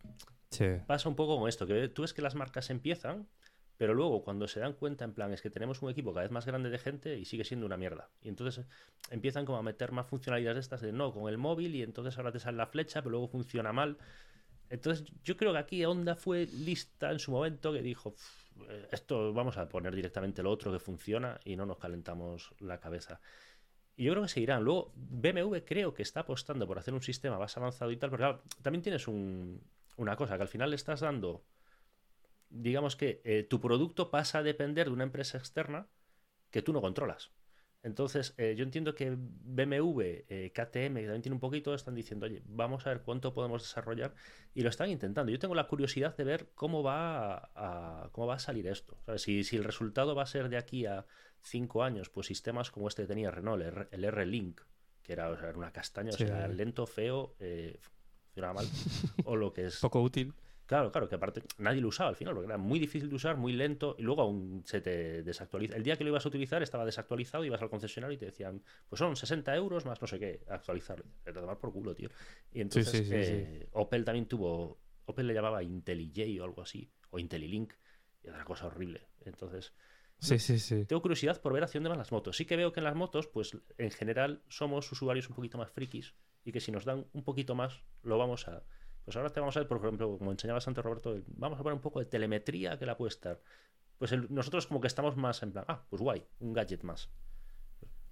Sí. 0.49 0.65
pasa 0.87 1.09
un 1.09 1.15
poco 1.15 1.39
con 1.39 1.49
esto, 1.49 1.65
que 1.67 1.87
tú 1.89 2.03
ves 2.03 2.13
que 2.13 2.21
las 2.21 2.35
marcas 2.35 2.69
empiezan, 2.69 3.27
pero 3.77 3.93
luego 3.93 4.23
cuando 4.23 4.47
se 4.47 4.59
dan 4.59 4.73
cuenta, 4.73 5.03
en 5.03 5.13
plan, 5.13 5.33
es 5.33 5.41
que 5.41 5.49
tenemos 5.49 5.81
un 5.81 5.89
equipo 5.89 6.13
cada 6.13 6.23
vez 6.23 6.31
más 6.31 6.45
grande 6.45 6.69
de 6.69 6.77
gente 6.77 7.17
y 7.17 7.25
sigue 7.25 7.43
siendo 7.43 7.65
una 7.65 7.77
mierda. 7.77 8.09
Y 8.21 8.29
entonces 8.29 8.65
empiezan 9.09 9.45
como 9.45 9.57
a 9.57 9.63
meter 9.63 9.91
más 9.91 10.07
funcionalidades 10.07 10.55
de 10.55 10.61
estas 10.61 10.81
de 10.81 10.91
no, 10.91 11.11
con 11.13 11.27
el 11.29 11.37
móvil 11.37 11.75
y 11.75 11.81
entonces 11.81 12.17
ahora 12.17 12.31
te 12.31 12.39
sale 12.39 12.57
la 12.57 12.67
flecha, 12.67 13.01
pero 13.01 13.11
luego 13.11 13.27
funciona 13.27 13.73
mal. 13.73 13.97
Entonces 14.69 15.05
yo 15.23 15.37
creo 15.37 15.53
que 15.53 15.59
aquí 15.59 15.85
Honda 15.85 16.15
fue 16.15 16.45
lista 16.45 17.11
en 17.11 17.19
su 17.19 17.31
momento 17.31 17.73
que 17.73 17.81
dijo, 17.81 18.13
"Pff, 18.13 18.42
eh, 18.42 18.42
esto 18.91 19.33
vamos 19.33 19.57
a 19.57 19.67
poner 19.69 19.95
directamente 19.95 20.43
lo 20.43 20.51
otro 20.51 20.71
que 20.71 20.79
funciona 20.79 21.39
y 21.43 21.55
no 21.55 21.65
nos 21.65 21.77
calentamos 21.77 22.53
la 22.59 22.79
cabeza. 22.79 23.19
Y 23.95 24.05
yo 24.05 24.13
creo 24.13 24.23
que 24.23 24.29
seguirán. 24.29 24.63
Luego, 24.63 24.91
BMW 24.95 25.63
creo 25.65 25.93
que 25.93 26.03
está 26.03 26.21
apostando 26.21 26.67
por 26.67 26.79
hacer 26.79 26.93
un 26.93 27.01
sistema 27.01 27.37
más 27.37 27.55
avanzado 27.57 27.91
y 27.91 27.97
tal, 27.97 28.09
pero 28.11 28.41
también 28.61 28.81
tienes 28.81 29.07
un- 29.07 29.61
una 29.97 30.15
cosa, 30.15 30.37
que 30.37 30.43
al 30.43 30.47
final 30.49 30.69
le 30.71 30.75
estás 30.75 31.01
dando, 31.01 31.43
digamos 32.49 32.95
que 32.95 33.21
eh, 33.25 33.43
tu 33.43 33.59
producto 33.59 34.11
pasa 34.11 34.39
a 34.39 34.43
depender 34.43 34.87
de 34.87 34.93
una 34.93 35.03
empresa 35.03 35.37
externa 35.37 35.87
que 36.51 36.61
tú 36.61 36.73
no 36.73 36.81
controlas. 36.81 37.31
Entonces, 37.83 38.33
eh, 38.37 38.55
yo 38.57 38.63
entiendo 38.63 38.95
que 38.95 39.13
BMW, 39.17 40.23
eh, 40.29 40.51
KTM, 40.53 40.95
que 41.01 41.05
también 41.05 41.21
tiene 41.21 41.35
un 41.35 41.41
poquito, 41.41 41.73
están 41.73 41.93
diciendo, 41.95 42.25
oye, 42.25 42.41
vamos 42.45 42.87
a 42.87 42.89
ver 42.91 43.01
cuánto 43.01 43.33
podemos 43.33 43.61
desarrollar 43.61 44.15
y 44.53 44.61
lo 44.61 44.69
están 44.69 44.89
intentando. 44.89 45.31
Yo 45.31 45.37
tengo 45.39 45.53
la 45.53 45.67
curiosidad 45.67 46.15
de 46.15 46.23
ver 46.23 46.49
cómo 46.55 46.81
va 46.81 47.35
a, 47.35 47.49
a- 48.05 48.09
cómo 48.11 48.27
va 48.27 48.35
a 48.35 48.39
salir 48.39 48.67
esto. 48.67 48.97
Si, 49.17 49.43
si 49.43 49.57
el 49.57 49.65
resultado 49.65 50.15
va 50.15 50.23
a 50.23 50.27
ser 50.27 50.47
de 50.49 50.57
aquí 50.57 50.85
a 50.85 51.05
cinco 51.41 51.83
años, 51.83 52.09
pues 52.09 52.27
sistemas 52.27 52.71
como 52.71 52.87
este 52.87 53.01
que 53.03 53.07
tenía 53.09 53.31
Renault, 53.31 53.63
el 53.91 54.03
R-Link, 54.05 54.61
que 55.01 55.11
era, 55.13 55.29
o 55.29 55.37
sea, 55.37 55.49
era 55.49 55.57
una 55.57 55.71
castaña, 55.73 56.11
o 56.11 56.17
sea, 56.17 56.47
lento, 56.47 56.87
feo, 56.87 57.35
eh, 57.39 57.77
funcionaba 58.27 58.53
mal, 58.53 58.65
o 59.25 59.35
lo 59.35 59.51
que 59.51 59.65
es... 59.65 59.79
Poco 59.81 60.01
útil. 60.01 60.33
Claro, 60.65 60.91
claro, 60.91 61.09
que 61.09 61.15
aparte 61.15 61.43
nadie 61.57 61.81
lo 61.81 61.89
usaba 61.89 62.09
al 62.09 62.15
final, 62.15 62.33
porque 62.33 62.47
era 62.47 62.57
muy 62.57 62.79
difícil 62.79 63.09
de 63.09 63.15
usar, 63.15 63.35
muy 63.37 63.51
lento, 63.53 63.95
y 63.99 64.03
luego 64.03 64.21
aún 64.21 64.63
se 64.65 64.79
te 64.81 65.21
desactualiza. 65.23 65.75
El 65.75 65.83
día 65.83 65.97
que 65.97 66.03
lo 66.03 66.09
ibas 66.09 66.25
a 66.25 66.29
utilizar 66.29 66.63
estaba 66.63 66.85
desactualizado, 66.85 67.43
ibas 67.43 67.61
al 67.61 67.69
concesionario 67.69 68.15
y 68.15 68.17
te 68.17 68.25
decían, 68.27 68.63
pues 68.87 68.99
son 68.99 69.15
60 69.15 69.53
euros 69.55 69.85
más 69.85 70.01
no 70.01 70.07
sé 70.07 70.19
qué, 70.19 70.41
actualizarlo. 70.47 71.05
Te 71.23 71.33
tomar 71.33 71.57
por 71.57 71.73
culo, 71.73 71.93
tío. 71.93 72.09
Y 72.51 72.61
entonces 72.61 72.91
sí, 72.91 72.97
sí, 72.99 73.03
sí. 73.03 73.13
eh, 73.13 73.69
Opel 73.73 74.05
también 74.05 74.25
tuvo, 74.27 74.79
Opel 75.05 75.27
le 75.27 75.33
llamaba 75.33 75.61
IntelliJ 75.63 76.39
o 76.41 76.45
algo 76.45 76.61
así, 76.61 76.89
o 77.09 77.19
IntelliLink, 77.19 77.73
y 78.23 78.27
era 78.27 78.37
una 78.37 78.45
cosa 78.45 78.67
horrible. 78.67 79.07
Entonces, 79.25 79.73
Sí, 80.19 80.39
sí, 80.39 80.57
sí. 80.57 80.85
tengo 80.85 81.01
curiosidad 81.01 81.41
por 81.41 81.51
ver 81.51 81.65
hacia 81.65 81.79
dónde 81.79 81.89
van 81.89 81.97
las 81.97 82.13
motos. 82.13 82.37
Sí 82.37 82.45
que 82.45 82.55
veo 82.55 82.71
que 82.71 82.79
en 82.79 82.85
las 82.85 82.95
motos, 82.95 83.27
pues 83.27 83.57
en 83.77 83.91
general 83.91 84.41
somos 84.47 84.89
usuarios 84.89 85.27
un 85.29 85.35
poquito 85.35 85.57
más 85.57 85.69
frikis 85.71 86.13
y 86.45 86.53
que 86.53 86.61
si 86.61 86.71
nos 86.71 86.85
dan 86.85 87.07
un 87.11 87.23
poquito 87.23 87.55
más, 87.55 87.83
lo 88.03 88.17
vamos 88.17 88.47
a... 88.47 88.63
Pues 89.05 89.17
ahora 89.17 89.29
te 89.31 89.39
vamos 89.39 89.55
a 89.57 89.59
ver, 89.61 89.67
por 89.67 89.77
ejemplo, 89.77 90.17
como 90.17 90.31
enseñaba 90.31 90.59
antes 90.65 90.83
Roberto, 90.83 91.17
vamos 91.27 91.59
a 91.59 91.63
poner 91.63 91.75
un 91.75 91.81
poco 91.81 91.99
de 91.99 92.05
telemetría 92.05 92.77
que 92.79 92.85
la 92.85 92.97
puede 92.97 93.09
estar. 93.09 93.41
Pues 93.99 94.11
el- 94.11 94.27
nosotros 94.33 94.67
como 94.67 94.81
que 94.81 94.87
estamos 94.87 95.17
más 95.17 95.43
en 95.43 95.51
plan, 95.51 95.65
ah, 95.67 95.83
pues 95.89 96.01
guay, 96.01 96.25
un 96.39 96.53
gadget 96.53 96.83
más. 96.83 97.09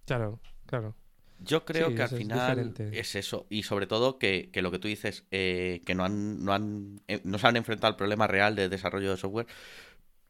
Claro, 0.05 0.39
claro. 0.65 0.95
Yo 1.43 1.65
creo 1.65 1.89
Sí, 1.89 1.95
que 1.95 2.03
al 2.03 2.09
es 2.09 2.15
final 2.15 2.73
es 2.91 3.15
eso. 3.15 3.47
Y 3.49 3.63
sobre 3.63 3.87
todo 3.87 4.19
que, 4.19 4.51
que 4.51 4.61
lo 4.61 4.69
que 4.69 4.77
tú 4.77 4.87
dices, 4.87 5.25
eh, 5.31 5.81
que 5.85 5.95
no 5.95 6.03
han, 6.03 6.43
no 6.45 6.53
han 6.53 7.01
eh, 7.07 7.19
no 7.23 7.39
se 7.39 7.47
han 7.47 7.55
enfrentado 7.57 7.89
al 7.91 7.97
problema 7.97 8.27
real 8.27 8.55
de 8.55 8.69
desarrollo 8.69 9.09
de 9.09 9.17
software, 9.17 9.47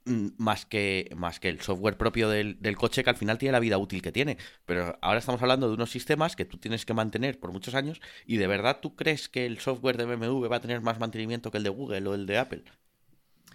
más 0.05 0.65
que, 0.65 1.09
más 1.15 1.39
que 1.39 1.49
el 1.49 1.61
software 1.61 1.97
propio 1.97 2.29
del, 2.29 2.59
del 2.61 2.75
coche, 2.77 3.03
que 3.03 3.09
al 3.09 3.15
final 3.17 3.37
tiene 3.37 3.51
la 3.53 3.59
vida 3.59 3.77
útil 3.77 4.01
que 4.01 4.11
tiene. 4.11 4.37
Pero 4.65 4.97
ahora 5.01 5.19
estamos 5.19 5.41
hablando 5.41 5.67
de 5.67 5.75
unos 5.75 5.91
sistemas 5.91 6.35
que 6.35 6.45
tú 6.45 6.57
tienes 6.57 6.85
que 6.85 6.93
mantener 6.93 7.39
por 7.39 7.51
muchos 7.51 7.75
años. 7.75 8.01
¿Y 8.25 8.37
de 8.37 8.47
verdad 8.47 8.79
tú 8.81 8.95
crees 8.95 9.29
que 9.29 9.45
el 9.45 9.59
software 9.59 9.97
de 9.97 10.05
BMW 10.05 10.47
va 10.47 10.57
a 10.57 10.61
tener 10.61 10.81
más 10.81 10.99
mantenimiento 10.99 11.51
que 11.51 11.57
el 11.59 11.63
de 11.63 11.69
Google 11.69 12.07
o 12.07 12.13
el 12.15 12.25
de 12.25 12.37
Apple? 12.39 12.63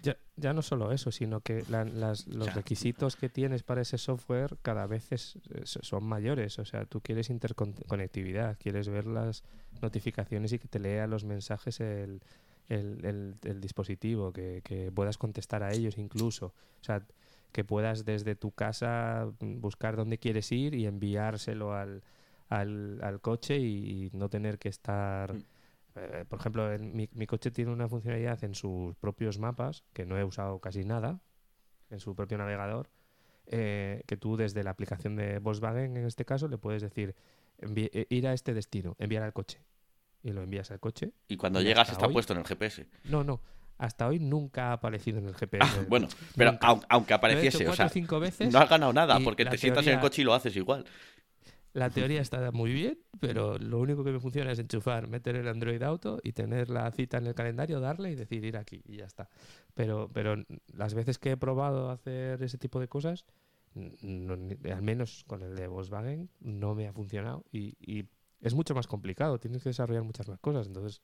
Ya, 0.03 0.15
ya 0.35 0.53
no 0.53 0.61
solo 0.61 0.91
eso, 0.91 1.11
sino 1.11 1.41
que 1.41 1.63
la- 1.69 1.83
las- 1.83 2.27
los 2.27 2.53
requisitos 2.53 3.15
que 3.15 3.29
tienes 3.29 3.63
para 3.63 3.81
ese 3.81 3.97
software 3.97 4.55
cada 4.61 4.85
vez 4.85 5.11
es- 5.11 5.37
es- 5.59 5.79
son 5.81 6.03
mayores. 6.03 6.59
O 6.59 6.65
sea, 6.65 6.85
tú 6.85 7.01
quieres 7.01 7.29
interconectividad, 7.31 8.57
quieres 8.59 8.89
ver 8.89 9.07
las 9.07 9.43
notificaciones 9.81 10.53
y 10.53 10.59
que 10.59 10.67
te 10.67 10.79
lea 10.79 11.07
los 11.07 11.23
mensajes 11.23 11.79
el, 11.79 12.21
el- 12.69 13.05
el- 13.05 13.35
el 13.43 13.61
dispositivo, 13.61 14.31
que, 14.33 14.61
que 14.63 14.91
puedas 14.91 15.17
contestar 15.17 15.63
a 15.63 15.73
ellos 15.73 15.97
incluso. 15.97 16.47
O 16.81 16.83
sea, 16.83 17.01
que 17.51 17.63
puedas 17.63 18.05
desde 18.05 18.35
tu 18.35 18.51
casa 18.51 19.31
mm, 19.39 19.59
buscar 19.61 19.95
dónde 19.95 20.17
quieres 20.17 20.51
ir 20.51 20.75
y 20.75 20.85
enviárselo 20.85 21.73
al, 21.73 22.03
al, 22.49 22.99
al 23.01 23.21
coche 23.21 23.57
y, 23.57 24.09
no 24.13 24.29
tener 24.29 24.59
que 24.59 24.69
estar... 24.69 25.33
Mm. 25.33 25.43
eh, 25.95 26.25
por 26.27 26.39
ejemplo, 26.39 26.71
en 26.71 26.95
mi, 26.95 27.09
mi 27.13 27.25
coche 27.27 27.51
tiene 27.51 27.71
una 27.71 27.87
funcionalidad 27.87 28.43
en 28.43 28.53
sus 28.55 28.95
propios 28.97 29.39
mapas, 29.39 29.83
que 29.93 30.05
no 30.05 30.17
he 30.17 30.23
usado 30.23 30.59
casi 30.59 30.83
nada, 30.83 31.19
en 31.89 31.99
su 31.99 32.15
propio 32.15 32.37
navegador, 32.37 32.89
eh, 33.47 34.03
que 34.05 34.17
tú 34.17 34.35
desde 34.35 34.63
la 34.63 34.71
aplicación 34.71 35.15
de 35.15 35.39
Volkswagen, 35.39 35.95
en 35.97 36.05
este 36.05 36.25
caso, 36.25 36.47
le 36.47 36.57
puedes 36.57 36.81
decir 36.81 37.15
eh, 37.59 38.05
ir 38.09 38.27
a 38.27 38.33
este 38.33 38.53
destino, 38.53 38.95
enviar 38.99 39.23
al 39.23 39.33
coche. 39.33 39.61
Y 40.23 40.31
lo 40.31 40.41
envías 40.43 40.71
al 40.71 40.79
coche. 40.79 41.13
Y 41.27 41.37
cuando 41.37 41.61
Y 41.61 41.65
llegas 41.65 41.89
está 41.89 42.07
hoy- 42.07 42.13
puesto 42.13 42.33
en 42.33 42.39
el 42.39 42.45
GPS. 42.45 42.87
No, 43.05 43.23
no. 43.23 43.41
Hasta 43.77 44.07
hoy 44.07 44.19
nunca 44.19 44.69
ha 44.69 44.73
aparecido 44.73 45.19
en 45.19 45.27
el 45.27 45.35
GPS. 45.35 45.63
Ah, 45.63 45.85
bueno, 45.87 46.07
pero 46.35 46.51
Nunca. 46.53 46.79
aunque 46.89 47.13
apareciese, 47.13 47.67
o 47.67 47.73
sea, 47.75 47.85
o 47.85 47.89
cinco 47.89 48.19
veces. 48.19 48.51
no 48.51 48.57
has 48.59 48.67
ganado 48.69 48.91
nada 48.91 49.19
porque 49.23 49.45
te 49.45 49.57
sientas 49.57 49.85
en 49.85 49.93
el 49.93 49.99
coche 49.99 50.23
y 50.23 50.25
lo 50.25 50.33
haces 50.33 50.55
igual. 50.55 50.83
La 51.73 51.91
teoría 51.91 52.21
está 52.21 52.51
muy 52.51 52.73
bien, 52.73 52.97
pero 53.19 53.59
lo 53.59 53.77
único 53.79 54.03
que 54.03 54.11
me 54.11 54.19
funciona 54.19 54.51
es 54.51 54.57
enchufar, 54.57 55.07
meter 55.07 55.35
el 55.35 55.47
Android 55.47 55.83
Auto 55.83 56.19
y 56.23 56.31
tener 56.33 56.71
la 56.71 56.89
cita 56.91 57.19
en 57.19 57.27
el 57.27 57.35
calendario, 57.35 57.79
darle 57.79 58.09
y 58.11 58.15
decir 58.15 58.43
ir 58.45 58.57
aquí 58.57 58.81
y 58.87 58.97
ya 58.97 59.05
está. 59.05 59.29
Pero, 59.75 60.09
pero 60.11 60.43
las 60.73 60.95
veces 60.95 61.19
que 61.19 61.31
he 61.31 61.37
probado 61.37 61.91
hacer 61.91 62.41
ese 62.41 62.57
tipo 62.57 62.79
de 62.79 62.87
cosas, 62.87 63.25
no- 64.01 64.33
al 64.73 64.81
menos 64.81 65.23
con 65.27 65.43
el 65.43 65.55
de 65.55 65.67
Volkswagen, 65.67 66.31
no 66.39 66.73
me 66.73 66.87
ha 66.87 66.93
funcionado 66.93 67.45
y, 67.51 67.75
y 67.79 68.05
es 68.41 68.53
mucho 68.53 68.73
más 68.75 68.87
complicado. 68.87 69.39
Tienes 69.39 69.63
que 69.63 69.69
desarrollar 69.69 70.03
muchas 70.03 70.27
más 70.27 70.39
cosas. 70.39 70.67
Entonces, 70.67 71.01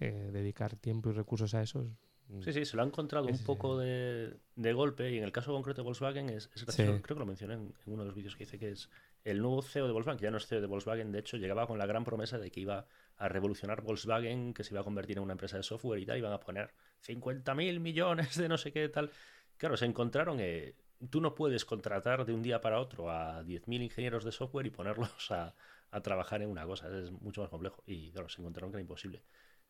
eh, 0.00 0.30
dedicar 0.32 0.76
tiempo 0.76 1.10
y 1.10 1.12
recursos 1.12 1.54
a 1.54 1.62
eso. 1.62 1.82
es- 1.82 2.44
Sí, 2.44 2.52
sí, 2.52 2.64
se 2.64 2.76
lo 2.76 2.82
ha 2.82 2.86
encontrado 2.86 3.26
un 3.26 3.36
poco 3.44 3.76
de, 3.78 4.38
de 4.56 4.72
golpe 4.72 5.10
y 5.12 5.18
en 5.18 5.24
el 5.24 5.32
caso 5.32 5.52
concreto 5.52 5.82
de 5.82 5.84
Volkswagen 5.84 6.30
es, 6.30 6.48
es 6.54 6.64
gracioso, 6.64 6.94
Sí. 6.96 7.02
creo 7.02 7.16
que 7.16 7.20
lo 7.20 7.26
mencioné 7.26 7.54
en, 7.54 7.60
en 7.84 7.92
uno 7.92 8.02
de 8.04 8.06
los 8.06 8.14
vídeos 8.14 8.36
que 8.36 8.44
hice, 8.44 8.58
que 8.58 8.70
es 8.70 8.88
el 9.24 9.42
nuevo 9.42 9.60
CEO 9.60 9.86
de 9.86 9.92
Volkswagen, 9.92 10.18
que 10.18 10.24
ya 10.24 10.30
no 10.30 10.38
es 10.38 10.46
CEO 10.46 10.62
de 10.62 10.66
Volkswagen, 10.66 11.12
de 11.12 11.18
hecho 11.18 11.36
llegaba 11.36 11.66
con 11.66 11.78
la 11.78 11.84
gran 11.84 12.04
promesa 12.04 12.38
de 12.38 12.50
que 12.50 12.60
iba 12.60 12.86
a 13.18 13.28
revolucionar 13.28 13.82
Volkswagen, 13.82 14.54
que 14.54 14.64
se 14.64 14.72
iba 14.72 14.80
a 14.80 14.84
convertir 14.84 15.18
en 15.18 15.24
una 15.24 15.32
empresa 15.32 15.58
de 15.58 15.62
software 15.62 16.00
y 16.00 16.06
tal, 16.06 16.16
iban 16.16 16.32
a 16.32 16.40
poner 16.40 16.70
50 17.00 17.54
mil 17.54 17.80
millones 17.80 18.34
de 18.38 18.48
no 18.48 18.56
sé 18.56 18.72
qué 18.72 18.88
tal. 18.88 19.10
Claro, 19.58 19.76
se 19.76 19.84
encontraron, 19.84 20.38
eh, 20.40 20.74
tú 21.10 21.20
no 21.20 21.34
puedes 21.34 21.66
contratar 21.66 22.24
de 22.24 22.32
un 22.32 22.42
día 22.42 22.62
para 22.62 22.80
otro 22.80 23.10
a 23.10 23.42
10.000 23.44 23.82
ingenieros 23.82 24.24
de 24.24 24.32
software 24.32 24.66
y 24.66 24.70
ponerlos 24.70 25.30
a, 25.30 25.54
a 25.92 26.00
trabajar 26.00 26.42
en 26.42 26.50
una 26.50 26.64
cosa, 26.66 26.88
es 26.98 27.12
mucho 27.12 27.40
más 27.42 27.50
complejo 27.50 27.82
y 27.86 28.10
claro, 28.10 28.28
se 28.28 28.40
encontraron 28.40 28.70
que 28.72 28.76
era 28.76 28.80
imposible. 28.82 29.22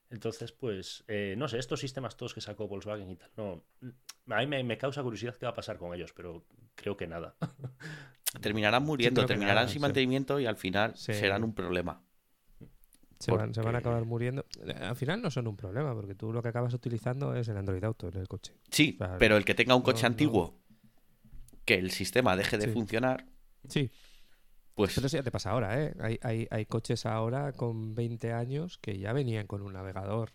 Entonces, 0.08 0.52
pues, 0.52 1.04
eh, 1.08 1.34
no 1.36 1.48
sé, 1.48 1.58
estos 1.58 1.80
sistemas 1.80 2.16
todos 2.16 2.32
que 2.34 2.40
sacó 2.40 2.68
Volkswagen 2.68 3.10
y 3.10 3.16
tal, 3.16 3.30
no, 3.36 3.64
a 4.34 4.40
mí 4.40 4.46
me, 4.46 4.62
me 4.64 4.78
causa 4.78 5.02
curiosidad 5.02 5.36
qué 5.36 5.46
va 5.46 5.50
a 5.52 5.54
pasar 5.54 5.78
con 5.78 5.94
ellos, 5.94 6.12
pero 6.14 6.44
creo 6.74 6.96
que 6.96 7.06
nada. 7.06 7.36
Terminarán 8.40 8.82
muriendo, 8.84 9.26
terminarán 9.26 9.56
nada, 9.64 9.68
sin 9.68 9.74
sí. 9.74 9.80
mantenimiento 9.80 10.40
y 10.40 10.46
al 10.46 10.56
final 10.56 10.96
Sí. 10.96 11.12
serán 11.12 11.44
un 11.44 11.54
problema. 11.54 12.02
Se 13.18 13.30
van, 13.30 13.54
se 13.54 13.60
van 13.60 13.74
a 13.76 13.78
acabar 13.78 14.04
muriendo. 14.04 14.44
Al 14.80 14.96
final 14.96 15.22
no 15.22 15.30
son 15.30 15.46
un 15.46 15.56
problema, 15.56 15.94
porque 15.94 16.14
tú 16.14 16.32
lo 16.32 16.42
que 16.42 16.48
acabas 16.48 16.74
utilizando 16.74 17.34
es 17.36 17.46
el 17.48 17.56
Android 17.56 17.84
Auto 17.84 18.08
en 18.08 18.16
el 18.16 18.26
coche. 18.26 18.54
Sí, 18.70 18.98
pero 19.18 19.36
el 19.36 19.44
que 19.44 19.54
tenga 19.54 19.74
un 19.76 19.82
coche 19.82 20.02
No, 20.02 20.08
no. 20.08 20.12
antiguo, 20.12 20.58
que 21.64 21.74
el 21.74 21.90
sistema 21.92 22.34
deje 22.36 22.58
de 22.58 22.66
Sí. 22.66 22.72
funcionar, 22.72 23.26
Sí, 23.68 23.90
pues 24.74 24.96
eso 24.96 25.06
ya 25.06 25.22
te 25.22 25.30
pasa 25.30 25.50
ahora, 25.50 25.82
¿eh? 25.82 25.94
Hay, 26.00 26.18
hay, 26.22 26.48
hay 26.50 26.66
coches 26.66 27.06
ahora 27.06 27.52
con 27.52 27.94
20 27.94 28.32
años 28.32 28.78
que 28.78 28.98
ya 28.98 29.12
venían 29.12 29.46
con 29.46 29.62
un 29.62 29.74
navegador 29.74 30.32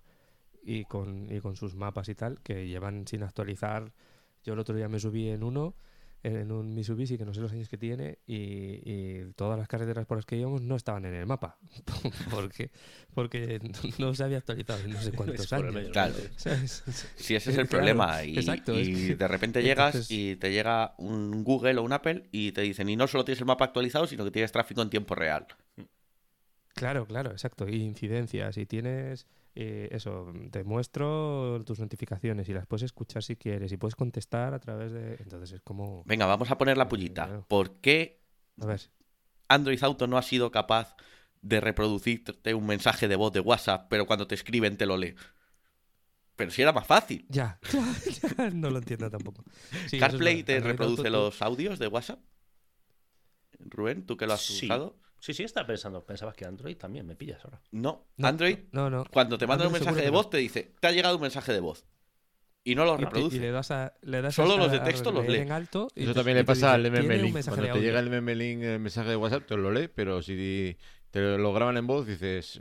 y 0.64 0.86
con, 0.86 1.32
y 1.32 1.40
con 1.40 1.56
sus 1.56 1.76
mapas 1.76 2.10
y 2.10 2.16
tal, 2.16 2.42
que 2.42 2.68
llevan 2.68 3.08
sin 3.08 3.24
actualizar. 3.24 3.94
Yo 4.44 4.54
el 4.54 4.60
otro 4.60 4.76
día 4.76 4.90
me 4.90 5.00
subí 5.00 5.30
en 5.30 5.44
uno, 5.44 5.76
en 6.24 6.52
un 6.52 6.74
Mitsubishi, 6.74 7.18
que 7.18 7.26
no 7.26 7.34
sé 7.34 7.40
los 7.42 7.52
años 7.52 7.70
que 7.70 7.78
tiene, 7.78 8.18
y, 8.26 8.36
y 8.84 9.32
todas 9.36 9.58
las 9.58 9.68
carreteras 9.68 10.06
por 10.06 10.18
las 10.18 10.26
que 10.26 10.36
íbamos 10.36 10.62
no 10.62 10.76
estaban 10.76 11.06
en 11.06 11.14
el 11.14 11.26
mapa, 11.26 11.58
porque, 12.32 12.72
porque 13.14 13.60
no 14.00 14.14
se 14.14 14.24
había 14.24 14.40
actualizado 14.40 14.80
en 14.84 14.92
no 14.92 15.02
sé 15.02 15.12
cuántos 15.16 15.54
años. 15.54 15.74
medio, 15.74 15.92
Claro. 15.92 16.14
¿Sabes? 16.36 16.84
si 17.16 17.36
ese 17.36 17.52
es 17.52 17.58
el 17.58 17.68
Claro, 17.68 17.70
problema 17.84 18.24
y, 18.24 18.38
exacto, 18.38 18.74
es 18.74 18.88
y 18.88 19.08
que- 19.10 19.16
de 19.16 19.28
repente 19.28 19.62
llegas 19.64 19.96
entonces- 19.96 20.12
y 20.12 20.36
te 20.36 20.52
llega 20.52 20.96
un 20.98 21.44
Google 21.44 21.78
o 21.78 21.84
un 21.84 21.94
Apple 21.94 22.24
y 22.32 22.52
te 22.52 22.62
dicen 22.62 22.90
y 22.90 22.96
no 22.96 23.08
solo 23.08 23.24
tienes 23.24 23.40
el 23.40 23.46
mapa 23.48 23.66
actualizado, 23.66 24.08
sino 24.08 24.26
que 24.26 24.32
tienes 24.32 24.52
tráfico 24.52 24.82
en 24.82 24.90
tiempo 24.90 25.16
real. 25.16 25.48
Claro, 26.76 27.08
claro, 27.08 27.32
exacto. 27.32 27.68
Y 27.68 27.76
incidencias. 27.82 28.58
Y 28.58 28.66
tienes 28.66 29.26
eh, 29.60 29.90
eso, 29.92 30.32
te 30.52 30.64
muestro 30.64 31.64
tus 31.66 31.80
notificaciones 31.80 32.48
y 32.48 32.54
las 32.54 32.68
puedes 32.68 32.84
escuchar 32.84 33.24
si 33.24 33.36
quieres 33.36 33.72
y 33.72 33.78
puedes 33.78 33.96
contestar 33.96 34.54
a 34.54 34.60
través 34.60 34.92
de. 34.92 35.16
Entonces 35.16 35.52
es 35.54 35.62
como. 35.62 36.04
Venga, 36.06 36.28
vamos 36.28 36.52
a 36.52 36.58
poner 36.60 36.78
la 36.78 36.88
pullita. 36.88 37.26
Claro. 37.26 37.46
¿Por 37.48 37.80
qué 37.82 38.22
A 38.62 38.68
ver. 38.68 38.82
Android 39.50 39.84
Auto 39.84 40.06
no 40.06 40.18
ha 40.18 40.22
sido 40.22 40.52
capaz 40.52 40.96
de 41.42 41.60
reproducirte 41.60 42.54
un 42.54 42.68
mensaje 42.68 43.08
de 43.08 43.16
voz 43.16 43.34
de 43.34 43.40
WhatsApp, 43.40 43.88
pero 43.90 44.06
cuando 44.06 44.28
te 44.28 44.36
escriben 44.36 44.78
te 44.78 44.86
lo 44.86 44.96
lee? 44.96 45.16
Pero 46.36 46.52
si 46.52 46.62
era 46.62 46.72
más 46.72 46.86
fácil. 46.86 47.26
Ya, 47.30 47.60
ya, 48.38 48.52
no 48.52 48.70
lo 48.70 48.78
entiendo 48.78 49.10
tampoco. 49.10 49.44
Sí, 49.88 49.96
es 49.96 50.00
CarPlay 50.00 50.44
te 50.44 50.58
Android 50.58 50.72
reproduce 50.74 51.10
los 51.10 51.42
audios 51.42 51.80
de 51.80 51.88
WhatsApp. 51.88 52.20
Rubén, 53.60 54.06
¿tú 54.06 54.18
que 54.18 54.28
lo 54.28 54.34
has 54.34 54.42
Sí. 54.46 54.66
usado? 54.66 55.00
Sí, 55.20 55.34
sí, 55.34 55.44
estaba 55.44 55.66
pensando. 55.68 56.06
Pensabas 56.06 56.36
que 56.36 56.46
Android 56.46 56.78
también 56.78 57.06
me 57.06 57.16
pillas 57.16 57.44
ahora. 57.44 57.60
No. 57.72 58.06
No, 58.18 58.28
Android, 58.28 58.58
No, 58.72 58.90
no. 58.90 59.04
cuando 59.12 59.38
te 59.38 59.48
manda 59.48 59.66
un 59.68 59.74
mensaje 59.74 60.02
de 60.02 60.10
voz, 60.10 60.30
te 60.30 60.38
dice, 60.38 60.74
te 60.80 60.88
ha 60.88 60.92
llegado 60.92 61.16
un 61.16 61.22
mensaje 61.22 61.52
de 61.54 61.60
voz. 61.60 61.86
Y 62.64 62.76
no 62.76 62.84
lo 62.84 62.98
reproduce. 62.98 63.38
Y 63.38 63.40
le 63.40 63.52
das 63.52 63.72
a, 63.72 63.94
le 64.02 64.22
das 64.22 64.36
Solo 64.36 64.56
a- 64.56 64.58
los 64.58 64.72
de 64.72 64.78
a 64.80 64.84
texto 64.84 65.12
los 65.12 65.26
lee. 65.26 65.38
en 65.38 65.52
alto 65.54 65.88
y 65.96 66.04
Eso 66.04 66.12
te- 66.12 66.16
también 66.20 66.38
y 66.38 66.42
le 66.42 66.46
pasa 66.46 66.74
al 66.74 66.84
dice, 66.84 66.92
"Tiene 67.00 67.06
MM 67.08 67.16
un 67.16 67.22
Link. 67.24 67.34
mensaje 67.36 67.56
Cuando 67.56 67.66
te 67.66 67.72
audio". 67.72 67.84
llega 67.84 68.00
el 68.02 68.08
MM 68.08 68.36
Link 68.36 68.62
el 68.64 68.80
mensaje 68.80 69.10
de 69.10 69.16
WhatsApp, 69.16 69.46
te 69.48 69.56
lo 69.58 69.72
lee, 69.72 69.88
pero 69.88 70.22
si 70.22 70.78
te 71.12 71.38
lo 71.38 71.54
graban 71.54 71.78
en 71.78 71.88
voz, 71.88 72.06
dices. 72.06 72.60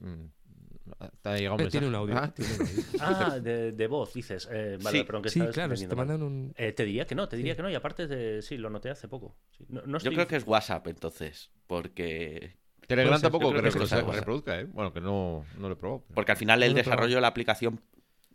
Te 1.22 1.28
ha 1.28 1.36
llegado 1.36 1.56
un 1.56 1.60
Eh, 1.60 1.64
mensaje. 1.64 1.70
tiene 1.70 1.86
un 1.88 1.94
audio. 1.94 2.16
Ah, 2.16 2.32
tiene 2.34 2.54
un 2.54 2.60
audio. 2.62 2.82
Ah, 3.00 3.38
de, 3.38 3.72
de 3.72 3.86
voz, 3.86 4.14
dices. 4.14 4.48
Eh, 4.50 4.78
vale, 4.82 4.98
Sí, 4.98 5.04
pero 5.04 5.18
aunque 5.18 5.28
Sí, 5.30 5.40
estás 5.40 5.54
claro, 5.54 5.76
si 5.76 5.86
te 5.86 5.94
mandan 5.94 6.22
un. 6.22 6.54
Eh, 6.56 6.72
te 6.72 6.84
diría 6.84 7.06
que 7.06 7.14
no, 7.14 7.28
te 7.28 7.36
diría 7.36 7.52
Sí. 7.52 7.56
que 7.56 7.62
no. 7.62 7.70
Y 7.70 7.74
aparte, 7.74 8.06
de, 8.06 8.40
sí, 8.42 8.56
lo 8.56 8.70
noté 8.70 8.88
hace 8.90 9.06
poco. 9.08 9.36
Sí, 9.56 9.64
no, 9.68 9.82
no 9.86 9.98
Yo 9.98 10.10
creo 10.12 10.26
que 10.26 10.36
es 10.36 10.46
WhatsApp, 10.46 10.86
entonces. 10.88 11.50
Porque, 11.66 12.56
Telegram 12.86 13.10
Puede 13.12 13.20
ser, 13.20 13.30
tampoco 13.30 13.50
creo 13.50 13.62
que 13.62 14.14
reproduzca, 14.16 14.60
¿eh? 14.60 14.64
Bueno, 14.64 14.92
que 14.92 15.00
no, 15.00 15.44
no 15.58 15.68
lo 15.68 15.74
he 15.74 15.76
probado. 15.76 16.02
pero- 16.06 16.14
porque 16.14 16.32
al 16.32 16.38
final 16.38 16.62
el 16.62 16.72
desarrollo 16.74 17.16
de 17.16 17.20
la 17.20 17.28
aplicación 17.28 17.80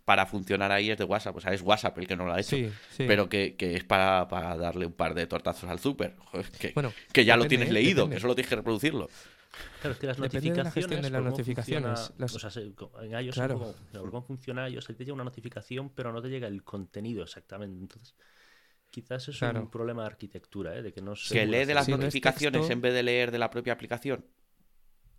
para 0.04 0.26
funcionar 0.26 0.72
ahí 0.72 0.90
es 0.92 0.98
de 0.98 1.04
WhatsApp. 1.06 1.38
O 1.38 1.40
sea, 1.40 1.54
es 1.54 1.62
WhatsApp 1.62 1.98
el 2.00 2.08
que 2.08 2.16
no 2.16 2.26
lo 2.26 2.34
ha 2.34 2.40
hecho. 2.40 2.56
Sí, 2.58 2.70
sí. 2.90 3.06
Pero 3.08 3.30
que, 3.30 3.56
que 3.56 3.76
es 3.76 3.84
para, 3.84 4.28
para 4.28 4.58
darle 4.58 4.86
un 4.88 4.94
par 4.94 5.14
de 5.14 5.26
tortazos 5.28 5.70
al 5.70 5.80
súper. 5.80 6.16
Que, 6.60 6.72
Bueno, 6.74 6.92
que 7.14 7.24
ya 7.24 7.38
lo 7.38 7.46
tienes 7.46 7.70
¿eh? 7.70 7.74
leído, 7.74 8.02
Depende. 8.02 8.16
que 8.16 8.20
solo 8.22 8.36
tienes 8.36 8.50
que 8.50 8.56
reproducirlo. 8.58 9.10
Claro, 9.82 9.94
es 9.94 10.00
que 10.00 10.08
las 10.08 10.18
Depende 10.18 10.40
de 10.40 10.56
la 10.58 10.64
notificaciones. 10.64 10.74
gestión 10.74 11.02
de 11.02 11.10
las 11.10 11.24
notificaciones, 11.24 12.14
las- 12.18 12.36
O 12.36 12.40
sea, 12.50 12.62
en 13.02 13.12
iOS, 13.26 13.36
Claro. 13.36 13.60
cómo, 13.60 13.74
por 13.92 14.10
cómo 14.12 14.22
funciona 14.24 14.70
iOS, 14.70 14.88
te 14.88 14.94
llega 15.04 15.14
una 15.14 15.24
notificación, 15.26 15.90
pero 15.90 16.14
no 16.14 16.22
te 16.22 16.30
llega 16.30 16.48
el 16.48 16.64
contenido 16.64 17.24
exactamente. 17.24 17.78
Entonces, 17.80 18.16
quizás 18.90 19.28
es 19.28 19.38
Claro. 19.38 19.62
un 19.62 19.70
problema 19.70 20.04
de 20.04 20.08
arquitectura, 20.08 20.76
¿eh? 20.78 20.82
de 20.82 20.94
que 20.94 21.02
no 21.02 21.16
se. 21.16 21.34
Que 21.34 21.46
lee 21.46 21.66
de 21.66 21.74
las 21.74 21.86
Si 21.86 21.92
no 21.92 21.98
es 21.98 22.04
notificaciones 22.04 22.62
texto- 22.62 22.74
en 22.74 22.82
vez 22.82 22.94
de 22.94 23.04
leer 23.04 23.32
de 23.32 23.40
la 23.40 23.50
propia 23.50 23.74
aplicación. 23.74 24.26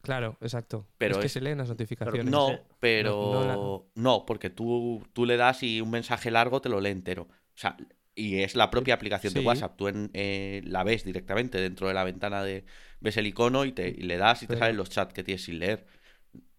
Claro, 0.00 0.36
exacto. 0.40 0.88
Pero 0.98 1.12
es 1.14 1.18
que 1.18 1.26
es- 1.26 1.32
se 1.32 1.40
leen 1.40 1.58
las 1.58 1.68
notificaciones. 1.68 2.24
No, 2.24 2.58
pero. 2.80 3.12
No, 3.44 3.86
No, 3.94 4.26
porque 4.26 4.50
tú, 4.50 5.06
tú 5.12 5.26
le 5.26 5.36
das 5.36 5.62
y 5.62 5.80
un 5.80 5.90
mensaje 5.90 6.30
largo 6.30 6.60
te 6.60 6.68
lo 6.68 6.80
lee 6.80 6.90
entero. 6.90 7.22
O 7.24 7.56
sea, 7.58 7.76
y 8.14 8.40
es 8.42 8.54
la 8.56 8.70
propia 8.70 8.94
aplicación 8.94 9.32
de. 9.34 9.40
WhatsApp. 9.40 9.76
Tú 9.76 9.88
en- 9.88 10.10
eh, 10.14 10.62
la 10.64 10.84
ves 10.84 11.04
directamente 11.04 11.60
dentro 11.60 11.88
de 11.88 11.94
la 11.94 12.04
ventana 12.04 12.42
de. 12.42 12.64
Ves 13.00 13.16
el 13.16 13.26
icono 13.26 13.64
y, 13.64 13.72
te, 13.72 13.88
y 13.88 14.02
le 14.02 14.16
das 14.16 14.42
y 14.42 14.46
te 14.46 14.54
Pero- 14.54 14.60
salen 14.60 14.76
los 14.76 14.90
chats 14.90 15.12
que 15.14 15.22
tienes 15.24 15.42
sin 15.44 15.58
leer. 15.58 15.86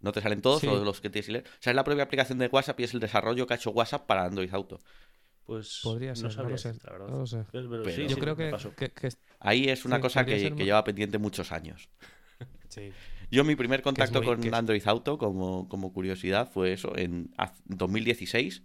No 0.02 0.12
te 0.12 0.22
salen 0.22 0.42
todos, 0.42 0.60
Sí. 0.62 0.68
solo 0.68 0.84
los 0.84 1.00
que 1.00 1.10
tienes 1.10 1.26
sin 1.26 1.34
leer. 1.34 1.46
O 1.48 1.62
sea, 1.62 1.72
es 1.72 1.76
la 1.76 1.84
propia 1.84 2.04
aplicación 2.04 2.38
de 2.38 2.48
WhatsApp 2.48 2.80
y 2.80 2.84
es 2.84 2.94
el 2.94 3.00
desarrollo 3.00 3.48
que 3.48 3.54
ha 3.54 3.58
hecho 3.58 3.72
WhatsApp 3.72 4.06
para 4.06 4.26
Android 4.26 4.54
Auto. 4.54 4.80
Pues. 5.46 5.80
Podría 5.84 6.16
ser, 6.16 6.24
no 6.24 6.30
no 6.30 6.36
sabría 6.36 6.52
lo 6.52 6.58
sé. 6.58 6.74
la 6.84 6.92
verdad. 6.92 7.08
No 7.10 7.18
lo 7.20 7.28
sé. 7.28 7.44
Pero- 7.52 7.90
sí, 7.90 8.08
Yo 8.08 8.18
creo 8.18 8.36
que, 8.36 8.50
pasó. 8.50 8.76
que, 8.76 8.90
que- 8.92 9.10
Ahí 9.40 9.68
es 9.70 9.84
una 9.86 9.98
Sí, 9.98 10.02
cosa 10.02 10.26
que, 10.26 10.40
ser 10.40 10.50
que 10.54 10.56
más- 10.60 10.66
lleva 10.66 10.84
pendiente 10.84 11.18
muchos 11.18 11.52
años. 11.52 11.90
sí. 12.70 12.92
Yo 13.32 13.44
mi 13.44 13.56
primer 13.56 13.82
contacto 13.82 14.22
muy- 14.22 14.36
con 14.38 14.54
Android 14.56 14.82
Auto, 14.86 15.18
como, 15.18 15.68
como 15.70 15.92
curiosidad, 15.94 16.50
fue 16.52 16.74
eso, 16.74 16.96
en 16.98 17.32
haz- 17.38 17.62
2016. 17.66 18.64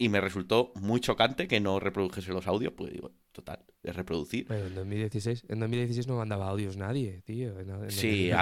Y 0.00 0.08
me 0.10 0.20
resultó 0.20 0.72
muy 0.80 1.00
chocante 1.00 1.48
que 1.48 1.58
no 1.58 1.80
reprodujese 1.80 2.32
los 2.32 2.46
audios. 2.46 2.72
Pues 2.76 2.92
digo, 2.92 3.10
total, 3.32 3.64
de 3.82 3.92
reproducir. 3.92 4.46
Bueno, 4.46 4.66
en 4.66 4.74
2016, 4.76 5.46
en 5.48 5.58
2016 5.58 6.06
no 6.06 6.16
mandaba 6.16 6.48
audios 6.48 6.76
nadie, 6.76 7.20
tío. 7.24 7.58
En, 7.58 7.68
en 7.70 7.90
Sí, 7.90 8.28
2016 8.30 8.32
no 8.32 8.38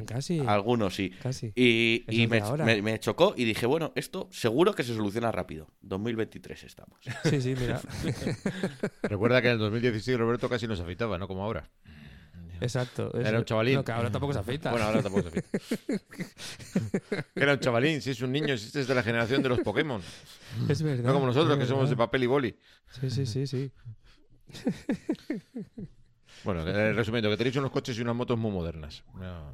al- 0.00 0.04
casi. 0.04 0.38
Algunos 0.40 0.94
sí. 0.94 1.10
Casi. 1.22 1.50
Y, 1.54 2.04
es 2.06 2.28
me, 2.28 2.40
ahora. 2.40 2.66
me- 2.66 2.82
me 2.82 3.00
chocó 3.00 3.32
y 3.36 3.44
dije, 3.44 3.64
bueno, 3.64 3.92
esto 3.96 4.28
seguro 4.30 4.74
que 4.74 4.82
se 4.84 4.94
soluciona 4.94 5.32
rápido. 5.32 5.68
2023 5.80 6.62
estamos. 6.64 6.98
Sí, 7.24 7.40
sí, 7.40 7.54
mira. 7.58 7.80
Recuerda 9.02 9.40
que 9.40 9.48
en 9.48 9.54
el 9.54 9.58
2016 9.60 10.18
Roberto 10.18 10.48
casi 10.48 10.66
no 10.66 10.76
se 10.76 10.82
afeitaba, 10.82 11.16
¿no? 11.18 11.26
Como 11.26 11.42
ahora. 11.42 11.70
Exacto. 12.60 13.10
Era 13.18 13.38
un 13.38 13.44
chavalín. 13.44 13.74
No, 13.76 13.84
que 13.84 13.92
ahora 13.92 14.10
tampoco 14.10 14.32
se 14.32 14.38
afeita. 14.40 14.70
Bueno, 14.70 14.86
ahora 14.86 15.02
tampoco 15.02 15.22
se 15.22 15.28
afeita. 15.28 15.48
Era 17.34 17.52
un 17.54 17.60
chavalín, 17.60 18.00
si 18.02 18.10
es 18.10 18.20
un 18.22 18.32
niño, 18.32 18.56
si 18.56 18.66
este 18.66 18.80
es 18.80 18.88
de 18.88 18.94
la 18.94 19.02
generación 19.02 19.42
de 19.42 19.48
los 19.48 19.60
Pokémon. 19.60 20.00
es 20.68 20.82
verdad. 20.82 21.04
No 21.04 21.14
como 21.14 21.26
nosotros, 21.26 21.56
que 21.58 21.66
somos 21.66 21.88
de 21.90 21.96
papel 21.96 22.22
y 22.24 22.26
boli. 22.26 22.56
Sí, 23.00 23.10
sí, 23.10 23.26
sí, 23.26 23.46
sí. 23.46 23.70
Bueno, 26.44 26.66
eh, 26.68 26.92
resumiendo, 26.92 27.28
que 27.30 27.36
tenéis 27.36 27.56
unos 27.56 27.72
coches 27.72 27.98
y 27.98 28.02
unas 28.02 28.14
motos 28.14 28.38
muy 28.38 28.52
modernas. 28.52 29.02
No. 29.14 29.52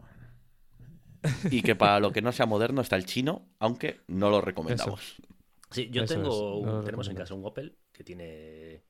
Y 1.51 1.63
que 1.63 1.75
para 1.75 1.99
lo 1.99 2.13
que 2.13 2.21
no 2.21 2.31
sea 2.33 2.45
moderno 2.45 2.83
está 2.83 2.97
el 2.97 3.07
chino, 3.07 3.49
aunque 3.59 4.03
no 4.09 4.29
lo 4.29 4.43
recomendamos. 4.43 5.17
Sí, 5.71 5.89
yo 5.91 6.03
Eso 6.03 6.15
tengo, 6.15 6.29
es, 6.29 6.35
un- 6.61 6.67
no 6.67 6.73
lo 6.79 6.85
tenemos 6.85 7.09
en 7.09 7.17
casa 7.17 7.35
un 7.35 7.45
Opel 7.47 7.79
que 7.91 8.05
tiene 8.05 8.83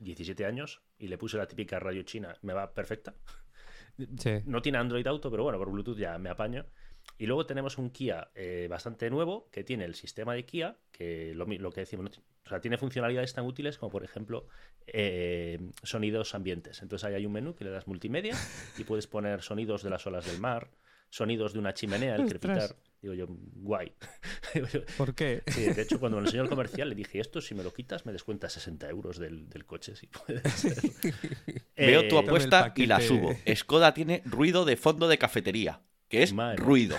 17 0.00 0.44
años 0.44 0.82
y 0.98 1.08
le 1.08 1.18
puse 1.18 1.36
la 1.36 1.46
típica 1.46 1.78
radio 1.78 2.02
china, 2.02 2.36
me 2.42 2.52
va 2.52 2.74
perfecta. 2.74 3.14
Sí. 4.18 4.40
No 4.46 4.62
tiene 4.62 4.78
Android 4.78 5.06
Auto, 5.06 5.30
pero 5.30 5.42
bueno, 5.42 5.58
por 5.58 5.70
Bluetooth 5.70 5.98
ya 5.98 6.18
me 6.18 6.30
apaño. 6.30 6.66
Y 7.18 7.26
luego 7.26 7.44
tenemos 7.46 7.76
un 7.78 7.90
Kia 7.90 8.30
eh, 8.34 8.66
bastante 8.70 9.10
nuevo 9.10 9.48
que 9.50 9.62
tiene 9.62 9.84
el 9.84 9.94
sistema 9.94 10.34
de 10.34 10.44
Kia, 10.44 10.78
que 10.90 11.34
lo, 11.34 11.44
lo 11.44 11.70
que 11.70 11.80
decimos, 11.80 12.04
¿no? 12.04 12.22
o 12.44 12.48
sea, 12.48 12.60
tiene 12.60 12.78
funcionalidades 12.78 13.32
tan 13.34 13.44
útiles 13.44 13.78
como, 13.78 13.90
por 13.90 14.02
ejemplo, 14.02 14.46
eh, 14.86 15.70
sonidos 15.82 16.34
ambientes. 16.34 16.82
Entonces 16.82 17.04
ahí 17.06 17.14
hay 17.14 17.26
un 17.26 17.32
menú 17.32 17.54
que 17.54 17.64
le 17.64 17.70
das 17.70 17.86
multimedia 17.86 18.34
y 18.78 18.84
puedes 18.84 19.06
poner 19.06 19.42
sonidos 19.42 19.82
de 19.82 19.90
las 19.90 20.06
olas 20.06 20.26
del 20.26 20.40
mar, 20.40 20.70
sonidos 21.10 21.52
de 21.52 21.58
una 21.58 21.74
chimenea, 21.74 22.16
el 22.16 22.26
crepitar. 22.26 22.74
Digo 23.02 23.14
yo, 23.14 23.26
guay. 23.28 23.94
Digo 24.54 24.66
yo, 24.68 24.80
¿Por 24.96 25.14
qué? 25.14 25.42
Sí, 25.46 25.62
de 25.62 25.82
hecho, 25.82 25.98
cuando 25.98 26.16
me 26.18 26.22
lo 26.22 26.28
enseñó 26.28 26.42
el 26.42 26.48
comercial, 26.50 26.88
le 26.90 26.94
dije, 26.94 27.18
esto 27.18 27.40
si 27.40 27.54
me 27.54 27.62
lo 27.62 27.72
quitas, 27.72 28.04
me 28.06 28.12
descuentas 28.12 28.52
60 28.52 28.88
euros 28.90 29.18
del, 29.18 29.48
del 29.48 29.64
coche, 29.64 29.96
si 29.96 30.06
puede 30.06 30.42
ser. 30.50 30.76
Veo 31.76 32.06
tu 32.08 32.16
Eh, 32.16 32.18
apuesta 32.18 32.72
y 32.76 32.86
la 32.86 33.00
subo. 33.00 33.42
Skoda 33.54 33.94
tiene 33.94 34.22
ruido 34.26 34.64
de 34.66 34.76
fondo 34.76 35.08
de 35.08 35.16
cafetería, 35.18 35.80
que 36.08 36.22
es 36.22 36.32
Madre. 36.34 36.56
ruido. 36.56 36.96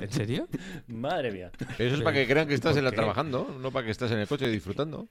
¿En 0.00 0.10
serio? 0.12 0.48
Madre 0.86 1.30
mía. 1.30 1.50
Pero 1.76 1.88
eso 1.88 1.96
es 1.96 2.02
para 2.02 2.16
que 2.16 2.26
crean 2.26 2.48
que 2.48 2.54
estás 2.54 2.72
¿Por 2.72 2.78
en 2.78 2.84
la 2.84 2.92
trabajando, 2.92 3.54
no 3.60 3.70
para 3.72 3.84
que 3.84 3.90
estás 3.92 4.10
en 4.12 4.18
el 4.18 4.26
coche 4.26 4.48
disfrutando. 4.48 5.08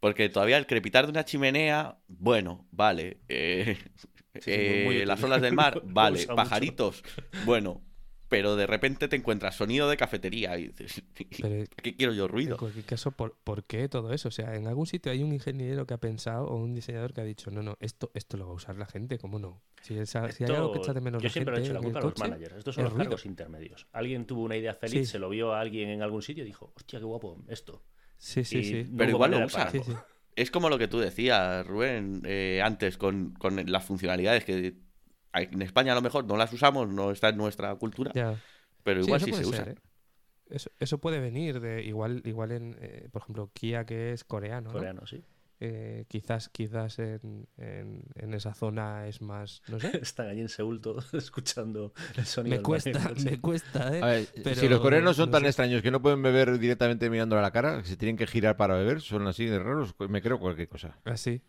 Porque 0.00 0.28
todavía 0.28 0.58
el 0.58 0.66
crepitar 0.66 1.06
de 1.06 1.10
una 1.10 1.24
chimenea, 1.24 1.98
bueno, 2.06 2.66
vale. 2.70 3.18
eh, 3.28 3.78
Sí, 4.34 4.40
sí, 4.42 4.50
eh, 4.52 5.04
las 5.06 5.22
olas 5.22 5.40
del 5.42 5.54
mar, 5.54 5.80
vale. 5.84 6.20
mucho. 6.20 6.34
Pajaritos, 6.36 7.02
bueno. 7.44 7.82
Pero 8.28 8.56
de 8.56 8.66
repente 8.66 9.06
te 9.06 9.14
encuentras 9.14 9.54
sonido 9.54 9.88
de 9.88 9.96
cafetería 9.96 10.58
y 10.58 10.68
dices, 10.68 11.02
Pero 11.40 11.64
¿qué 11.82 11.94
quiero 11.94 12.12
yo 12.12 12.24
en 12.24 12.30
ruido? 12.30 12.56
cualquier 12.56 12.84
caso, 12.84 13.12
¿por, 13.12 13.36
por 13.44 13.64
qué 13.64 13.88
todo 13.88 14.12
eso? 14.12 14.28
O 14.28 14.32
sea, 14.32 14.56
en 14.56 14.66
algún 14.66 14.86
sitio 14.86 15.12
hay 15.12 15.22
un 15.22 15.32
ingeniero 15.32 15.86
que 15.86 15.94
ha 15.94 15.98
pensado 15.98 16.46
o 16.46 16.56
un 16.56 16.74
diseñador 16.74 17.12
que 17.14 17.20
ha 17.20 17.24
dicho, 17.24 17.50
no, 17.52 17.62
no, 17.62 17.76
esto, 17.80 18.10
esto 18.14 18.36
lo 18.36 18.46
va 18.46 18.52
a 18.52 18.54
usar 18.56 18.76
la 18.76 18.86
gente, 18.86 19.18
¿cómo 19.18 19.38
no? 19.38 19.62
Si, 19.82 19.96
esa- 19.96 20.30
si 20.32 20.42
hay 20.42 20.50
algo 20.50 20.72
que 20.72 20.78
Esto- 20.78 20.90
echa 20.90 20.94
de 20.94 21.00
menos 21.02 21.22
yo 21.22 21.28
la 21.28 21.32
siempre 21.32 21.54
gente 21.54 21.66
echo 21.68 21.74
la 21.74 21.78
en 21.78 21.84
el 21.84 21.92
culpa 21.92 21.98
a 22.00 22.02
los 22.02 22.12
coche, 22.14 22.28
managers. 22.28 22.56
Estos 22.56 22.74
son 22.74 22.84
los 22.84 22.92
ruido. 22.94 23.04
cargos 23.04 23.26
intermedios. 23.26 23.86
Alguien 23.92 24.26
tuvo 24.26 24.42
una 24.42 24.56
idea 24.56 24.74
feliz, 24.74 25.06
Sí. 25.06 25.12
se 25.12 25.18
lo 25.20 25.28
vio 25.28 25.52
a 25.54 25.60
alguien 25.60 25.88
en 25.90 26.02
algún 26.02 26.22
sitio 26.22 26.42
y 26.42 26.46
dijo, 26.46 26.72
hostia, 26.74 26.98
qué 26.98 27.04
guapo 27.04 27.38
esto. 27.48 27.84
Sí, 28.18 28.44
sí, 28.44 28.58
Y 28.58 28.64
sí. 28.64 28.90
Pero 28.96 29.10
igual 29.12 29.30
lo 29.30 29.36
manera 29.40 29.70
de 29.70 29.78
usa. 29.78 29.84
Sí, 29.84 29.92
sí. 29.92 29.96
Es 30.34 30.50
como 30.50 30.68
lo 30.68 30.78
que 30.78 30.88
tú 30.88 30.98
decías, 30.98 31.66
Rubén, 31.66 32.22
eh, 32.26 32.60
antes 32.64 32.98
con, 32.98 33.34
con 33.34 33.70
las 33.70 33.84
funcionalidades 33.84 34.44
que 34.44 34.74
en 35.34 35.62
España 35.62 35.92
a 35.92 35.94
lo 35.94 36.02
mejor 36.02 36.24
no 36.24 36.36
las 36.36 36.52
usamos, 36.52 36.88
no 36.88 37.10
está 37.10 37.28
en 37.30 37.36
nuestra 37.36 37.74
cultura, 37.76 38.12
Ya. 38.14 38.40
pero 38.82 39.02
Sí, 39.02 39.06
igual 39.06 39.20
eso 39.20 39.26
sí, 39.26 39.32
se 39.44 39.44
ser, 39.56 39.68
¿eh? 39.70 39.74
Eso, 40.48 40.70
eso 40.78 40.98
puede 40.98 41.18
venir 41.20 41.60
de 41.60 41.82
igual, 41.84 42.22
igual 42.24 42.52
en, 42.52 42.76
eh, 42.80 43.08
por 43.10 43.22
ejemplo, 43.22 43.50
Kia 43.52 43.84
que 43.84 44.12
es 44.12 44.24
coreano, 44.24 44.68
¿no? 44.68 44.72
Coreano, 44.72 45.06
sí. 45.06 45.22
Eh, 45.58 46.04
quizás, 46.08 46.50
quizás 46.50 46.98
en, 46.98 47.48
en, 47.56 48.02
en 48.14 48.34
esa 48.34 48.52
zona 48.54 49.08
es 49.08 49.22
más, 49.22 49.62
no 49.68 49.80
sé. 49.80 49.90
Están 50.02 50.28
allí 50.28 50.42
en 50.42 50.48
Seúl 50.50 50.80
todos 50.82 51.12
escuchando 51.14 51.92
el 52.16 52.26
sonido 52.26 52.56
me 52.58 52.62
cuesta, 52.62 53.10
me 53.24 53.40
cuesta, 53.40 53.96
¿eh? 53.96 54.02
A 54.02 54.06
ver, 54.06 54.28
Pero, 54.44 54.54
si 54.54 54.68
los 54.68 54.80
coreanos 54.80 55.16
son 55.16 55.30
no 55.30 55.32
tan 55.32 55.42
sé. 55.42 55.48
extraños 55.48 55.82
que 55.82 55.90
no 55.90 56.00
pueden 56.02 56.22
beber 56.22 56.58
directamente 56.58 57.08
mirando 57.10 57.38
a 57.38 57.42
la 57.42 57.50
cara, 57.50 57.82
que 57.82 57.88
se 57.88 57.96
tienen 57.96 58.16
que 58.16 58.26
girar 58.26 58.56
para 58.56 58.74
beber, 58.76 59.00
son 59.00 59.26
así 59.26 59.46
de 59.46 59.58
raros, 59.58 59.94
me 60.10 60.20
creo 60.22 60.38
cualquier 60.38 60.68
cosa. 60.68 60.98
Así. 61.04 61.42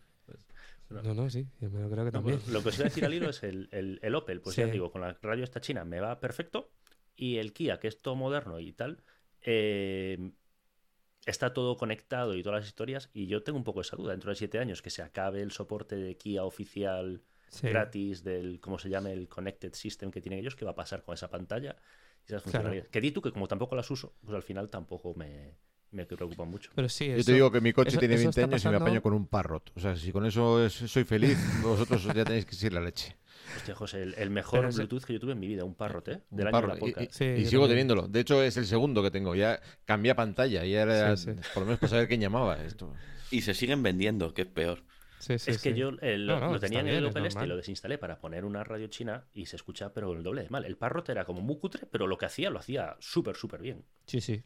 No. 0.90 1.14
No, 1.14 1.30
sí, 1.30 1.46
yo 1.60 1.70
me 1.70 1.80
lo 1.80 1.90
creo 1.90 2.04
que 2.04 2.10
No, 2.12 2.18
también. 2.18 2.38
pues, 2.38 2.48
lo 2.48 2.62
que 2.62 2.68
os 2.70 2.76
iba 2.76 2.86
a 2.86 2.88
decir 2.88 3.04
al 3.04 3.14
hilo 3.14 3.28
es 3.30 3.42
el, 3.42 3.68
el- 3.72 3.98
el 4.02 4.14
Opel. 4.14 4.40
Pues 4.40 4.56
ya 4.56 4.66
Sí. 4.66 4.70
digo, 4.72 4.90
con 4.90 5.00
la 5.02 5.12
radio 5.22 5.44
esta 5.44 5.60
china 5.60 5.84
me 5.84 6.00
va 6.00 6.20
perfecto. 6.20 6.70
Y 7.16 7.38
el 7.38 7.52
Kia, 7.52 7.78
que 7.80 7.88
es 7.88 8.00
todo 8.00 8.14
moderno 8.16 8.60
y 8.60 8.72
tal, 8.72 9.02
eh, 9.42 10.32
está 11.26 11.52
todo 11.52 11.76
conectado 11.76 12.34
y 12.34 12.42
todas 12.42 12.60
las 12.60 12.68
historias. 12.68 13.10
Y 13.12 13.26
yo 13.26 13.42
tengo 13.42 13.58
un 13.58 13.64
poco 13.64 13.80
esa 13.80 13.96
duda. 13.96 14.12
Dentro 14.12 14.30
de 14.30 14.36
siete 14.36 14.58
años 14.58 14.82
que 14.82 14.90
se 14.90 15.02
acabe 15.02 15.42
el 15.42 15.50
soporte 15.50 15.96
de 15.96 16.16
Kia 16.16 16.44
oficial 16.44 17.22
Sí. 17.50 17.66
gratis 17.68 18.22
del, 18.24 18.60
¿cómo 18.60 18.78
se 18.78 18.88
llama? 18.90 19.10
El 19.10 19.28
Connected 19.28 19.72
System 19.74 20.10
que 20.10 20.20
tienen 20.20 20.40
ellos, 20.40 20.54
¿qué 20.54 20.64
va 20.66 20.72
a 20.72 20.74
pasar 20.74 21.02
con 21.02 21.14
esa 21.14 21.28
pantalla? 21.30 21.76
Y 22.26 22.32
esas 22.32 22.42
Claro. 22.42 22.42
funcionalidades. 22.42 22.90
Que 22.90 23.00
di 23.00 23.10
tú 23.10 23.22
que 23.22 23.32
como 23.32 23.48
tampoco 23.48 23.74
las 23.74 23.90
uso, 23.90 24.14
pues 24.22 24.34
al 24.34 24.42
final 24.42 24.68
tampoco 24.70 25.14
me, 25.14 25.56
me 25.90 26.04
preocupan 26.06 26.48
mucho. 26.48 26.70
Pero 26.74 26.88
sí, 26.88 27.08
Yo 27.08 27.24
te 27.24 27.32
digo 27.32 27.50
que 27.50 27.60
mi 27.60 27.72
coche 27.72 27.90
eso- 27.90 27.98
tiene 27.98 28.14
eso 28.14 28.24
20 28.24 28.40
está 28.40 28.54
años 28.56 28.64
y 28.64 28.68
me 28.68 28.76
apaño 28.76 29.02
con 29.02 29.12
un 29.14 29.26
parrot. 29.26 29.72
O 29.76 29.80
sea, 29.80 29.96
si 29.96 30.12
con 30.12 30.26
eso 30.26 30.64
es- 30.64 30.72
soy 30.72 31.04
feliz, 31.04 31.38
vosotros 31.62 32.04
ya 32.04 32.24
tenéis 32.24 32.44
que 32.46 32.54
ser 32.54 32.72
la 32.72 32.80
leche. 32.80 33.16
Hostia, 33.56 33.74
José, 33.74 34.02
el, 34.02 34.14
el 34.18 34.28
mejor 34.30 34.72
Bluetooth 34.74 35.04
que 35.04 35.14
yo 35.14 35.20
tuve 35.20 35.32
en 35.32 35.40
mi 35.40 35.46
vida, 35.48 35.64
un 35.64 35.74
Parrot, 35.74 36.08
¿eh? 36.08 36.20
Un 36.30 36.36
Del 36.38 36.48
año 36.48 36.60
de 36.60 36.66
la. 36.66 36.74
Y-. 37.02 37.04
Y, 37.04 37.08
Sí, 37.10 37.24
y 37.24 37.42
yo 37.44 37.48
sigo 37.50 37.62
también. 37.62 37.68
teniéndolo. 37.88 38.06
De 38.08 38.20
hecho, 38.20 38.42
es 38.42 38.56
el 38.58 38.66
segundo 38.66 39.02
que 39.02 39.10
tengo. 39.10 39.34
Ya 39.34 39.58
cambié 39.86 40.14
pantalla 40.14 40.64
y 40.66 40.74
era 40.74 41.16
Sí, 41.16 41.30
sí. 41.34 41.40
por 41.54 41.62
lo 41.62 41.66
menos 41.66 41.78
para 41.80 41.90
saber 41.90 42.08
quién 42.08 42.20
llamaba 42.20 42.62
esto. 42.62 42.92
Y 43.30 43.40
se 43.40 43.54
siguen 43.54 43.82
vendiendo, 43.82 44.34
que 44.34 44.42
es 44.42 44.48
peor. 44.48 44.82
sí, 45.18 45.38
sí, 45.38 45.50
es 45.50 45.62
que 45.62 45.72
sí. 45.72 45.78
yo 45.78 45.90
eh, 46.02 46.18
lo, 46.18 46.38
No, 46.38 46.46
no, 46.48 46.52
lo 46.52 46.60
tenía 46.60 46.80
en 46.80 46.88
el 46.88 47.04
es 47.06 47.10
Opel 47.10 47.26
este 47.26 47.44
y 47.44 47.48
lo 47.48 47.56
desinstalé 47.56 47.96
para 47.98 48.18
poner 48.20 48.44
una 48.44 48.62
radio 48.64 48.86
china 48.88 49.24
y 49.32 49.46
se 49.46 49.56
escucha 49.56 49.92
pero 49.94 50.12
el 50.12 50.22
doble 50.22 50.42
de 50.42 50.50
mal. 50.50 50.64
El 50.66 50.76
Parrot 50.76 51.08
era 51.08 51.24
como 51.24 51.40
muy 51.40 51.58
cutre, 51.58 51.86
pero 51.90 52.06
lo 52.06 52.18
que 52.18 52.26
hacía 52.26 52.50
lo 52.50 52.58
hacía 52.58 52.96
súper, 53.00 53.34
súper 53.34 53.62
bien. 53.62 53.84
Sí, 54.06 54.20
sí. 54.20 54.42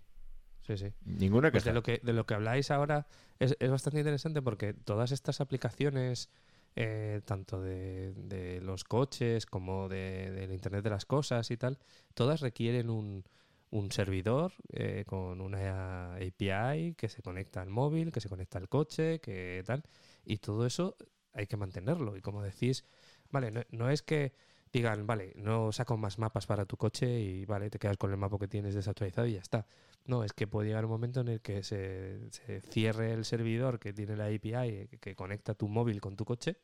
Sí, 0.67 0.77
sí. 0.77 0.93
Ninguna 1.05 1.51
Pues 1.51 1.65
de 1.65 1.73
lo 1.73 1.83
que 1.83 2.01
de 2.03 2.13
lo 2.13 2.25
que 2.25 2.35
habláis 2.35 2.71
ahora 2.71 3.07
es, 3.39 3.57
es 3.59 3.71
bastante 3.71 3.99
interesante 3.99 4.43
porque 4.43 4.75
todas 4.75 5.11
estas 5.11 5.41
aplicaciones, 5.41 6.31
eh, 6.77 7.21
tanto 7.25 7.61
de, 7.61 8.15
de 8.15 8.61
los 8.61 8.85
coches 8.85 9.47
como 9.47 9.89
de, 9.89 10.31
del 10.31 10.53
Internet 10.53 10.85
de 10.85 10.91
las 10.91 11.05
cosas 11.05 11.51
y 11.51 11.57
tal, 11.57 11.79
todas 12.15 12.41
requieren 12.41 12.91
un, 12.91 13.25
un 13.71 13.91
servidor 13.91 14.53
eh, 14.73 15.05
con 15.07 15.41
una 15.41 16.15
API 16.15 16.95
que 16.95 17.09
se 17.09 17.23
conecta 17.23 17.61
al 17.61 17.71
móvil, 17.71 18.13
que 18.13 18.21
se 18.21 18.29
conecta 18.29 18.59
al 18.59 18.69
coche, 18.69 19.19
que 19.21 19.63
tal. 19.67 19.83
Y 20.25 20.37
todo 20.39 20.67
eso 20.67 20.97
hay 21.33 21.47
que 21.47 21.57
mantenerlo. 21.57 22.17
Y 22.17 22.21
como 22.21 22.43
decís, 22.43 22.85
vale, 23.31 23.51
no, 23.51 23.63
no 23.71 23.91
es 23.91 24.03
que 24.03 24.33
digan, 24.73 25.07
vale, 25.07 25.33
no 25.37 25.73
saco 25.73 25.97
más 25.97 26.19
mapas 26.19 26.47
para 26.47 26.65
tu 26.67 26.77
coche 26.77 27.21
y 27.21 27.45
vale, 27.45 27.71
te 27.71 27.79
quedas 27.79 27.97
con 27.97 28.11
el 28.11 28.17
mapa 28.17 28.39
que 28.39 28.49
tienes 28.49 28.75
desactualizado 28.75 29.27
y 29.27 29.35
ya 29.35 29.41
está. 29.41 29.67
No, 30.05 30.25
es 30.25 30.33
que 30.33 30.47
puede 30.47 30.69
llegar 30.69 30.85
un 30.85 30.91
momento 30.91 31.21
en 31.21 31.29
el 31.29 31.41
que 31.41 31.63
se, 31.63 32.31
se 32.31 32.61
cierre 32.61 33.13
el 33.13 33.25
servidor 33.25 33.79
que 33.79 33.93
tiene 33.93 34.17
la 34.17 34.27
API 34.27 34.89
que, 34.89 34.99
que 35.01 35.15
conecta 35.15 35.55
tu 35.55 35.69
móvil 35.69 36.01
con 36.01 36.17
tu 36.17 36.25
coche 36.25 36.57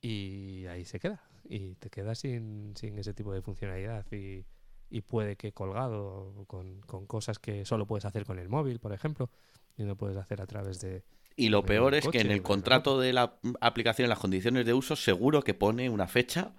y 0.00 0.66
ahí 0.66 0.84
se 0.84 0.98
queda. 0.98 1.22
Y 1.44 1.74
te 1.74 1.90
quedas 1.90 2.18
sin, 2.18 2.74
sin 2.76 2.98
ese 2.98 3.12
tipo 3.12 3.32
de 3.32 3.42
funcionalidad 3.42 4.06
y, 4.12 4.44
y 4.90 5.00
puede 5.02 5.36
que 5.36 5.52
colgado 5.52 6.44
con, 6.46 6.80
con 6.82 7.06
cosas 7.06 7.38
que 7.38 7.64
solo 7.64 7.86
puedes 7.86 8.04
hacer 8.04 8.24
con 8.24 8.38
el 8.38 8.48
móvil, 8.48 8.78
por 8.78 8.92
ejemplo, 8.92 9.30
y 9.76 9.84
no 9.84 9.96
puedes 9.96 10.16
hacer 10.16 10.40
a 10.40 10.46
través 10.46 10.80
de... 10.80 11.04
Y 11.36 11.48
lo 11.48 11.64
peor 11.64 11.94
es 11.94 12.04
coche 12.04 12.18
que 12.18 12.24
en 12.24 12.30
el 12.30 12.42
contrato 12.42 13.00
de 13.00 13.12
la 13.12 13.38
aplicación, 13.60 14.04
en 14.04 14.10
las 14.10 14.20
condiciones 14.20 14.64
de 14.64 14.72
uso, 14.72 14.94
seguro 14.94 15.42
que 15.42 15.52
pone 15.52 15.90
una 15.90 16.06
fecha 16.06 16.54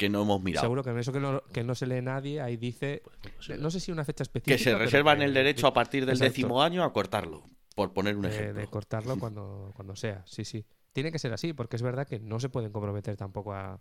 que 0.00 0.08
no 0.08 0.22
hemos 0.22 0.42
mirado. 0.42 0.64
Seguro 0.64 0.82
que 0.82 0.90
en 0.90 0.98
eso 0.98 1.12
que 1.12 1.20
no, 1.20 1.42
que 1.52 1.62
no 1.62 1.74
se 1.74 1.86
lee 1.86 2.00
nadie, 2.02 2.40
ahí 2.40 2.56
dice... 2.56 3.02
Pues, 3.46 3.60
No 3.60 3.70
sé 3.70 3.78
si 3.80 3.92
una 3.92 4.04
fecha 4.04 4.22
específica. 4.24 4.56
que 4.56 4.62
se 4.62 4.74
reservan 4.76 5.20
el 5.22 5.34
derecho 5.34 5.66
a 5.66 5.72
partir 5.74 6.06
del 6.06 6.14
Exacto. 6.16 6.32
décimo 6.32 6.62
año 6.62 6.82
a 6.82 6.92
cortarlo, 6.92 7.44
por 7.76 7.92
poner 7.92 8.16
un 8.16 8.22
de, 8.22 8.28
ejemplo. 8.30 8.60
de 8.60 8.66
cortarlo 8.66 9.18
cuando, 9.18 9.72
cuando 9.76 9.94
sea. 9.94 10.22
Sí, 10.26 10.44
sí. 10.44 10.64
Tiene 10.92 11.12
que 11.12 11.18
ser 11.18 11.32
así, 11.32 11.52
porque 11.52 11.76
es 11.76 11.82
verdad 11.82 12.06
que 12.08 12.18
no 12.18 12.40
se 12.40 12.48
pueden 12.48 12.72
comprometer 12.72 13.16
tampoco 13.16 13.52
a, 13.52 13.80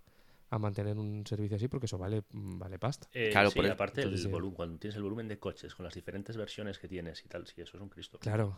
a 0.51 0.59
mantener 0.59 0.97
un 0.97 1.25
servicio 1.25 1.55
así, 1.57 1.67
porque 1.67 1.85
eso 1.85 1.97
vale, 1.97 2.23
mm, 2.31 2.59
vale 2.59 2.77
pasta. 2.77 3.07
Eh, 3.13 3.29
Claro, 3.31 3.49
sí, 3.49 3.55
por 3.55 3.65
el- 3.65 3.71
aparte 3.71 4.01
el 4.01 4.27
volumen, 4.27 4.55
cuando 4.55 4.77
tienes 4.77 4.95
el 4.97 5.03
volumen 5.03 5.27
de 5.27 5.39
coches 5.39 5.73
con 5.73 5.85
las 5.85 5.93
diferentes 5.93 6.35
versiones 6.37 6.77
que 6.79 6.87
tienes 6.87 7.23
y 7.25 7.27
tal, 7.29 7.47
sí, 7.47 7.61
eso 7.61 7.77
es 7.77 7.81
un 7.81 7.89
Cristo. 7.89 8.19
Claro, 8.19 8.57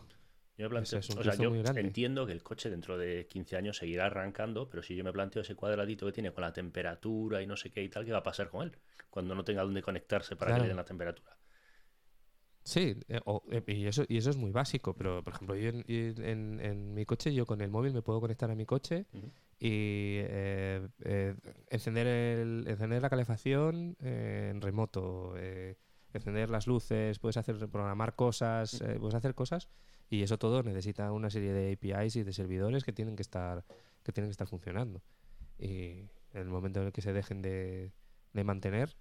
Yo 0.56 0.64
me 0.64 0.70
planteo, 0.70 0.98
es 0.98 1.10
o 1.10 1.22
sea, 1.24 1.34
yo 1.34 1.52
entiendo 1.76 2.26
que 2.26 2.32
el 2.32 2.42
coche 2.42 2.70
dentro 2.70 2.98
de 2.98 3.26
15 3.26 3.56
años 3.56 3.76
seguirá 3.78 4.06
arrancando, 4.06 4.68
pero 4.68 4.82
si 4.82 4.94
yo 4.94 5.02
me 5.04 5.12
planteo 5.12 5.42
ese 5.42 5.54
cuadradito 5.54 6.06
que 6.06 6.12
tiene 6.12 6.32
con 6.32 6.42
la 6.42 6.52
temperatura 6.52 7.42
y 7.42 7.46
no 7.46 7.56
sé 7.56 7.70
qué 7.70 7.82
y 7.82 7.88
tal, 7.88 8.04
¿qué 8.04 8.12
va 8.12 8.18
a 8.18 8.22
pasar 8.22 8.48
con 8.50 8.62
él? 8.64 8.72
Cuando 9.10 9.34
no 9.34 9.44
tenga 9.44 9.62
dónde 9.62 9.82
conectarse 9.82 10.36
para 10.36 10.52
que 10.52 10.54
Claro. 10.54 10.62
le 10.64 10.68
den 10.68 10.76
la 10.76 10.84
temperatura. 10.84 11.36
sí, 12.64 12.96
eh, 13.08 13.20
o- 13.24 13.42
eh, 13.50 13.62
y, 13.66 13.86
eso, 13.86 14.04
y 14.08 14.16
eso 14.18 14.30
es 14.30 14.36
muy 14.36 14.50
básico, 14.52 14.94
pero 14.94 15.22
por 15.22 15.34
ejemplo, 15.34 15.56
yo 15.56 15.68
en, 15.70 15.84
y 15.86 16.12
en- 16.22 16.60
en 16.60 16.94
mi 16.94 17.04
coche, 17.06 17.34
yo 17.34 17.46
con 17.46 17.60
el 17.60 17.70
móvil 17.70 17.92
me 17.92 18.02
puedo 18.02 18.20
conectar 18.20 18.50
a 18.50 18.54
mi 18.54 18.66
coche 18.66 19.06
y 19.58 20.18
eh, 20.20 20.88
eh, 21.04 21.34
encender, 21.70 22.06
el, 22.06 22.64
encender 22.68 23.02
la 23.02 23.10
calefacción 23.10 23.96
en 24.00 24.60
remoto, 24.60 25.34
eh, 25.36 25.76
encender 26.12 26.50
las 26.50 26.66
luces, 26.66 27.18
puedes 27.18 27.36
hacer 27.36 27.56
programar 27.68 28.14
cosas, 28.14 28.82
puedes 28.98 29.14
hacer 29.14 29.34
cosas 29.34 29.68
y 30.12 30.22
eso 30.22 30.36
todo 30.38 30.62
necesita 30.62 31.10
una 31.10 31.30
serie 31.30 31.52
de 31.52 31.72
APIs 31.72 32.16
y 32.16 32.22
de 32.22 32.32
servidores 32.32 32.84
que 32.84 32.92
tienen 32.92 33.16
que 33.16 33.22
estar 33.22 33.64
que 34.02 34.12
tienen 34.12 34.28
que 34.28 34.32
estar 34.32 34.46
funcionando 34.46 35.02
y 35.58 36.08
en 36.34 36.40
el 36.42 36.48
momento 36.48 36.80
en 36.80 36.86
el 36.86 36.92
que 36.92 37.00
se 37.02 37.12
dejen 37.12 37.40
de, 37.40 37.92
de 38.32 38.44
mantener 38.44 38.94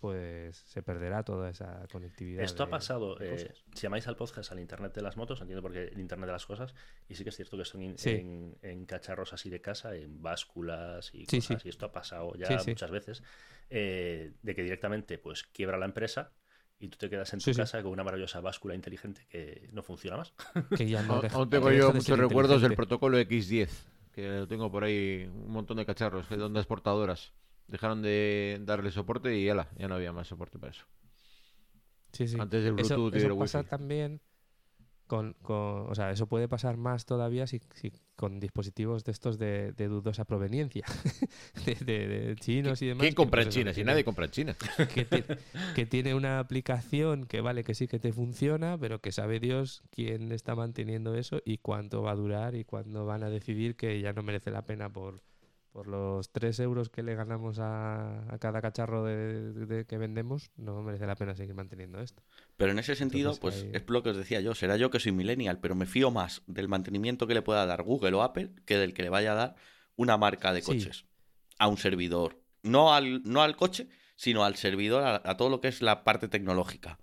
pues 0.00 0.56
se 0.56 0.82
perderá 0.82 1.22
toda 1.24 1.50
esa 1.50 1.86
conectividad. 1.92 2.42
Esto 2.42 2.62
ha 2.62 2.66
de- 2.66 2.70
pasado, 2.70 3.16
de 3.16 3.34
eh, 3.34 3.52
si 3.74 3.82
llamáis 3.82 4.08
al 4.08 4.16
podcast 4.16 4.50
al 4.50 4.58
Internet 4.58 4.94
de 4.94 5.02
las 5.02 5.18
motos, 5.18 5.40
entiendo 5.42 5.60
por 5.60 5.72
qué 5.72 5.84
el 5.88 6.00
Internet 6.00 6.26
de 6.26 6.32
las 6.32 6.46
cosas, 6.46 6.74
y 7.06 7.14
sí 7.16 7.22
que 7.22 7.28
es 7.28 7.36
cierto 7.36 7.58
que 7.58 7.66
son 7.66 7.82
in- 7.82 7.98
Sí. 7.98 8.10
en, 8.10 8.56
en 8.62 8.86
cacharros 8.86 9.34
así 9.34 9.50
de 9.50 9.60
casa, 9.60 9.94
en 9.94 10.22
básculas 10.22 11.10
y 11.14 11.26
Sí, 11.26 11.40
cosas, 11.40 11.60
sí. 11.62 11.68
y 11.68 11.70
esto 11.70 11.84
ha 11.84 11.92
pasado 11.92 12.32
ya 12.34 12.48
muchas 12.66 12.90
veces, 12.90 13.22
eh, 13.68 14.32
de 14.42 14.54
que 14.54 14.62
directamente 14.62 15.18
pues 15.18 15.42
quiebra 15.42 15.76
la 15.76 15.84
empresa 15.84 16.32
y 16.80 16.88
tú 16.88 16.96
te 16.98 17.08
quedas 17.10 17.32
en 17.34 17.38
tu 17.40 17.44
Sí, 17.44 17.54
sí. 17.54 17.60
casa 17.60 17.82
con 17.82 17.92
una 17.92 18.02
maravillosa 18.02 18.40
báscula 18.40 18.74
inteligente 18.74 19.26
que 19.28 19.68
no 19.72 19.82
funciona 19.82 20.16
más. 20.16 20.32
que 20.76 20.88
ya 20.88 21.02
no 21.02 21.14
Aún- 21.14 21.22
deja- 21.22 21.36
Aún 21.36 21.48
que 21.50 21.56
tengo 21.56 21.70
yo 21.72 21.92
muchos 21.92 22.18
recuerdos 22.18 22.62
del 22.62 22.74
protocolo 22.74 23.18
X10, 23.18 23.68
que 24.12 24.28
lo 24.28 24.48
tengo 24.48 24.70
por 24.72 24.84
ahí 24.84 25.24
un 25.32 25.50
montón 25.52 25.76
de 25.76 25.86
cacharros, 25.86 26.28
de 26.28 26.42
ondas 26.42 26.66
portadoras. 26.66 27.32
Dejaron 27.68 28.02
de 28.02 28.58
darle 28.62 28.90
soporte 28.90 29.36
y 29.38 29.48
ala, 29.48 29.68
ya 29.78 29.86
no 29.86 29.94
había 29.94 30.12
más 30.12 30.26
soporte 30.26 30.58
para 30.58 30.72
eso. 30.72 30.84
Sí, 32.12 32.26
sí. 32.26 32.36
Antes 32.40 32.64
del 32.64 32.76
Eso, 32.80 32.94
Bluetooth 32.96 33.14
y 33.14 33.18
eso 33.18 33.28
del 33.28 33.38
pasa 33.38 33.58
Wi-Fi. 33.58 33.70
también 33.70 34.20
con, 35.10 35.32
con- 35.42 35.90
o 35.90 35.94
sea, 35.96 36.12
eso 36.12 36.28
puede 36.28 36.46
pasar 36.46 36.76
más 36.76 37.04
todavía 37.04 37.48
si, 37.48 37.60
si 37.74 37.92
con 38.14 38.38
dispositivos 38.38 39.02
de 39.02 39.10
estos 39.10 39.38
de, 39.40 39.72
de 39.72 39.88
dudosa 39.88 40.24
proveniencia, 40.24 40.84
de, 41.66 41.74
de- 41.74 42.06
de 42.06 42.36
chinos 42.36 42.80
y 42.80 42.86
demás. 42.86 43.00
¿Quién 43.02 43.14
compra 43.14 43.42
en 43.42 43.48
China? 43.48 43.74
Si 43.74 43.82
nadie 43.82 44.04
compra 44.04 44.26
en 44.26 44.30
China. 44.30 44.56
que 45.74 45.84
tiene 45.86 46.14
una 46.14 46.38
aplicación 46.38 47.26
que 47.26 47.40
vale 47.40 47.64
que 47.64 47.74
sí 47.74 47.88
que 47.88 47.98
te 47.98 48.12
funciona, 48.12 48.78
pero 48.78 49.00
que 49.00 49.10
sabe 49.10 49.40
Dios 49.40 49.82
quién 49.90 50.30
está 50.30 50.54
manteniendo 50.54 51.16
eso 51.16 51.42
y 51.44 51.58
cuánto 51.58 52.02
va 52.02 52.12
a 52.12 52.14
durar 52.14 52.54
y 52.54 52.62
cuándo 52.64 53.04
van 53.04 53.24
a 53.24 53.30
decidir 53.30 53.74
que 53.74 54.00
ya 54.00 54.12
no 54.12 54.22
merece 54.22 54.52
la 54.52 54.62
pena 54.64 54.88
por, 54.88 55.22
por 55.72 55.86
los 55.86 56.30
3 56.32 56.58
euros 56.60 56.88
que 56.88 57.02
le 57.02 57.14
ganamos 57.14 57.58
a, 57.60 58.32
a 58.32 58.38
cada 58.38 58.60
cacharro 58.60 59.04
de, 59.04 59.52
de- 59.52 59.84
que 59.86 59.98
vendemos, 59.98 60.50
no 60.56 60.82
merece 60.82 61.06
la 61.06 61.14
pena 61.14 61.34
seguir 61.34 61.54
manteniendo 61.54 62.00
esto. 62.00 62.22
Pero 62.56 62.72
en 62.72 62.78
ese 62.78 62.96
sentido, 62.96 63.32
Entonces, 63.32 63.64
pues 63.64 63.82
es 63.82 63.88
lo 63.88 64.02
que 64.02 64.10
os 64.10 64.16
decía 64.16 64.40
yo, 64.40 64.54
será 64.54 64.76
yo 64.76 64.90
que 64.90 64.98
soy 65.00 65.12
millennial, 65.12 65.58
pero 65.60 65.74
me 65.74 65.86
fío 65.86 66.10
más 66.10 66.42
del 66.46 66.68
mantenimiento 66.68 67.26
que 67.26 67.34
le 67.34 67.42
pueda 67.42 67.66
dar 67.66 67.82
Google 67.82 68.14
o 68.16 68.22
Apple 68.22 68.50
que 68.66 68.76
del 68.78 68.94
que 68.94 69.02
le 69.02 69.08
vaya 69.10 69.32
a 69.32 69.36
dar 69.36 69.54
una 69.96 70.16
marca 70.16 70.52
de 70.52 70.60
Sí. 70.62 70.66
coches 70.72 71.06
a 71.58 71.68
un 71.68 71.76
servidor. 71.76 72.40
No 72.62 72.92
al, 72.92 73.22
no 73.24 73.42
al 73.42 73.56
coche, 73.56 73.88
sino 74.16 74.44
al 74.44 74.56
servidor, 74.56 75.02
a, 75.04 75.22
a 75.24 75.36
todo 75.36 75.48
lo 75.50 75.60
que 75.60 75.68
es 75.68 75.82
la 75.82 76.04
parte 76.04 76.28
tecnológica. 76.28 76.98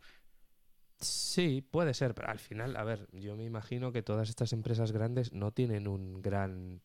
Sí, 0.99 1.61
puede 1.61 1.93
ser, 1.93 2.15
pero 2.15 2.29
al 2.29 2.39
final, 2.39 2.75
a 2.75 2.83
ver, 2.83 3.07
yo 3.11 3.35
me 3.35 3.43
imagino 3.45 3.91
que 3.91 4.01
todas 4.01 4.29
estas 4.29 4.51
empresas 4.51 4.91
grandes 4.91 5.31
no 5.31 5.51
tienen 5.51 5.87
un 5.87 6.21
gran... 6.21 6.81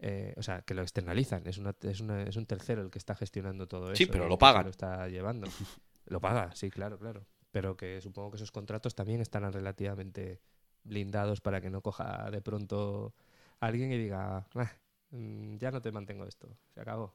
eh, 0.00 0.34
o 0.36 0.42
sea, 0.42 0.62
que 0.62 0.74
lo 0.74 0.82
externalizan, 0.82 1.46
es, 1.46 1.58
una, 1.58 1.74
es, 1.82 2.00
una- 2.00 2.22
es 2.22 2.36
un 2.36 2.46
tercero 2.46 2.82
el 2.82 2.90
que 2.90 2.98
está 2.98 3.14
gestionando 3.14 3.66
todo 3.66 3.94
Sí, 3.94 4.04
eso. 4.04 4.12
pero 4.12 4.26
y 4.26 4.28
lo 4.28 4.38
pagan. 4.38 4.64
Lo 4.64 4.70
está 4.70 5.08
llevando. 5.08 5.46
lo 6.06 6.20
paga, 6.20 6.54
sí, 6.54 6.70
claro, 6.70 6.98
claro. 6.98 7.26
Pero 7.50 7.76
que 7.76 8.00
supongo 8.00 8.30
que 8.30 8.36
esos 8.36 8.52
contratos 8.52 8.94
también 8.94 9.20
estarán 9.20 9.52
relativamente 9.52 10.40
blindados 10.84 11.40
para 11.40 11.60
que 11.60 11.70
no 11.70 11.80
coja 11.82 12.30
de 12.30 12.40
pronto 12.40 13.14
alguien 13.60 13.90
y 13.92 13.98
diga, 13.98 14.46
"Ah, 14.54 14.72
mm, 15.10 15.56
ya 15.56 15.70
no 15.70 15.80
te 15.82 15.90
mantengo 15.92 16.24
esto, 16.26 16.56
se 16.74 16.80
acabó. 16.80 17.14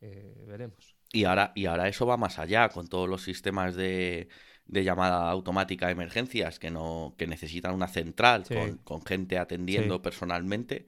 Eh, 0.00 0.44
veremos. 0.46 0.96
Y 1.12 1.24
ahora, 1.24 1.52
y 1.54 1.66
ahora 1.66 1.88
eso 1.88 2.06
va 2.06 2.16
más 2.16 2.38
allá 2.38 2.68
con 2.68 2.88
todos 2.88 3.08
los 3.08 3.22
sistemas 3.22 3.74
de, 3.74 4.28
de 4.66 4.84
llamada 4.84 5.30
automática 5.30 5.86
de 5.86 5.92
emergencias 5.92 6.58
que 6.58 6.70
no, 6.70 7.14
que 7.16 7.26
necesitan 7.26 7.74
una 7.74 7.88
central 7.88 8.44
Sí. 8.44 8.54
con, 8.54 8.76
con 8.78 9.02
gente 9.04 9.38
atendiendo 9.38 9.94
Sí. 9.96 10.00
personalmente. 10.02 10.86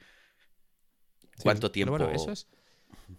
Sí, 1.36 1.42
¿Cuánto 1.44 1.68
pero 1.68 1.72
tiempo? 1.72 1.92
bueno, 1.98 2.10
eso 2.10 2.32
es, 2.32 2.48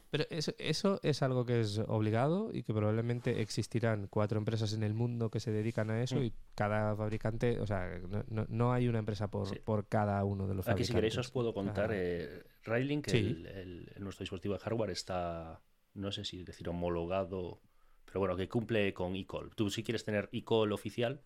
pero 0.10 0.26
eso, 0.30 0.54
eso 0.58 1.00
es 1.04 1.22
algo 1.22 1.46
que 1.46 1.62
es 1.62 1.78
obligado 1.88 2.50
y 2.54 2.64
que 2.64 2.74
probablemente 2.74 3.42
existirán 3.42 4.08
cuatro 4.08 4.38
empresas 4.38 4.74
en 4.74 4.84
el 4.84 4.94
mundo 4.94 5.30
que 5.30 5.40
se 5.40 5.52
dedican 5.52 5.90
a 5.92 6.02
eso 6.02 6.16
Mm. 6.18 6.24
y 6.24 6.34
cada 6.56 6.96
fabricante, 6.96 7.60
o 7.60 7.68
sea, 7.68 8.00
no, 8.10 8.24
no- 8.28 8.46
no 8.50 8.74
hay 8.74 8.88
una 8.88 9.00
empresa 9.00 9.30
por, 9.30 9.48
Sí. 9.48 9.56
por 9.64 9.88
cada 9.88 10.24
uno 10.24 10.48
de 10.48 10.56
los 10.56 10.66
Aquí 10.68 10.72
fabricantes. 10.84 10.88
si 10.88 10.94
queréis 10.94 11.18
os 11.18 11.32
puedo 11.32 11.54
contar, 11.54 11.92
eh, 11.94 12.44
Railink, 12.64 13.08
Sí. 13.08 13.18
el, 13.18 13.46
el- 13.46 13.92
el- 13.96 14.04
nuestro 14.04 14.24
dispositivo 14.24 14.56
de 14.56 14.60
hardware 14.62 14.90
está, 14.90 15.62
no 15.94 16.12
sé 16.12 16.26
si 16.26 16.44
decir 16.44 16.68
homologado, 16.70 17.62
pero 18.06 18.20
bueno, 18.20 18.36
que 18.36 18.50
cumple 18.50 18.94
con 18.94 19.16
eCall. 19.16 19.52
Tú 19.56 19.70
si 19.70 19.84
quieres 19.84 20.04
tener 20.04 20.28
eCall 20.32 20.72
oficial, 20.72 21.22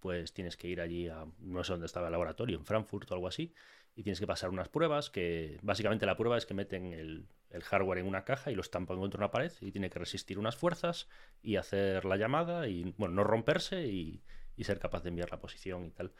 pues 0.00 0.32
tienes 0.32 0.56
que 0.56 0.68
ir 0.68 0.80
allí 0.80 1.08
a, 1.08 1.26
no 1.40 1.64
sé 1.64 1.72
dónde 1.72 1.86
estaba 1.86 2.06
el 2.06 2.12
laboratorio, 2.12 2.58
en 2.58 2.64
Frankfurt 2.64 3.10
o 3.10 3.14
algo 3.14 3.26
así, 3.26 3.52
y 3.98 4.04
tienes 4.04 4.20
que 4.20 4.28
pasar 4.28 4.50
unas 4.50 4.68
pruebas 4.68 5.10
que 5.10 5.58
básicamente 5.60 6.06
la 6.06 6.16
prueba 6.16 6.38
es 6.38 6.46
que 6.46 6.54
meten 6.54 6.92
el, 6.92 7.26
hardware 7.64 7.98
en 7.98 8.06
una 8.06 8.24
caja 8.24 8.52
y 8.52 8.54
lo 8.54 8.60
estampan 8.60 8.96
contra 8.96 9.18
una 9.18 9.32
pared 9.32 9.50
y 9.60 9.72
tiene 9.72 9.90
que 9.90 9.98
resistir 9.98 10.38
unas 10.38 10.54
fuerzas 10.54 11.08
y 11.42 11.56
hacer 11.56 12.04
la 12.04 12.16
llamada 12.16 12.68
y, 12.68 12.94
bueno, 12.96 13.16
no 13.16 13.24
romperse 13.24 13.88
y, 13.88 14.22
y 14.54 14.62
ser 14.62 14.78
capaz 14.78 15.02
de 15.02 15.08
enviar 15.08 15.32
la 15.32 15.40
posición 15.40 15.84
y 15.84 15.90
tal. 15.90 16.12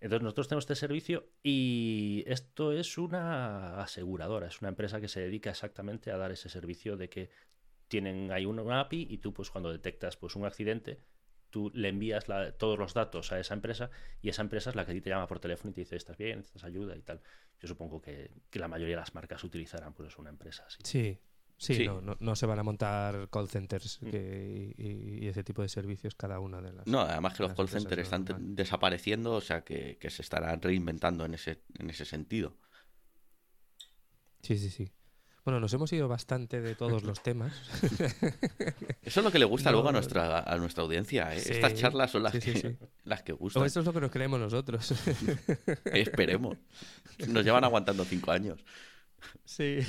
Entonces 0.00 0.22
nosotros 0.22 0.48
tenemos 0.48 0.62
este 0.62 0.74
servicio 0.74 1.28
y 1.42 2.24
esto 2.26 2.72
es 2.72 2.96
una 2.96 3.78
aseguradora, 3.82 4.46
es 4.46 4.62
una 4.62 4.70
empresa 4.70 4.98
que 4.98 5.08
se 5.08 5.20
dedica 5.20 5.50
exactamente 5.50 6.10
a 6.10 6.16
dar 6.16 6.32
ese 6.32 6.48
servicio 6.48 6.96
de 6.96 7.10
que 7.10 7.28
tienen 7.88 8.32
ahí 8.32 8.46
una 8.46 8.80
API 8.80 9.06
y 9.10 9.18
tú 9.18 9.34
pues 9.34 9.50
cuando 9.50 9.70
detectas 9.70 10.16
pues 10.16 10.34
un 10.34 10.46
accidente 10.46 11.02
tú 11.50 11.70
le 11.74 11.88
envías 11.88 12.28
la- 12.28 12.52
todos 12.52 12.78
los 12.78 12.94
datos 12.94 13.32
a 13.32 13.38
esa 13.40 13.54
empresa 13.54 13.90
y 14.22 14.28
esa 14.28 14.42
empresa 14.42 14.70
es 14.70 14.76
la 14.76 14.84
que 14.84 14.92
a 14.92 14.94
ti 14.94 15.00
te 15.00 15.10
llama 15.10 15.26
por 15.26 15.40
teléfono 15.40 15.70
y 15.70 15.74
te 15.74 15.80
dice 15.82 15.96
estás 15.96 16.16
bien, 16.16 16.38
necesitas 16.38 16.64
ayuda 16.64 16.96
y 16.96 17.02
tal. 17.02 17.20
Yo 17.60 17.68
supongo 17.68 18.00
que, 18.00 18.30
que 18.50 18.58
la 18.58 18.68
mayoría 18.68 18.96
de 18.96 19.00
las 19.00 19.14
marcas 19.14 19.42
utilizarán 19.44 19.92
pues 19.94 20.16
una 20.18 20.30
empresa 20.30 20.64
así. 20.66 20.78
Sí, 20.84 21.18
sí, 21.56 21.74
Sí. 21.74 21.86
No, 21.86 22.00
no, 22.00 22.16
no 22.20 22.36
se 22.36 22.46
van 22.46 22.58
a 22.58 22.62
montar 22.62 23.28
call 23.30 23.48
centers 23.48 24.00
Mm. 24.02 24.10
que- 24.10 24.74
y, 24.78 25.24
y 25.24 25.28
ese 25.28 25.42
tipo 25.42 25.62
de 25.62 25.68
servicios 25.68 26.14
cada 26.14 26.38
una 26.38 26.60
de 26.60 26.72
las. 26.72 26.86
No, 26.86 27.00
además 27.00 27.34
que 27.36 27.42
los 27.42 27.54
call 27.54 27.68
centers 27.68 28.02
están 28.02 28.24
normal. 28.24 28.54
desapareciendo, 28.54 29.32
o 29.32 29.40
sea 29.40 29.62
que, 29.64 29.98
que 29.98 30.10
se 30.10 30.22
estarán 30.22 30.60
reinventando 30.62 31.24
en 31.24 31.34
ese, 31.34 31.62
en 31.78 31.90
ese 31.90 32.04
sentido. 32.04 32.56
Sí, 34.42 34.56
sí, 34.56 34.70
sí. 34.70 34.92
Bueno, 35.48 35.60
nos 35.60 35.72
hemos 35.72 35.90
ido 35.94 36.08
bastante 36.08 36.60
de 36.60 36.74
todos 36.74 37.04
los 37.04 37.22
temas. 37.22 37.54
Eso 39.02 39.20
es 39.20 39.24
lo 39.24 39.32
que 39.32 39.38
le 39.38 39.46
gusta 39.46 39.72
luego 39.72 39.88
a 39.88 39.92
nuestra, 39.92 40.40
a 40.40 40.58
nuestra 40.58 40.84
audiencia. 40.84 41.34
¿eh? 41.34 41.40
Sí, 41.40 41.52
Estas 41.54 41.72
charlas 41.72 42.10
son 42.10 42.22
las, 42.22 42.34
sí, 42.34 42.40
que, 42.40 42.54
sí. 42.54 42.76
las 43.04 43.22
que 43.22 43.32
o 43.32 43.38
gustan. 43.38 43.64
eso 43.64 43.80
es 43.80 43.86
lo 43.86 43.94
que 43.94 44.00
nos 44.02 44.10
creemos 44.10 44.38
nosotros. 44.38 44.92
Esperemos. 45.86 46.58
Nos 47.28 47.46
llevan 47.46 47.64
aguantando 47.64 48.04
cinco 48.04 48.30
años. 48.30 48.62
sí. 49.46 49.78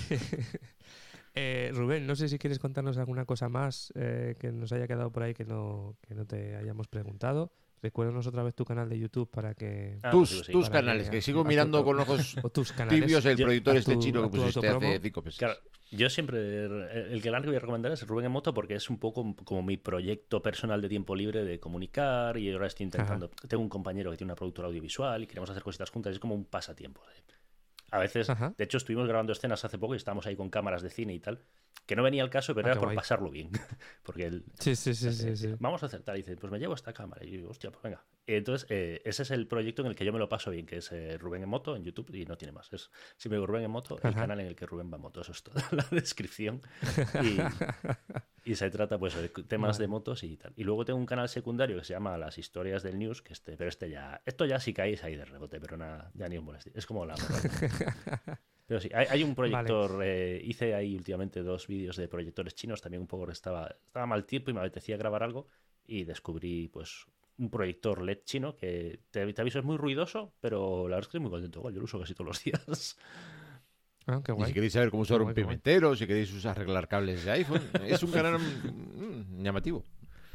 Eh, 1.36 1.72
Rubén, 1.74 2.08
no 2.08 2.16
sé 2.16 2.28
si 2.28 2.40
quieres 2.40 2.58
contarnos 2.58 2.98
alguna 2.98 3.24
cosa 3.24 3.50
más 3.50 3.94
eh, 3.96 4.36
que 4.40 4.52
nos 4.52 4.72
haya 4.72 4.88
quedado 4.88 5.12
por 5.12 5.24
ahí 5.24 5.34
que 5.34 5.46
no, 5.46 5.96
que 6.08 6.16
no 6.16 6.26
te 6.26 6.56
hayamos 6.56 6.88
preguntado. 6.88 7.52
Recuérdanos 7.82 8.28
otra 8.28 8.44
vez 8.44 8.54
tu 8.56 8.66
canal 8.66 8.90
de 8.90 9.00
YouTube 9.00 9.30
para 9.30 9.54
que... 9.54 10.00
Ah, 10.04 10.10
tus 10.12 10.42
sí, 10.46 10.52
tus 10.52 10.70
para 10.70 10.82
canales, 10.82 11.10
que 11.10 11.22
sigo 11.22 11.44
tu- 11.44 11.48
mirando 11.48 11.84
con 11.84 12.00
ojos 12.00 12.36
O 12.44 12.50
tus 12.50 12.72
canales. 12.74 13.02
tibios 13.02 13.26
el 13.26 13.38
Yo- 13.38 13.46
proyector 13.46 13.78
este 13.78 13.94
tu- 13.94 14.02
chino 14.02 14.22
que 14.24 14.30
pusiste 14.38 14.68
hace 14.68 15.00
cinco 15.02 15.22
meses. 15.22 15.40
Claro, 15.40 15.56
yo 15.92 16.10
siempre, 16.10 16.66
el 16.66 17.22
canal 17.22 17.42
que 17.42 17.48
voy 17.48 17.56
a 17.56 17.60
recomendar 17.62 17.92
es 17.92 18.06
Rubén 18.06 18.26
en 18.26 18.32
Moto 18.32 18.54
porque 18.54 18.76
es 18.76 18.90
un 18.90 19.00
poco 19.00 19.36
como 19.44 19.64
mi 19.64 19.78
proyecto 19.78 20.42
personal 20.42 20.82
de 20.82 20.90
tiempo 20.90 21.16
libre 21.16 21.44
de 21.46 21.60
comunicar 21.60 22.38
y 22.38 22.52
ahora 22.52 22.68
estoy 22.68 22.84
intentando, 22.84 23.30
tengo 23.48 23.64
un 23.64 23.70
compañero 23.70 24.12
que 24.12 24.18
tiene 24.18 24.32
una 24.34 24.36
productora 24.36 24.68
audiovisual 24.68 25.24
y 25.24 25.28
queremos 25.28 25.50
hacer 25.50 25.64
cositas 25.64 25.90
juntas, 25.90 26.14
es 26.14 26.20
como 26.20 26.36
un 26.36 26.46
pasatiempo. 26.46 27.02
de- 27.08 27.39
A 27.92 28.00
veces, 28.00 28.30
Ajá. 28.30 28.54
de 28.58 28.64
hecho, 28.64 28.78
estuvimos 28.78 29.08
grabando 29.08 29.34
escenas 29.34 29.64
hace 29.66 29.78
poco 29.78 29.94
y 29.94 29.98
estábamos 29.98 30.26
ahí 30.28 30.36
con 30.36 30.50
cámaras 30.50 30.82
de 30.82 30.90
cine 30.90 31.14
y 31.14 31.20
tal, 31.20 31.44
que 31.86 31.96
no 31.96 32.04
venía 32.04 32.22
al 32.24 32.30
caso, 32.30 32.54
pero 32.54 32.68
Ah, 32.68 32.72
era 32.72 32.80
por 32.80 32.88
guay. 32.90 32.96
pasarlo 32.96 33.32
bien. 33.32 33.50
porque 34.04 34.26
él, 34.28 34.46
Sí, 34.60 34.76
sí, 34.76 34.94
sí, 34.94 35.08
Hace- 35.08 35.36
sí, 35.36 35.48
sí. 35.50 35.56
Vamos 35.60 35.82
a 35.82 35.88
hacer 35.88 36.04
tal. 36.04 36.16
Y 36.18 36.20
dice, 36.20 36.36
pues 36.38 36.52
me 36.52 36.60
llevo 36.60 36.76
esta 36.76 36.94
cámara. 36.94 37.26
Y 37.26 37.42
yo 37.42 37.50
hostia, 37.50 37.72
pues 37.72 37.82
venga. 37.82 38.04
Entonces, 38.28 38.68
eh, 38.70 39.02
ese 39.06 39.24
es 39.24 39.32
el 39.32 39.48
proyecto 39.48 39.82
en 39.82 39.88
el 39.88 39.96
que 39.96 40.06
yo 40.06 40.14
me 40.14 40.20
lo 40.20 40.30
paso 40.30 40.52
bien, 40.52 40.68
que 40.68 40.78
es 40.78 40.92
eh, 40.92 41.18
Rubén 41.18 41.42
en 41.42 41.50
moto 41.50 41.76
en 41.76 41.84
YouTube 41.84 42.14
y 42.14 42.26
no 42.26 42.38
tiene 42.38 42.52
más. 42.52 42.72
Es 42.74 42.92
si 43.18 43.28
me 43.28 43.36
digo 43.38 43.48
Rubén 43.48 43.64
en 43.64 43.72
moto, 43.72 43.96
el 44.04 44.14
canal 44.14 44.40
en 44.40 44.46
el 44.46 44.56
que 44.56 44.68
Rubén 44.68 44.92
va 44.92 44.98
en 44.98 45.02
moto. 45.02 45.22
Eso 45.22 45.32
es 45.32 45.42
toda 45.42 45.64
la 45.72 45.86
descripción. 45.90 46.62
Y, 47.24 47.40
y 48.50 48.56
se 48.56 48.72
trata, 48.72 48.98
pues, 48.98 49.14
de 49.14 49.30
temas 49.30 49.78
Vale. 49.78 49.84
de 49.84 49.88
motos 49.88 50.24
y 50.24 50.36
tal. 50.36 50.54
Y 50.56 50.64
luego 50.64 50.84
tengo 50.84 50.98
un 50.98 51.06
canal 51.06 51.30
secundario 51.30 51.78
que 51.78 51.84
se 51.84 51.94
llama 51.94 52.18
Las 52.18 52.40
Historias 52.40 52.82
del 52.82 52.98
News, 52.98 53.22
que 53.22 53.34
este, 53.34 53.56
pero 53.56 53.70
este 53.70 53.92
ya, 53.92 54.24
esto 54.26 54.44
ya 54.44 54.60
si 54.60 54.74
caéis 54.74 55.04
ahí 55.04 55.16
de 55.16 55.24
rebote, 55.24 55.62
pero 55.62 55.78
nada, 55.78 56.10
ya 56.16 56.28
ni 56.28 56.40
un 56.40 56.46
molestia. 56.46 56.72
Es 56.76 56.88
como 56.88 57.06
la 57.06 57.14
Pero 58.66 58.80
sí, 58.80 58.90
hay, 58.92 59.06
hay 59.08 59.24
un 59.24 59.36
proyector. 59.36 60.02
eh, 60.04 60.42
hice 60.44 60.74
ahí 60.74 60.96
últimamente 60.96 61.44
dos 61.44 61.68
vídeos 61.68 61.96
de 61.96 62.08
proyectores 62.08 62.56
chinos. 62.56 62.82
También 62.82 63.02
un 63.02 63.08
poco 63.08 63.30
estaba, 63.30 63.68
estaba 63.68 64.08
mal 64.08 64.26
tiempo 64.26 64.50
y 64.50 64.56
me 64.56 64.62
apetecía 64.62 64.98
grabar 64.98 65.22
algo. 65.22 65.46
Y 65.86 66.06
descubrí, 66.06 66.70
pues, 66.70 67.06
un 67.38 67.52
proyector 67.52 68.02
LED 68.02 68.24
chino 68.24 68.56
que 68.56 69.02
te, 69.12 69.32
te 69.32 69.42
aviso 69.42 69.60
es 69.60 69.66
muy 69.66 69.78
ruidoso, 69.78 70.34
pero 70.40 70.88
la 70.88 70.96
verdad 70.96 71.02
es 71.02 71.06
que 71.06 71.18
estoy 71.18 71.20
muy 71.20 71.30
contento. 71.30 71.70
Yo 71.70 71.78
lo 71.78 71.86
uso 71.86 72.00
casi 72.00 72.16
todos 72.16 72.28
los 72.30 72.44
días. 72.44 72.98
Ah, 74.12 74.22
qué 74.24 74.32
Y 74.32 74.36
guay. 74.36 74.48
si 74.48 74.54
queréis 74.54 74.74
saber 74.74 74.90
cómo 74.90 75.04
usar 75.04 75.18
Qué 75.18 75.24
un 75.24 75.34
guay, 75.34 75.36
pimentero, 75.36 75.96
si 75.96 76.08
queréis 76.08 76.34
usar 76.34 76.52
arreglar 76.58 76.88
cables 76.88 77.24
de 77.26 77.32
iPhone, 77.32 77.62
es 77.86 78.02
un 78.04 78.12
canal 78.12 78.40
mm, 78.40 79.44
llamativo. 79.44 79.84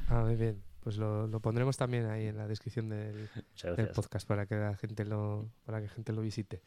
Ah, 0.09 0.23
muy 0.23 0.37
bien. 0.37 0.63
Pues 0.81 0.97
lo, 0.99 1.27
lo 1.27 1.41
pondremos 1.41 1.77
también 1.79 2.07
ahí 2.07 2.27
en 2.27 2.37
la 2.37 2.47
descripción 2.47 2.91
del, 2.91 3.29
podcast 3.95 4.29
para 4.29 4.45
que 4.47 4.55
la 4.55 4.77
gente 4.77 5.05
lo, 5.07 5.51
para 5.65 5.81
que 5.81 5.89
gente 5.89 6.13
lo 6.13 6.21
visite. 6.21 6.61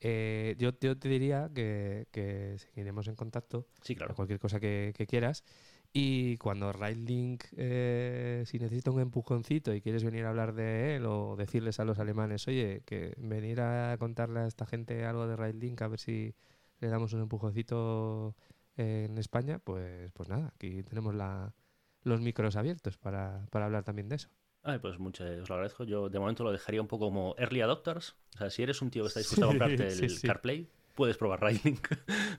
Eh, 0.00 0.56
yo, 0.58 0.70
yo 0.80 0.98
te 0.98 1.08
diría 1.08 1.50
que, 1.54 2.08
que 2.10 2.56
seguiremos 2.58 3.06
en 3.06 3.14
contacto 3.14 3.66
Sí, 3.82 3.94
para 3.94 4.06
claro. 4.06 4.16
cualquier 4.16 4.40
cosa 4.40 4.58
que, 4.58 4.92
que 4.96 5.06
quieras. 5.06 5.44
Y 5.92 6.36
cuando 6.36 6.72
RideLink, 6.72 7.44
eh, 7.56 8.44
si 8.46 8.58
necesita 8.60 8.92
un 8.92 9.00
empujoncito 9.00 9.74
y 9.74 9.80
quieres 9.80 10.04
venir 10.04 10.24
a 10.24 10.28
hablar 10.28 10.54
de 10.54 10.94
él 10.96 11.06
o 11.06 11.34
decirles 11.36 11.80
a 11.80 11.84
los 11.84 11.98
alemanes, 11.98 12.46
oye, 12.46 12.82
que 12.86 13.14
venir 13.18 13.60
a 13.60 13.96
contarle 13.98 14.40
a 14.40 14.46
esta 14.46 14.66
gente 14.66 15.04
algo 15.04 15.26
de 15.26 15.36
RideLink 15.36 15.82
a 15.82 15.88
ver 15.88 15.98
si 15.98 16.34
le 16.78 16.88
damos 16.88 17.12
un 17.12 17.22
empujoncito 17.22 18.36
en 18.76 19.18
España, 19.18 19.58
pues, 19.58 20.12
pues 20.12 20.28
nada, 20.28 20.52
aquí 20.54 20.82
tenemos 20.84 21.14
la, 21.14 21.54
los 22.02 22.20
micros 22.20 22.54
abiertos 22.54 22.96
para, 22.96 23.46
para 23.50 23.66
hablar 23.66 23.82
también 23.82 24.08
de 24.08 24.16
eso. 24.16 24.30
Ay, 24.62 24.78
pues 24.78 24.98
mucho, 24.98 25.24
os 25.24 25.48
lo 25.48 25.54
agradezco. 25.54 25.84
Yo 25.84 26.08
de 26.08 26.18
momento 26.18 26.44
lo 26.44 26.52
dejaría 26.52 26.80
un 26.80 26.86
poco 26.86 27.06
como 27.06 27.34
early 27.38 27.62
adopters. 27.62 28.14
O 28.34 28.38
sea, 28.38 28.50
si 28.50 28.62
eres 28.62 28.82
un 28.82 28.90
tío 28.90 29.02
que 29.04 29.08
está 29.08 29.20
dispuesto 29.20 29.46
a 29.46 29.48
comprarte 29.48 29.82
el 29.86 29.90
sí, 29.92 30.08
sí. 30.08 30.26
CarPlay, 30.26 30.68
puedes 30.94 31.16
probar 31.16 31.42
Riding 31.42 31.78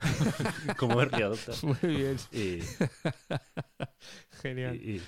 como 0.76 1.00
early 1.00 1.22
adopter. 1.22 1.54
Muy 1.62 1.96
bien, 1.96 2.16
Y, 2.32 2.60
genial. 4.42 4.76
y, 4.76 4.96
y- 4.96 5.02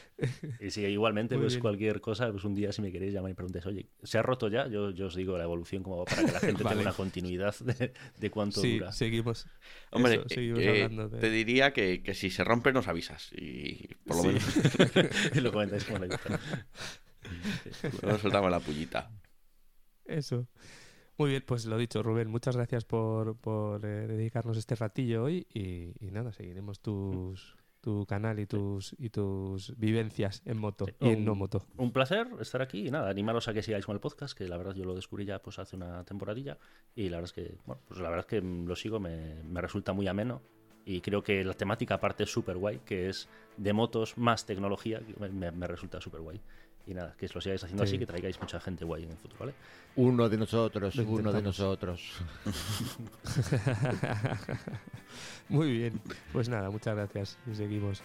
y 0.67 0.71
sí, 0.71 0.83
igualmente, 0.87 1.37
pues 1.37 1.55
bien. 1.55 1.61
cualquier 1.61 2.01
cosa, 2.01 2.31
pues 2.31 2.45
un 2.45 2.55
día 2.55 2.73
si 2.73 2.83
me 2.83 2.91
queréis 2.93 3.13
llamar 3.13 3.31
y 3.33 3.35
preguntáis, 3.35 3.67
oye, 3.67 3.89
¿se 4.03 4.19
ha 4.19 4.23
roto 4.23 4.49
ya? 4.49 4.67
Yo, 4.69 4.91
yo 4.91 5.07
os 5.07 5.15
digo 5.15 5.37
la 5.37 5.45
evolución 5.45 5.83
como 5.83 5.99
va 5.99 6.05
para 6.05 6.25
que 6.25 6.33
la 6.33 6.41
gente 6.41 6.63
Vale. 6.63 6.77
tenga 6.77 6.91
una 6.91 6.97
continuidad 6.97 7.55
de, 7.61 7.93
de 8.19 8.31
cuánto 8.31 8.61
Sí, 8.61 8.79
dura. 8.79 8.93
seguimos. 8.93 9.47
Hombre, 9.91 10.15
Eso, 10.15 10.25
seguimos 10.29 10.61
eh, 10.61 10.83
hablando 10.85 11.09
de- 11.09 11.19
te 11.21 11.31
diría 11.31 11.73
que, 11.73 12.03
que 12.03 12.15
si 12.15 12.31
se 12.31 12.45
rompe 12.45 12.73
nos 12.73 12.89
avisas. 12.89 13.31
Y 13.33 13.89
por 14.07 14.17
lo 14.17 14.23
Sí. 14.23 14.29
menos 14.29 15.37
y 15.37 15.41
lo 15.41 15.53
comentáis 15.53 15.85
como 15.85 15.99
le 15.99 16.09
gusta. 16.09 16.41
nos 18.03 18.21
soltamos 18.21 18.51
la 18.51 18.61
pullita. 18.61 19.11
Eso. 20.05 20.47
Muy 21.17 21.31
bien, 21.31 21.45
pues 21.47 21.65
lo 21.67 21.79
dicho, 21.79 22.03
Rubén, 22.03 22.29
muchas 22.29 22.57
gracias 22.57 22.85
por, 22.85 23.37
por 23.37 23.85
eh, 23.87 24.07
dedicarnos 24.09 24.57
este 24.57 24.75
ratillo 24.75 25.25
hoy 25.25 25.47
y, 25.55 25.93
y 26.05 26.11
nada, 26.11 26.33
seguiremos 26.33 26.81
tus, 26.81 27.57
tu 27.81 28.05
canal 28.05 28.41
y 28.41 28.47
tus, 28.47 28.97
y 28.99 29.11
tus 29.11 29.77
vivencias 29.79 30.43
en 30.45 30.59
moto 30.59 30.87
Sí, 30.87 30.95
y 31.01 31.09
en 31.11 31.19
un- 31.21 31.25
no 31.25 31.35
moto. 31.37 31.65
Un 31.77 31.93
placer 31.93 32.27
estar 32.41 32.63
aquí 32.63 32.89
y 32.89 32.91
nada, 32.91 33.09
animaros 33.11 33.47
a 33.47 33.53
que 33.55 33.63
sigáis 33.63 33.87
con 33.87 33.95
el 33.95 34.01
podcast, 34.01 34.37
que 34.37 34.49
la 34.49 34.57
verdad 34.57 34.75
yo 34.75 34.85
lo 34.85 34.95
descubrí 34.97 35.25
ya 35.25 35.41
pues 35.41 35.61
hace 35.61 35.77
una 35.77 36.03
temporadilla 36.05 36.59
y 36.97 37.09
la 37.09 37.19
verdad 37.21 37.33
es 37.37 37.45
que, 37.45 37.59
bueno, 37.65 37.81
pues 37.87 38.01
la 38.01 38.11
verdad 38.11 38.27
es 38.29 38.41
que 38.41 38.41
lo 38.45 38.75
sigo, 38.75 38.99
me, 38.99 39.41
me 39.45 39.61
resulta 39.61 39.93
muy 39.93 40.09
ameno 40.09 40.43
y 40.85 41.01
creo 41.01 41.23
que 41.23 41.45
la 41.45 41.55
temática 41.55 41.95
aparte 41.95 42.25
es 42.25 42.31
súper 42.33 42.57
guay, 42.59 42.81
que 42.85 43.09
es 43.09 43.29
de 43.57 43.73
motos 43.73 44.19
más 44.19 44.45
tecnología, 44.47 45.01
me- 45.31 45.51
me 45.53 45.67
resulta 45.69 46.01
súper 46.01 46.21
guay. 46.23 46.41
Y 46.87 46.95
nada, 46.95 47.15
que 47.19 47.27
lo 47.33 47.41
sigáis 47.41 47.63
haciendo 47.65 47.85
Sí. 47.85 47.91
así, 47.91 47.99
que 47.99 48.07
traigáis 48.07 48.39
mucha 48.41 48.61
gente 48.61 48.85
guay 48.85 49.05
en 49.05 49.11
el 49.11 49.17
futuro, 49.17 49.39
¿vale? 49.41 49.55
Uno 49.97 50.29
de 50.29 50.37
nosotros, 50.37 50.95
uno 50.97 51.33
de 51.33 51.43
nosotros. 51.43 52.01
Muy 55.49 55.73
bien, 55.73 56.01
pues 56.33 56.49
nada, 56.49 56.71
muchas 56.71 56.95
gracias 56.95 57.39
y 57.51 57.55
seguimos. 57.55 58.03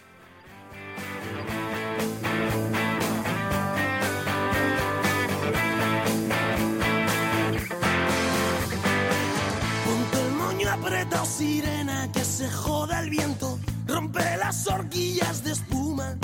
Ponte 9.84 10.20
el 10.26 10.32
moño 10.32 10.70
apretado, 10.70 11.24
sirena, 11.26 12.08
que 12.12 12.24
se 12.24 12.50
joda 12.50 13.00
el 13.00 13.10
viento. 13.10 13.58
Rompe 13.86 14.20
las 14.38 14.66
horquillas 14.66 15.42
de 15.44 15.52
espuma. 15.52 16.16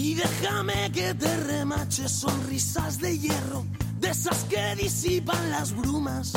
Y 0.00 0.14
déjame 0.14 0.92
que 0.92 1.12
te 1.12 1.36
remache 1.38 2.08
sonrisas 2.08 3.00
de 3.00 3.18
hierro, 3.18 3.66
de 3.98 4.10
esas 4.10 4.44
que 4.44 4.76
disipan 4.76 5.50
las 5.50 5.74
brumas. 5.74 6.34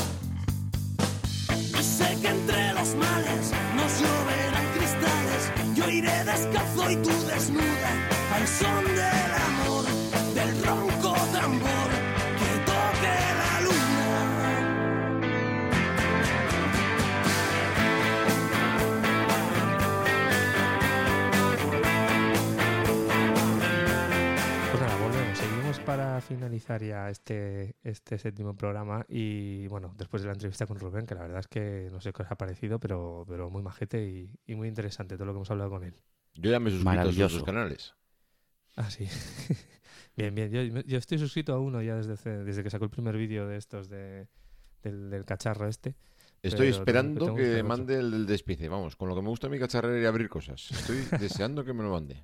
Y 1.48 1.84
sé 1.84 2.18
que 2.24 2.30
entre 2.30 2.74
los 2.74 2.96
males 2.96 3.52
nos 3.76 3.92
lloverán 4.02 4.68
cristales. 4.76 5.42
Yo 5.76 5.88
iré 5.92 6.24
descalzo 6.24 6.90
y 6.90 6.96
tú 6.96 7.16
desnuda 7.28 7.92
al 8.34 8.48
son 8.48 8.84
del 8.96 9.32
amor, 9.50 9.81
finalizar 26.36 26.84
ya 26.84 27.10
este, 27.10 27.76
este 27.84 28.18
séptimo 28.18 28.56
programa 28.56 29.06
y 29.08 29.68
bueno, 29.68 29.94
después 29.98 30.22
de 30.22 30.28
la 30.28 30.34
entrevista 30.34 30.66
con 30.66 30.80
Rubén, 30.80 31.06
que 31.06 31.16
la 31.16 31.22
verdad 31.22 31.40
es 31.40 31.48
que 31.48 31.90
no 31.92 32.02
sé 32.02 32.14
qué 32.14 32.24
os 32.24 32.32
ha 32.32 32.36
parecido, 32.36 32.80
pero, 32.80 33.26
pero 33.28 33.50
muy 33.50 33.62
majete 33.62 34.04
y, 34.04 34.30
y 34.46 34.56
muy 34.56 34.68
interesante 34.68 35.16
todo 35.16 35.26
lo 35.26 35.34
que 35.34 35.38
hemos 35.38 35.52
hablado 35.52 35.70
con 35.70 35.84
él. 35.84 35.96
Yo 36.36 36.52
ya 36.52 36.60
me 36.60 36.70
he 36.70 36.74
suscrito 36.74 37.26
a 37.26 37.30
sus 37.30 37.44
canales. 37.44 37.96
Ah, 38.76 38.90
sí. 38.90 39.08
bien, 40.16 40.34
bien. 40.34 40.52
Yo, 40.52 40.82
yo 40.82 40.98
estoy 40.98 41.18
suscrito 41.18 41.54
a 41.54 41.60
uno 41.60 41.82
ya 41.82 41.96
desde, 41.96 42.44
desde 42.44 42.64
que 42.64 42.70
sacó 42.70 42.86
el 42.86 42.92
primer 42.92 43.18
vídeo 43.18 43.48
de 43.48 43.58
estos 43.58 43.90
de, 43.90 44.28
del, 44.82 45.10
del 45.10 45.26
cacharro 45.26 45.68
este. 45.68 45.96
Estoy 46.42 46.68
Pero 46.68 46.80
esperando 46.80 47.26
tengo 47.26 47.38
que 47.38 47.56
que 47.56 47.64
mande 47.64 48.00
el 48.00 48.12
del 48.12 48.26
despiece. 48.26 48.68
Vamos, 48.68 48.96
con 48.96 49.10
lo 49.10 49.16
que 49.16 49.22
me 49.22 49.30
gusta 49.30 49.48
mi 49.48 49.60
cacharrera 49.60 50.02
y 50.02 50.06
abrir 50.06 50.28
cosas. 50.28 50.72
Estoy 50.72 50.98
deseando 51.20 51.64
que 51.64 51.74
me 51.74 51.84
lo 51.84 51.92
mande. 51.92 52.24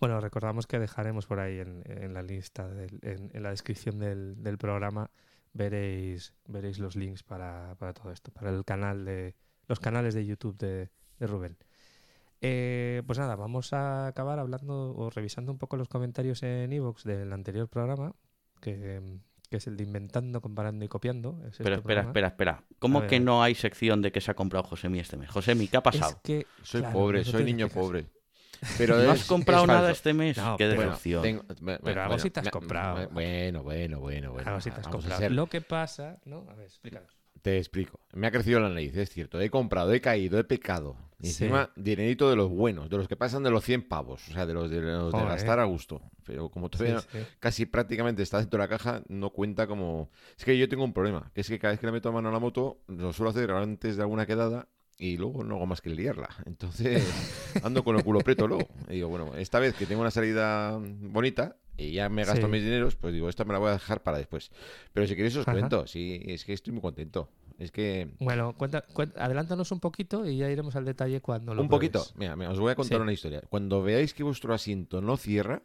Bueno, 0.00 0.20
recordamos 0.20 0.66
que 0.66 0.78
dejaremos 0.78 1.26
por 1.26 1.40
ahí 1.40 1.58
en, 1.58 1.82
en 1.86 2.12
la 2.14 2.22
lista, 2.22 2.68
del- 2.68 2.98
en, 3.02 3.30
en 3.32 3.42
la 3.42 3.50
descripción 3.50 3.98
del, 3.98 4.42
del 4.42 4.58
programa, 4.58 5.10
veréis, 5.54 6.34
veréis 6.46 6.78
los 6.78 6.96
links 6.96 7.22
para, 7.22 7.74
para 7.78 7.94
todo 7.94 8.12
esto, 8.12 8.30
para 8.30 8.50
el 8.50 8.64
canal 8.64 9.04
de 9.04 9.34
los 9.68 9.80
canales 9.80 10.14
de 10.14 10.26
YouTube 10.26 10.56
de, 10.58 10.90
de 11.18 11.26
Rubén. 11.26 11.56
Eh, 12.42 13.02
pues 13.06 13.18
nada, 13.18 13.34
vamos 13.36 13.72
a 13.72 14.08
acabar 14.08 14.38
hablando 14.38 14.94
o 14.94 15.08
revisando 15.10 15.50
un 15.50 15.58
poco 15.58 15.76
los 15.78 15.88
comentarios 15.88 16.42
en 16.42 16.70
iVoox 16.72 17.04
del 17.04 17.32
anterior 17.32 17.66
programa, 17.68 18.14
que, 18.60 19.00
que 19.48 19.56
es 19.56 19.66
el 19.66 19.78
de 19.78 19.84
Inventando, 19.84 20.42
Comparando 20.42 20.84
y 20.84 20.88
Copiando. 20.88 21.30
es 21.30 21.36
Pero 21.38 21.48
este 21.48 21.62
espera, 21.62 21.80
programa. 21.82 22.08
espera, 22.10 22.26
espera. 22.28 22.64
¿Cómo 22.78 23.00
ver, 23.00 23.08
que 23.08 23.20
no 23.20 23.42
hay 23.42 23.54
sección 23.54 24.02
de 24.02 24.12
que 24.12 24.20
se 24.20 24.30
ha 24.30 24.34
comprado 24.34 24.64
Josemi 24.64 25.00
este 25.00 25.16
mes? 25.16 25.30
Josemi, 25.30 25.66
¿qué 25.68 25.78
ha 25.78 25.82
pasado? 25.82 26.12
Es 26.12 26.20
que, 26.22 26.46
Soy 26.62 26.82
claro, 26.82 26.98
pobre, 26.98 27.24
soy 27.24 27.44
niño 27.44 27.68
pobre. 27.70 28.06
Pero 28.78 28.96
¿No 28.96 29.12
es- 29.12 29.20
has 29.22 29.24
comprado 29.26 29.62
es 29.64 29.68
nada 29.68 29.90
este 29.90 30.12
mes? 30.14 30.36
No, 30.36 30.56
Qué 30.56 30.66
pero- 30.68 30.80
decepción. 30.82 31.22
Tengo- 31.22 31.44
me- 31.60 31.78
Pero 31.78 32.00
algo 32.02 32.12
bueno, 32.14 32.22
sí 32.22 32.30
te 32.30 32.40
has 32.40 32.50
comprado. 32.50 33.08
Bueno, 33.10 33.62
bueno, 33.62 34.00
bueno, 34.00 34.30
bueno. 34.32 34.48
Algo 34.48 34.60
sí 34.60 34.70
te 34.70 34.80
has 34.80 34.86
a 34.86 34.90
comprado. 34.90 35.20
ser- 35.20 35.32
Lo 35.32 35.46
que 35.48 35.60
pasa, 35.60 36.18
¿no? 36.24 36.46
A 36.50 36.54
ver, 36.54 36.66
explícanos. 36.66 37.10
Te 37.42 37.58
explico. 37.58 38.00
Me 38.12 38.26
ha 38.26 38.30
crecido 38.32 38.58
la 38.58 38.68
nariz, 38.68 38.96
es 38.96 39.08
cierto. 39.10 39.40
He 39.40 39.50
comprado, 39.50 39.92
he 39.92 40.00
caído, 40.00 40.38
he 40.38 40.44
pecado. 40.44 40.96
Y 41.20 41.28
Sí. 41.28 41.44
encima, 41.44 41.70
dinerito 41.76 42.28
de 42.28 42.34
los 42.36 42.50
buenos, 42.50 42.90
de 42.90 42.96
los 42.98 43.06
que 43.08 43.16
pasan 43.16 43.42
de 43.44 43.50
los 43.50 43.62
100 43.64 43.82
pavos. 43.88 44.28
O 44.28 44.32
sea, 44.32 44.44
de 44.46 44.52
los 44.52 44.68
de, 44.68 44.80
los 44.80 45.12
de 45.12 45.24
gastar 45.24 45.60
a 45.60 45.64
gusto. 45.64 46.02
Pero 46.24 46.48
como 46.50 46.66
Sí, 46.66 46.70
todavía 46.72 47.00
sí. 47.00 47.18
casi 47.38 47.64
prácticamente 47.64 48.22
está 48.22 48.38
dentro 48.38 48.58
de 48.58 48.64
la 48.64 48.68
caja, 48.68 49.02
no 49.08 49.30
cuenta 49.30 49.66
como... 49.68 50.10
Es 50.36 50.44
que 50.44 50.58
yo 50.58 50.68
tengo 50.68 50.82
un 50.84 50.92
problema, 50.92 51.30
que 51.34 51.40
es 51.42 51.48
que 51.48 51.58
cada 51.60 51.70
vez 51.72 51.80
que 51.80 51.86
le 51.86 51.92
meto 51.92 52.12
mano 52.12 52.28
a 52.28 52.32
la 52.32 52.40
moto, 52.40 52.80
lo 52.88 53.12
suelo 53.12 53.30
hacer 53.30 53.50
antes 53.52 53.96
de 53.96 54.02
alguna 54.02 54.26
quedada 54.26 54.68
y 54.98 55.16
luego 55.16 55.44
no 55.44 55.56
hago 55.56 55.66
más 55.66 55.80
que 55.80 55.90
liarla. 55.90 56.28
Entonces, 56.46 57.04
ando 57.62 57.84
con 57.84 57.96
el 57.96 58.04
culo 58.04 58.20
preto 58.20 58.46
luego. 58.48 58.68
Y 58.88 58.94
digo, 58.94 59.08
bueno, 59.08 59.34
esta 59.36 59.58
vez 59.58 59.74
que 59.74 59.86
tengo 59.86 60.00
una 60.00 60.10
salida 60.10 60.78
bonita 60.80 61.56
y 61.76 61.92
ya 61.92 62.08
me 62.08 62.24
gasto 62.24 62.46
Sí. 62.46 62.52
mis 62.52 62.62
dineros, 62.62 62.96
pues 62.96 63.12
digo, 63.12 63.28
esta 63.28 63.44
me 63.44 63.52
la 63.52 63.58
voy 63.58 63.68
a 63.68 63.72
dejar 63.72 64.02
para 64.02 64.18
después. 64.18 64.50
Pero 64.92 65.06
si 65.06 65.14
queréis 65.14 65.36
os 65.36 65.46
Ajá. 65.46 65.52
cuento, 65.58 65.86
sí, 65.86 66.22
es 66.24 66.44
que 66.44 66.52
estoy 66.54 66.72
muy 66.72 66.80
contento. 66.82 67.28
Es 67.58 67.70
que... 67.70 68.10
Bueno, 68.18 68.54
cuenta, 68.56 68.86
cuen- 68.86 69.12
adelántanos 69.16 69.72
un 69.72 69.80
poquito 69.80 70.26
y 70.26 70.36
ya 70.38 70.50
iremos 70.50 70.76
al 70.76 70.84
detalle 70.84 71.20
cuando 71.20 71.54
lo 71.54 71.62
Un 71.62 71.68
poquito. 71.68 72.04
Mira, 72.16 72.36
mira, 72.36 72.50
os 72.50 72.58
voy 72.60 72.72
a 72.72 72.74
contar 72.74 72.98
Sí. 72.98 73.02
una 73.02 73.12
historia. 73.12 73.42
Cuando 73.48 73.82
veáis 73.82 74.12
que 74.14 74.22
vuestro 74.22 74.52
asiento 74.54 75.00
no 75.00 75.16
cierra, 75.16 75.62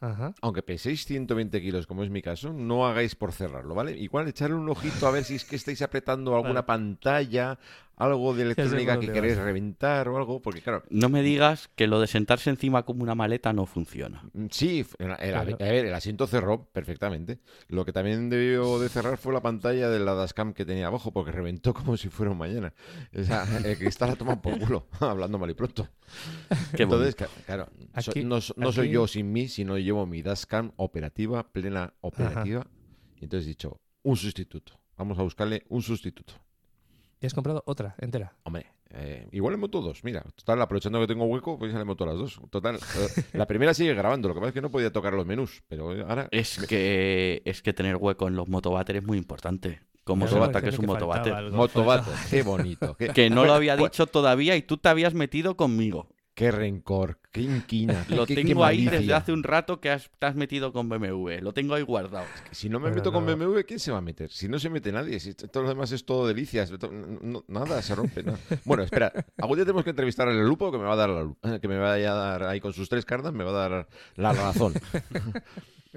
Ajá. 0.00 0.34
aunque 0.42 0.62
peséis 0.62 1.04
120 1.06 1.60
kilos, 1.60 1.86
como 1.86 2.04
es 2.04 2.10
mi 2.10 2.22
caso, 2.22 2.52
no 2.52 2.86
hagáis 2.86 3.14
por 3.16 3.32
cerrarlo, 3.32 3.74
¿vale? 3.74 3.96
Igual 3.98 4.28
echarle 4.28 4.54
un 4.56 4.68
ojito 4.68 5.06
a 5.06 5.10
ver 5.10 5.24
si 5.24 5.34
es 5.36 5.44
que 5.44 5.56
estáis 5.56 5.82
apretando 5.82 6.34
alguna 6.36 6.60
Vale. 6.62 6.66
pantalla, 6.66 7.58
algo 7.98 8.34
de 8.34 8.42
electrónica 8.54 8.98
que 9.00 9.12
queréis 9.12 9.36
vas. 9.36 9.44
reventar 9.44 10.08
o 10.08 10.16
algo, 10.16 10.40
porque 10.40 10.60
claro, 10.62 10.82
No 10.90 11.08
me 11.08 11.22
digas 11.22 11.68
que 11.74 11.86
lo 11.86 12.00
de 12.00 12.06
sentarse 12.06 12.50
encima 12.50 12.84
como 12.84 13.02
una 13.02 13.14
maleta 13.14 13.52
no 13.52 13.66
funciona. 13.66 14.22
mm, 14.32 14.46
sí, 14.50 14.86
el, 14.98 15.10
el- 15.10 15.16
Claro. 15.16 15.56
a 15.60 15.64
ver, 15.64 15.86
el 15.86 15.94
asiento 15.94 16.26
cerró 16.26 16.64
perfectamente. 16.72 17.40
Lo 17.68 17.84
que 17.84 17.92
también 17.92 18.30
debió 18.30 18.78
de 18.78 18.88
cerrar 18.88 19.18
fue 19.18 19.32
la 19.32 19.40
pantalla 19.42 19.88
de 19.90 19.98
la 20.00 20.14
dashcam 20.14 20.52
que 20.54 20.64
tenía 20.64 20.86
abajo, 20.86 21.12
porque 21.12 21.32
reventó 21.32 21.74
como 21.74 21.96
si 21.96 22.08
fuera 22.08 22.32
un 22.32 22.38
mañana. 22.38 22.72
O 23.18 23.22
sea, 23.22 23.44
el 23.64 23.76
cristal 23.78 24.10
la 24.10 24.16
toma 24.16 24.40
por 24.40 24.58
culo, 24.58 24.86
hablando 25.00 25.38
mal 25.38 25.50
y 25.50 25.54
pronto. 25.54 25.88
Qué 26.76 26.84
Entonces, 26.84 27.16
claro, 27.46 27.68
Aquí- 27.94 28.24
no, 28.24 28.40
so- 28.40 28.54
no 28.56 28.72
soy 28.72 28.86
aquí- 28.86 28.94
yo 28.94 29.06
sin 29.06 29.32
mí, 29.32 29.48
sino 29.48 29.76
llevo 29.78 30.06
mi 30.06 30.22
dashcam 30.22 30.72
operativa, 30.76 31.50
plena 31.52 31.92
operativa. 32.00 32.66
Y 33.20 33.24
entonces 33.24 33.46
he 33.46 33.50
dicho, 33.50 33.80
un 34.02 34.16
sustituto. 34.16 34.78
Vamos 34.96 35.18
a 35.18 35.22
buscarle 35.22 35.64
un 35.68 35.82
sustituto. 35.82 36.34
Y 37.20 37.26
has 37.26 37.34
comprado 37.34 37.62
otra 37.66 37.96
entera. 37.98 38.36
Hombre, 38.44 38.66
eh, 38.90 39.28
igual 39.32 39.54
le 39.54 39.58
meto 39.58 39.80
dos. 39.80 40.04
Mira, 40.04 40.22
total, 40.36 40.62
aprovechando 40.62 41.00
que 41.00 41.06
tengo 41.08 41.24
hueco, 41.24 41.58
pues 41.58 41.72
ya 41.72 41.78
le 41.78 41.84
meto 41.84 42.06
las 42.06 42.16
dos. 42.16 42.40
Total, 42.50 42.76
eh, 42.76 43.22
la 43.32 43.46
primera 43.46 43.74
sigue 43.74 43.92
grabando. 43.94 44.28
Lo 44.28 44.34
que 44.34 44.40
pasa 44.40 44.48
es 44.48 44.54
que 44.54 44.60
no 44.62 44.70
podía 44.70 44.92
tocar 44.92 45.12
los 45.14 45.26
menús. 45.26 45.62
Pero 45.68 45.90
ahora. 46.08 46.28
Es 46.30 46.64
que, 46.66 47.42
es 47.44 47.60
que 47.62 47.72
tener 47.72 47.96
hueco 47.96 48.28
en 48.28 48.36
los 48.36 48.48
motobater 48.48 48.96
es 48.96 49.02
muy 49.04 49.18
importante. 49.18 49.80
Como 50.04 50.24
Motobata, 50.24 50.62
que 50.62 50.70
es 50.70 50.78
un 50.78 50.82
que 50.82 50.86
motobater. 50.86 51.34
algo. 51.34 51.68
Qué 52.30 52.42
bonito. 52.42 52.96
Qué, 52.96 53.08
Que 53.08 53.28
no 53.28 53.44
lo 53.44 53.52
había 53.52 53.76
dicho 53.76 54.06
todavía 54.06 54.56
y 54.56 54.62
tú 54.62 54.78
te 54.78 54.88
habías 54.88 55.12
metido 55.12 55.56
conmigo. 55.56 56.08
qué 56.34 56.50
rencor, 56.50 57.18
qué 57.38 57.42
inquina. 57.52 58.04
qué- 58.08 58.14
Lo 58.16 58.26
qué- 58.26 58.34
qué 58.34 58.44
tengo 58.44 58.64
ahí 58.64 58.84
desde 58.86 59.14
hace 59.14 59.32
un 59.32 59.42
rato 59.42 59.80
que 59.80 59.90
has- 59.90 60.10
te 60.18 60.26
has 60.26 60.34
metido 60.36 60.72
con 60.72 60.88
BMW. 60.88 61.40
Lo 61.40 61.52
tengo 61.52 61.74
ahí 61.74 61.82
guardado. 61.82 62.26
Si 62.50 62.68
no 62.68 62.80
me 62.80 62.90
meto 62.90 63.12
con. 63.12 63.24
BMW, 63.26 63.60
¿quién 63.66 63.78
se 63.80 63.90
va 63.92 63.98
a 63.98 64.02
meter? 64.02 64.30
Si 64.30 64.48
no 64.48 64.58
se 64.58 64.68
mete 64.70 64.90
nadie, 64.92 65.20
si 65.20 65.34
todo 65.34 65.62
lo 65.62 65.68
demás 65.68 65.92
es 65.92 66.04
todo 66.04 66.26
delicias, 66.26 66.70
no- 67.22 67.44
nada 67.48 67.80
se 67.82 67.94
rompe. 67.94 68.22
nada. 68.22 68.38
Bueno, 68.64 68.82
espera, 68.82 69.12
algún 69.38 69.56
día 69.56 69.64
tenemos 69.64 69.84
que 69.84 69.90
entrevistar 69.90 70.28
al 70.28 70.46
Lupo 70.46 70.70
que 70.72 70.78
me 70.78 70.84
va 70.84 70.92
a 70.94 70.96
dar 70.96 71.08
la 71.10 71.22
lu- 71.22 71.36
que 71.60 71.68
me 71.68 71.78
vaya 71.78 72.12
a 72.12 72.14
dar 72.14 72.42
ahí 72.44 72.60
con 72.60 72.72
sus 72.72 72.88
tres 72.88 73.04
cartas, 73.04 73.32
me 73.32 73.44
va 73.44 73.50
a 73.50 73.68
dar 73.68 73.88
la 74.16 74.32
razón. 74.32 74.74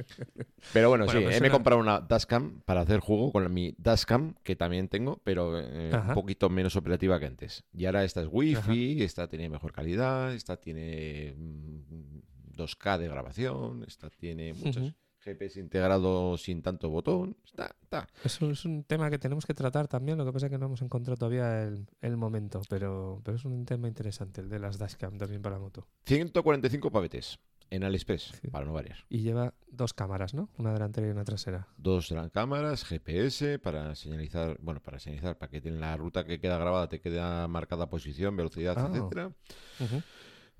Pero 0.74 0.90
bueno, 0.90 1.06
Bueno, 1.06 1.20
sí, 1.20 1.24
pues 1.26 1.38
eh, 1.38 1.42
me 1.42 1.48
he 1.48 1.50
una- 1.50 1.54
comprado 1.58 1.82
una 1.82 2.00
Dashcam 2.02 2.62
para 2.66 2.82
hacer 2.82 3.00
juego 3.00 3.32
con 3.32 3.52
mi 3.54 3.74
Dashcam, 3.78 4.36
que 4.44 4.56
también 4.56 4.88
tengo, 4.88 5.20
pero 5.24 5.60
eh, 5.60 5.90
un 5.92 5.96
Ajá. 5.96 6.14
poquito 6.14 6.50
menos 6.50 6.76
operativa 6.76 7.20
que 7.20 7.26
antes. 7.26 7.64
Y 7.74 7.86
ahora 7.86 8.04
esta 8.04 8.22
es 8.22 8.28
Wi-Fi, 8.32 9.02
esta 9.04 9.28
tiene 9.28 9.50
mejor 9.50 9.72
calidad, 9.74 10.34
esta 10.34 10.58
tiene 10.58 11.36
mm, 11.38 12.56
2K 12.58 12.98
de 13.00 13.08
grabación, 13.08 13.84
esta 13.88 14.10
tiene 14.10 14.54
muchos 14.54 14.78
Ujú. 14.78 14.94
GPS 15.24 15.60
integrado 15.60 16.36
sin 16.38 16.62
tanto 16.64 16.90
botón. 16.90 17.38
Está, 17.46 17.76
está. 17.84 18.08
Eso 18.24 18.50
es 18.50 18.66
un 18.66 18.84
tema 18.84 19.08
que 19.12 19.20
tenemos 19.20 19.46
que 19.46 19.54
tratar 19.54 19.88
también. 19.88 20.18
Lo 20.18 20.26
que 20.26 20.32
pasa 20.34 20.48
es 20.48 20.52
que 20.52 20.58
no 20.58 20.66
hemos 20.66 20.82
encontrado 20.82 21.16
todavía 21.18 21.62
el, 21.64 21.86
el 22.02 22.18
momento. 22.18 22.62
Pero, 22.70 23.22
pero 23.24 23.38
es 23.38 23.46
un 23.46 23.64
tema 23.66 23.88
interesante, 23.88 24.42
el 24.42 24.50
de 24.50 24.58
las 24.58 24.80
dashcam 24.80 25.20
también 25.20 25.42
para 25.44 25.60
moto. 25.60 25.88
145 26.06 26.90
pavetes 26.92 27.40
en 27.72 27.84
AliExpress, 27.84 28.34
Sí. 28.42 28.48
para 28.50 28.66
no 28.66 28.74
variar. 28.74 28.98
Y 29.10 29.22
lleva 29.22 29.54
dos 29.72 29.94
cámaras, 29.94 30.34
¿no? 30.36 30.50
Una 30.58 30.74
delantera 30.74 31.08
y 31.08 31.10
una 31.10 31.24
trasera. 31.24 31.68
Dos 31.78 32.12
gran 32.12 32.30
cámaras, 32.30 32.84
GPS 32.86 33.58
para 33.60 33.96
señalizar, 33.96 34.58
bueno, 34.62 34.82
para 34.82 35.00
señalizar, 35.00 35.38
para 35.38 35.50
que 35.50 35.58
en 35.68 35.80
la 35.82 35.98
ruta 35.98 36.24
que 36.26 36.40
queda 36.40 36.58
grabada 36.60 36.88
te 36.90 37.00
queda 37.02 37.48
marcada 37.48 37.90
posición, 37.90 38.36
velocidad, 38.36 38.76
Ah. 38.78 38.90
etcétera. 38.92 39.32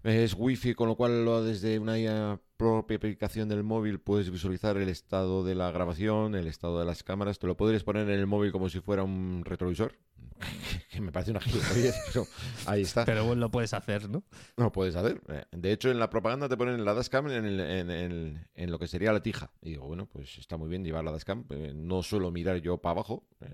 Es 0.04 0.34
wifi, 0.36 0.74
con 0.74 0.88
lo 0.88 0.96
cual 0.96 1.26
desde 1.46 1.78
una 1.78 2.00
IA 2.00 2.40
propia 2.58 2.98
aplicación 2.98 3.48
del 3.50 3.64
móvil 3.64 4.00
puedes 4.00 4.32
visualizar 4.32 4.78
el 4.78 4.90
estado 4.90 5.44
de 5.44 5.54
la 5.54 5.70
grabación, 5.72 6.34
el 6.36 6.48
estado 6.48 6.80
de 6.80 6.86
las 6.86 7.04
cámaras. 7.04 7.38
Te 7.38 7.46
lo 7.48 7.56
podrías 7.56 7.84
poner 7.84 8.10
en 8.10 8.20
el 8.20 8.26
móvil 8.26 8.52
como 8.52 8.68
si 8.70 8.80
fuera 8.80 9.04
un 9.04 9.44
retrovisor, 9.46 9.94
que 10.92 11.02
me 11.02 11.12
parece 11.12 11.32
una 11.32 11.40
gilipollez, 11.40 11.96
pero 12.14 12.26
ahí 12.66 12.82
está. 12.82 13.06
Pero 13.06 13.26
bueno, 13.26 13.42
lo 13.42 13.52
puedes 13.52 13.74
hacer, 13.76 14.10
¿no? 14.10 14.24
No 14.58 14.64
lo 14.66 14.72
puedes 14.72 14.96
hacer. 14.96 15.22
Eh, 15.28 15.44
De 15.52 15.72
hecho, 15.72 15.92
en 15.92 16.00
la 16.00 16.10
propaganda 16.10 16.50
te 16.50 16.58
ponen 16.58 16.84
la 16.84 16.96
dashcam 16.96 17.28
en, 17.30 17.46
el- 17.46 17.60
en, 17.60 17.90
el- 17.92 18.48
en 18.56 18.72
lo 18.72 18.80
que 18.80 18.88
sería 18.88 19.14
la 19.14 19.22
tija. 19.22 19.52
Y 19.62 19.72
digo, 19.72 19.86
bueno, 19.86 20.08
pues 20.08 20.40
está 20.40 20.58
muy 20.58 20.68
bien 20.70 20.84
llevar 20.84 21.04
la 21.04 21.12
dashcam. 21.12 21.46
eh, 21.52 21.74
No 21.76 22.02
suelo 22.02 22.32
mirar 22.32 22.58
yo 22.58 22.78
para 22.80 22.94
abajo. 22.94 23.24
eh, 23.42 23.46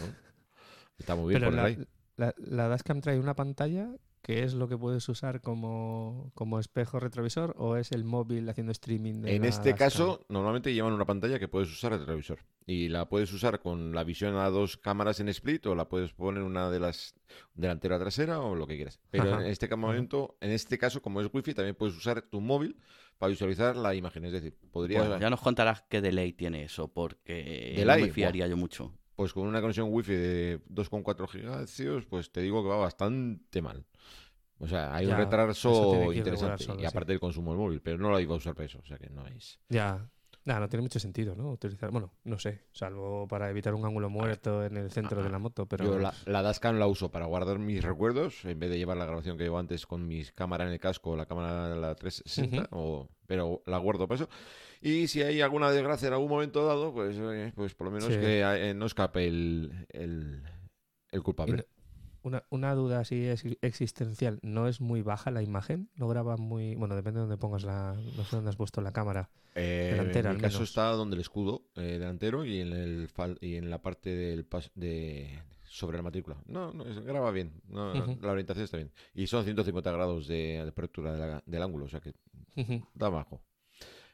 ¿no? 0.00 0.12
Está 0.98 1.14
muy 1.14 1.28
bien 1.28 1.40
Pero 1.40 1.52
la, 1.52 1.64
ahí. 1.64 1.78
la, 2.16 2.34
la 2.38 2.66
dashcam 2.68 3.00
trae 3.00 3.18
una 3.20 3.34
pantalla 3.34 3.88
que 4.22 4.44
es 4.44 4.54
lo 4.54 4.68
que 4.68 4.78
puedes 4.78 5.08
usar 5.08 5.40
como, 5.40 6.30
como 6.34 6.60
espejo 6.60 7.00
retrovisor 7.00 7.54
o 7.58 7.76
es 7.76 7.90
el 7.90 8.04
móvil 8.04 8.48
haciendo 8.48 8.70
streaming. 8.70 9.22
de 9.22 9.34
En 9.34 9.42
la 9.42 9.48
este 9.48 9.74
caso, 9.74 10.24
normalmente 10.28 10.72
llevan 10.72 10.92
una 10.92 11.04
pantalla 11.04 11.40
que 11.40 11.48
puedes 11.48 11.70
usar 11.70 11.92
el 11.92 12.00
retrovisor. 12.00 12.38
Y 12.64 12.88
la 12.88 13.08
puedes 13.08 13.32
usar 13.32 13.60
con 13.60 13.92
la 13.92 14.04
visión 14.04 14.36
a 14.36 14.48
dos 14.48 14.76
cámaras 14.76 15.18
en 15.18 15.28
split 15.28 15.66
o 15.66 15.74
la 15.74 15.88
puedes 15.88 16.12
poner 16.12 16.44
una 16.44 16.70
de 16.70 16.78
las 16.78 17.16
delantera 17.54 17.98
trasera 17.98 18.40
o 18.40 18.54
lo 18.54 18.68
que 18.68 18.76
quieras. 18.76 19.00
Pero 19.10 19.32
Ajá, 19.32 19.44
en 19.44 19.50
este 19.50 19.74
momento, 19.74 20.36
en 20.40 20.52
este 20.52 20.78
caso, 20.78 21.02
como 21.02 21.20
es 21.20 21.28
wifi, 21.32 21.54
también 21.54 21.74
puedes 21.74 21.96
usar 21.96 22.22
tu 22.22 22.40
móvil 22.40 22.76
para 23.18 23.30
visualizar 23.30 23.76
la 23.76 23.94
imagen. 23.96 24.24
Es 24.26 24.32
decir, 24.32 24.56
podrías, 24.70 25.06
Bueno, 25.06 25.20
ya 25.20 25.30
nos 25.30 25.40
contarás 25.40 25.82
qué 25.88 26.00
delay 26.00 26.32
tiene 26.32 26.62
eso, 26.62 26.86
porque 26.86 27.74
Delay, 27.76 28.02
no 28.02 28.06
me 28.06 28.12
fiaría 28.12 28.46
yo 28.46 28.56
mucho. 28.56 28.92
pues 29.16 29.32
con 29.32 29.48
una 29.48 29.60
conexión 29.60 29.88
wifi 29.90 30.12
de 30.12 30.60
2,4 30.68 31.28
gigahercios, 31.28 32.06
pues 32.06 32.30
te 32.30 32.40
digo 32.40 32.62
que 32.62 32.68
va 32.68 32.76
bastante 32.76 33.60
mal. 33.60 33.84
O 34.62 34.68
sea, 34.68 34.94
hay 34.94 35.06
Ya, 35.06 35.14
un 35.14 35.18
retraso 35.20 36.12
interesante. 36.12 36.64
solo, 36.64 36.78
y 36.78 36.82
sí. 36.82 36.86
aparte 36.86 37.12
del 37.12 37.20
consumo 37.20 37.50
del 37.50 37.58
móvil, 37.60 37.80
pero 37.82 37.98
no 37.98 38.10
lo 38.10 38.20
iba 38.20 38.32
a 38.34 38.38
usar 38.38 38.54
para 38.54 38.66
eso. 38.66 38.78
O 38.82 38.86
sea 38.86 38.96
que 38.96 39.10
no 39.10 39.26
es. 39.26 39.58
Ya. 39.68 40.08
Nada, 40.44 40.58
no 40.58 40.68
tiene 40.68 40.82
mucho 40.82 40.98
sentido, 40.98 41.36
¿no? 41.36 41.50
Utilizar, 41.52 41.92
bueno, 41.92 42.12
no 42.24 42.36
sé, 42.36 42.64
salvo 42.72 43.28
para 43.28 43.48
evitar 43.48 43.74
un 43.74 43.84
ángulo 43.84 44.10
muerto 44.10 44.64
en 44.64 44.76
el 44.76 44.90
centro 44.90 45.22
de 45.22 45.30
la 45.30 45.38
moto, 45.38 45.66
pero 45.66 45.84
Yo 45.84 45.98
la, 46.00 46.12
la 46.26 46.42
Dashcam 46.42 46.80
la 46.80 46.88
uso 46.88 47.12
para 47.12 47.26
guardar 47.26 47.60
mis 47.60 47.80
recuerdos, 47.84 48.44
en 48.44 48.58
vez 48.58 48.68
de 48.70 48.76
llevar 48.78 48.96
la 48.96 49.04
grabación 49.04 49.36
que 49.38 49.44
llevo 49.44 49.60
antes 49.60 49.86
con 49.86 50.04
mi 50.08 50.24
cámara 50.34 50.64
en 50.66 50.72
el 50.72 50.80
casco 50.80 51.10
o 51.10 51.16
la 51.16 51.26
cámara 51.26 51.68
de 51.68 51.76
la 51.80 51.94
360, 51.94 52.68
o, 52.72 53.08
pero 53.28 53.62
la 53.66 53.78
guardo 53.78 54.08
para 54.08 54.22
eso. 54.22 54.28
Y 54.80 55.06
si 55.06 55.22
hay 55.22 55.40
alguna 55.42 55.70
desgracia 55.70 56.08
en 56.08 56.14
algún 56.14 56.30
momento 56.30 56.66
dado, 56.66 56.92
pues, 56.92 57.16
eh, 57.20 57.52
pues 57.54 57.74
por 57.76 57.86
lo 57.86 57.92
menos 57.92 58.08
Sí. 58.12 58.18
que 58.18 58.40
eh, 58.40 58.74
no 58.74 58.86
escape 58.86 59.24
el, 59.28 59.86
el, 59.90 60.42
el 61.12 61.22
culpable. 61.22 61.68
Una, 62.22 62.44
una 62.50 62.74
duda 62.74 63.00
así 63.00 63.28
ex- 63.28 63.44
existencial, 63.62 64.38
¿no 64.42 64.68
es 64.68 64.80
muy 64.80 65.02
baja 65.02 65.30
la 65.30 65.42
imagen? 65.42 65.88
¿No 65.96 66.08
graba 66.08 66.36
muy...? 66.36 66.74
Bueno, 66.76 66.94
depende 66.94 67.18
de 67.18 67.22
dónde 67.22 67.36
pongas 67.36 67.62
la... 67.64 67.94
No 68.16 68.24
sé 68.24 68.36
dónde 68.36 68.50
has 68.50 68.56
puesto 68.56 68.80
la 68.80 68.92
cámara. 68.92 69.30
Eh, 69.54 69.88
delantera, 69.92 70.30
en 70.30 70.36
mi 70.36 70.38
al 70.38 70.42
caso 70.42 70.58
menos. 70.58 70.68
está 70.70 70.86
donde 70.92 71.14
el 71.16 71.20
escudo 71.20 71.66
eh, 71.76 71.82
delantero 71.82 72.44
y 72.44 72.60
en, 72.60 72.72
el 72.72 73.08
fal- 73.10 73.38
y 73.40 73.56
en 73.56 73.68
la 73.70 73.82
parte 73.82 74.10
del 74.14 74.48
pas- 74.48 74.70
de 74.74 75.42
sobre 75.64 75.96
la 75.96 76.02
matrícula. 76.02 76.36
No, 76.46 76.72
no, 76.72 76.84
graba 77.02 77.30
bien. 77.30 77.60
No, 77.68 77.94
no, 77.94 78.02
Ujú. 78.04 78.18
La 78.22 78.32
orientación 78.32 78.64
está 78.64 78.76
bien. 78.76 78.90
Y 79.14 79.26
son 79.26 79.44
150 79.44 79.90
grados 79.92 80.26
de 80.28 80.60
apertura 80.60 81.12
de 81.12 81.18
la- 81.18 81.42
del 81.46 81.62
ángulo, 81.62 81.86
o 81.86 81.88
sea 81.88 82.00
que 82.00 82.12
da 82.94 83.08
bajo. 83.08 83.42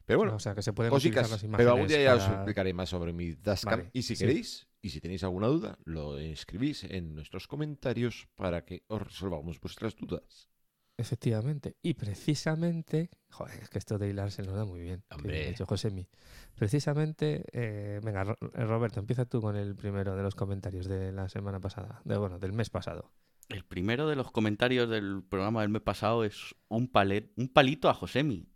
Pero 0.06 0.20
bueno, 0.20 0.36
o 0.36 0.38
sea, 0.38 0.54
que 0.54 0.62
se 0.62 0.72
pueden 0.72 0.90
cositas. 0.90 1.24
utilizar 1.24 1.30
las 1.36 1.42
imágenes 1.44 1.58
Pero 1.58 1.72
algún 1.72 1.88
día 1.88 2.02
ya 2.02 2.14
os 2.14 2.24
explicaré 2.26 2.72
más 2.72 2.88
sobre 2.88 3.12
mi 3.12 3.32
Dashcam. 3.34 3.78
Vale, 3.80 3.90
y 3.92 4.02
si 4.02 4.16
sí. 4.16 4.24
queréis, 4.24 4.67
y 4.80 4.90
si 4.90 5.00
tenéis 5.00 5.24
alguna 5.24 5.48
duda, 5.48 5.78
lo 5.84 6.18
escribís 6.18 6.84
en 6.84 7.14
nuestros 7.14 7.46
comentarios 7.48 8.28
para 8.34 8.64
que 8.64 8.84
os 8.88 9.02
resolvamos 9.02 9.60
vuestras 9.60 9.96
dudas. 9.96 10.48
Efectivamente. 10.98 11.76
Y 11.80 11.94
precisamente... 11.94 13.10
Joder, 13.30 13.60
es 13.62 13.68
que 13.70 13.78
esto 13.78 13.98
de 13.98 14.08
hilar 14.08 14.32
se 14.32 14.42
nos 14.42 14.54
da 14.56 14.64
muy 14.64 14.80
bien. 14.80 15.04
Hombre. 15.10 15.46
ha 15.46 15.50
hecho 15.50 15.64
Josemi. 15.64 16.08
Precisamente... 16.56 17.44
eh, 17.52 18.00
venga, 18.02 18.22
eh, 18.22 18.64
Roberto, 18.64 18.98
empieza 18.98 19.24
tú 19.24 19.40
con 19.40 19.54
el 19.56 19.76
primero 19.76 20.16
de 20.16 20.22
los 20.24 20.34
comentarios 20.34 20.86
de 20.86 21.12
la 21.12 21.28
semana 21.28 21.60
pasada. 21.60 22.02
De, 22.04 22.18
bueno, 22.18 22.40
del 22.40 22.52
mes 22.52 22.68
pasado. 22.68 23.12
El 23.48 23.64
primero 23.64 24.08
de 24.08 24.16
los 24.16 24.32
comentarios 24.32 24.90
del 24.90 25.22
programa 25.22 25.62
del 25.62 25.70
mes 25.70 25.82
pasado 25.82 26.24
es 26.24 26.56
un, 26.66 26.88
palet, 26.88 27.32
un 27.36 27.48
palito 27.48 27.88
a 27.88 27.94
Josemi. 27.94 28.48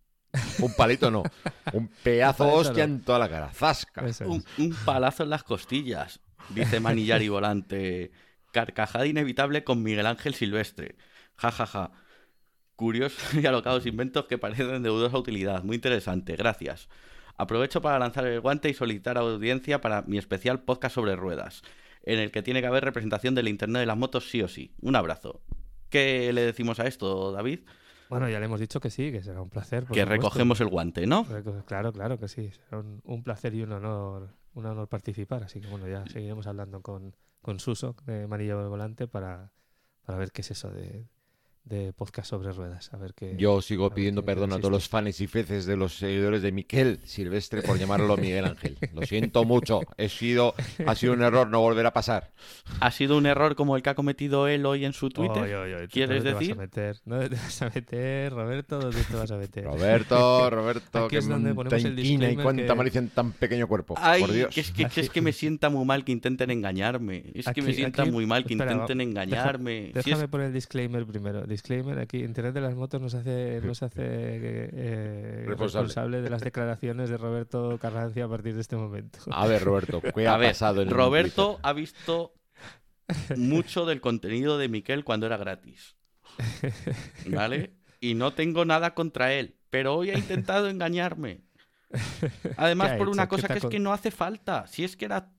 Un 0.59 0.75
palito 0.75 1.11
no, 1.11 1.23
un 1.73 1.89
pedazo 2.03 2.45
palito 2.45 2.57
hostia 2.59 2.87
no. 2.87 2.95
en 2.95 3.01
toda 3.03 3.19
la 3.19 3.29
cara. 3.29 3.51
¡Zasca! 3.53 4.05
Un, 4.27 4.45
un 4.59 4.77
palazo 4.85 5.23
en 5.23 5.31
las 5.31 5.45
costillas, 5.45 6.21
dice 6.51 6.81
Manillar 6.81 7.23
y 7.23 7.29
Volante. 7.29 8.13
Carcajada 8.53 9.07
inevitable 9.07 9.65
con 9.65 9.83
Miguel 9.83 10.07
Ángel 10.07 10.35
Silvestre. 10.35 10.97
Ja, 11.37 11.51
ja, 11.51 11.67
ja. 11.67 11.93
Curiosos 12.77 13.35
y 13.43 13.47
alocados 13.47 13.87
inventos 13.87 14.27
que 14.27 14.39
parecen 14.39 14.83
de 14.83 14.89
dudosa 14.89 15.19
utilidad. 15.19 15.63
Muy 15.63 15.77
interesante, 15.77 16.37
gracias. 16.37 16.89
Aprovecho 17.37 17.81
para 17.81 17.99
lanzar 17.99 18.27
el 18.27 18.41
guante 18.41 18.69
y 18.69 18.75
solicitar 18.75 19.17
audiencia 19.17 19.81
para 19.81 20.03
mi 20.03 20.19
especial 20.19 20.63
podcast 20.63 20.95
sobre 20.95 21.17
ruedas, 21.17 21.63
en 22.03 22.19
el 22.19 22.31
que 22.31 22.43
tiene 22.43 22.61
que 22.61 22.67
haber 22.67 22.85
representación 22.85 23.35
del 23.35 23.49
Internet 23.49 23.81
de 23.81 23.87
las 23.87 23.97
motos 23.97 24.31
sí 24.31 24.43
o 24.43 24.49
sí. 24.49 24.75
Un 24.81 24.97
abrazo. 24.97 25.41
¿Qué 25.89 26.33
le 26.33 26.43
decimos 26.43 26.79
a 26.79 26.87
esto, 26.87 27.33
David? 27.33 27.61
Bueno, 28.13 28.29
ya 28.29 28.39
le 28.39 28.45
hemos 28.45 28.61
dicho 28.61 28.79
que 28.79 28.91
sí, 28.91 29.11
que 29.11 29.23
será 29.23 29.41
un 29.41 29.49
placer. 29.49 29.85
que 29.85 29.87
supuesto. 29.89 30.11
recogemos 30.11 30.61
el 30.61 30.69
guante, 30.69 31.07
¿no? 31.07 31.25
Claro, 31.67 31.93
claro 31.93 32.19
que 32.19 32.29
sí. 32.29 32.51
Será 32.51 32.81
un, 32.81 33.01
un 33.05 33.23
placer 33.23 33.55
y 33.55 33.63
un 33.63 33.73
honor, 33.73 34.35
un 34.55 34.67
honor 34.67 34.87
participar. 34.87 35.45
Así 35.45 35.61
que 35.61 35.69
bueno, 35.69 35.89
ya 35.89 36.05
seguiremos 36.07 36.47
hablando 36.47 36.83
con, 36.83 37.17
con 37.41 37.59
Suso 37.59 37.97
de 38.05 38.27
Manillo 38.27 38.59
del 38.59 38.69
Volante 38.69 39.09
para, 39.09 39.53
para 40.05 40.19
ver 40.19 40.31
qué 40.31 40.43
es 40.43 40.51
eso 40.51 40.71
de, 40.71 41.09
de 41.65 41.93
podcast 41.93 42.29
sobre 42.29 42.53
ruedas. 42.53 42.93
A 42.93 42.97
ver 42.97 43.15
qué. 43.15 43.37
Yo 43.39 43.63
sigo 43.63 43.85
a 43.87 43.89
ver 43.89 43.95
pidiendo 43.97 44.23
qué 44.23 44.27
perdón 44.27 44.53
a 44.53 44.59
todos 44.59 44.71
los 44.73 44.89
fans 44.89 45.21
y 45.21 45.27
feces 45.27 45.65
de 45.65 45.77
los 45.77 45.95
seguidores 45.97 46.43
de 46.43 46.51
Miquel 46.53 46.99
Silvestre 47.05 47.63
por 47.63 47.79
llamarlo 47.79 48.17
Miguel 48.17 48.45
Ángel. 48.47 48.77
Lo 48.93 49.03
siento 49.07 49.45
mucho. 49.45 49.81
He 49.97 50.09
sido, 50.09 50.55
ha 50.87 50.95
sido 50.97 51.13
un 51.13 51.23
error, 51.23 51.49
no 51.49 51.61
volverá 51.61 51.91
a 51.91 51.93
pasar. 51.93 52.33
¿Ha 52.81 52.91
sido 52.91 53.17
un 53.17 53.27
error 53.27 53.55
como 53.55 53.77
el 53.77 53.83
que 53.83 53.91
ha 53.91 53.95
cometido 53.95 54.49
él 54.49 54.67
hoy 54.67 54.85
en 54.85 54.93
su 54.93 55.09
Twitter? 55.11 55.43
Oy, 55.45 55.53
oy, 55.53 55.73
oy, 55.75 55.83
¿tú 55.87 55.93
¿Quieres 55.93 56.25
dónde 56.25 56.33
te 56.33 56.39
decir? 56.39 56.57
Vas 56.57 56.59
a 56.59 56.63
meter? 56.63 56.97
¿Dónde 57.05 57.29
te 57.31 57.37
vas 57.37 57.63
a 57.63 57.71
meter, 57.71 58.33
Roberto? 58.33 58.79
¿Dónde 58.81 59.05
te 59.05 59.17
vas 59.17 59.31
a 59.31 59.37
meter? 59.37 59.65
Roberto, 59.65 60.51
Roberto, 60.51 60.99
Aquí 60.99 61.09
que 61.11 61.19
es 61.19 61.29
donde 61.29 61.55
monta 61.55 61.71
ponemos 61.77 61.99
el 61.99 62.05
y 62.05 62.37
cuánta 62.43 62.67
que- 62.67 62.75
malicia 62.75 62.99
en 62.99 63.09
tan 63.09 63.33
pequeño 63.33 63.69
cuerpo. 63.69 63.95
Ay, 63.99 64.21
por 64.23 64.33
Dios. 64.33 64.53
que 64.55 64.61
es 64.61 64.71
que, 64.73 64.85
que 64.87 65.01
es 65.01 65.11
que 65.11 65.23
me 65.23 65.33
sienta 65.33 65.71
muy 65.71 65.85
mal 65.85 66.05
que 66.05 66.13
intenten 66.13 66.51
engañarme. 66.51 67.19
Es 67.35 67.47
que 67.47 67.63
me 67.63 67.69
Aquí- 67.69 67.75
sienta 67.77 68.03
aquí- 68.03 68.11
muy 68.11 68.27
mal 68.27 68.45
que 68.45 68.55
espera, 68.55 68.73
intenten 68.73 69.01
engañarme. 69.01 69.91
Si 69.93 69.99
es- 70.01 70.05
Déjame 70.07 70.29
poner 70.29 70.49
el 70.49 70.53
disclaimer 70.53 71.07
primero. 71.07 71.45
Disclaimer, 71.53 71.99
aquí 71.99 72.19
Internet 72.19 72.55
de 72.55 72.61
las 72.61 72.75
Motos 72.75 73.01
nos 73.01 73.15
hace, 73.15 73.61
nos 73.63 73.83
hace 73.83 74.03
eh, 74.05 75.45
Responsable. 75.47 75.55
responsable 75.57 76.21
de 76.23 76.31
las 76.31 76.43
declaraciones 76.43 77.09
de 77.11 77.17
Roberto 77.17 77.79
Carrancia 77.81 78.25
a 78.25 78.29
partir 78.29 78.55
de 78.55 78.61
este 78.61 78.77
momento. 78.77 79.21
A 79.31 79.47
ver, 79.47 79.63
Roberto, 79.63 80.01
¿qué 80.15 80.27
a 80.27 80.35
ha 80.35 80.37
ver, 80.37 80.51
pasado 80.51 80.83
en 80.83 80.91
Roberto 80.91 81.59
ha 81.63 81.73
visto 81.73 82.35
mucho 83.37 83.87
del 83.87 84.01
contenido 84.01 84.59
de 84.59 84.69
Miquel 84.69 85.05
cuando 85.05 85.27
era 85.27 85.37
gratis. 85.37 85.97
¿Vale? 87.27 87.77
Y 88.01 88.15
no 88.15 88.33
tengo 88.35 88.65
nada 88.65 88.95
contra 88.95 89.33
él, 89.33 89.57
pero 89.71 89.95
hoy 89.95 90.11
ha 90.11 90.19
intentado 90.19 90.69
engañarme. 90.69 91.43
Además, 92.57 92.89
¿Qué 92.89 92.95
ha 92.95 92.99
por 92.99 93.09
una 93.09 93.29
cosa 93.29 93.49
que 93.49 93.59
es 93.59 93.67
que 93.67 93.79
no 93.79 93.93
hace 93.93 94.11
falta. 94.11 94.67
Si 94.67 94.83
es 94.85 94.97
que 94.97 95.05
era. 95.05 95.31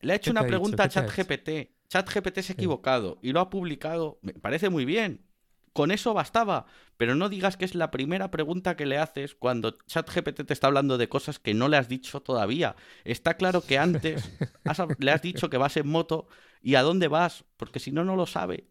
Le 0.00 0.12
ha 0.12 0.16
hecho 0.16 0.30
¿Qué 0.30 0.34
te 0.34 0.38
una 0.38 0.40
ha 0.40 0.44
dicho? 0.44 0.50
pregunta 0.50 0.84
a. 0.84 0.88
ChatGPT. 0.88 1.71
ChatGPT 1.92 2.40
se 2.40 2.52
ha 2.52 2.54
equivocado 2.54 3.18
y 3.20 3.32
lo 3.32 3.40
ha 3.40 3.50
publicado. 3.50 4.18
Me 4.22 4.32
parece 4.32 4.70
muy 4.70 4.86
bien. 4.86 5.26
Con 5.74 5.90
eso 5.90 6.14
bastaba. 6.14 6.64
Pero 6.96 7.14
no 7.14 7.28
digas 7.28 7.58
que 7.58 7.66
es 7.66 7.74
la 7.74 7.90
primera 7.90 8.30
pregunta 8.30 8.76
que 8.76 8.86
le 8.86 8.96
haces 8.96 9.34
cuando 9.34 9.76
ChatGPT 9.86 10.46
te 10.46 10.54
está 10.54 10.68
hablando 10.68 10.96
de 10.96 11.10
cosas 11.10 11.38
que 11.38 11.52
no 11.52 11.68
le 11.68 11.76
has 11.76 11.90
dicho 11.90 12.22
todavía. 12.22 12.76
Está 13.04 13.34
claro 13.34 13.60
que 13.60 13.76
antes 13.76 14.32
has 14.64 14.80
le 14.98 15.10
has 15.10 15.20
dicho 15.20 15.50
que 15.50 15.58
vas 15.58 15.76
en 15.76 15.86
moto 15.86 16.28
y 16.62 16.76
a 16.76 16.82
dónde 16.82 17.08
vas, 17.08 17.44
porque 17.58 17.78
si 17.78 17.92
no, 17.92 18.04
no 18.04 18.16
lo 18.16 18.24
sabe. 18.24 18.68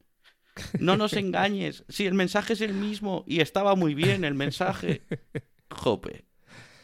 No 0.79 0.97
nos 0.97 1.13
engañes. 1.13 1.83
Si 1.89 2.07
el 2.07 2.15
mensaje 2.15 2.53
es 2.53 2.61
el 2.61 2.73
mismo 2.73 3.23
y 3.27 3.41
estaba 3.41 3.75
muy 3.75 3.93
bien 3.93 4.23
el 4.23 4.33
mensaje. 4.33 5.03
Jope. 5.69 6.25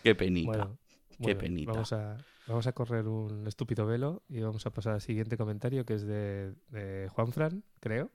Qué 0.03 0.14
penita. 0.14 0.51
Bueno, 0.51 0.80
Qué 1.09 1.15
bueno, 1.19 1.39
penita. 1.39 1.72
Vamos 1.72 1.93
a, 1.93 2.18
vamos 2.48 2.68
a 2.68 2.72
correr 2.74 3.07
un 3.07 3.45
estúpido 3.48 3.86
velo 3.86 4.24
y 4.30 4.40
vamos 4.40 4.65
a 4.65 4.72
pasar 4.72 4.94
al 4.94 5.02
siguiente 5.02 5.38
comentario 5.38 5.86
que 5.86 5.94
es 5.95 6.03
de, 6.06 6.53
de 6.69 7.10
Juan 7.10 7.32
Fran, 7.32 7.64
creo. 7.80 8.10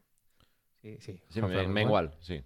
Sí, 0.83 0.97
sí. 1.01 1.21
Sí, 1.29 1.41
me, 1.43 1.69
me 1.69 1.83
igual, 1.83 2.15
sí. 2.21 2.43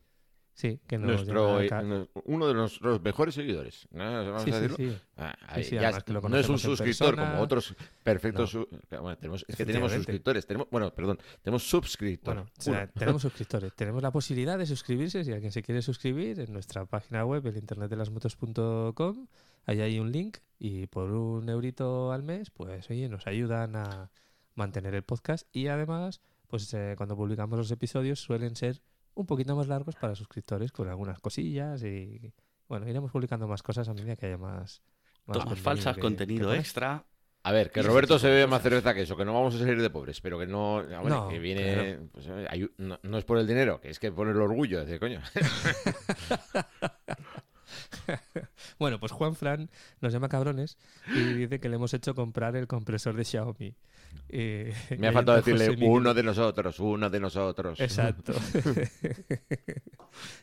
Sí, 0.53 0.81
que 0.87 0.97
nos 0.97 1.09
Nuestro, 1.27 1.61
eh, 1.61 1.69
no- 1.85 2.09
uno 2.25 2.49
de 2.49 2.55
nuestros 2.55 3.03
mejores 3.03 3.35
seguidores. 3.35 3.87
¿no? 3.91 4.03
Vamos 4.03 4.43
Sí, 4.43 4.51
a 4.51 4.55
sí, 4.55 4.61
decirlo. 4.63 4.77
sí. 4.95 4.99
Ah, 5.19 5.35
ahí 5.49 5.63
ya 5.65 5.91
es- 5.91 6.03
que 6.05 6.13
lo 6.15 6.23
no 6.23 6.37
es 6.39 6.49
un 6.49 6.59
suscriptor 6.59 7.15
persona. 7.15 7.33
como 7.33 7.43
otros 7.43 7.75
perfectos. 8.03 8.55
No. 8.55 8.63
su- 8.63 8.69
bueno, 9.03 9.19
tenemos, 9.19 9.45
es 9.47 9.55
que 9.55 9.67
tenemos 9.67 9.93
suscriptores. 9.93 10.47
Tenemos, 10.47 10.69
bueno, 10.71 10.95
perdón, 10.95 11.19
tenemos 11.43 11.63
suscriptores. 11.69 12.43
Bueno, 12.45 12.51
o 12.59 12.63
sea, 12.63 12.87
tenemos 12.87 13.21
suscriptores. 13.23 13.75
Tenemos 13.75 14.03
la 14.03 14.11
posibilidad 14.11 14.57
de 14.57 14.65
suscribirse. 14.65 15.25
Si 15.25 15.33
alguien 15.33 15.53
se 15.53 15.63
quiere 15.63 15.83
suscribir, 15.83 16.41
en 16.41 16.51
nuestra 16.55 16.87
página 16.87 17.27
web, 17.27 17.47
el 17.47 17.57
internetdelasmotos.com, 17.59 19.27
ahí 19.67 19.81
hay 19.81 19.99
un 19.99 20.13
link 20.13 20.39
y 20.59 20.87
por 20.87 21.11
un 21.11 21.49
eurito 21.49 22.13
al 22.13 22.23
mes, 22.23 22.51
pues 22.51 22.89
oye, 22.91 23.09
nos 23.09 23.27
ayudan 23.27 23.77
a 23.77 24.11
mantener 24.55 24.95
el 24.95 25.03
podcast 25.03 25.47
y 25.55 25.69
además, 25.69 26.21
pues 26.47 26.73
eh, 26.75 26.95
cuando 26.97 27.17
publicamos 27.17 27.59
los 27.59 27.71
episodios 27.71 28.21
suelen 28.21 28.57
ser 28.57 28.81
un 29.15 29.27
poquito 29.27 29.55
más 29.57 29.69
largos 29.69 29.97
para 29.97 30.15
suscriptores 30.15 30.73
con 30.73 30.89
algunas 30.89 31.19
cosillas 31.21 31.83
y 31.83 32.33
bueno, 32.69 32.89
iremos 32.89 33.13
publicando 33.13 33.47
más 33.47 33.63
cosas 33.63 33.89
a 33.89 33.95
medida 33.95 34.17
que 34.17 34.27
haya 34.27 34.39
más... 34.39 34.83
más 35.27 35.35
Tomas 35.39 35.45
contenido 35.49 35.65
falsas, 35.65 35.95
que- 35.97 36.01
contenido 36.01 36.51
que 36.53 36.59
extra. 36.59 37.05
A 37.43 37.53
ver, 37.53 37.71
que 37.71 37.81
Roberto 37.81 38.19
se 38.19 38.27
bebe 38.29 38.49
más 38.49 38.61
cerveza 38.61 38.93
que 38.93 39.03
eso, 39.03 39.17
que 39.17 39.25
no 39.25 39.33
vamos 39.33 39.55
a 39.55 39.59
salir 39.59 39.81
de 39.81 39.89
pobres, 39.89 40.21
pero 40.21 40.37
que 40.37 40.49
no, 40.49 40.79
ah, 40.79 41.01
bueno, 41.01 41.25
No, 41.25 41.29
que 41.29 41.39
viene, 41.39 41.75
claro. 41.75 42.09
pues, 42.13 42.27
eh, 42.27 42.47
hay- 42.51 42.69
no, 42.79 42.99
no 43.05 43.19
es 43.19 43.25
por 43.25 43.39
el 43.39 43.47
dinero, 43.47 43.81
que 43.81 43.91
es 43.91 44.01
que 44.01 44.11
por 44.11 44.27
el 44.27 44.37
orgullo, 44.41 44.81
decir, 44.85 44.99
coño. 44.99 45.21
Bueno, 48.79 48.99
pues 49.01 49.13
Juan 49.13 49.35
Fran 49.35 49.71
nos 50.01 50.13
llama 50.13 50.29
cabrones 50.29 50.77
y 51.15 51.35
dice 51.35 51.61
que 51.61 51.69
le 51.69 51.77
hemos 51.77 51.93
hecho 51.95 52.15
comprar 52.15 52.57
el 52.57 52.67
compresor 52.67 53.17
de 53.17 53.25
Xiaomi. 53.25 53.75
Eh, 54.29 54.73
Me 54.99 55.09
ha 55.09 55.13
faltado 55.13 55.37
decirle 55.37 55.67
José 55.67 55.77
Miguel. 55.77 55.91
uno 55.91 56.15
de 56.15 56.23
nosotros, 56.23 56.81
uno 56.81 57.11
de 57.11 57.21
nosotros. 57.21 57.79
Exacto. 57.79 58.33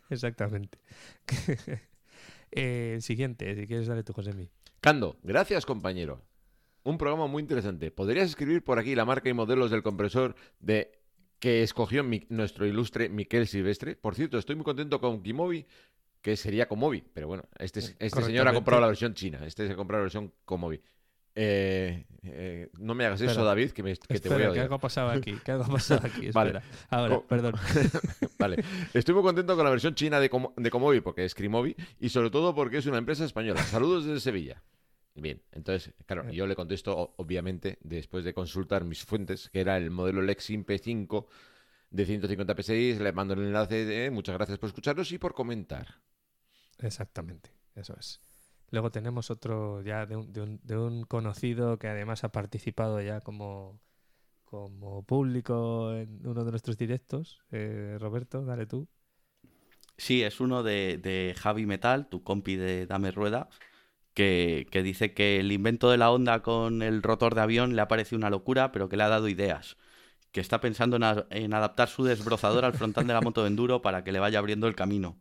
Exactamente. 0.09 0.77
Eh, 2.51 2.97
siguiente, 3.01 3.55
si 3.55 3.67
quieres 3.67 3.87
dale 3.87 4.03
tú, 4.03 4.13
Josemi. 4.13 4.49
Cando, 4.79 5.17
gracias 5.23 5.65
compañero. 5.65 6.21
Un 6.83 6.97
programa 6.97 7.27
muy 7.27 7.41
interesante. 7.41 7.89
¿Podrías 7.91 8.29
escribir 8.29 8.63
por 8.63 8.77
aquí 8.77 8.95
la 8.95 9.05
marca 9.05 9.29
y 9.29 9.33
modelos 9.33 9.71
del 9.71 9.83
compresor 9.83 10.35
de 10.59 10.91
que 11.39 11.63
escogió 11.63 12.03
mi- 12.03 12.25
nuestro 12.29 12.65
ilustre 12.67 13.09
Miquel 13.09 13.47
Silvestre? 13.47 13.95
Por 13.95 14.15
cierto, 14.15 14.37
estoy 14.37 14.55
muy 14.55 14.65
contento 14.65 14.99
con 14.99 15.23
Kimobi, 15.23 15.65
que 16.23 16.35
sería 16.35 16.67
Comovi, 16.67 17.03
pero 17.13 17.27
bueno, 17.27 17.43
este, 17.59 17.81
es- 17.81 17.95
este 17.99 18.23
señor 18.23 18.47
ha 18.47 18.53
comprado 18.53 18.81
la 18.81 18.87
versión 18.87 19.13
china, 19.13 19.45
este 19.45 19.67
se 19.67 19.73
ha 19.73 19.75
comprado 19.75 19.99
la 20.01 20.05
versión 20.05 20.33
Comovi. 20.45 20.81
Eh, 21.35 22.05
eh, 22.21 22.69
no 22.79 22.93
me 22.93 23.05
hagas 23.05 23.19
eso. 23.21 23.43
David, 23.43 23.71
que, 23.71 23.81
me- 23.81 23.97
que 23.97 24.19
te 24.19 24.29
voy 24.29 24.37
a 24.37 24.41
que 24.45 24.49
odiar. 24.51 24.63
algo 24.63 24.75
ha 24.75 24.79
pasado 24.79 25.09
aquí. 25.09 25.33
Que 25.43 25.51
algo 25.51 25.63
ha 25.65 25.67
pasado 25.67 26.01
aquí. 26.05 26.29
Vale. 26.31 26.61
Ahora, 26.91 27.15
Co- 27.15 27.25
perdón. 27.27 27.55
Vale. 28.39 28.63
Estoy 28.93 29.15
muy 29.15 29.23
contento 29.23 29.55
con 29.55 29.65
la 29.65 29.71
versión 29.71 29.95
china 29.95 30.19
de, 30.19 30.29
Como- 30.29 30.53
de 30.55 30.69
Comovi, 30.69 31.01
porque 31.01 31.25
es 31.25 31.33
Crimovi, 31.35 31.75
y 31.99 32.09
sobre 32.09 32.29
todo 32.29 32.53
porque 32.55 32.77
es 32.77 32.85
una 32.85 32.99
empresa 32.99 33.25
española. 33.25 33.61
Saludos 33.63 34.05
desde 34.05 34.19
Sevilla. 34.19 34.63
Bien, 35.15 35.41
entonces, 35.51 35.93
claro, 36.07 36.29
yo 36.31 36.47
le 36.47 36.55
contesto, 36.55 37.13
obviamente, 37.17 37.77
después 37.81 38.23
de 38.23 38.33
consultar 38.33 38.83
mis 38.83 39.03
fuentes, 39.03 39.49
que 39.49 39.59
era 39.61 39.77
el 39.77 39.91
modelo 39.91 40.21
Lexin 40.23 40.65
P5 40.65 41.25
de 41.91 42.05
150 42.05 42.55
PSI, 42.61 42.95
le 42.99 43.11
mando 43.11 43.33
el 43.35 43.41
enlace 43.41 43.85
de 43.85 44.09
muchas 44.09 44.35
gracias 44.35 44.57
por 44.57 44.67
escucharnos 44.67 45.11
y 45.11 45.17
por 45.19 45.33
comentar. 45.35 45.99
Exactamente, 46.79 47.51
eso 47.75 47.95
es. 47.99 48.21
Luego 48.71 48.91
tenemos 48.91 49.29
otro 49.31 49.81
ya 49.83 50.05
de 50.05 50.15
un, 50.15 50.33
de 50.33 50.41
un, 50.41 50.59
de 50.63 50.77
un 50.77 51.03
conocido 51.05 51.77
que 51.77 51.87
además 51.87 52.23
ha 52.23 52.31
participado 52.31 53.01
ya 53.01 53.21
como, 53.21 53.79
público 55.03 55.93
en 55.93 56.25
uno 56.27 56.43
de 56.45 56.51
nuestros 56.51 56.77
directos. 56.77 57.41
Eh, 57.51 57.97
Roberto, 57.99 58.43
dale 58.45 58.65
tú. 58.67 58.87
Sí, 59.97 60.23
es 60.23 60.39
uno 60.39 60.63
de, 60.63 60.99
Javi 61.37 61.65
Metal, 61.65 62.07
tu 62.09 62.23
compi 62.23 62.55
de 62.55 62.85
Dame 62.87 63.11
Rueda, 63.11 63.49
que, 64.13 64.67
que 64.71 64.83
dice 64.83 65.13
que 65.13 65.39
el 65.39 65.51
invento 65.51 65.91
de 65.91 65.97
la 65.97 66.11
onda 66.11 66.41
con 66.43 66.81
el 66.83 67.03
rotor 67.03 67.35
de 67.35 67.41
avión 67.41 67.75
le 67.75 67.81
ha 67.83 67.87
parecido 67.89 68.17
una 68.19 68.29
locura, 68.31 68.71
pero 68.71 68.89
que 68.89 68.97
le 68.97 69.03
ha 69.03 69.09
dado 69.09 69.29
ideas. 69.29 69.77
Que 70.31 70.41
está 70.41 70.61
pensando 70.61 70.97
en, 70.97 71.03
a- 71.03 71.27
en 71.31 71.53
adaptar 71.53 71.89
su 71.89 72.03
desbrozador 72.05 72.65
al 72.65 72.73
frontal 72.75 73.07
de 73.07 73.13
la 73.13 73.21
moto 73.21 73.43
de 73.43 73.49
enduro 73.49 73.81
para 73.81 74.03
que 74.03 74.11
le 74.13 74.19
vaya 74.19 74.39
abriendo 74.39 74.67
el 74.67 74.75
camino. 74.75 75.17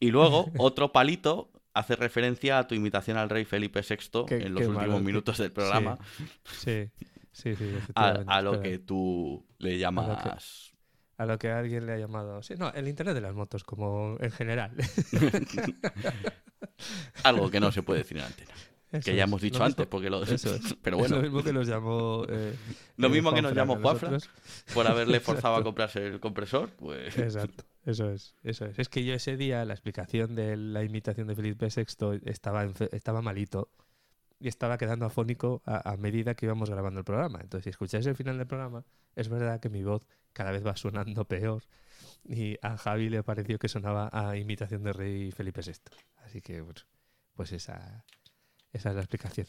Y 0.00 0.10
luego, 0.10 0.50
otro 0.58 0.92
palito 0.92 1.50
hace 1.74 1.94
referencia 1.94 2.58
a 2.58 2.66
tu 2.66 2.74
imitación 2.74 3.16
al 3.16 3.30
rey 3.30 3.44
Felipe 3.44 3.82
VI 3.88 4.24
Qué- 4.26 4.34
en 4.36 4.54
los 4.54 4.62
últimos 4.66 4.88
malo, 4.88 4.98
minutos 5.00 5.38
del 5.38 5.52
programa, 5.52 5.98
Sí, 6.44 6.88
sí, 7.32 7.54
sí, 7.54 7.64
a, 7.64 7.76
efectivamente. 7.78 8.32
a 8.32 8.42
lo 8.42 8.60
que 8.60 8.78
tú 8.78 9.46
le 9.58 9.78
llamas... 9.78 10.72
A 11.18 11.26
lo 11.26 11.38
que 11.38 11.50
alguien 11.50 11.84
le 11.84 11.92
ha 11.92 11.98
llamado. 11.98 12.42
Sí, 12.42 12.54
no, 12.56 12.72
el 12.72 12.88
Internet 12.88 13.14
de 13.14 13.20
las 13.20 13.34
motos, 13.34 13.62
como 13.62 14.16
en 14.20 14.30
general. 14.30 14.72
Algo 17.24 17.50
que 17.50 17.60
no 17.60 17.72
se 17.72 17.82
puede 17.82 18.00
decir 18.00 18.16
en 18.18 18.24
antena. 18.24 18.50
Eso 18.92 19.04
que 19.04 19.14
ya 19.14 19.22
es. 19.24 19.28
hemos 19.28 19.40
dicho 19.40 19.62
antes, 19.62 19.86
mismo- 19.86 19.90
porque 19.90 20.10
lo... 20.10 20.22
eso 20.24 20.54
es. 20.54 20.74
Pero 20.82 20.96
Es 20.96 21.00
bueno, 21.02 21.16
lo 21.16 21.22
mismo 21.22 21.42
que 21.44 21.52
nos 21.52 21.68
llamó. 21.68 22.24
eh, 22.28 22.54
Lo 22.96 23.06
eh, 23.06 23.10
mismo 23.10 23.32
que 23.32 23.42
nos 23.42 23.54
llamó 23.54 23.76
Juanfran. 23.76 24.18
por 24.74 24.86
haberle 24.86 25.20
forzado 25.20 25.56
a 25.56 25.62
comprarse 25.62 26.04
el 26.06 26.20
compresor, 26.20 26.70
pues... 26.70 27.16
Exacto, 27.18 27.64
eso 27.90 28.10
es, 28.10 28.34
eso 28.42 28.66
es. 28.66 28.78
Es 28.78 28.88
que 28.88 29.04
yo 29.04 29.14
ese 29.14 29.36
día 29.36 29.64
la 29.64 29.74
explicación 29.74 30.34
de 30.34 30.56
la 30.56 30.82
imitación 30.84 31.26
de 31.26 31.34
Felipe 31.36 31.68
VI 31.74 32.20
estaba, 32.24 32.64
estaba 32.92 33.22
malito 33.22 33.70
y 34.38 34.48
estaba 34.48 34.78
quedando 34.78 35.04
afónico 35.04 35.62
a, 35.66 35.90
a 35.92 35.96
medida 35.96 36.34
que 36.34 36.46
íbamos 36.46 36.70
grabando 36.70 37.00
el 37.00 37.04
programa. 37.04 37.40
Entonces, 37.42 37.64
si 37.64 37.70
escucháis 37.70 38.06
el 38.06 38.16
final 38.16 38.38
del 38.38 38.46
programa, 38.46 38.84
es 39.14 39.28
verdad 39.28 39.60
que 39.60 39.68
mi 39.68 39.82
voz 39.84 40.02
cada 40.32 40.50
vez 40.50 40.64
va 40.66 40.76
sonando 40.76 41.24
peor 41.26 41.62
y 42.24 42.56
a 42.62 42.76
Javi 42.78 43.10
le 43.10 43.22
pareció 43.22 43.58
que 43.58 43.68
sonaba 43.68 44.08
a 44.12 44.36
imitación 44.36 44.82
de 44.82 44.92
Rey 44.92 45.30
Felipe 45.32 45.60
VI. 45.60 45.72
Así 46.24 46.40
que, 46.40 46.60
bueno, 46.62 46.80
pues 47.34 47.52
esa, 47.52 48.04
esa 48.72 48.88
es 48.90 48.94
la 48.94 49.00
explicación. 49.02 49.46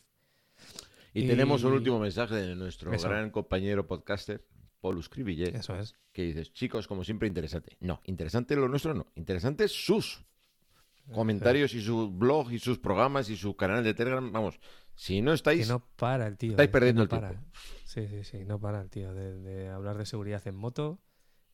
Y, 1.14 1.24
Y- 1.24 1.28
tenemos 1.28 1.64
un 1.64 1.74
último 1.74 2.00
mensaje 2.00 2.36
de 2.36 2.56
nuestro 2.56 2.92
Eso. 2.94 3.08
gran 3.08 3.30
compañero 3.32 3.88
podcaster, 3.88 4.46
Paul 4.82 5.02
Scriville, 5.03 5.56
Eso 5.56 5.76
es. 5.76 5.94
que 6.12 6.24
dices, 6.24 6.52
chicos, 6.53 6.88
como 6.88 7.03
siempre, 7.03 7.28
interesante. 7.28 7.78
No, 7.80 8.02
interesante 8.06 8.56
lo 8.56 8.68
nuestro 8.68 8.94
no. 8.94 9.08
Interesante 9.16 9.68
sus 9.68 10.26
comentarios 11.14 11.74
y 11.74 11.82
su 11.82 12.10
blog 12.12 12.52
y 12.52 12.60
sus 12.60 12.80
programas 12.80 13.30
y 13.30 13.38
su 13.38 13.56
canal 13.56 13.84
de 13.84 13.94
Telegram. 13.94 14.32
Vamos, 14.32 14.60
si 14.95 15.22
no 15.22 15.32
Que 15.32 15.36
estáis... 15.36 15.70
no 15.70 15.80
para 15.98 16.28
el 16.28 16.38
tío. 16.38 16.52
estáis 16.52 16.68
eh, 16.68 16.70
que 16.70 16.74
perdiendo 16.74 17.06
no 17.06 17.16
el 17.16 17.28
tiempo. 17.30 17.48
Sí, 17.86 18.08
sí, 18.08 18.24
sí, 18.24 18.45
no 18.45 18.60
para 18.60 18.82
el 18.82 18.90
tío. 18.90 19.14
De, 19.14 19.38
de 19.40 19.70
hablar 19.70 19.98
de 19.98 20.06
seguridad 20.06 20.45
en 20.48 20.56
moto, 20.56 20.99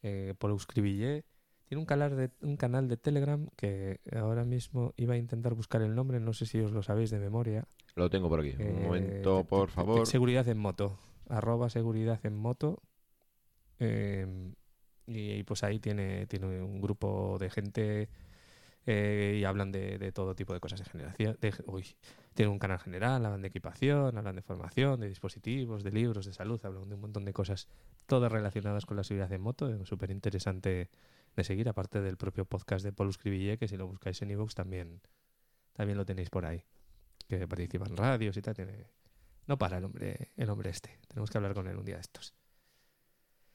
eh, 0.03 0.33
Euscribillé. 0.41 1.25
Tiene 1.65 1.79
un 1.81 1.85
canal, 1.85 2.15
de, 2.15 2.31
un 2.41 2.55
canal 2.55 2.87
de 2.87 2.95
Telegram 2.95 3.45
que 3.57 3.99
ahora 4.15 4.45
mismo 4.45 4.93
iba 4.95 5.15
a 5.15 5.17
intentar 5.17 5.53
buscar 5.53 5.81
el 5.81 5.95
nombre, 5.95 6.21
no 6.21 6.31
sé 6.31 6.45
si 6.45 6.59
os 6.61 6.71
lo 6.71 6.81
sabéis 6.81 7.09
de 7.09 7.19
memoria. 7.19 7.67
Lo 7.95 8.09
tengo 8.09 8.29
por 8.29 8.39
aquí. 8.39 8.53
Eh, 8.57 8.71
Un 8.73 8.83
momento, 8.83 9.37
te- 9.39 9.43
te- 9.43 9.49
por 9.49 9.69
favor. 9.69 10.05
Seguridad 10.07 10.47
en 10.47 10.59
moto. 10.59 10.97
Arroba 11.27 11.69
seguridad 11.69 12.19
en 12.25 12.37
moto. 12.37 12.81
Eh, 13.79 14.53
y, 15.07 15.43
pues 15.43 15.63
ahí 15.63 15.79
tiene, 15.79 16.27
tiene 16.27 16.61
un 16.61 16.81
grupo 16.81 17.37
de 17.39 17.49
gente 17.49 18.09
eh, 18.85 19.37
y 19.39 19.43
hablan 19.43 19.71
de, 19.71 19.97
de 19.97 20.11
todo 20.13 20.33
tipo 20.33 20.53
de 20.53 20.59
cosas 20.59 20.79
de 20.79 20.85
generación. 20.85 21.37
De, 21.41 21.53
uy, 21.65 21.85
tiene 22.33 22.51
un 22.51 22.59
canal 22.59 22.79
general, 22.79 23.25
hablan 23.25 23.41
de 23.41 23.49
equipación, 23.49 24.17
hablan 24.17 24.35
de 24.35 24.41
formación, 24.41 25.01
de 25.01 25.09
dispositivos, 25.09 25.83
de 25.83 25.91
libros, 25.91 26.25
de 26.25 26.33
salud, 26.33 26.63
hablan 26.63 26.87
de 26.87 26.95
un 26.95 27.01
montón 27.01 27.25
de 27.25 27.33
cosas, 27.33 27.67
todas 28.05 28.31
relacionadas 28.31 28.85
con 28.85 28.95
la 28.95 29.03
seguridad 29.03 29.31
en 29.33 29.41
moto. 29.41 29.67
Es 29.67 29.87
súper 29.89 30.11
interesante 30.11 30.89
de 31.35 31.43
seguir, 31.43 31.67
aparte 31.67 31.99
del 31.99 32.15
propio 32.15 32.45
podcast 32.45 32.85
de 32.85 32.93
Paul 32.93 33.11
Scribille, 33.11 33.57
que 33.57 33.67
si 33.67 33.75
lo 33.75 33.87
buscáis 33.87 34.21
en 34.21 34.31
iVoox 34.31 34.55
también, 34.55 35.01
también 35.73 35.97
lo 35.97 36.05
tenéis 36.05 36.29
por 36.29 36.45
ahí. 36.45 36.63
Que 37.27 37.45
participa 37.45 37.87
en 37.87 37.97
radios 37.97 38.37
y 38.37 38.41
tal. 38.41 38.55
Tiene... 38.55 38.87
No 39.47 39.57
para 39.57 39.79
el 39.79 39.83
hombre, 39.83 40.31
el 40.37 40.49
hombre 40.49 40.69
este. 40.69 40.97
Tenemos 41.09 41.29
que 41.29 41.37
hablar 41.37 41.53
con 41.53 41.67
él 41.67 41.75
un 41.75 41.85
día 41.85 41.95
de 41.95 42.01
estos. 42.01 42.36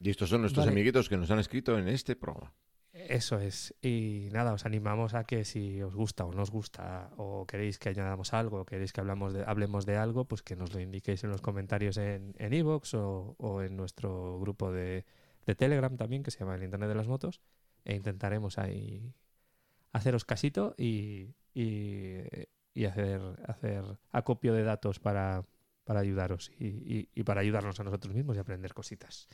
Y 0.02 0.10
estos 0.10 0.28
son 0.30 0.40
nuestros 0.40 0.66
Vale. 0.66 0.72
amiguitos 0.76 1.08
que 1.08 1.16
nos 1.16 1.30
han 1.30 1.38
escrito 1.38 1.78
en 1.78 1.88
este 1.88 2.16
programa. 2.16 2.52
Eso 2.92 3.38
es. 3.38 3.74
Y 3.80 4.28
nada, 4.32 4.52
os 4.52 4.66
animamos 4.66 5.14
a 5.14 5.24
que 5.24 5.44
si 5.44 5.80
os 5.82 5.94
gusta 5.94 6.24
o 6.26 6.32
no 6.32 6.42
os 6.42 6.50
gusta, 6.50 7.10
o 7.16 7.46
queréis 7.46 7.78
que 7.78 7.88
añadamos 7.88 8.34
algo, 8.34 8.60
o 8.60 8.64
queréis 8.66 8.92
que 8.92 9.00
hablamos 9.00 9.32
de, 9.32 9.44
hablemos 9.46 9.86
de 9.86 9.96
algo, 9.96 10.26
pues 10.26 10.42
que 10.42 10.56
nos 10.56 10.74
lo 10.74 10.80
indiquéis 10.80 11.24
en 11.24 11.30
los 11.30 11.40
comentarios 11.40 11.96
en 11.96 12.34
en 12.38 12.52
iVoox 12.52 12.94
o, 12.94 13.34
o 13.38 13.62
en 13.62 13.76
nuestro 13.76 14.38
grupo 14.40 14.70
de, 14.72 15.06
de 15.46 15.54
Telegram 15.54 15.96
también, 15.96 16.22
que 16.22 16.30
se 16.30 16.40
llama 16.40 16.54
el 16.56 16.64
Internet 16.64 16.88
de 16.90 16.94
las 16.96 17.08
Motos, 17.08 17.40
e 17.84 17.94
intentaremos 17.94 18.58
ahí 18.58 19.14
haceros 19.92 20.24
casito 20.26 20.74
y, 20.76 21.34
y, 21.54 22.18
y 22.74 22.84
hacer, 22.84 23.20
hacer 23.46 23.84
acopio 24.10 24.52
de 24.52 24.64
datos 24.64 24.98
para, 25.00 25.44
para 25.84 26.00
ayudaros 26.00 26.50
y- 26.58 27.08
y 27.14 27.22
para 27.24 27.40
ayudarnos 27.40 27.78
a 27.80 27.84
nosotros 27.84 28.14
mismos 28.14 28.36
y 28.36 28.40
aprender 28.40 28.74
cositas. 28.74 29.28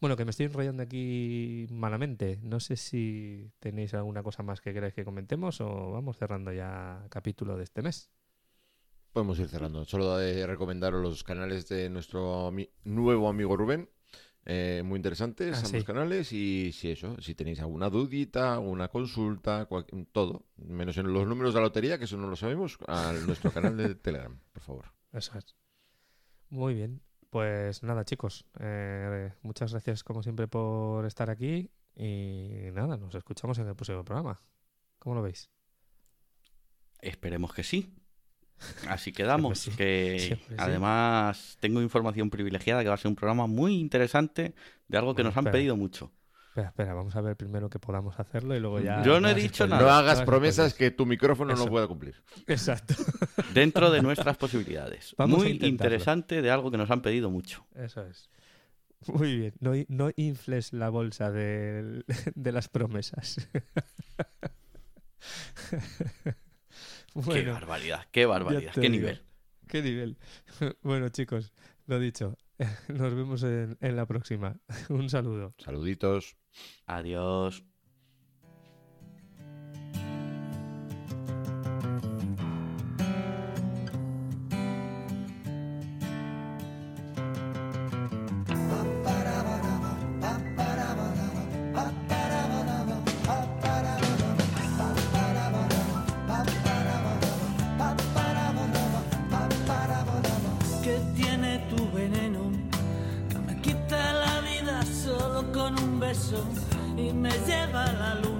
Bueno, 0.00 0.16
que 0.16 0.24
me 0.24 0.30
estoy 0.30 0.46
enrollando 0.46 0.82
aquí 0.82 1.66
malamente. 1.70 2.38
No 2.42 2.60
sé 2.60 2.76
si 2.76 3.50
tenéis 3.58 3.94
alguna 3.94 4.22
cosa 4.22 4.42
más 4.44 4.60
que 4.60 4.72
queráis 4.72 4.94
que 4.94 5.04
comentemos 5.04 5.60
o 5.60 5.90
vamos 5.90 6.16
cerrando 6.16 6.52
ya 6.52 7.04
capítulo 7.10 7.56
de 7.56 7.64
este 7.64 7.82
mes. 7.82 8.10
Podemos 9.12 9.38
ir 9.40 9.48
cerrando. 9.48 9.84
Solo 9.84 10.16
de 10.16 10.46
recomendaros 10.46 11.02
los 11.02 11.24
canales 11.24 11.68
de 11.68 11.90
nuestro 11.90 12.48
ami- 12.52 12.70
nuevo 12.84 13.28
amigo 13.28 13.56
Rubén. 13.56 13.90
Eh, 14.44 14.82
muy 14.84 14.96
interesantes 14.96 15.56
Ah, 15.56 15.66
ambos 15.66 15.80
sí. 15.80 15.84
canales. 15.84 16.32
Y 16.32 16.70
si 16.72 16.90
eso, 16.92 17.20
si 17.20 17.34
tenéis 17.34 17.58
alguna 17.60 17.90
dudita, 17.90 18.60
una 18.60 18.88
consulta, 18.88 19.66
cual- 19.66 19.86
todo, 20.12 20.46
menos 20.56 20.96
en 20.98 21.12
los 21.12 21.26
números 21.26 21.54
de 21.54 21.60
la 21.60 21.66
lotería, 21.66 21.98
que 21.98 22.04
eso 22.04 22.16
no 22.16 22.28
lo 22.28 22.36
sabemos, 22.36 22.78
a 22.86 23.12
nuestro 23.26 23.50
canal 23.50 23.76
de 23.76 23.94
Telegram, 23.96 24.38
por 24.52 24.62
favor. 24.62 24.84
Eso 25.12 25.36
es. 25.36 25.56
Muy 26.50 26.74
bien. 26.74 27.00
Pues 27.30 27.82
nada, 27.82 28.04
chicos. 28.04 28.46
eh, 28.58 29.32
muchas 29.42 29.72
gracias 29.72 30.02
como 30.02 30.22
siempre 30.22 30.48
por 30.48 31.04
estar 31.04 31.28
aquí 31.30 31.70
y 31.94 32.70
nada, 32.72 32.96
nos 32.96 33.14
escuchamos 33.14 33.58
en 33.58 33.68
el 33.68 33.74
próximo 33.74 34.04
programa. 34.04 34.40
¿Cómo 34.98 35.14
lo 35.14 35.22
veis? 35.22 35.50
Esperemos 37.00 37.52
que 37.52 37.62
sí. 37.64 37.94
Así 38.88 39.12
quedamos. 39.12 39.58
Sí. 39.58 39.70
Que 39.72 40.18
Siempre 40.18 40.48
sí. 40.48 40.54
además 40.58 41.56
tengo 41.60 41.82
información 41.82 42.30
privilegiada 42.30 42.82
que 42.82 42.88
va 42.88 42.94
a 42.94 42.98
ser 42.98 43.08
un 43.08 43.16
programa 43.16 43.46
muy 43.46 43.78
interesante 43.78 44.54
de 44.88 44.98
algo 44.98 45.14
que 45.14 45.22
Bueno, 45.22 45.30
nos 45.30 45.36
han 45.36 45.42
espera. 45.42 45.52
pedido 45.52 45.76
mucho. 45.76 46.10
Espera, 46.58 46.68
espera, 46.70 46.94
vamos 46.94 47.14
a 47.14 47.20
ver 47.20 47.36
primero 47.36 47.70
que 47.70 47.78
podamos 47.78 48.18
hacerlo 48.18 48.56
y 48.56 48.58
luego 48.58 48.80
ya. 48.80 49.00
Yo 49.04 49.20
no 49.20 49.28
he 49.28 49.34
dicho 49.34 49.64
spoilers, 49.64 49.80
No 49.80 49.86
nada. 49.86 49.98
hagas 50.00 50.22
promesas 50.22 50.74
que 50.74 50.90
tu 50.90 51.06
micrófono 51.06 51.54
no 51.54 51.66
pueda 51.66 51.86
cumplir. 51.86 52.16
Exacto. 52.48 52.94
Dentro 53.54 53.90
de 53.92 54.02
nuestras 54.02 54.36
posibilidades. 54.36 55.14
Vamos 55.16 55.38
muy 55.38 55.52
interesante 55.62 56.42
de 56.42 56.50
algo 56.50 56.72
que 56.72 56.76
nos 56.76 56.90
han 56.90 57.00
pedido 57.00 57.30
mucho. 57.30 57.64
Eso 57.76 58.04
es. 58.04 58.28
Muy 59.06 59.36
bien. 59.36 59.54
No, 59.60 59.72
no 59.86 60.10
infles 60.16 60.72
la 60.72 60.88
bolsa 60.88 61.30
de 61.32 62.02
las 62.34 62.68
promesas. 62.68 63.48
Qué 67.32 67.44
barbaridad, 67.50 68.06
qué 68.12 68.26
barbaridad, 68.26 68.72
qué 68.72 68.80
digo. 68.82 68.92
nivel. 68.92 69.22
qué 69.66 69.82
nivel. 69.82 70.18
Bueno, 70.82 71.08
chicos, 71.08 71.52
lo 71.86 71.98
dicho. 71.98 72.36
Nos 72.88 73.14
vemos 73.14 73.42
en, 73.44 73.76
en 73.80 73.96
la 73.96 74.06
próxima. 74.06 74.56
Un 74.88 75.08
saludo. 75.08 75.54
Saluditos. 75.58 76.36
Adiós. 76.86 77.62
Y 106.96 107.12
me 107.12 107.28
lleva 107.46 107.84
la 107.92 108.14
luna. 108.14 108.37